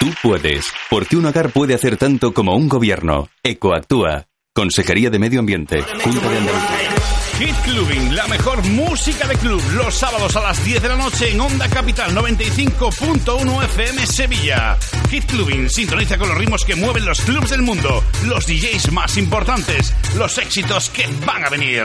Tú 0.00 0.06
puedes, 0.22 0.66
porque 0.90 1.16
un 1.16 1.26
hogar 1.26 1.50
puede 1.50 1.74
hacer 1.74 1.96
tanto 1.96 2.34
como 2.34 2.56
un 2.56 2.68
gobierno. 2.68 3.28
Ecoactúa. 3.42 4.26
Consejería 4.52 5.10
de 5.10 5.18
Medio 5.18 5.40
Ambiente. 5.40 5.82
Junta 5.82 6.28
de 6.28 6.38
Andalucía. 6.38 7.03
Hit 7.44 7.56
Clubbing, 7.56 8.16
la 8.16 8.26
mejor 8.26 8.66
música 8.68 9.28
de 9.28 9.36
club, 9.36 9.62
los 9.74 9.94
sábados 9.94 10.34
a 10.34 10.40
las 10.40 10.64
10 10.64 10.80
de 10.80 10.88
la 10.88 10.96
noche 10.96 11.30
en 11.30 11.38
Onda 11.42 11.68
Capital 11.68 12.16
95.1 12.16 13.64
FM 13.64 14.06
Sevilla. 14.06 14.78
Hit 15.10 15.26
Clubbing 15.26 15.68
sintoniza 15.68 16.16
con 16.16 16.30
los 16.30 16.38
ritmos 16.38 16.64
que 16.64 16.74
mueven 16.74 17.04
los 17.04 17.20
clubs 17.20 17.50
del 17.50 17.60
mundo, 17.60 18.02
los 18.24 18.46
DJs 18.46 18.92
más 18.92 19.18
importantes, 19.18 19.92
los 20.16 20.38
éxitos 20.38 20.88
que 20.88 21.06
van 21.26 21.44
a 21.44 21.50
venir. 21.50 21.84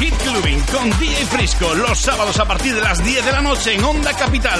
Hit 0.00 0.14
Clubbing 0.14 0.60
con 0.72 0.90
DJ 0.98 1.24
Frisco 1.26 1.76
los 1.76 2.00
sábados 2.00 2.40
a 2.40 2.46
partir 2.46 2.74
de 2.74 2.80
las 2.80 3.04
10 3.04 3.24
de 3.24 3.30
la 3.30 3.40
noche 3.40 3.74
en 3.74 3.84
Onda 3.84 4.12
Capital. 4.14 4.58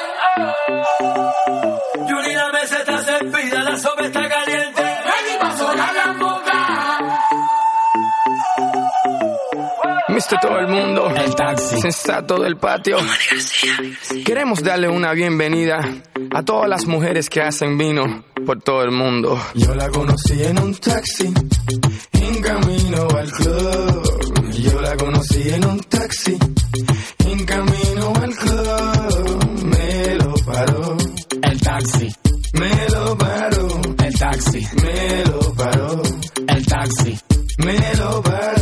Yuri, 2.09 2.35
la 2.35 2.49
mesa 2.53 2.79
está 2.79 3.05
servida, 3.05 3.63
la 3.63 3.79
sopa 3.79 4.05
está 4.05 4.29
caliente. 4.29 4.82
Mister 10.13 10.39
todo 10.41 10.59
el 10.59 10.69
mundo, 10.69 11.09
el 11.09 11.35
taxi, 11.35 11.81
sensato 11.81 12.39
del 12.39 12.57
patio. 12.57 12.99
Queremos 14.25 14.63
darle 14.63 14.89
una 14.89 15.13
bienvenida 15.13 15.81
a 16.33 16.43
todas 16.43 16.69
las 16.69 16.87
mujeres 16.87 17.31
que 17.31 17.41
hacen 17.41 17.79
vino 17.79 18.25
por 18.45 18.61
todo 18.61 18.83
el 18.83 18.91
mundo. 18.91 19.41
Yo 19.55 19.75
la 19.75 19.89
conocí 19.89 20.43
en 20.43 20.59
un 20.59 20.75
taxi, 20.75 21.33
en 22.13 22.43
camino 22.43 23.09
al 23.17 23.33
club. 23.33 24.53
Yo 24.53 24.81
la 24.83 24.97
conocí 24.97 25.49
en 25.49 25.65
un 25.65 25.81
taxi, 25.81 26.39
en 27.27 27.45
camino 27.47 28.13
al 28.15 28.35
club. 28.37 29.65
Me 29.65 30.15
lo 30.17 30.35
paró 30.45 30.97
el 31.43 31.61
taxi. 31.61 32.09
Me 32.53 32.89
lo 32.91 33.17
paró 33.17 33.81
el 34.05 34.15
taxi. 34.19 34.69
Me 34.83 35.25
lo 35.25 35.55
paró 35.55 36.03
el 36.49 36.67
taxi. 36.67 37.19
Me 37.59 37.95
lo 37.97 38.23
paró. 38.23 38.62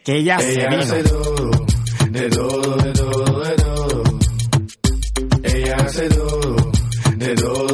Que 0.03 0.17
ella 0.17 0.39
se 0.39 0.51
Ella 0.53 0.69
vino. 0.69 0.81
hace 0.81 1.03
todo, 1.03 1.51
de 2.09 2.29
todo, 2.29 2.75
de 2.77 2.93
todo, 2.93 3.39
de 3.43 3.55
todo. 3.55 4.03
Ella 5.43 5.75
hace 5.75 6.09
todo, 6.09 6.55
de 7.17 7.35
todo, 7.35 7.70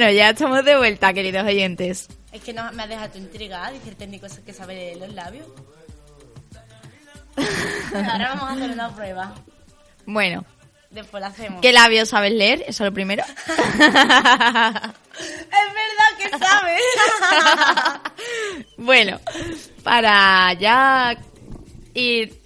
Bueno, 0.00 0.14
ya 0.14 0.30
estamos 0.30 0.64
de 0.64 0.78
vuelta, 0.78 1.12
queridos 1.12 1.44
oyentes. 1.44 2.08
Es 2.32 2.40
que 2.40 2.54
no 2.54 2.72
me 2.72 2.84
ha 2.84 2.86
dejado 2.86 3.18
intrigada, 3.18 3.70
dice 3.70 3.90
el 3.90 3.96
técnico 3.96 4.26
que 4.46 4.54
sabe 4.54 4.74
leer 4.74 4.96
los 4.96 5.12
labios. 5.12 5.46
Ahora 7.94 8.30
vamos 8.30 8.44
a 8.44 8.52
hacer 8.54 8.70
una 8.70 8.96
prueba. 8.96 9.34
Bueno, 10.06 10.46
Después 10.88 11.20
la 11.20 11.26
hacemos. 11.26 11.60
¿qué 11.60 11.74
labios 11.74 12.08
sabes 12.08 12.32
leer? 12.32 12.64
Eso 12.66 12.82
es 12.82 12.88
lo 12.88 12.94
primero. 12.94 13.22
Es 13.36 13.36
verdad 15.76 16.10
que 16.18 16.30
sabe. 16.38 16.78
bueno, 18.78 19.20
para 19.84 20.54
ya 20.54 21.14
ir 21.92 22.39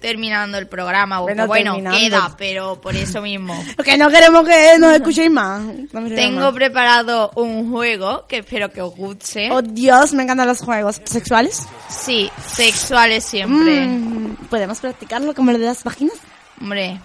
terminando 0.00 0.58
el 0.58 0.66
programa, 0.68 1.20
bueno, 1.20 1.46
Bueno, 1.46 1.72
bueno 1.72 1.88
terminando. 1.90 2.16
queda, 2.18 2.36
pero 2.36 2.80
por 2.80 2.94
eso 2.96 3.20
mismo. 3.22 3.62
Porque 3.76 3.96
no 3.96 4.08
queremos 4.10 4.46
que 4.46 4.78
nos 4.78 4.92
escuchéis 4.94 5.30
más. 5.30 5.62
No 5.92 6.08
Tengo 6.08 6.40
más. 6.40 6.52
preparado 6.54 7.30
un 7.36 7.70
juego 7.70 8.26
que 8.26 8.38
espero 8.38 8.70
que 8.70 8.82
os 8.82 8.94
guste. 8.94 9.50
Oh 9.50 9.62
Dios, 9.62 10.12
me 10.12 10.22
encantan 10.24 10.46
los 10.46 10.60
juegos 10.60 11.00
sexuales. 11.04 11.66
Sí, 11.88 12.30
sexuales 12.46 13.24
siempre. 13.24 13.86
Mm, 13.86 14.36
¿Podemos 14.50 14.78
practicarlo 14.80 15.34
como 15.34 15.52
lo 15.52 15.58
de 15.58 15.66
las 15.66 15.82
páginas? 15.82 16.16
Hombre, 16.60 17.00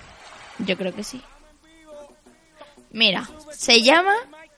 yo 0.60 0.78
creo 0.78 0.94
que 0.94 1.04
sí. 1.04 1.22
Mira, 2.92 3.30
se 3.52 3.82
llama 3.82 4.14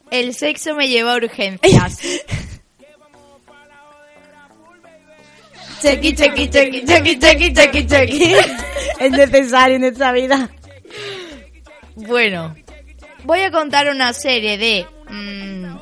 El 0.10 0.34
sexo 0.34 0.73
me 0.76 0.88
lleva 0.88 1.14
a 1.14 1.18
urgencias. 1.18 1.99
Chequi, 5.84 6.15
chequi, 6.15 6.49
chequi, 6.49 6.85
chequi, 6.85 7.19
chequi, 7.19 7.53
chequi, 7.53 7.85
chequi. 7.85 8.35
Es 9.01 9.11
necesario 9.11 9.76
en 9.76 9.81
nuestra 9.81 10.14
vida. 10.14 10.49
Bueno, 11.95 12.55
voy 13.26 13.41
a 13.41 13.51
contar 13.51 13.89
una 13.89 14.14
serie 14.14 14.57
de 14.57 14.88
mm, 15.10 15.76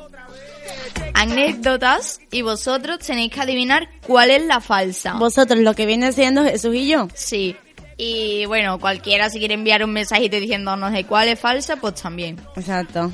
anécdotas 1.14 2.20
y 2.32 2.42
vosotros 2.42 2.98
tenéis 2.98 3.30
que 3.32 3.40
adivinar 3.40 3.88
cuál 4.04 4.32
es 4.32 4.44
la 4.44 4.60
falsa. 4.60 5.14
Vosotros, 5.14 5.60
lo 5.60 5.74
que 5.74 5.86
viene 5.86 6.12
siendo 6.12 6.42
Jesús 6.42 6.74
y 6.74 6.88
yo. 6.88 7.06
Sí. 7.14 7.56
Y 7.96 8.44
bueno, 8.46 8.80
cualquiera 8.80 9.30
si 9.30 9.38
quiere 9.38 9.54
enviar 9.54 9.84
un 9.84 9.92
mensajito 9.92 10.36
diciendo 10.36 10.76
no 10.76 10.90
sé 10.90 11.04
cuál 11.04 11.28
es 11.28 11.38
falsa, 11.38 11.76
pues 11.76 11.94
también. 11.94 12.40
Exacto. 12.56 13.12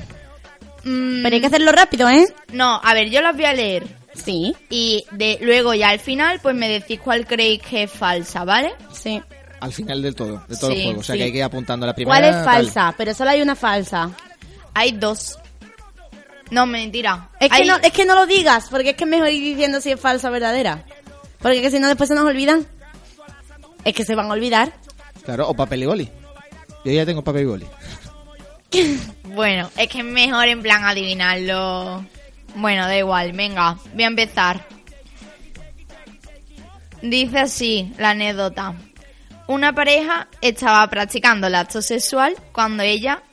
Mm, 0.83 1.21
Pero 1.21 1.35
hay 1.35 1.41
que 1.41 1.47
hacerlo 1.47 1.71
rápido, 1.71 2.09
¿eh? 2.09 2.25
No, 2.51 2.81
a 2.83 2.93
ver, 2.95 3.11
yo 3.11 3.21
las 3.21 3.35
voy 3.35 3.45
a 3.45 3.53
leer. 3.53 3.98
Sí. 4.23 4.55
Y 4.69 5.05
de, 5.11 5.37
luego 5.41 5.73
ya 5.73 5.89
al 5.89 5.99
final, 5.99 6.39
pues 6.41 6.55
me 6.55 6.67
decís 6.69 6.99
cuál 7.03 7.25
creéis 7.25 7.61
que 7.61 7.83
es 7.83 7.91
falsa, 7.91 8.43
¿vale? 8.43 8.73
Sí. 8.93 9.21
Al 9.59 9.73
final 9.73 10.01
del 10.01 10.15
todo, 10.15 10.43
de 10.47 10.55
todo 10.57 10.71
Sí, 10.71 10.77
el 10.77 10.83
juego. 10.85 10.99
O 11.01 11.03
sea 11.03 11.13
sí. 11.13 11.19
que 11.19 11.25
hay 11.25 11.31
que 11.31 11.37
ir 11.39 11.43
apuntando 11.43 11.85
la 11.85 11.93
primera. 11.93 12.17
¿Cuál 12.17 12.29
es 12.29 12.35
tal. 12.35 12.45
falsa? 12.45 12.93
Pero 12.97 13.13
solo 13.13 13.29
hay 13.31 13.41
una 13.41 13.55
falsa. 13.55 14.09
Hay 14.73 14.91
dos. 14.93 15.37
No, 16.51 16.65
mentira. 16.65 17.29
Es 17.39 17.49
que, 17.51 17.65
no, 17.65 17.75
es 17.77 17.91
que 17.91 18.05
no 18.05 18.15
lo 18.15 18.25
digas, 18.25 18.67
porque 18.71 18.91
es 18.91 18.95
que 18.95 19.03
es 19.03 19.09
mejor 19.09 19.29
ir 19.29 19.43
diciendo 19.43 19.81
si 19.81 19.91
es 19.91 19.99
falsa 19.99 20.29
o 20.29 20.31
verdadera. 20.31 20.83
Porque 21.39 21.57
es 21.57 21.63
que 21.63 21.71
si 21.71 21.79
no, 21.79 21.87
después 21.87 22.07
se 22.07 22.15
nos 22.15 22.25
olvidan. 22.25 22.65
Es 23.85 23.93
que 23.93 24.03
se 24.03 24.15
van 24.15 24.27
a 24.27 24.33
olvidar. 24.33 24.73
Claro, 25.23 25.47
o 25.47 25.53
papel 25.53 25.83
y 25.83 25.85
boli. 25.85 26.09
Yo 26.85 26.91
ya 26.91 27.05
tengo 27.05 27.23
papel 27.23 27.43
y 27.43 27.45
boli. 27.45 27.65
Bueno, 29.35 29.69
es 29.77 29.87
que 29.89 29.99
es 29.99 30.03
mejor 30.05 30.47
en 30.47 30.61
plan 30.61 30.83
adivinarlo. 30.83 32.03
Bueno, 32.55 32.87
da 32.87 32.97
igual, 32.97 33.31
venga, 33.33 33.77
voy 33.93 34.03
a 34.03 34.07
empezar. 34.07 34.65
Dice 37.01 37.39
así 37.39 37.93
la 37.97 38.11
anécdota. 38.11 38.75
Una 39.47 39.73
pareja 39.73 40.27
estaba 40.41 40.85
practicando 40.87 41.47
el 41.47 41.55
acto 41.55 41.81
sexual 41.81 42.35
cuando 42.51 42.83
ella 42.83 43.23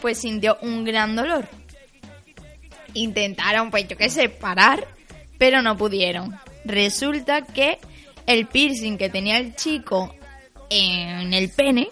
pues 0.00 0.18
sintió 0.18 0.58
un 0.62 0.84
gran 0.84 1.14
dolor. 1.14 1.48
Intentaron 2.94 3.70
pues 3.70 3.86
yo 3.86 3.96
qué 3.96 4.10
sé 4.10 4.28
parar, 4.28 4.86
pero 5.38 5.62
no 5.62 5.76
pudieron. 5.76 6.38
Resulta 6.64 7.42
que 7.42 7.78
el 8.26 8.46
piercing 8.46 8.98
que 8.98 9.08
tenía 9.08 9.38
el 9.38 9.54
chico 9.54 10.14
en 10.68 11.32
el 11.32 11.50
pene 11.50 11.88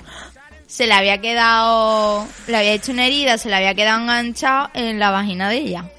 se 0.67 0.87
le 0.87 0.93
había 0.93 1.19
quedado, 1.19 2.27
le 2.47 2.57
había 2.57 2.73
hecho 2.73 2.93
una 2.93 3.07
herida, 3.07 3.39
se 3.39 3.49
le 3.49 3.57
había 3.57 3.75
quedado 3.75 4.03
enganchado 4.03 4.71
en 4.75 4.99
la 4.99 5.11
vagina 5.11 5.49
de 5.49 5.57
ella. 5.57 5.91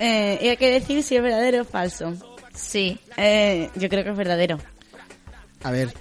Eh, 0.00 0.38
y 0.42 0.48
hay 0.48 0.56
que 0.56 0.70
decir 0.72 1.02
si 1.02 1.14
es 1.16 1.22
verdadero 1.22 1.62
o 1.62 1.64
falso. 1.64 2.14
Sí. 2.54 2.98
Eh, 3.16 3.70
yo 3.76 3.88
creo 3.88 4.02
que 4.02 4.10
es 4.10 4.16
verdadero. 4.16 4.58
A 5.62 5.70
ver, 5.70 5.92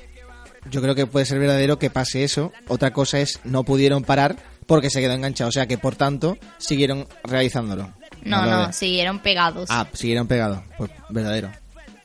yo 0.71 0.81
creo 0.81 0.95
que 0.95 1.05
puede 1.05 1.25
ser 1.25 1.37
verdadero 1.39 1.77
que 1.77 1.89
pase 1.89 2.23
eso. 2.23 2.51
Otra 2.67 2.91
cosa 2.91 3.19
es 3.19 3.39
no 3.43 3.63
pudieron 3.63 4.03
parar 4.03 4.37
porque 4.65 4.89
se 4.89 5.01
quedó 5.01 5.13
enganchado. 5.13 5.49
O 5.49 5.51
sea 5.51 5.67
que, 5.67 5.77
por 5.77 5.95
tanto, 5.95 6.37
siguieron 6.57 7.07
realizándolo. 7.23 7.93
No, 8.23 8.45
no, 8.45 8.67
de- 8.67 8.73
siguieron 8.73 9.19
pegados. 9.19 9.67
Ah, 9.69 9.87
siguieron 9.93 10.27
pegados. 10.27 10.61
Pues 10.77 10.91
verdadero. 11.09 11.49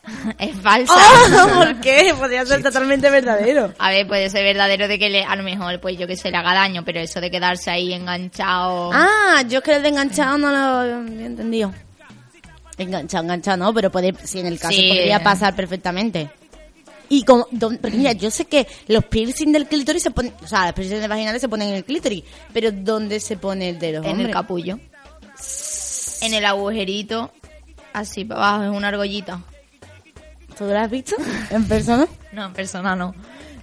Es 0.39 0.55
falsa. 0.61 0.93
Ah, 0.97 1.47
¿Por 1.55 1.81
qué? 1.81 2.15
Podría 2.19 2.45
ser 2.47 2.63
totalmente 2.63 3.09
verdadero. 3.11 3.73
A 3.79 3.91
ver, 3.91 4.07
puede 4.07 4.29
ser 4.31 4.43
verdadero 4.45 4.87
de 4.89 4.99
que 4.99 5.09
le, 5.09 5.25
a 5.25 5.35
lo 5.37 5.43
mejor, 5.43 5.81
pues 5.81 5.99
yo 5.99 6.07
que 6.07 6.17
sé, 6.17 6.31
le 6.31 6.37
haga 6.37 6.53
daño, 6.55 6.85
pero 6.85 7.01
eso 7.01 7.21
de 7.21 7.31
quedarse 7.31 7.71
ahí 7.71 7.93
enganchado. 7.93 8.91
Ah, 8.93 9.43
yo 9.49 9.59
es 9.59 9.65
que 9.65 9.77
el 9.77 9.83
de 9.83 9.89
enganchado 9.89 10.37
no 10.39 10.51
lo 10.51 10.57
había 10.57 11.27
entendido. 11.27 11.73
Enganchado, 12.77 13.23
enganchado 13.25 13.57
no, 13.57 13.73
pero 13.73 13.91
puede, 13.91 14.13
si 14.25 14.41
en 14.41 14.47
el 14.47 14.59
caso 14.59 14.75
Sí. 14.75 14.89
podría 14.89 15.23
pasar 15.23 15.55
perfectamente. 15.55 16.29
Y 17.09 17.23
como, 17.25 17.47
don- 17.51 17.79
porque 17.79 17.97
mira, 17.97 18.13
yo 18.13 18.31
sé 18.31 18.47
que 18.47 18.67
los 18.89 19.05
piercing 19.05 19.53
del 19.53 19.67
clítoris 19.67 20.03
se 20.03 20.11
ponen, 20.11 20.33
o 20.43 20.47
sea, 20.47 20.65
los 20.67 20.73
piercing 20.73 21.07
vaginales 21.09 21.41
se 21.41 21.49
ponen 21.49 21.69
en 21.69 21.75
el 21.77 21.85
clítoris, 21.85 22.25
pero 22.53 22.73
¿dónde 22.73 23.21
se 23.21 23.37
pone 23.37 23.69
el 23.71 23.79
de 23.79 23.93
los 23.93 24.05
en 24.05 24.11
hombres? 24.11 24.29
el 24.29 24.35
capullo. 24.35 24.79
En 26.23 26.35
el 26.35 26.45
agujerito, 26.45 27.31
así 27.93 28.25
para 28.25 28.41
abajo, 28.55 28.73
es 28.73 28.77
una 28.77 28.89
argollita. 28.89 29.39
¿Tú 30.57 30.65
lo 30.65 30.79
has 30.79 30.91
visto 30.91 31.17
en 31.51 31.67
persona? 31.67 32.07
No, 32.33 32.47
en 32.47 32.53
persona 32.53 32.95
no. 32.95 33.15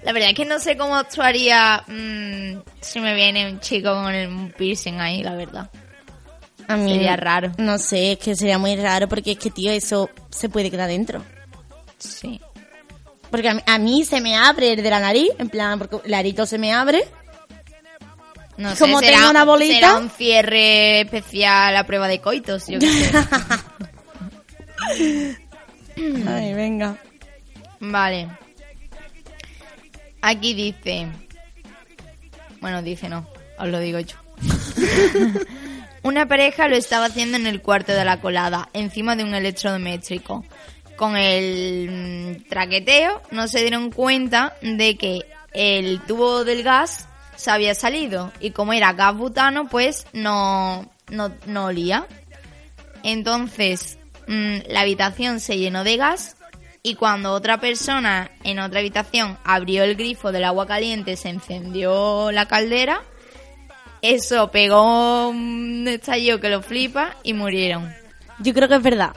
La 0.03 0.13
verdad 0.13 0.29
es 0.31 0.35
que 0.35 0.45
no 0.45 0.59
sé 0.59 0.75
cómo 0.77 0.95
actuaría 0.95 1.83
mm, 1.87 2.61
si 2.81 2.99
me 2.99 3.13
viene 3.13 3.49
un 3.51 3.59
chico 3.59 3.93
con 3.93 4.13
el- 4.13 4.27
un 4.29 4.51
piercing 4.51 4.99
ahí, 4.99 5.23
la 5.23 5.35
verdad. 5.35 5.69
A 6.67 6.75
mí 6.75 6.93
Sería 6.93 7.15
raro. 7.17 7.51
No 7.57 7.77
sé, 7.77 8.13
es 8.13 8.17
que 8.17 8.35
sería 8.35 8.57
muy 8.57 8.75
raro 8.77 9.07
porque 9.07 9.31
es 9.31 9.37
que, 9.37 9.51
tío, 9.51 9.71
eso 9.71 10.09
se 10.29 10.49
puede 10.49 10.71
quedar 10.71 10.87
dentro. 10.89 11.23
Sí. 11.99 12.39
Porque 13.29 13.49
a 13.49 13.53
mí, 13.53 13.61
a 13.65 13.77
mí 13.77 14.03
se 14.05 14.21
me 14.21 14.35
abre 14.37 14.73
el 14.73 14.83
de 14.83 14.89
la 14.89 14.99
nariz, 14.99 15.29
en 15.37 15.49
plan, 15.49 15.77
porque 15.79 15.97
el 16.05 16.13
arito 16.13 16.45
se 16.45 16.57
me 16.57 16.73
abre. 16.73 17.03
No 18.57 18.71
sé, 18.75 18.79
Como 18.79 18.99
será, 18.99 19.17
tengo 19.17 19.29
una 19.31 19.45
bolita. 19.45 19.73
será 19.73 19.97
un 19.97 20.09
cierre 20.09 21.01
especial 21.01 21.75
a 21.77 21.85
prueba 21.85 22.07
de 22.07 22.19
coitos, 22.19 22.67
yo 22.67 22.79
qué 22.79 22.87
sé. 22.91 23.11
Ay, 26.27 26.53
venga. 26.53 26.97
Vale. 27.79 28.27
Aquí 30.21 30.53
dice. 30.53 31.07
Bueno, 32.59 32.81
dice 32.81 33.09
no, 33.09 33.27
os 33.57 33.67
lo 33.67 33.79
digo 33.79 33.99
yo. 33.99 34.17
Una 36.03 36.27
pareja 36.27 36.67
lo 36.67 36.75
estaba 36.75 37.05
haciendo 37.05 37.37
en 37.37 37.45
el 37.45 37.61
cuarto 37.61 37.91
de 37.91 38.05
la 38.05 38.21
colada, 38.21 38.69
encima 38.73 39.15
de 39.15 39.23
un 39.23 39.33
electrodoméstico. 39.33 40.43
Con 40.95 41.15
el 41.15 41.89
mm, 42.43 42.49
traqueteo 42.49 43.21
no 43.31 43.47
se 43.47 43.61
dieron 43.61 43.91
cuenta 43.91 44.55
de 44.61 44.97
que 44.97 45.21
el 45.53 46.01
tubo 46.01 46.43
del 46.43 46.63
gas 46.63 47.07
se 47.35 47.51
había 47.51 47.73
salido 47.73 48.31
y 48.39 48.51
como 48.51 48.73
era 48.73 48.93
gas 48.93 49.15
butano 49.15 49.67
pues 49.67 50.05
no, 50.13 50.89
no, 51.09 51.31
no 51.47 51.65
olía. 51.65 52.07
Entonces 53.03 53.97
la 54.27 54.81
habitación 54.81 55.39
se 55.39 55.57
llenó 55.57 55.83
de 55.83 55.97
gas 55.97 56.37
y 56.83 56.95
cuando 56.95 57.33
otra 57.33 57.59
persona 57.59 58.31
en 58.43 58.59
otra 58.59 58.79
habitación 58.79 59.37
abrió 59.43 59.83
el 59.83 59.95
grifo 59.95 60.31
del 60.31 60.45
agua 60.45 60.65
caliente 60.65 61.15
se 61.15 61.29
encendió 61.29 62.31
la 62.31 62.47
caldera, 62.47 63.03
eso 64.01 64.49
pegó 64.49 65.29
un 65.29 65.87
estallido 65.87 66.39
que 66.39 66.49
lo 66.49 66.61
flipa 66.61 67.17
y 67.23 67.33
murieron. 67.33 67.93
Yo 68.39 68.53
creo 68.53 68.67
que 68.67 68.75
es 68.75 68.83
verdad. 68.83 69.15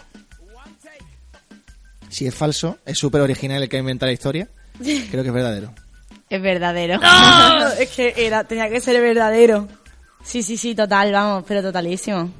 Si 2.10 2.26
es 2.26 2.34
falso, 2.34 2.78
es 2.84 2.98
súper 2.98 3.22
original 3.22 3.62
el 3.62 3.68
que 3.68 3.78
inventa 3.78 4.06
la 4.06 4.12
historia. 4.12 4.48
Creo 4.78 5.22
que 5.22 5.28
es 5.30 5.34
verdadero. 5.34 5.74
Es 6.30 6.40
verdadero. 6.40 7.00
¡No! 7.00 7.68
es 7.78 7.90
que 7.90 8.14
era, 8.16 8.44
tenía 8.44 8.68
que 8.68 8.80
ser 8.80 9.00
verdadero. 9.00 9.66
Sí, 10.22 10.42
sí, 10.42 10.56
sí, 10.56 10.74
total, 10.74 11.12
vamos, 11.12 11.44
pero 11.46 11.60
totalísimo. 11.62 12.30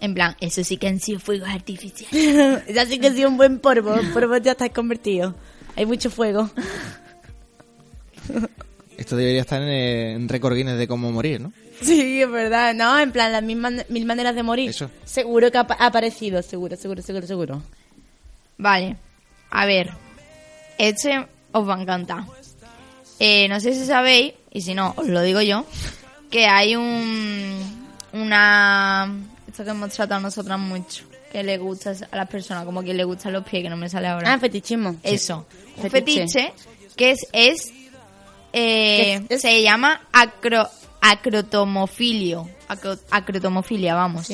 En 0.00 0.14
plan, 0.14 0.36
eso 0.40 0.62
sí 0.64 0.76
que 0.76 0.88
han 0.88 1.00
sido 1.00 1.20
fuegos 1.20 1.48
artificiales. 1.48 2.62
ya 2.74 2.86
sí 2.86 2.98
que 2.98 3.08
ha 3.08 3.12
sido 3.12 3.28
un 3.28 3.36
buen 3.36 3.58
polvo. 3.58 3.94
Polvo 4.12 4.36
ya 4.38 4.52
está 4.52 4.68
convertido. 4.68 5.34
Hay 5.76 5.86
mucho 5.86 6.10
fuego. 6.10 6.50
Esto 8.96 9.16
debería 9.16 9.40
estar 9.40 9.60
en, 9.60 9.68
eh, 9.68 10.12
en 10.12 10.28
récord 10.28 10.54
Guinness 10.54 10.78
de 10.78 10.86
cómo 10.86 11.10
morir, 11.10 11.40
¿no? 11.40 11.52
Sí, 11.82 12.22
es 12.22 12.30
verdad. 12.30 12.74
No, 12.74 12.98
en 12.98 13.10
plan, 13.10 13.32
las 13.32 13.42
mismas 13.42 13.88
mil 13.88 14.06
maneras 14.06 14.34
de 14.34 14.42
morir. 14.42 14.70
Eso. 14.70 14.90
Seguro 15.04 15.50
que 15.50 15.58
ha, 15.58 15.66
ha 15.78 15.86
aparecido, 15.86 16.42
seguro, 16.42 16.76
seguro, 16.76 17.02
seguro, 17.02 17.26
seguro. 17.26 17.62
Vale, 18.56 18.96
a 19.50 19.66
ver, 19.66 19.90
este 20.78 21.26
os 21.52 21.68
va 21.68 21.76
a 21.76 21.82
encantar. 21.82 22.24
Eh, 23.18 23.48
no 23.48 23.60
sé 23.60 23.74
si 23.74 23.84
sabéis, 23.84 24.34
y 24.52 24.60
si 24.60 24.74
no, 24.74 24.94
os 24.96 25.08
lo 25.08 25.22
digo 25.22 25.40
yo, 25.40 25.66
que 26.30 26.46
hay 26.46 26.76
un 26.76 27.84
una... 28.12 29.12
Esto 29.54 29.62
que 29.62 29.70
hemos 29.70 29.92
tratado 29.92 30.20
nosotras 30.20 30.58
mucho, 30.58 31.04
que 31.30 31.44
le 31.44 31.58
gusta 31.58 31.94
a 32.10 32.16
las 32.16 32.28
personas, 32.28 32.64
como 32.64 32.82
que 32.82 32.92
le 32.92 33.04
gustan 33.04 33.32
los 33.32 33.44
pies, 33.44 33.62
que 33.62 33.68
no 33.70 33.76
me 33.76 33.88
sale 33.88 34.08
ahora. 34.08 34.32
Ah, 34.32 34.38
fetichismo. 34.40 34.96
Eso, 35.04 35.46
un 35.76 35.88
Fetiche. 35.90 36.52
que 36.96 37.12
es, 37.12 37.26
es, 37.32 37.72
eh, 38.52 39.24
se 39.38 39.62
llama 39.62 40.08
acro, 40.12 40.68
acrotomofilio, 41.00 42.48
acro- 42.68 42.98
acrotomofilia, 43.12 43.94
vamos. 43.94 44.28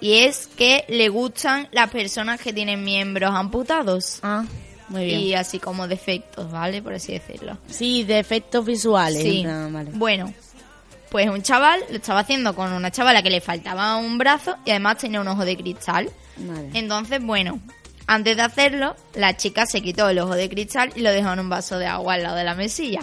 Y 0.00 0.12
es 0.18 0.46
que 0.56 0.84
le 0.88 1.08
gustan 1.08 1.66
las 1.72 1.90
personas 1.90 2.40
que 2.40 2.52
tienen 2.52 2.84
miembros 2.84 3.32
amputados. 3.34 4.20
Ah, 4.22 4.44
muy 4.90 5.06
bien. 5.06 5.20
Y 5.22 5.34
así 5.34 5.58
como 5.58 5.88
defectos, 5.88 6.52
¿vale? 6.52 6.82
Por 6.82 6.94
así 6.94 7.12
decirlo. 7.14 7.58
Sí, 7.68 8.04
de 8.04 8.20
efectos 8.20 8.64
visuales. 8.64 9.22
Sí. 9.22 9.40
plan, 9.42 9.72
vale. 9.72 9.90
Bueno, 9.92 10.32
pues 11.14 11.30
un 11.30 11.42
chaval 11.42 11.80
lo 11.90 11.98
estaba 11.98 12.18
haciendo 12.18 12.56
con 12.56 12.72
una 12.72 12.90
chavala 12.90 13.22
que 13.22 13.30
le 13.30 13.40
faltaba 13.40 13.94
un 13.98 14.18
brazo 14.18 14.56
y 14.64 14.70
además 14.70 14.98
tenía 14.98 15.20
un 15.20 15.28
ojo 15.28 15.44
de 15.44 15.56
cristal. 15.56 16.10
Vale. 16.38 16.70
Entonces, 16.74 17.22
bueno, 17.22 17.60
antes 18.08 18.36
de 18.36 18.42
hacerlo, 18.42 18.96
la 19.14 19.36
chica 19.36 19.64
se 19.64 19.80
quitó 19.80 20.08
el 20.08 20.18
ojo 20.18 20.34
de 20.34 20.48
cristal 20.48 20.90
y 20.96 21.02
lo 21.02 21.12
dejó 21.12 21.32
en 21.32 21.38
un 21.38 21.48
vaso 21.48 21.78
de 21.78 21.86
agua 21.86 22.14
al 22.14 22.24
lado 22.24 22.34
de 22.34 22.42
la 22.42 22.56
mesilla. 22.56 23.02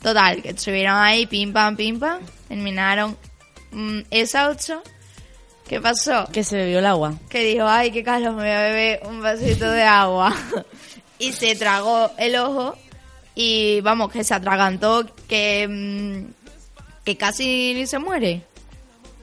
Total, 0.00 0.42
que 0.42 0.50
estuvieron 0.50 0.94
ahí, 0.94 1.26
pim 1.26 1.52
pam, 1.52 1.74
pim 1.74 1.98
pam, 1.98 2.20
terminaron 2.46 3.16
mm, 3.72 4.02
esa 4.12 4.48
ocho. 4.48 4.80
¿Qué 5.66 5.80
pasó? 5.80 6.28
Que 6.32 6.44
se 6.44 6.56
bebió 6.56 6.78
el 6.78 6.86
agua. 6.86 7.14
Que 7.28 7.40
dijo, 7.40 7.66
ay, 7.66 7.90
qué 7.90 8.04
calor, 8.04 8.34
me 8.34 8.42
voy 8.42 8.50
a 8.50 8.60
beber 8.60 9.00
un 9.08 9.20
vasito 9.20 9.72
de 9.72 9.82
agua. 9.82 10.32
y 11.18 11.32
se 11.32 11.56
tragó 11.56 12.12
el 12.16 12.36
ojo 12.36 12.78
y 13.34 13.80
vamos, 13.80 14.12
que 14.12 14.22
se 14.22 14.34
atragantó, 14.34 15.04
que, 15.26 15.66
mm, 15.68 16.43
que 17.04 17.16
casi 17.16 17.74
ni 17.74 17.86
se 17.86 17.98
muere. 17.98 18.42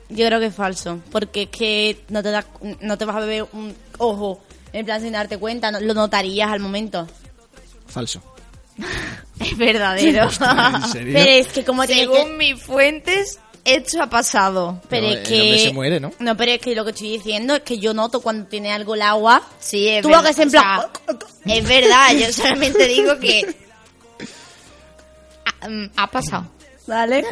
Yo 0.08 0.26
creo 0.26 0.40
que 0.40 0.46
es 0.46 0.54
falso. 0.54 1.00
Porque 1.10 1.42
es 1.42 1.48
que 1.48 2.04
no 2.08 2.22
te, 2.22 2.30
das- 2.30 2.46
no 2.80 2.98
te 2.98 3.04
vas 3.04 3.16
a 3.16 3.20
beber 3.20 3.46
un 3.52 3.74
ojo 3.98 4.40
en 4.72 4.84
plan 4.86 5.00
sin 5.00 5.12
darte 5.12 5.38
cuenta. 5.38 5.70
no- 5.70 5.80
lo 5.80 5.94
notarías 5.94 6.50
al 6.50 6.60
momento. 6.60 7.06
Falso. 7.86 8.22
Es 9.40 9.56
verdadero. 9.58 10.24
¿En 10.74 10.82
serio? 10.92 11.12
Pero 11.14 11.30
es 11.30 11.48
que 11.48 11.64
como 11.64 11.84
Según 11.84 12.14
que- 12.16 12.36
mis 12.52 12.62
fuentes, 12.62 13.40
esto 13.64 14.00
ha 14.02 14.08
pasado. 14.08 14.80
Pero 14.88 15.08
Pero 15.08 15.20
es 15.20 15.28
que... 15.28 15.58
se 15.64 15.72
muere, 15.72 15.98
¿no? 15.98 16.12
No, 16.20 16.36
pero 16.36 16.52
es 16.52 16.60
que 16.60 16.74
lo 16.76 16.84
que 16.84 16.90
estoy 16.92 17.10
diciendo 17.12 17.56
es 17.56 17.62
que 17.62 17.78
yo 17.78 17.92
noto 17.92 18.20
cuando 18.20 18.46
tiene 18.46 18.70
algo 18.72 18.94
el 18.94 19.02
agua. 19.02 19.42
Sí, 19.58 19.88
es 19.88 20.02
Tú 20.02 20.08
verdad. 20.08 20.26
hagas 20.26 20.38
en 20.38 20.48
o 20.48 20.50
plan... 20.52 20.80
sea, 21.44 21.56
es 21.56 21.68
verdad, 21.68 22.12
yo 22.14 22.32
solamente 22.32 22.86
digo 22.86 23.18
que 23.18 23.56
ha, 25.60 25.68
mm, 25.68 25.90
ha 25.96 26.06
pasado. 26.10 26.46
¿Vale? 26.86 27.24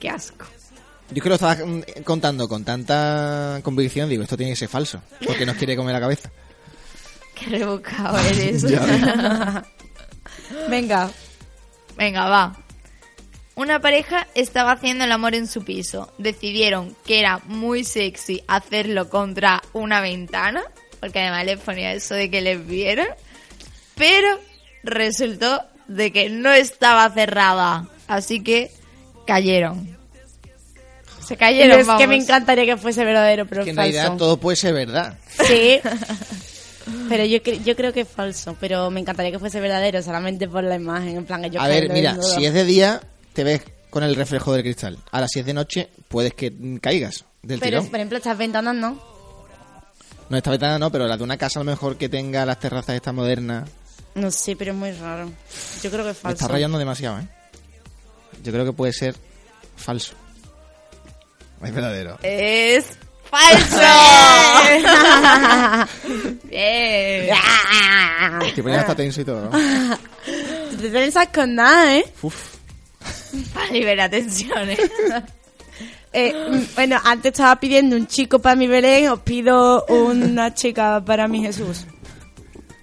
Qué 0.00 0.08
asco. 0.08 0.46
Yo 1.10 1.22
creo 1.22 1.22
que 1.22 1.28
lo 1.28 1.34
estaba 1.34 1.56
mm, 1.64 2.02
contando 2.04 2.48
con 2.48 2.64
tanta 2.64 3.60
convicción, 3.62 4.08
digo, 4.08 4.22
esto 4.22 4.36
tiene 4.36 4.52
que 4.52 4.56
ser 4.56 4.68
falso, 4.68 5.00
porque 5.24 5.46
nos 5.46 5.56
quiere 5.56 5.76
comer 5.76 5.94
la 5.94 6.00
cabeza. 6.00 6.30
Qué 7.34 7.46
rebuscado 7.46 8.18
eres. 8.30 8.64
Venga. 10.68 11.10
Venga, 11.96 12.28
va. 12.28 12.56
Una 13.54 13.80
pareja 13.80 14.28
estaba 14.34 14.72
haciendo 14.72 15.04
el 15.04 15.12
amor 15.12 15.34
en 15.34 15.48
su 15.48 15.64
piso. 15.64 16.12
Decidieron 16.18 16.94
que 17.04 17.18
era 17.18 17.40
muy 17.46 17.84
sexy 17.84 18.42
hacerlo 18.46 19.08
contra 19.08 19.62
una 19.72 20.00
ventana, 20.00 20.62
porque 21.00 21.20
además 21.20 21.44
les 21.46 21.58
ponía 21.58 21.92
eso 21.92 22.14
de 22.14 22.30
que 22.30 22.40
les 22.40 22.64
vieran. 22.64 23.08
Pero 23.96 24.38
resultó 24.84 25.64
de 25.88 26.12
que 26.12 26.28
no 26.28 26.52
estaba 26.52 27.10
cerrada, 27.10 27.88
así 28.06 28.42
que 28.42 28.70
cayeron. 29.28 29.96
Se 31.24 31.36
cayeron, 31.36 31.78
es 31.78 31.86
que 31.98 32.06
me 32.06 32.16
encantaría 32.16 32.64
que 32.64 32.76
fuese 32.78 33.04
verdadero, 33.04 33.44
pero 33.46 33.62
Que 33.62 33.70
es 33.70 33.76
en 33.76 33.76
realidad 33.76 34.16
todo 34.16 34.38
puede 34.38 34.56
ser 34.56 34.72
verdad. 34.74 35.18
Sí. 35.46 35.78
Pero 37.10 37.22
yo, 37.26 37.36
cre- 37.42 37.62
yo 37.64 37.76
creo 37.76 37.92
que 37.92 38.00
es 38.00 38.08
falso, 38.08 38.56
pero 38.58 38.90
me 38.90 38.98
encantaría 39.00 39.30
que 39.30 39.38
fuese 39.38 39.60
verdadero 39.60 40.02
solamente 40.02 40.48
por 40.48 40.64
la 40.64 40.74
imagen, 40.74 41.18
en 41.18 41.26
plan 41.26 41.42
que 41.42 41.50
yo 41.50 41.60
A 41.60 41.68
ver, 41.68 41.90
mira, 41.90 42.16
si 42.22 42.46
es 42.46 42.54
de 42.54 42.64
día, 42.64 43.02
te 43.34 43.44
ves 43.44 43.60
con 43.90 44.02
el 44.02 44.14
reflejo 44.16 44.54
del 44.54 44.62
cristal. 44.62 44.98
Ahora, 45.10 45.28
si 45.28 45.40
es 45.40 45.44
de 45.44 45.52
noche, 45.52 45.90
puedes 46.08 46.32
que 46.32 46.50
mm, 46.50 46.76
caigas 46.78 47.26
del 47.42 47.60
Pero, 47.60 47.80
tirón. 47.80 47.90
por 47.90 47.96
ejemplo, 47.96 48.16
estas 48.16 48.38
ventanas 48.38 48.74
no. 48.74 48.98
No, 50.30 50.36
esta 50.38 50.50
ventana 50.50 50.78
no, 50.78 50.90
pero 50.90 51.06
la 51.06 51.18
de 51.18 51.24
una 51.24 51.36
casa 51.36 51.60
a 51.60 51.62
lo 51.64 51.70
mejor 51.70 51.98
que 51.98 52.08
tenga 52.08 52.46
las 52.46 52.58
terrazas 52.58 52.96
estas 52.96 53.12
modernas. 53.12 53.68
No 54.14 54.30
sé, 54.30 54.56
pero 54.56 54.72
es 54.72 54.76
muy 54.78 54.92
raro. 54.92 55.30
Yo 55.82 55.90
creo 55.90 56.04
que 56.04 56.10
es 56.12 56.16
Me 56.16 56.22
falso. 56.22 56.44
está 56.44 56.48
rayando 56.48 56.78
demasiado, 56.78 57.18
¿eh? 57.20 57.28
Yo 58.42 58.52
creo 58.52 58.64
que 58.64 58.72
puede 58.72 58.92
ser 58.92 59.14
falso. 59.76 60.14
Es 61.62 61.74
verdadero. 61.74 62.18
Es 62.22 62.86
falso. 63.30 63.82
Bien. 66.44 67.34
Te 68.54 68.62
ponías 68.62 68.80
hasta 68.80 68.94
tenso 68.94 69.20
y 69.20 69.24
todo. 69.24 69.50
¿no? 69.50 69.98
Te 70.80 70.90
tensas 70.90 71.28
con 71.28 71.54
nada, 71.54 71.96
¿eh? 71.96 72.04
Para 73.54 73.70
liberar 73.70 74.10
tensiones. 74.10 74.78
Eh, 76.12 76.32
bueno, 76.74 76.98
antes 77.04 77.32
estaba 77.32 77.60
pidiendo 77.60 77.94
un 77.94 78.06
chico 78.06 78.38
para 78.38 78.56
mi 78.56 78.66
Belén, 78.66 79.08
os 79.10 79.20
pido 79.20 79.84
una 79.86 80.54
chica 80.54 81.04
para 81.04 81.28
mi 81.28 81.42
Jesús. 81.42 81.84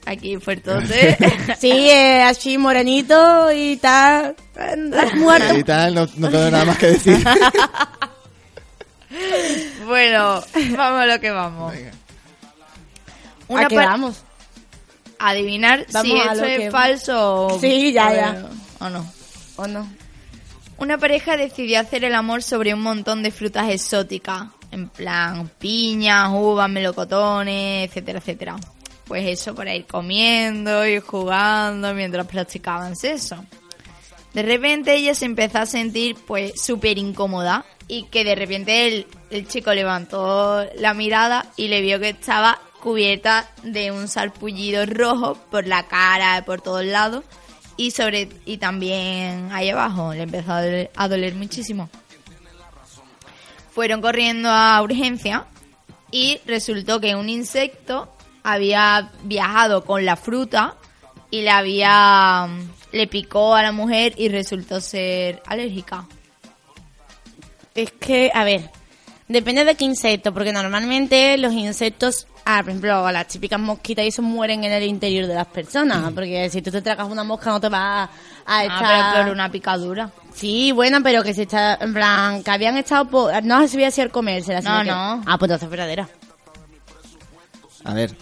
Aquí 0.06 0.38
fuertote. 0.38 1.18
Sí, 1.60 1.72
eh, 1.72 2.22
así 2.22 2.58
morenito 2.58 3.52
y 3.52 3.78
tal. 3.78 4.36
Has 4.56 5.16
muerto. 5.16 5.58
Y 5.58 5.64
tal, 5.64 5.96
no, 5.96 6.08
no 6.18 6.30
tengo 6.30 6.52
nada 6.52 6.66
más 6.66 6.78
que 6.78 6.88
decir. 6.88 7.24
bueno, 9.88 10.44
vamos 10.78 11.02
a 11.02 11.06
lo 11.06 11.20
que 11.20 11.32
vamos. 11.32 11.74
¿A 13.56 13.66
qué 13.68 13.78
vamos? 13.78 14.24
Adivinar 15.18 15.86
Vamos 15.94 16.12
si 16.12 16.38
lo 16.40 16.46
es 16.46 16.58
que- 16.60 16.72
falso 16.72 17.46
o... 17.48 17.60
Sí, 17.60 17.94
ya, 17.94 18.14
ya. 18.14 18.50
O 18.80 18.90
no. 18.90 19.06
¿O 19.56 19.68
no? 19.68 19.88
Una 20.78 20.98
pareja 20.98 21.38
decidió 21.38 21.80
hacer 21.80 22.04
el 22.04 22.16
amor 22.16 22.44
sobre 22.44 22.74
un 22.74 22.82
montón 22.82 23.24
de 23.24 23.32
frutas 23.32 23.70
exóticas. 23.70 24.44
En 24.72 24.90
plan, 24.90 25.50
piñas, 25.58 26.30
uvas, 26.34 26.70
melocotones, 26.70 27.88
etcétera, 27.90 28.20
etcétera. 28.20 28.56
Pues 29.08 29.28
eso, 29.28 29.54
para 29.54 29.76
ir 29.76 29.86
comiendo 29.86 30.88
y 30.88 31.00
jugando 31.00 31.94
mientras 31.94 32.26
practicaban 32.28 32.96
sexo. 32.96 33.46
De 34.34 34.44
repente 34.44 34.96
ella 34.96 35.16
se 35.16 35.26
empezó 35.26 35.60
a 35.60 35.66
sentir 35.66 36.18
pues 36.28 36.62
súper 36.62 36.98
incómoda 36.98 37.66
y 37.88 38.06
que 38.06 38.24
de 38.24 38.36
repente 38.36 38.88
el, 38.88 39.08
el 39.30 39.48
chico 39.48 39.74
levantó 39.74 40.66
la 40.78 40.94
mirada 40.94 41.46
y 41.56 41.68
le 41.68 41.82
vio 41.82 42.00
que 42.00 42.10
estaba 42.10 42.60
cubierta 42.82 43.50
de 43.64 43.92
un 43.92 44.08
sarpullido 44.08 44.86
rojo 44.86 45.36
por 45.50 45.68
la 45.68 45.88
cara, 45.88 46.44
por 46.46 46.62
todos 46.62 46.84
lados 46.84 47.24
y 47.78 47.92
sobre 47.92 48.30
y 48.46 48.58
también 48.58 49.50
ahí 49.52 49.70
abajo 49.70 50.14
le 50.14 50.24
empezó 50.24 50.54
a 50.54 50.62
doler, 50.62 50.92
a 50.96 51.08
doler 51.08 51.36
muchísimo. 51.36 51.90
Fueron 53.72 54.02
corriendo 54.02 54.50
a 54.50 54.82
urgencia 54.82 55.46
y 56.12 56.40
resultó 56.46 57.02
que 57.02 57.16
un 57.16 57.30
insecto 57.30 58.15
había 58.46 59.10
viajado 59.24 59.84
con 59.84 60.06
la 60.06 60.16
fruta 60.16 60.76
y 61.32 61.42
le 61.42 61.50
había 61.50 62.48
le 62.92 63.08
picó 63.08 63.56
a 63.56 63.64
la 63.64 63.72
mujer 63.74 64.14
y 64.16 64.30
resultó 64.30 64.80
ser 64.80 65.42
alérgica. 65.48 66.06
Es 67.74 67.92
que, 67.92 68.32
a 68.34 68.46
ver, 68.46 68.70
depende 69.28 69.66
de 69.66 69.76
qué 69.76 69.84
insecto, 69.84 70.34
porque 70.34 70.54
normalmente 70.54 71.38
los 71.38 71.52
insectos, 71.52 72.26
ah, 72.46 72.62
por 72.62 72.70
ejemplo, 72.70 73.12
las 73.12 73.28
típicas 73.28 73.60
mosquitas 73.60 74.06
y 74.06 74.08
eso 74.10 74.22
mueren 74.22 74.64
en 74.64 74.72
el 74.72 74.84
interior 74.84 75.28
de 75.28 75.34
las 75.36 75.48
personas, 75.48 76.14
porque 76.14 76.50
si 76.50 76.62
tú 76.62 76.72
te 76.72 76.82
tragas 76.82 77.10
una 77.10 77.26
mosca 77.26 77.50
no 77.50 77.60
te 77.60 77.68
va 77.68 78.04
a 78.04 78.10
Ah, 78.46 78.64
estar... 78.64 79.12
pero 79.14 79.24
por 79.26 79.34
una 79.34 79.52
picadura. 79.52 80.10
Sí, 80.34 80.72
bueno, 80.72 81.00
pero 81.04 81.22
que 81.24 81.34
se 81.34 81.42
está, 81.42 81.76
en 81.82 81.94
plan, 81.94 82.44
que 82.44 82.52
habían 82.52 82.78
estado, 82.78 83.30
no 83.42 83.68
se 83.68 83.76
veía 83.76 83.92
si 83.92 84.00
al 84.02 84.12
comérsela, 84.12 84.62
No, 84.62 84.84
que- 84.84 84.90
no. 84.92 85.24
Ah, 85.26 85.38
pues 85.38 85.50
entonces 85.52 85.64
es 85.64 85.70
verdadera. 85.70 86.08
A 87.84 87.94
ver. 87.94 88.16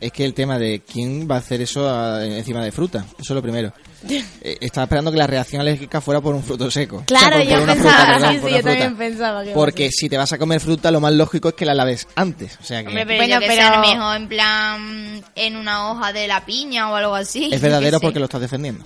Es 0.00 0.12
que 0.12 0.24
el 0.24 0.34
tema 0.34 0.58
de 0.58 0.80
quién 0.80 1.26
va 1.30 1.36
a 1.36 1.38
hacer 1.38 1.60
eso 1.62 1.88
a- 1.88 2.24
encima 2.24 2.62
de 2.62 2.70
fruta. 2.70 3.06
Eso 3.18 3.32
es 3.32 3.36
lo 3.36 3.42
primero. 3.42 3.72
Eh, 4.08 4.58
estaba 4.60 4.84
esperando 4.84 5.10
que 5.10 5.16
la 5.18 5.26
reacción 5.26 5.60
alérgica 5.60 6.00
fuera 6.00 6.20
por 6.20 6.32
un 6.34 6.42
fruto 6.44 6.70
seco. 6.70 7.02
Claro, 7.06 7.38
O 7.38 7.40
sea, 7.40 7.40
por- 7.40 7.48
yo 7.48 7.54
por 7.56 7.62
una 7.64 7.72
pensaba, 7.74 7.94
fruta, 7.96 8.12
perdón, 8.18 8.32
sí, 8.34 8.38
por 8.38 8.48
sí, 8.50 8.54
una 8.54 8.60
yo 8.60 8.62
también 8.68 8.88
fruta. 8.90 8.98
pensaba 9.04 9.44
que... 9.44 9.50
Porque 9.52 9.90
si 9.90 10.08
te 10.08 10.16
vas 10.16 10.32
a 10.32 10.38
comer 10.38 10.60
fruta, 10.60 10.90
lo 10.92 11.00
más 11.00 11.12
lógico 11.14 11.48
es 11.48 11.54
que 11.54 11.64
la 11.64 11.74
laves 11.74 12.06
antes. 12.14 12.56
O 12.60 12.64
sea 12.64 12.82
que 12.82 12.88
Hombre, 12.88 13.04
pero 13.06 13.18
Bueno, 13.18 13.40
que 13.40 13.46
pero- 13.48 13.80
mejor 13.80 14.16
en 14.16 14.28
plan 14.28 15.24
en 15.34 15.56
una 15.56 15.90
hoja 15.90 16.12
de 16.12 16.28
la 16.28 16.44
piña 16.44 16.90
o 16.90 16.94
algo 16.94 17.14
así. 17.16 17.48
es 17.52 17.60
verdadero 17.60 17.98
porque 18.00 18.20
lo 18.20 18.26
estás 18.26 18.42
defendiendo. 18.42 18.84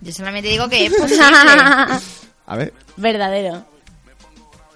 Yo 0.00 0.12
solamente 0.12 0.48
digo 0.48 0.68
que 0.68 0.86
es 0.86 0.92
posible. 0.94 1.24
A 2.46 2.56
ver, 2.56 2.72
Verdadero. 2.96 3.66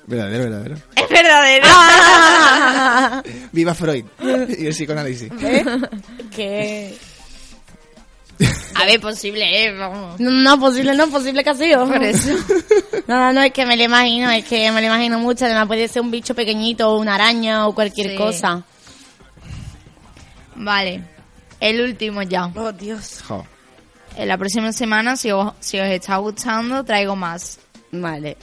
Verdadero, 0.06 0.44
verdadero. 0.44 0.76
es 0.96 1.08
verdadero. 1.08 1.66
Viva 3.52 3.74
Freud 3.74 4.04
y 4.58 4.66
el 4.66 4.72
psicoanálisis. 4.72 5.30
¿Eh? 5.40 5.64
que... 6.34 6.96
A 8.74 8.84
ver, 8.86 9.00
posible, 9.00 9.64
¿eh? 9.66 9.72
Vamos. 9.76 10.18
No, 10.18 10.30
no, 10.30 10.58
posible, 10.58 10.94
no, 10.94 11.06
posible 11.08 11.44
que 11.44 11.50
ha 11.50 11.54
sido. 11.54 11.86
Por 11.86 12.02
eso. 12.02 12.30
No, 13.06 13.16
no, 13.18 13.32
no, 13.34 13.42
es 13.42 13.52
que 13.52 13.66
me 13.66 13.76
lo 13.76 13.82
imagino, 13.82 14.30
es 14.30 14.46
que 14.46 14.72
me 14.72 14.80
lo 14.80 14.86
imagino 14.86 15.18
mucho. 15.18 15.44
Además 15.44 15.66
puede 15.66 15.88
ser 15.88 16.00
un 16.00 16.10
bicho 16.10 16.34
pequeñito, 16.34 16.90
o 16.90 16.98
una 16.98 17.16
araña, 17.16 17.66
o 17.68 17.74
cualquier 17.74 18.12
Sí. 18.12 18.16
cosa. 18.16 18.62
Vale. 20.56 21.02
El 21.60 21.82
último 21.82 22.22
ya. 22.22 22.46
Oh, 22.54 22.72
Dios. 22.72 23.22
Jo. 23.28 23.44
En 24.16 24.28
la 24.28 24.38
próxima 24.38 24.72
semana, 24.72 25.16
si 25.16 25.30
os, 25.32 25.52
si 25.60 25.78
os 25.78 25.86
está 25.86 26.16
gustando, 26.16 26.82
traigo 26.82 27.14
más. 27.14 27.58
Vale. 27.92 28.38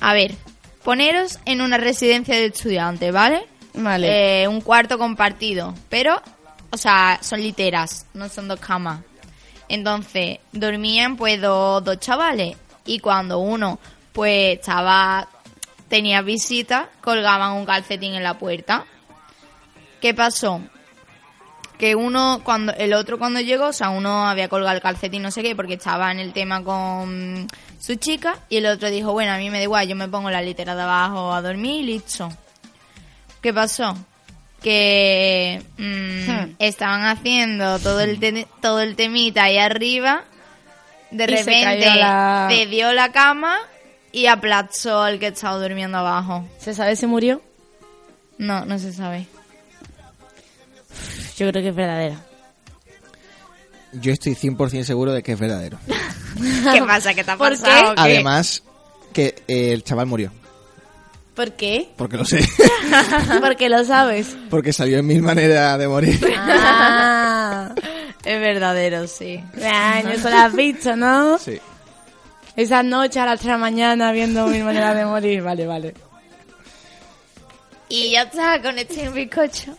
A 0.00 0.12
ver, 0.12 0.34
poneros 0.82 1.38
en 1.44 1.60
una 1.60 1.78
residencia 1.78 2.34
de 2.34 2.46
estudiantes, 2.46 3.12
¿vale? 3.12 3.46
Vale. 3.74 4.42
Eh, 4.42 4.48
un 4.48 4.60
cuarto 4.60 4.98
compartido, 4.98 5.74
pero, 5.88 6.20
o 6.70 6.76
sea, 6.76 7.18
son 7.22 7.40
literas, 7.40 8.06
no 8.14 8.28
son 8.28 8.48
dos 8.48 8.60
camas. 8.60 9.00
Entonces, 9.68 10.38
dormían 10.52 11.16
pues 11.16 11.40
dos, 11.40 11.82
dos 11.82 11.98
chavales 11.98 12.56
y 12.84 12.98
cuando 12.98 13.38
uno 13.38 13.78
pues 14.12 14.58
estaba, 14.58 15.26
tenía 15.88 16.20
visita, 16.20 16.90
colgaban 17.00 17.52
un 17.52 17.64
calcetín 17.64 18.14
en 18.14 18.22
la 18.22 18.38
puerta. 18.38 18.84
¿Qué 20.00 20.12
pasó? 20.12 20.60
Que 21.78 21.94
uno, 21.94 22.42
cuando 22.44 22.72
el 22.74 22.92
otro 22.92 23.18
cuando 23.18 23.40
llegó, 23.40 23.68
o 23.68 23.72
sea, 23.72 23.90
uno 23.90 24.28
había 24.28 24.48
colgado 24.48 24.76
el 24.76 24.82
calcetín, 24.82 25.22
no 25.22 25.30
sé 25.30 25.42
qué, 25.42 25.56
porque 25.56 25.74
estaba 25.74 26.12
en 26.12 26.18
el 26.18 26.32
tema 26.32 26.62
con 26.62 27.46
su 27.84 27.96
chica, 27.96 28.38
y 28.48 28.58
el 28.58 28.66
otro 28.66 28.90
dijo, 28.90 29.12
bueno, 29.12 29.32
a 29.32 29.38
mí 29.38 29.50
me 29.50 29.58
da 29.58 29.64
igual, 29.64 29.88
yo 29.88 29.96
me 29.96 30.06
pongo 30.06 30.30
la 30.30 30.40
litera 30.40 30.76
de 30.76 30.82
abajo 30.82 31.32
a 31.32 31.42
dormir 31.42 31.80
y 31.82 31.84
listo. 31.94 32.28
¿Qué 33.40 33.52
pasó? 33.52 33.96
Que 34.62 35.60
mm, 35.78 36.30
Hmm. 36.30 36.54
estaban 36.60 37.04
haciendo 37.06 37.80
todo 37.80 38.00
el, 38.00 38.20
te- 38.20 38.46
todo 38.60 38.80
el 38.80 38.94
temita 38.94 39.42
ahí 39.44 39.58
arriba, 39.58 40.22
de 41.10 41.24
Y 41.24 41.26
se 41.26 41.36
repente 41.38 41.64
cayó 41.84 41.94
la- 42.00 42.48
dio 42.70 42.92
la 42.92 43.10
cama 43.10 43.56
y 44.12 44.26
aplazó 44.26 45.02
al 45.02 45.18
que 45.18 45.26
estaba 45.28 45.58
durmiendo 45.58 45.98
abajo. 45.98 46.46
¿Se 46.58 46.74
sabe 46.74 46.94
si 46.94 47.06
murió? 47.08 47.42
No, 48.38 48.64
no 48.64 48.78
se 48.78 48.92
sabe. 48.92 49.26
Yo 51.36 51.50
creo 51.50 51.62
que 51.62 51.68
es 51.70 51.74
verdadera. 51.74 52.16
Yo 53.92 54.12
estoy 54.12 54.34
100% 54.34 54.84
seguro 54.84 55.12
de 55.12 55.22
que 55.22 55.32
es 55.32 55.38
verdadero. 55.38 55.78
¿Qué 56.72 56.82
pasa? 56.82 57.12
¿Qué 57.14 57.24
te 57.24 57.30
ha 57.30 57.36
¿Por 57.36 57.50
pasado? 57.50 57.90
qué? 57.90 57.94
¿Qué? 57.94 58.00
Además, 58.00 58.62
que 59.12 59.42
eh, 59.48 59.72
el 59.72 59.84
chaval 59.84 60.06
murió. 60.06 60.32
¿Por 61.34 61.52
qué? 61.52 61.90
Porque 61.96 62.16
lo 62.18 62.24
sé. 62.24 62.46
Porque 63.40 63.68
lo 63.70 63.84
sabes. 63.84 64.36
Porque 64.50 64.72
salió 64.72 64.98
en 64.98 65.06
mil 65.06 65.22
maneras 65.22 65.78
de 65.78 65.88
morir. 65.88 66.20
Ah, 66.38 67.74
Es 68.24 68.40
verdadero, 68.40 69.06
sí. 69.06 69.42
Ay, 69.62 70.04
eso 70.14 70.28
lo 70.30 70.36
has 70.36 70.54
visto, 70.54 70.94
¿no? 70.96 71.38
Sí. 71.38 71.58
Esa 72.56 72.82
noche 72.82 73.18
a 73.20 73.26
las 73.26 73.40
3 73.40 73.46
de 73.46 73.52
la 73.52 73.58
mañana 73.58 74.12
viendo 74.12 74.46
mi 74.46 74.60
manera 74.62 74.94
de 74.94 75.04
morir. 75.06 75.42
Vale, 75.42 75.66
vale. 75.66 75.94
Y 77.88 78.10
ya 78.12 78.22
está, 78.22 78.60
con 78.62 78.78
este 78.78 79.08
bizcocho. 79.10 79.76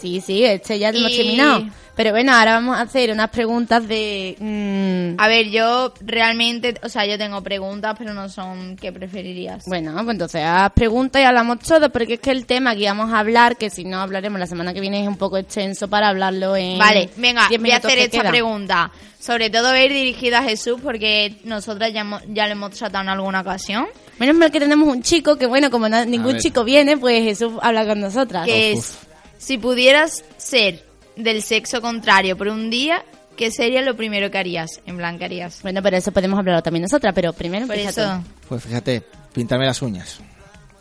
Sí, 0.00 0.20
sí, 0.20 0.44
este 0.44 0.78
ya 0.78 0.90
lo 0.92 0.98
hemos 0.98 1.12
Y- 1.12 1.16
terminado. 1.16 1.64
Pero 1.94 2.10
bueno, 2.12 2.32
ahora 2.34 2.54
vamos 2.54 2.78
a 2.78 2.82
hacer 2.82 3.10
unas 3.12 3.28
preguntas 3.28 3.86
de... 3.86 4.36
mm, 4.38 5.20
A 5.20 5.28
ver, 5.28 5.50
yo 5.50 5.92
realmente, 6.00 6.74
o 6.82 6.88
sea, 6.88 7.04
yo 7.04 7.18
tengo 7.18 7.42
preguntas, 7.42 7.94
pero 7.98 8.14
no 8.14 8.28
son 8.30 8.76
qué 8.76 8.90
preferirías. 8.92 9.64
Bueno, 9.66 9.92
pues 9.92 10.08
entonces 10.08 10.42
haz 10.42 10.72
preguntas 10.72 11.20
y 11.20 11.24
hablamos 11.26 11.58
todo, 11.60 11.90
porque 11.90 12.14
es 12.14 12.20
que 12.20 12.30
el 12.30 12.46
tema 12.46 12.74
que 12.74 12.82
íbamos 12.84 13.12
a 13.12 13.18
hablar, 13.18 13.56
que 13.56 13.68
si 13.68 13.84
no 13.84 14.00
hablaremos 14.00 14.40
la 14.40 14.46
semana 14.46 14.72
que 14.72 14.80
viene, 14.80 15.02
es 15.02 15.08
un 15.08 15.16
poco 15.18 15.36
extenso 15.36 15.88
para 15.88 16.08
hablarlo 16.08 16.56
en. 16.56 16.78
Vale, 16.78 17.10
venga, 17.16 17.46
10 17.48 17.60
voy 17.60 17.70
a 17.72 17.76
hacer 17.76 17.90
que 17.98 18.04
esta 18.04 18.30
pregunta. 18.30 18.90
Sobre 19.20 19.50
todo 19.50 19.76
ir 19.76 19.92
dirigida 19.92 20.38
a 20.38 20.42
Jesús 20.42 20.80
porque 20.82 21.36
nosotras 21.44 21.92
ya, 21.92 22.00
hemos- 22.00 22.22
ya 22.28 22.46
lo 22.46 22.52
hemos 22.52 22.70
tratado 22.72 23.02
en 23.04 23.10
alguna 23.10 23.42
ocasión. 23.42 23.86
Menos 24.18 24.34
mal 24.36 24.50
que 24.50 24.58
tenemos 24.60 24.88
un 24.88 25.02
chico 25.02 25.36
que, 25.36 25.46
bueno, 25.46 25.70
como 25.70 25.88
ningún 25.88 26.38
chico 26.38 26.64
viene, 26.64 26.96
pues 26.96 27.22
Jesús 27.22 27.52
habla 27.60 27.84
con 27.86 28.00
nosotras. 28.00 28.46
Que 28.46 28.72
es, 28.72 28.98
si 29.38 29.58
pudieras 29.58 30.24
ser 30.38 30.90
del 31.16 31.42
sexo 31.42 31.80
contrario 31.80 32.36
por 32.36 32.48
un 32.48 32.70
día, 32.70 33.04
¿qué 33.36 33.50
sería 33.50 33.82
lo 33.82 33.96
primero 33.96 34.30
que 34.30 34.38
harías? 34.38 34.80
En 34.86 34.96
plan, 34.96 35.18
¿qué 35.18 35.24
harías? 35.26 35.62
Bueno, 35.62 35.82
pero 35.82 35.96
eso 35.96 36.12
podemos 36.12 36.38
hablarlo 36.38 36.62
también 36.62 36.82
nosotras, 36.82 37.12
pero 37.14 37.32
primero 37.32 37.66
Por 37.66 37.76
eso. 37.76 38.22
Pues 38.48 38.62
fíjate, 38.64 39.02
pintarme 39.32 39.66
las 39.66 39.80
uñas. 39.82 40.18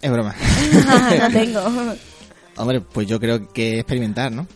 Es 0.01 0.11
broma. 0.11 0.35
no 1.19 1.31
tengo. 1.31 1.61
Hombre, 2.57 2.81
pues 2.81 3.07
yo 3.07 3.19
creo 3.19 3.51
que 3.53 3.75
experimentar, 3.79 4.31
¿no? 4.31 4.47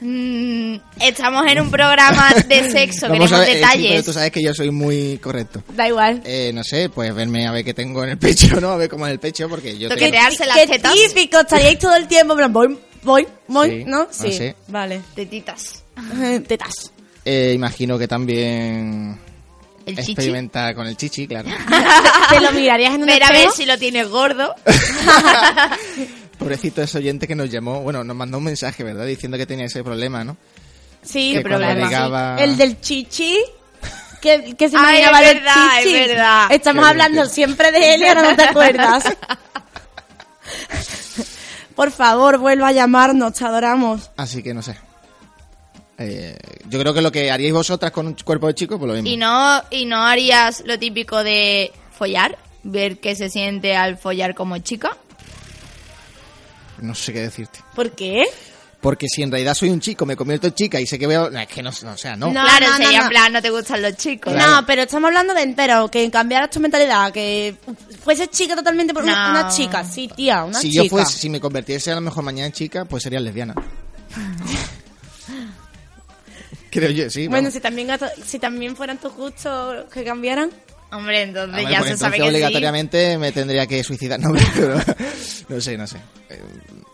Mm, 0.00 0.76
estamos 1.00 1.46
en 1.46 1.60
un 1.60 1.70
programa 1.70 2.34
de 2.46 2.70
sexo, 2.70 3.08
Vamos 3.08 3.32
a 3.32 3.36
queremos 3.36 3.38
ver, 3.38 3.48
eh, 3.48 3.52
sí, 3.52 3.56
detalles. 3.58 3.90
pero 3.92 4.02
tú 4.02 4.12
sabes 4.12 4.30
que 4.32 4.42
yo 4.42 4.52
soy 4.54 4.70
muy 4.70 5.18
correcto. 5.18 5.62
Da 5.74 5.88
igual. 5.88 6.20
Eh, 6.24 6.50
no 6.52 6.62
sé, 6.64 6.90
pues 6.90 7.14
verme 7.14 7.46
a 7.46 7.52
ver 7.52 7.64
qué 7.64 7.72
tengo 7.74 8.02
en 8.04 8.10
el 8.10 8.18
pecho, 8.18 8.60
¿no? 8.60 8.70
A 8.70 8.76
ver 8.76 8.88
cómo 8.90 9.06
es 9.06 9.12
el 9.12 9.18
pecho, 9.20 9.48
porque 9.48 9.78
yo 9.78 9.88
tengo... 9.88 10.00
Toquetearse 10.00 10.46
las 10.46 10.56
Qué 10.58 10.66
tetas. 10.66 10.94
típico, 10.94 11.40
estaríais 11.40 11.78
todo 11.78 11.94
el 11.96 12.06
tiempo, 12.06 12.32
en 12.34 12.38
plan, 12.38 12.52
voy, 12.52 12.78
voy, 13.04 13.26
voy, 13.48 13.70
Sí, 13.70 13.84
¿no? 13.84 13.98
no 14.04 14.08
sé. 14.12 14.56
Vale. 14.68 15.00
Tetitas. 15.14 15.84
Tetas. 16.46 16.92
Eh, 17.24 17.52
imagino 17.54 17.98
que 17.98 18.08
también... 18.08 19.18
¿El 19.86 19.96
chichi? 19.96 20.12
Experimentar 20.12 20.74
con 20.74 20.86
el 20.86 20.96
chichi, 20.96 21.26
claro. 21.28 21.48
¿Te 22.30 22.40
lo 22.40 22.52
mirarías 22.52 22.94
en 22.94 23.02
un 23.02 23.06
Ver 23.06 23.22
a 23.22 23.30
ver 23.30 23.50
si 23.50 23.66
lo 23.66 23.76
tienes 23.78 24.08
gordo. 24.08 24.54
Pobrecito 26.38 26.82
ese 26.82 26.98
oyente 26.98 27.26
que 27.28 27.34
nos 27.34 27.50
llamó, 27.50 27.80
bueno, 27.82 28.02
nos 28.02 28.16
mandó 28.16 28.38
un 28.38 28.44
mensaje, 28.44 28.82
¿verdad? 28.82 29.04
Diciendo 29.06 29.36
que 29.38 29.46
tenía 29.46 29.66
ese 29.66 29.84
problema, 29.84 30.24
¿no? 30.24 30.36
Sí, 31.02 31.32
Que 31.34 31.42
problema. 31.42 31.74
llegaba- 31.86 32.36
El 32.38 32.56
del 32.56 32.80
chichi. 32.80 33.38
Que, 34.22 34.54
que 34.56 34.70
se 34.70 34.76
Ay, 34.78 35.00
imaginaba 35.00 35.22
es 35.22 35.28
el 35.28 35.34
verdad, 35.36 35.54
chichi. 35.82 35.94
es 35.96 36.08
verdad. 36.08 36.46
Estamos 36.50 36.82
Qué 36.84 36.90
hablando 36.90 37.20
bien. 37.22 37.34
siempre 37.34 37.72
de 37.72 37.94
él 37.94 38.00
y 38.00 38.06
ahora 38.06 38.22
no 38.30 38.36
te 38.36 38.42
acuerdas. 38.42 39.04
Por 41.74 41.90
favor, 41.90 42.38
vuelva 42.38 42.68
a 42.68 42.72
llamarnos, 42.72 43.34
te 43.34 43.44
adoramos. 43.44 44.10
Así 44.16 44.42
que 44.42 44.54
no 44.54 44.62
sé. 44.62 44.76
Eh, 45.98 46.36
yo 46.68 46.78
creo 46.80 46.92
que 46.92 47.02
lo 47.02 47.12
que 47.12 47.30
haríais 47.30 47.52
vosotras 47.52 47.92
con 47.92 48.06
un 48.06 48.14
cuerpo 48.14 48.46
de 48.48 48.54
chico, 48.54 48.78
pues 48.78 48.88
lo 48.88 48.94
mismo. 48.94 49.08
¿Y 49.08 49.16
no, 49.16 49.62
¿Y 49.70 49.86
no 49.86 50.02
harías 50.02 50.62
lo 50.66 50.78
típico 50.78 51.22
de 51.22 51.72
follar? 51.96 52.38
Ver 52.62 52.98
qué 52.98 53.14
se 53.14 53.28
siente 53.28 53.76
al 53.76 53.96
follar 53.96 54.34
como 54.34 54.58
chica. 54.58 54.96
No 56.80 56.94
sé 56.94 57.12
qué 57.12 57.20
decirte. 57.20 57.60
¿Por 57.74 57.92
qué? 57.92 58.24
Porque 58.84 59.08
si 59.08 59.22
en 59.22 59.30
realidad 59.30 59.54
soy 59.54 59.70
un 59.70 59.80
chico, 59.80 60.04
me 60.04 60.14
convierto 60.14 60.46
en 60.48 60.52
chica 60.52 60.78
y 60.78 60.86
sé 60.86 60.98
que 60.98 61.06
veo... 61.06 61.30
no, 61.30 61.40
es 61.40 61.48
que 61.48 61.62
no, 61.62 61.70
no, 61.84 61.92
o 61.92 61.96
sea, 61.96 62.16
no. 62.16 62.26
No, 62.26 62.32
claro, 62.42 62.66
no, 62.68 62.76
sería 62.76 62.98
no. 62.98 63.04
en 63.04 63.08
plan, 63.08 63.32
no 63.32 63.40
te 63.40 63.48
gustan 63.48 63.80
los 63.80 63.96
chicos. 63.96 64.34
No, 64.34 64.66
pero 64.66 64.82
estamos 64.82 65.08
hablando 65.08 65.32
de 65.32 65.40
entero, 65.40 65.90
que 65.90 66.10
cambiaras 66.10 66.50
tu 66.50 66.60
mentalidad, 66.60 67.10
que 67.10 67.56
fuese 68.04 68.28
chica 68.28 68.54
totalmente 68.54 68.92
por 68.92 69.02
una, 69.02 69.32
No. 69.32 69.40
una 69.40 69.48
chica. 69.48 69.84
Sí, 69.84 70.10
tía, 70.14 70.44
una 70.44 70.60
si 70.60 70.70
chica. 70.70 70.82
yo 70.84 70.90
fuese, 70.90 71.16
si 71.16 71.30
me 71.30 71.40
convirtiese 71.40 71.92
a 71.92 71.94
lo 71.94 72.02
mejor 72.02 72.24
mañana 72.24 72.48
en 72.48 72.52
chica, 72.52 72.84
pues 72.84 73.02
sería 73.02 73.20
lesbiana. 73.20 73.54
Creo 76.70 76.90
yo, 76.90 77.08
sí. 77.08 77.28
Bueno, 77.28 77.44
vamos. 77.44 77.54
si 77.54 77.60
también, 77.60 77.88
gato- 77.88 78.10
si 78.24 78.38
también 78.38 78.76
fueran 78.76 78.98
tus 78.98 79.12
gustos 79.14 79.86
que 79.92 80.04
cambiaran. 80.04 80.50
Hombre, 80.92 81.22
entonces 81.22 81.56
ver, 81.56 81.64
ya 81.72 81.78
pues 81.78 81.88
se 81.88 81.92
entonces 81.94 81.98
sabe 82.00 82.16
que 82.18 82.22
sí. 82.22 82.28
obligatoriamente 82.28 83.18
me 83.18 83.32
tendría 83.32 83.66
que 83.66 83.82
suicidar, 83.82 84.20
no, 84.20 84.32
pero 84.54 84.80
no 85.48 85.60
sé, 85.60 85.76
no 85.76 85.86
sé. 85.86 85.96
Eh, 86.30 86.40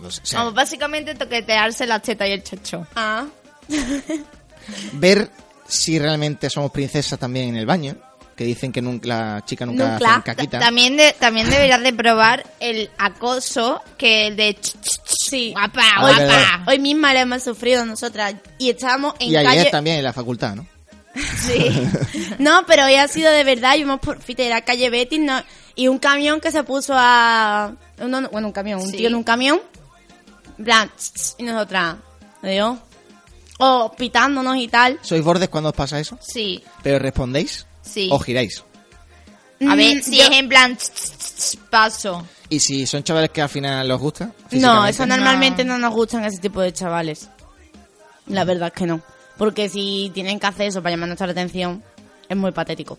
no 0.01 0.11
sé, 0.11 0.23
o 0.23 0.27
sea, 0.27 0.39
Vamos, 0.41 0.55
básicamente 0.55 1.15
toquetearse 1.15 1.87
las 1.87 2.01
tetas 2.03 2.29
y 2.29 2.33
el 2.33 2.43
chocho. 2.43 2.87
Ah. 2.97 3.27
ver 4.93 5.31
si 5.67 5.99
realmente 5.99 6.49
somos 6.51 6.71
princesas 6.71 7.19
también 7.19 7.51
en 7.51 7.57
el 7.57 7.67
baño, 7.67 7.97
que 8.37 8.45
dicen 8.45 8.73
que 8.73 8.81
nunca, 8.81 9.07
la 9.07 9.45
chica 9.45 9.67
nunca 9.67 9.93
Nunca. 9.93 10.15
hace 10.15 10.23
caquita. 10.23 10.59
También, 10.59 10.97
de, 10.97 11.15
también 11.19 11.49
deberías 11.51 11.83
de 11.83 11.93
probar 11.93 12.45
el 12.59 12.91
acoso 12.99 13.83
que 13.99 14.29
el 14.29 14.37
de 14.37 14.55
ch, 14.55 14.73
ch, 14.81 14.81
ch, 14.81 15.01
Sí. 15.31 15.53
guapa, 15.53 15.83
Ah, 15.97 16.01
guapa. 16.01 16.65
Hoy 16.67 16.79
misma 16.79 17.12
lo 17.12 17.21
hemos 17.21 17.43
sufrido 17.45 17.85
nosotras 17.85 18.35
y 18.59 18.71
estábamos 18.71 19.15
en 19.21 19.31
y 19.31 19.37
ayer 19.37 19.45
calle. 19.59 19.71
también 19.71 19.99
en 19.99 20.05
la 20.05 20.12
facultad, 20.15 20.57
¿no? 20.57 20.67
Sí. 21.41 21.89
No, 22.39 22.65
pero 22.66 22.85
hoy 22.85 22.95
ha 22.95 23.09
sido 23.09 23.31
de 23.32 23.43
verdad. 23.45 23.74
Íbamos 23.77 24.01
por 24.01 24.20
Fitera, 24.23 24.61
calle 24.62 24.91
Betis, 24.91 25.20
¿no? 25.20 25.43
y 25.74 25.89
un 25.89 25.99
camión 25.99 26.41
que 26.41 26.51
se 26.53 26.62
puso 26.65 26.93
a. 26.97 27.74
uno- 27.99 28.28
bueno, 28.31 28.49
un 28.49 28.53
camión, 28.53 28.81
un 28.81 28.91
Sí. 28.91 28.99
tío 28.99 29.09
en 29.09 29.15
un 29.15 29.24
camión. 29.24 29.61
tss, 30.62 31.37
y 31.39 31.43
nosotras. 31.45 31.97
Dios. 32.43 32.78
O 33.59 33.93
pitándonos 33.97 34.57
y 34.57 34.69
tal. 34.69 34.99
¿Sois 35.03 35.23
bordes 35.23 35.49
cuando 35.49 35.70
os 35.70 35.74
pasa 35.77 35.99
eso? 36.01 36.19
Sí, 36.20 36.62
¿Pero 36.82 36.99
respondéis? 36.99 37.66
sí. 37.82 38.09
¿O 38.12 38.19
giráis? 38.19 38.62
A 39.69 39.74
ver, 39.74 39.97
Mm, 39.99 40.03
si 40.03 40.16
yo- 40.16 40.24
es 40.24 40.31
en 40.31 40.49
plan 40.49 40.78
paso. 41.70 42.27
¿Y 42.49 42.61
si 42.61 42.87
son 42.87 43.03
chavales 43.05 43.31
que 43.31 43.43
al 43.43 43.49
final 43.49 43.91
os 43.91 44.01
gusta? 44.01 44.32
No, 44.53 44.87
eso 44.87 45.05
normalmente 45.07 45.65
no. 45.65 45.77
nos 45.78 45.93
gustan 45.93 46.24
ese 46.24 46.39
tipo 46.39 46.61
de 46.62 46.73
chavales. 46.73 47.28
La 48.27 48.45
verdad 48.45 48.69
es 48.69 48.74
que 48.74 48.87
no. 48.87 49.01
Porque 49.41 49.71
si 49.71 50.11
tienen 50.12 50.39
que 50.39 50.47
hacer 50.47 50.67
eso 50.69 50.83
para 50.83 50.91
llamar 50.95 51.09
nuestra 51.09 51.31
atención, 51.31 51.83
es 52.29 52.37
muy 52.37 52.53
patético. 52.53 52.99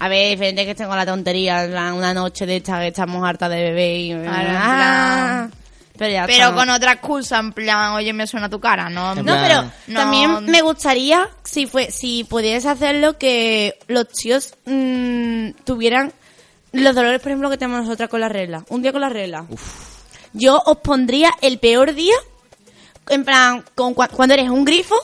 A 0.00 0.08
ver, 0.08 0.30
diferente 0.30 0.64
que 0.64 0.72
estén 0.72 0.88
con 0.88 0.96
la 0.96 1.06
tontería, 1.06 1.64
una 1.94 2.12
noche 2.12 2.44
de 2.44 2.56
esta 2.56 2.80
que 2.80 2.88
estamos 2.88 3.22
hartas 3.24 3.50
de 3.50 3.56
bebé 3.62 3.96
y... 3.98 4.12
Ah, 4.26 5.48
pero 5.96 6.10
ya 6.12 6.26
Pero 6.26 6.44
está. 6.48 6.54
con 6.54 6.70
otra 6.70 6.92
excusa, 6.94 7.38
en 7.38 7.52
plan, 7.52 7.92
oye, 7.92 8.12
me 8.14 8.26
suena 8.26 8.48
tu 8.48 8.58
cara, 8.58 8.88
¿no? 8.90 9.12
En 9.12 9.18
No, 9.18 9.24
plan- 9.24 9.42
pero 9.46 9.62
No. 9.86 10.00
también 10.00 10.44
me 10.46 10.60
gustaría, 10.62 11.28
si 11.44 11.66
fue, 11.66 11.92
si 11.92 12.24
pudieras 12.24 12.66
hacerlo, 12.66 13.16
que 13.16 13.78
los 13.86 14.08
tíos 14.08 14.54
mm, 14.64 15.50
tuvieran 15.64 16.12
los 16.72 16.94
dolores, 16.96 17.20
por 17.20 17.30
ejemplo, 17.30 17.48
que 17.50 17.58
tenemos 17.58 17.84
nosotras 17.84 18.08
con 18.08 18.20
la 18.20 18.28
regla. 18.30 18.64
Un 18.70 18.82
día 18.82 18.90
con 18.90 19.02
la 19.02 19.10
regla. 19.10 19.44
Yo 20.32 20.60
os 20.66 20.78
pondría 20.78 21.30
el 21.42 21.58
peor 21.58 21.94
día, 21.94 22.16
en 23.10 23.24
plan, 23.24 23.64
con, 23.74 23.94
cua- 23.94 24.08
cuando 24.10 24.34
eres 24.34 24.48
un 24.48 24.64
grifo 24.64 24.94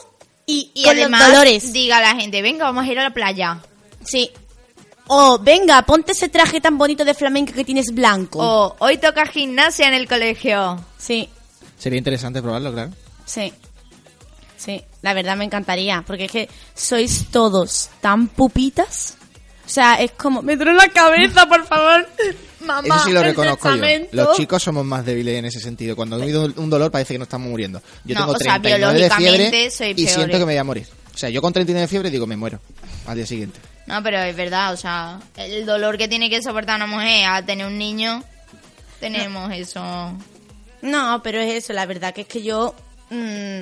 y, 0.45 0.71
Y 0.73 0.83
con 0.83 0.93
además, 0.97 1.21
los 1.21 1.31
dolores. 1.31 1.73
diga 1.73 1.97
a 1.97 2.01
la 2.01 2.15
gente, 2.15 2.41
venga, 2.41 2.65
vamos 2.65 2.85
a 2.85 2.91
ir 2.91 2.97
a 2.99 3.03
la 3.03 3.09
playa. 3.13 3.59
Sí. 4.05 4.31
O, 5.07 5.39
venga, 5.39 5.81
ponte 5.83 6.11
ese 6.13 6.27
traje 6.29 6.59
tan 6.59 6.77
bonito 6.77 7.05
de 7.05 7.13
flamenco 7.13 7.53
que 7.53 7.63
tienes 7.63 7.93
blanco. 7.93 8.39
O, 8.41 8.75
hoy 8.79 8.97
toca 8.97 9.25
gimnasia 9.25 9.87
en 9.87 9.93
el 9.93 10.07
colegio. 10.07 10.83
Sí, 10.97 11.29
Sería 11.77 11.97
interesante 11.99 12.41
probarlo, 12.41 12.73
claro. 12.73 12.91
sí. 13.25 13.53
Sí, 14.57 14.81
la 15.03 15.13
verdad 15.13 15.37
me 15.37 15.45
encantaría, 15.45 16.03
porque 16.07 16.25
es 16.25 16.31
que 16.31 16.49
sois 16.73 17.27
todos 17.29 17.89
tan 18.01 18.27
pupitas. 18.27 19.15
O 19.65 19.69
sea, 19.69 19.95
es 19.95 20.11
como, 20.13 20.41
me 20.41 20.55
duele 20.55 20.73
la 20.73 20.87
cabeza, 20.89 21.47
por 21.47 21.63
favor. 21.67 22.07
Mamá, 22.67 22.95
Eso 22.97 23.05
sí 23.05 23.13
lo 23.13 23.23
reconozco 23.23 23.75
yo. 23.75 23.83
Los 24.11 24.37
chicos 24.37 24.61
somos 24.61 24.85
más 24.85 25.05
débiles 25.05 25.35
en 25.39 25.45
ese 25.45 25.59
sentido. 25.59 25.95
Cuando 25.95 26.17
hay 26.21 26.33
un 26.33 26.53
un 26.57 26.69
dolor 26.69 26.91
parece 26.91 27.13
que 27.13 27.19
nos 27.19 27.27
estamos 27.27 27.49
muriendo. 27.49 27.81
Yo 28.05 28.13
No, 28.15 28.21
tengo 28.21 28.33
o 28.33 28.37
sea, 28.39 28.61
39 28.61 28.99
de 28.99 29.09
fiebre 29.09 29.31
biológicamente 29.37 29.71
soy 29.71 29.93
y 29.97 30.07
siento 30.07 30.33
que 30.33 30.37
me 30.45 30.53
voy 30.53 30.57
a 30.57 30.63
morir. 30.63 30.87
O 31.13 31.17
sea, 31.17 31.29
yo 31.29 31.41
con 31.41 31.51
39 31.53 31.81
de 31.81 31.87
fiebre 31.87 32.09
digo, 32.11 32.27
me 32.27 32.35
muero 32.37 32.59
al 33.07 33.15
día 33.15 33.25
siguiente. 33.25 33.59
No, 33.87 34.03
pero 34.03 34.19
es 34.19 34.35
verdad, 34.35 34.73
o 34.73 34.77
sea, 34.77 35.19
el 35.37 35.65
dolor 35.65 35.97
que 35.97 36.07
tiene 36.07 36.29
que 36.29 36.41
soportar 36.43 36.75
una 36.75 36.87
mujer 36.87 37.25
al 37.25 37.45
tener 37.45 37.65
un 37.65 37.77
niño, 37.77 38.23
tenemos 38.99 39.51
eso. 39.53 39.81
No, 40.81 41.21
pero 41.23 41.39
es 41.39 41.63
eso, 41.63 41.73
la 41.73 41.85
verdad 41.85 42.13
que 42.13 42.21
es 42.21 42.27
que 42.27 42.43
yo, 42.43 42.75
mm, 43.09 43.61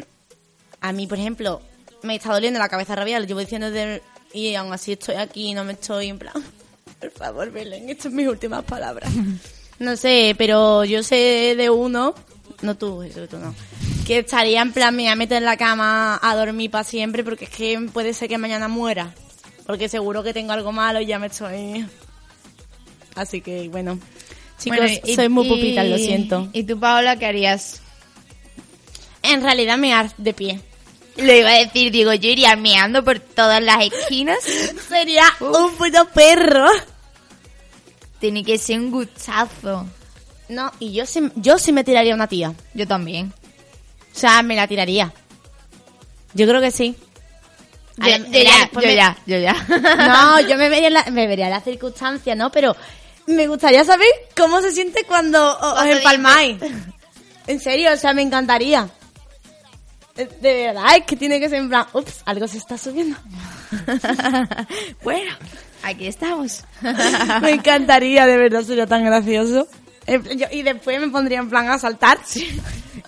a 0.81 0.91
mí, 0.91 1.07
por 1.07 1.17
ejemplo, 1.17 1.61
me 2.03 2.15
está 2.15 2.33
doliendo 2.33 2.59
la 2.59 2.69
cabeza 2.69 2.95
rabial, 2.95 3.21
lo 3.23 3.27
llevo 3.27 3.39
diciendo 3.39 3.71
desde- 3.71 4.01
y 4.33 4.55
aún 4.55 4.73
así 4.73 4.93
estoy 4.93 5.15
aquí 5.15 5.49
y 5.51 5.53
no 5.53 5.63
me 5.63 5.73
estoy 5.73 6.07
en 6.09 6.19
plan, 6.19 6.33
por 6.99 7.11
favor, 7.11 7.51
Belén, 7.51 7.89
estas 7.89 8.03
son 8.05 8.15
mis 8.15 8.27
últimas 8.27 8.63
palabras. 8.63 9.11
No 9.77 9.97
sé, 9.97 10.35
pero 10.37 10.85
yo 10.85 11.03
sé 11.03 11.53
de 11.57 11.69
uno, 11.69 12.15
no 12.61 12.75
tú, 12.77 13.01
Jesús, 13.01 13.27
tú 13.27 13.37
no, 13.39 13.53
que 14.07 14.19
estaría 14.19 14.61
en 14.61 14.71
plan, 14.71 14.95
me 14.95 15.03
voy 15.03 15.11
a 15.11 15.17
meter 15.17 15.39
en 15.39 15.43
la 15.43 15.57
cama 15.57 16.17
a 16.23 16.33
dormir 16.33 16.71
para 16.71 16.85
siempre 16.85 17.25
porque 17.25 17.43
es 17.43 17.49
que 17.51 17.77
puede 17.91 18.13
ser 18.13 18.29
que 18.29 18.37
mañana 18.37 18.69
muera. 18.69 19.13
Porque 19.65 19.89
seguro 19.89 20.23
que 20.23 20.31
tengo 20.31 20.53
algo 20.53 20.71
malo 20.71 21.01
y 21.01 21.07
ya 21.07 21.19
me 21.19 21.27
estoy... 21.27 21.85
Así 23.15 23.41
que, 23.41 23.67
bueno. 23.67 23.99
Chicos, 24.59 24.77
Bueno, 24.79 24.93
y- 25.03 25.15
soy 25.15 25.27
muy 25.27 25.45
y- 25.45 25.49
pupitas, 25.49 25.85
lo 25.87 25.97
siento. 25.97 26.47
¿Y 26.53 26.63
tú, 26.63 26.79
Paola, 26.79 27.17
qué 27.19 27.25
harías? 27.25 27.81
En 29.23 29.41
realidad 29.41 29.77
mear 29.77 30.15
de 30.17 30.33
pie. 30.33 30.61
Lo 31.17 31.33
iba 31.33 31.49
a 31.49 31.53
decir, 31.59 31.91
digo, 31.91 32.13
yo 32.13 32.29
iría 32.29 32.55
meando 32.55 33.03
por 33.03 33.19
todas 33.19 33.61
las 33.63 33.83
esquinas. 33.85 34.39
Sería 34.89 35.23
un 35.39 35.75
puto 35.75 36.07
perro. 36.09 36.67
Tiene 38.19 38.43
que 38.43 38.57
ser 38.57 38.79
un 38.79 38.91
gustazo. 38.91 39.85
No, 40.49 40.71
y 40.79 40.93
yo 40.93 41.05
sí, 41.05 41.21
yo 41.35 41.57
sí 41.57 41.71
me 41.71 41.83
tiraría 41.83 42.13
una 42.13 42.27
tía. 42.27 42.53
Yo 42.73 42.87
también. 42.87 43.33
O 44.13 44.17
sea, 44.17 44.41
me 44.43 44.55
la 44.55 44.67
tiraría. 44.67 45.13
Yo 46.33 46.47
creo 46.47 46.61
que 46.61 46.71
sí. 46.71 46.95
Yo, 47.97 48.07
Yo- 48.07 48.17
ya, 48.43 48.69
yo 48.73 48.89
ya, 48.91 49.17
yo 49.25 49.37
ya. 49.39 49.53
No, 50.07 50.39
yo 50.47 50.57
me 50.57 50.67
vería, 50.69 50.89
la, 50.89 51.05
me 51.11 51.27
vería 51.27 51.49
la 51.49 51.61
circunstancia, 51.61 52.35
¿no? 52.35 52.51
Pero 52.51 52.75
me 53.27 53.47
gustaría 53.47 53.83
saber 53.85 54.07
cómo 54.35 54.61
se 54.61 54.71
siente 54.71 55.03
cuando 55.05 55.41
o- 55.45 55.67
os 55.67 55.73
Cuando 55.75 55.95
empalmáis. 55.95 56.57
En 57.47 57.59
serio, 57.59 57.93
o 57.93 57.97
sea, 57.97 58.13
me 58.13 58.21
encantaría. 58.21 58.89
Eh, 60.17 60.29
De 60.41 60.53
verdad, 60.67 60.95
es 60.97 61.03
que 61.05 61.15
tiene 61.15 61.39
que 61.39 61.49
ser 61.49 61.59
en 61.59 61.69
plan, 61.69 61.85
ups, 61.93 62.21
algo 62.25 62.47
se 62.47 62.57
está 62.57 62.77
subiendo. 62.77 63.17
bueno, 65.03 65.31
aquí 65.83 66.07
estamos. 66.07 66.63
me 67.41 67.51
encantaría, 67.51 68.25
de 68.25 68.37
verdad, 68.37 68.61
sería 68.63 68.87
tan 68.87 69.03
gracioso. 69.03 69.67
Yo- 70.07 70.47
y 70.51 70.61
después 70.61 70.99
me 70.99 71.07
pondría 71.09 71.39
en 71.39 71.49
plan 71.49 71.69
a 71.69 71.77
saltar. 71.79 72.19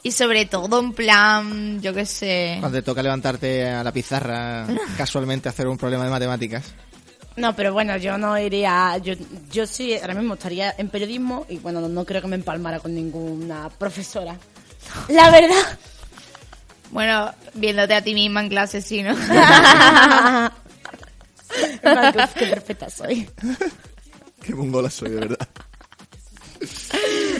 Y 0.04 0.12
sobre 0.12 0.46
todo 0.46 0.80
en 0.80 0.94
plan, 0.94 1.82
yo 1.82 1.94
qué 1.94 2.06
sé. 2.06 2.58
Cuando 2.60 2.78
te 2.80 2.82
toca 2.84 3.04
levantarte 3.04 3.68
a 3.70 3.84
la 3.84 3.92
pizarra 3.92 4.66
casualmente 4.98 5.48
a 5.48 5.52
hacer 5.52 5.68
un 5.68 5.78
problema 5.78 6.06
de 6.06 6.10
matemáticas. 6.10 6.74
No, 7.36 7.56
pero 7.56 7.72
bueno, 7.72 7.96
yo 7.98 8.18
no 8.18 8.38
iría. 8.40 8.98
Yo, 8.98 9.14
yo 9.52 9.68
sí, 9.68 9.96
ahora 9.96 10.16
mismo 10.16 10.34
estaría 10.34 10.74
en 10.78 10.90
periodismo 10.90 11.46
y 11.50 11.58
bueno, 11.58 11.82
no, 11.82 11.88
no 11.88 12.04
creo 12.04 12.22
que 12.22 12.28
me 12.28 12.36
empalmara 12.36 12.80
con 12.80 12.96
ninguna 12.96 13.70
profesora. 13.70 14.36
La 15.10 15.30
verdad. 15.30 15.78
Bueno, 16.92 17.34
viéndote 17.54 17.94
a 17.94 18.02
ti 18.02 18.14
misma 18.14 18.42
en 18.42 18.50
clase, 18.50 18.82
sí, 18.82 19.04
¿no? 19.04 19.16
Qué 22.38 22.46
perfecta 22.48 22.90
soy. 22.90 23.28
Qué 24.44 24.54
mongola 24.56 24.90
soy, 24.90 25.10
de 25.12 25.16
verdad. 25.16 25.48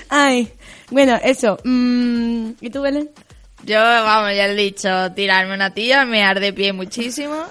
Ay, 0.10 0.52
bueno, 0.90 1.20
eso. 1.24 1.58
mm, 1.64 2.52
¿Y 2.62 2.70
tú, 2.70 2.82
Belén? 2.82 3.10
Yo, 3.64 3.78
vamos, 3.80 4.32
ya 4.36 4.48
he 4.48 4.56
dicho, 4.56 5.12
tirarme 5.14 5.54
una 5.54 5.74
tía, 5.74 6.06
mear 6.06 6.40
de 6.40 6.54
pie 6.54 6.74
muchísimo. 6.74 7.44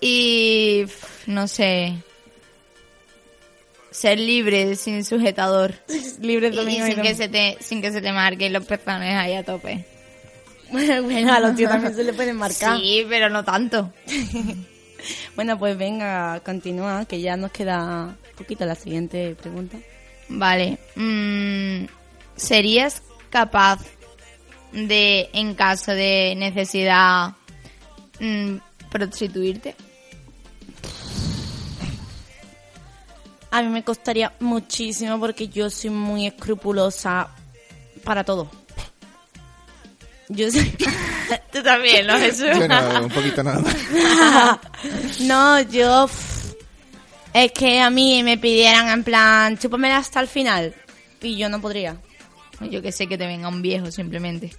Y, 0.00 0.84
no 1.26 1.46
sé, 1.46 1.94
ser 3.90 4.18
libre, 4.18 4.74
sin 4.76 5.04
sujetador. 5.04 5.74
Libre 6.20 6.48
Y, 6.48 6.56
domingo 6.56 6.86
y 6.86 6.92
sin, 6.92 7.02
que 7.02 7.14
se 7.14 7.28
te, 7.28 7.58
sin 7.60 7.80
que 7.82 7.92
se 7.92 8.00
te 8.00 8.12
marquen 8.12 8.52
los 8.52 8.64
pezones 8.64 9.14
ahí 9.14 9.34
a 9.34 9.44
tope. 9.44 9.84
Bueno, 11.02 11.32
a 11.34 11.40
los 11.40 11.54
tíos 11.54 11.70
también 11.70 11.94
se 11.94 12.04
le 12.04 12.12
pueden 12.12 12.36
marcar. 12.36 12.78
Sí, 12.78 13.04
pero 13.08 13.28
no 13.28 13.44
tanto. 13.44 13.92
Bueno, 15.34 15.58
pues 15.58 15.76
venga, 15.76 16.38
continúa, 16.44 17.06
que 17.06 17.20
ya 17.20 17.36
nos 17.36 17.50
queda 17.50 18.14
poquito 18.36 18.64
la 18.64 18.74
siguiente 18.74 19.34
pregunta. 19.34 19.78
Vale. 20.28 20.78
mm, 20.94 21.86
¿Serías 22.36 23.02
capaz 23.30 23.80
de, 24.72 25.28
en 25.32 25.54
caso 25.54 25.92
de 25.92 26.34
necesidad, 26.36 27.32
mm, 28.20 28.56
prostituirte? 28.90 29.74
A 33.50 33.60
mí 33.60 33.68
me 33.68 33.84
costaría 33.84 34.32
muchísimo 34.40 35.20
porque 35.20 35.48
yo 35.48 35.68
soy 35.68 35.90
muy 35.90 36.26
escrupulosa 36.26 37.28
para 38.02 38.24
todo. 38.24 38.61
Yo 40.28 40.50
soy... 40.50 40.70
Tú 41.52 41.62
también, 41.62 42.06
¿no, 42.06 42.18
Jesús? 42.18 42.46
Yo 42.58 42.68
no, 42.68 43.04
un 43.04 43.10
poquito 43.10 43.42
nada 43.42 43.60
más. 43.60 43.76
no, 45.20 45.60
yo... 45.62 46.08
Es 47.34 47.52
que 47.52 47.80
a 47.80 47.88
mí 47.88 48.22
me 48.22 48.36
pidieran 48.36 48.88
en 48.90 49.04
plan, 49.04 49.56
chúpamela 49.58 49.96
hasta 49.96 50.20
el 50.20 50.28
final. 50.28 50.74
Y 51.22 51.36
yo 51.36 51.48
no 51.48 51.60
podría. 51.62 51.96
Yo 52.60 52.82
que 52.82 52.92
sé 52.92 53.06
que 53.06 53.16
te 53.16 53.26
venga 53.26 53.48
un 53.48 53.62
viejo, 53.62 53.90
simplemente. 53.90 54.52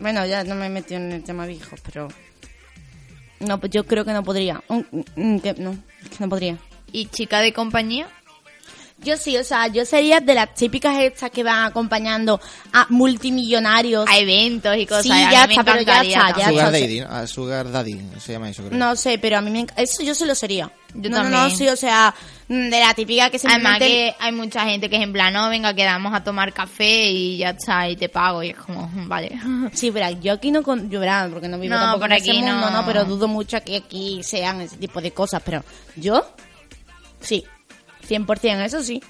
Bueno, 0.00 0.26
ya 0.26 0.42
no 0.42 0.56
me 0.56 0.66
he 0.66 0.70
metido 0.70 1.00
en 1.00 1.12
el 1.12 1.22
tema 1.22 1.46
viejos, 1.46 1.80
pero... 1.84 2.08
No, 3.40 3.60
pues 3.60 3.70
yo 3.72 3.84
creo 3.86 4.04
que 4.04 4.12
no 4.12 4.24
podría. 4.24 4.62
Que- 5.06 5.54
no, 5.58 5.72
es 6.02 6.10
que 6.10 6.16
no 6.18 6.28
podría. 6.28 6.58
¿Y 6.92 7.06
chica 7.06 7.40
de 7.40 7.52
compañía? 7.52 8.08
Yo 9.04 9.16
sí, 9.16 9.36
o 9.36 9.44
sea, 9.44 9.66
yo 9.68 9.84
sería 9.84 10.20
de 10.20 10.34
las 10.34 10.54
típicas 10.54 10.98
estas 10.98 11.30
que 11.30 11.42
van 11.42 11.64
acompañando 11.66 12.40
a 12.72 12.86
multimillonarios. 12.90 14.06
A 14.08 14.18
eventos 14.18 14.76
y 14.76 14.86
cosas. 14.86 15.02
Sí, 15.04 15.12
a 15.12 15.14
mí 15.26 15.32
ya 15.32 15.46
me 15.46 15.54
está, 15.54 15.64
pero 15.64 15.82
ya 15.82 16.02
está, 16.02 16.28
ya 16.38 16.48
Sugar 16.48 16.50
está. 16.54 16.70
Daddy, 16.70 17.00
¿no? 17.00 17.06
Ah, 17.10 17.26
Sugar 17.26 17.70
Daddy, 17.70 18.00
se 18.18 18.32
llama 18.32 18.50
eso, 18.50 18.64
creo. 18.64 18.78
No 18.78 18.96
sé, 18.96 19.18
pero 19.18 19.38
a 19.38 19.40
mí 19.40 19.50
me 19.50 19.66
enc- 19.66 19.72
Eso 19.76 20.02
yo 20.02 20.14
se 20.14 20.26
lo 20.26 20.34
sería. 20.34 20.70
Yo 20.96 21.10
no, 21.10 21.16
no, 21.16 21.22
también. 21.24 21.42
no, 21.42 21.50
sí, 21.50 21.66
o 21.68 21.74
sea, 21.76 22.14
mm, 22.46 22.68
de 22.70 22.80
la 22.80 22.94
típica 22.94 23.28
que 23.28 23.36
Además 23.38 23.52
simplemente... 23.78 23.86
que 23.88 24.14
hay 24.20 24.30
mucha 24.32 24.64
gente 24.64 24.88
que 24.88 24.96
es 24.96 25.02
en 25.02 25.12
plan, 25.12 25.32
no, 25.34 25.48
venga, 25.48 25.74
quedamos 25.74 26.14
a 26.14 26.22
tomar 26.22 26.52
café 26.52 27.10
y 27.10 27.38
ya 27.38 27.50
está, 27.50 27.88
y 27.88 27.96
te 27.96 28.08
pago. 28.08 28.42
Y 28.44 28.50
es 28.50 28.56
como, 28.56 28.88
vale. 29.06 29.38
Sí, 29.72 29.90
pero 29.90 30.08
yo 30.20 30.34
aquí 30.34 30.50
no... 30.52 30.62
Con... 30.62 30.88
Yo 30.88 31.00
verá, 31.00 31.28
porque 31.32 31.48
no 31.48 31.58
vivo 31.58 31.74
No, 31.74 31.80
tampoco 31.80 32.00
por 32.02 32.12
en 32.12 32.18
ese 32.18 32.30
aquí 32.30 32.38
mundo, 32.40 32.60
no. 32.60 32.70
no, 32.70 32.86
pero 32.86 33.04
dudo 33.04 33.26
mucho 33.26 33.60
que 33.64 33.76
aquí 33.78 34.22
sean 34.22 34.60
ese 34.60 34.76
tipo 34.76 35.00
de 35.00 35.10
cosas. 35.10 35.42
Pero 35.44 35.64
yo, 35.96 36.24
sí, 37.20 37.44
100%, 38.04 38.64
eso 38.64 38.82
sí. 38.82 39.02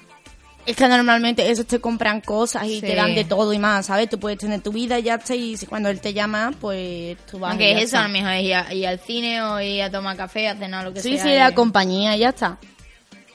Es 0.65 0.75
que 0.75 0.87
normalmente 0.87 1.51
esos 1.51 1.67
te 1.67 1.79
compran 1.79 2.21
cosas 2.21 2.65
y 2.65 2.75
Sí. 2.79 2.81
te 2.81 2.95
dan 2.95 3.13
de 3.13 3.23
todo 3.23 3.53
y 3.53 3.59
más, 3.59 3.85
¿sabes? 3.85 4.09
Tú 4.09 4.19
puedes 4.19 4.39
tener 4.39 4.61
tu 4.61 4.71
vida 4.71 4.97
y 4.97 5.03
ya 5.03 5.15
está, 5.15 5.35
y 5.35 5.57
si 5.57 5.67
cuando 5.67 5.89
él 5.89 6.01
te 6.01 6.11
llama, 6.13 6.51
pues 6.59 7.17
tú 7.29 7.37
vas 7.37 7.49
y 7.49 7.51
Aunque 7.51 7.71
ya 7.71 7.77
es 7.77 7.83
eso, 7.85 7.99
a 7.99 8.03
lo 8.03 8.09
mejor 8.09 8.31
es 8.31 8.43
ir, 8.45 8.55
a- 8.55 8.73
ir 8.73 8.87
al 8.87 8.99
cine 8.99 9.43
o 9.43 9.61
ir 9.61 9.83
a 9.83 9.91
tomar 9.91 10.17
café, 10.17 10.47
a 10.47 10.55
cenar, 10.55 10.83
lo 10.83 10.91
que 10.91 11.01
Sí, 11.03 11.13
sea. 11.17 11.23
sí, 11.23 11.29
y- 11.29 11.35
la 11.37 11.53
compañía, 11.53 12.17
ya 12.17 12.29
está. 12.29 12.57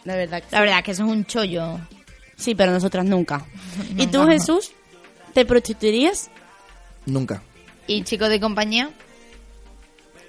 La 0.05 0.17
verdad 0.17 0.43
que 0.43 0.49
La 0.51 0.61
verdad 0.61 0.79
es 0.79 0.85
que 0.85 0.91
eso 0.91 1.05
es 1.05 1.11
un 1.11 1.25
chollo. 1.25 1.79
Sí, 2.37 2.55
pero 2.57 2.73
nosotras 2.73 3.05
nunca. 3.05 3.45
¿Y 3.97 4.07
tú. 4.09 4.27
Jesús? 4.27 4.73
¿Te 5.33 5.45
prostituirías? 5.45 6.31
Nunca. 7.07 7.43
¿Y 7.87 8.03
chicos 8.03 8.29
de 8.29 8.41
compañía? 8.41 8.91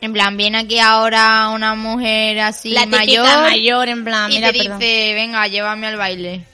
En 0.02 0.14
plan, 0.14 0.36
viene 0.36 0.58
aquí 0.58 0.80
ahora 0.80 1.50
una 1.50 1.76
mujer 1.76 2.40
así 2.40 2.72
La 2.72 2.88
mayor, 2.88 3.26
mayor, 3.44 3.88
en 3.88 4.04
plan, 4.04 4.32
y 4.32 4.36
mira, 4.36 4.52
te 4.52 4.58
perdón. 4.60 4.80
dice, 4.80 5.14
venga, 5.14 5.48
llévame 5.48 5.88
al 5.88 5.98
baile. 5.98 6.46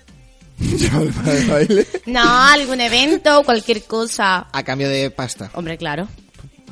No, 2.08 2.44
algún 2.44 2.82
evento, 2.82 3.44
cualquier 3.44 3.84
cosa. 3.84 4.48
A 4.52 4.64
cambio 4.64 4.90
de 4.90 5.10
pasta. 5.12 5.50
Hombre, 5.54 5.78
claro. 5.78 6.08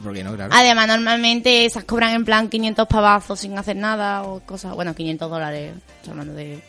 ¿Por 0.03 0.13
qué 0.13 0.23
no, 0.23 0.35
claro? 0.35 0.51
Además, 0.53 0.87
normalmente 0.87 1.65
esas 1.65 1.83
cobran 1.85 2.13
en 2.13 2.25
plan 2.25 2.49
500 2.49 2.87
pavazos 2.87 3.39
sin 3.39 3.57
hacer 3.57 3.75
nada 3.75 4.23
o 4.23 4.39
cosas. 4.41 4.73
Bueno, 4.73 4.93
500 4.93 5.29
dólares. 5.29 5.73
hablando 6.09 6.33
de. 6.33 6.61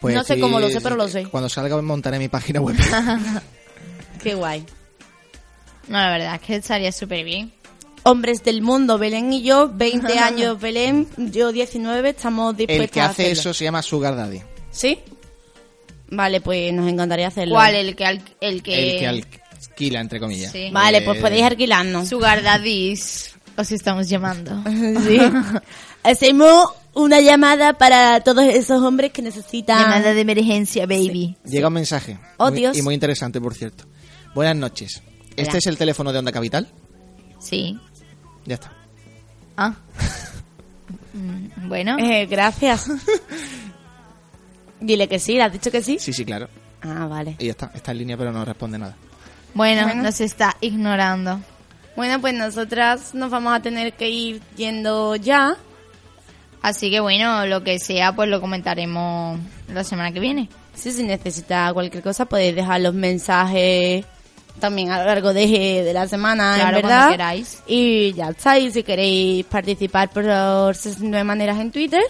Pues 0.00 0.14
no 0.14 0.24
sé 0.24 0.38
cómo 0.40 0.58
lo 0.58 0.68
sé, 0.70 0.80
pero 0.80 0.96
lo 0.96 1.08
sé. 1.08 1.24
Cuando 1.24 1.48
salga 1.48 1.80
montaré 1.82 2.18
mi 2.18 2.28
página 2.28 2.60
web. 2.60 2.76
Qué 4.22 4.34
guay. 4.34 4.64
No, 5.88 5.98
la 5.98 6.10
verdad 6.10 6.34
es 6.36 6.40
que 6.40 6.56
estaría 6.56 6.92
súper 6.92 7.24
bien. 7.24 7.52
Hombres 8.04 8.42
del 8.42 8.62
mundo, 8.62 8.98
Belén 8.98 9.32
y 9.32 9.42
yo, 9.42 9.70
20 9.72 10.18
años 10.18 10.60
Belén, 10.60 11.08
yo 11.16 11.52
19, 11.52 12.08
estamos 12.10 12.56
dispuestas 12.56 12.84
El 12.84 12.90
que 12.90 13.00
a 13.00 13.06
hace 13.06 13.30
eso 13.30 13.54
se 13.54 13.64
llama 13.64 13.80
Sugar 13.82 14.16
Daddy. 14.16 14.40
¿Sí? 14.70 14.98
Vale, 16.10 16.40
pues 16.40 16.72
nos 16.74 16.90
encantaría 16.90 17.28
hacerlo. 17.28 17.54
¿Cuál? 17.54 17.74
El 17.76 17.94
que, 17.96 18.04
al- 18.04 18.22
el 18.40 18.62
que... 18.62 18.92
El 18.94 18.98
que 18.98 19.06
alquila, 19.08 20.00
entre 20.00 20.18
comillas. 20.20 20.50
Sí. 20.52 20.68
Vale, 20.72 20.98
Eh, 20.98 21.02
pues 21.02 21.20
podéis 21.20 21.44
alquilarnos. 21.44 22.08
Sugar 22.08 22.42
Daddies. 22.42 23.34
Os 23.56 23.70
estamos 23.72 24.08
llamando. 24.08 24.50
Sí. 25.06 25.18
Hacemos 26.02 26.70
una 26.94 27.20
llamada 27.20 27.74
para 27.74 28.20
todos 28.22 28.44
esos 28.44 28.82
hombres 28.82 29.12
que 29.12 29.22
necesitan. 29.22 29.78
Llamada 29.80 30.12
de 30.14 30.20
emergencia, 30.20 30.84
baby. 30.86 31.36
Llega 31.44 31.68
un 31.68 31.74
mensaje. 31.74 32.18
Oh, 32.38 32.50
muy- 32.50 32.58
Dios. 32.58 32.76
Y 32.76 32.82
muy 32.82 32.94
interesante, 32.94 33.40
por 33.40 33.54
cierto. 33.54 33.84
Buenas 34.34 34.56
noches. 34.56 35.02
¿Este 35.36 35.42
Hola. 35.50 35.58
es 35.58 35.66
el 35.66 35.78
teléfono 35.78 36.12
de 36.12 36.18
Onda 36.18 36.32
Capital? 36.32 36.66
Sí. 37.38 37.78
Ya 38.46 38.54
está. 38.54 38.72
Ah. 39.56 39.74
Mm, 41.14 41.68
bueno. 41.68 41.98
Eh, 41.98 42.24
gracias. 42.24 42.88
Dile 44.80 45.08
que 45.08 45.18
sí, 45.18 45.34
¿le 45.34 45.42
has 45.42 45.52
dicho 45.52 45.70
que 45.70 45.82
sí? 45.82 45.98
Sí, 45.98 46.10
sí, 46.12 46.24
claro. 46.24 46.48
Ah, 46.80 47.06
vale. 47.06 47.36
Y 47.38 47.44
ya 47.46 47.50
está. 47.50 47.70
Está 47.74 47.92
en 47.92 47.98
línea, 47.98 48.16
pero 48.16 48.32
no 48.32 48.44
responde 48.46 48.78
nada. 48.78 48.96
Bueno, 49.52 49.82
Bueno. 49.84 50.02
nos 50.02 50.20
está 50.22 50.56
ignorando. 50.62 51.38
Bueno, 51.96 52.18
pues 52.20 52.32
nosotras 52.34 53.14
nos 53.14 53.30
vamos 53.30 53.52
a 53.54 53.60
tener 53.60 53.92
que 53.92 54.08
ir 54.08 54.40
yendo 54.56 55.14
ya. 55.16 55.56
Así 56.62 56.90
que 56.90 57.00
bueno, 57.00 57.44
lo 57.44 57.62
que 57.62 57.78
sea, 57.78 58.14
pues 58.16 58.30
lo 58.30 58.40
comentaremos 58.40 59.38
la 59.68 59.84
semana 59.84 60.12
que 60.12 60.20
viene. 60.20 60.48
Sí, 60.74 60.92
si 60.92 61.02
necesita 61.02 61.70
cualquier 61.74 62.02
cosa, 62.02 62.24
podéis 62.24 62.54
dejar 62.56 62.80
los 62.80 62.94
mensajes 62.94 64.06
también 64.60 64.90
a 64.90 64.98
lo 64.98 65.04
largo 65.06 65.32
de, 65.34 65.46
de 65.84 65.92
la 65.92 66.06
semana, 66.08 66.54
Claro, 66.56 66.76
en 66.76 66.82
verdad. 66.82 66.98
cuando 66.98 67.12
queráis. 67.12 67.62
Y 67.66 68.12
ya 68.14 68.28
está. 68.30 68.58
Y 68.58 68.70
si 68.70 68.82
queréis 68.82 69.44
participar 69.46 70.10
por 70.10 70.24
69 70.74 71.24
maneras 71.24 71.58
en 71.58 71.70
Twitter, 71.72 72.02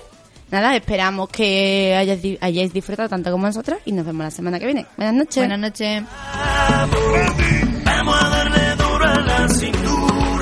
nada, 0.50 0.76
esperamos 0.76 1.28
que 1.30 1.94
hayáis, 1.96 2.20
di- 2.22 2.38
hayáis 2.40 2.72
disfrutado 2.72 3.08
tanto 3.08 3.30
como 3.30 3.46
nosotras 3.46 3.78
y 3.86 3.92
nos 3.92 4.04
vemos 4.04 4.24
la 4.24 4.30
semana 4.30 4.58
que 4.58 4.66
viene. 4.66 4.86
Buenas 4.96 5.14
noches. 5.14 5.36
Buenas 5.36 5.58
noches. 5.58 6.02
Vamos 7.84 8.22
a 8.22 8.28
darle 8.28 8.76
duro 8.76 9.04
a 9.04 9.20
la 9.20 9.48
cintura. 9.48 10.41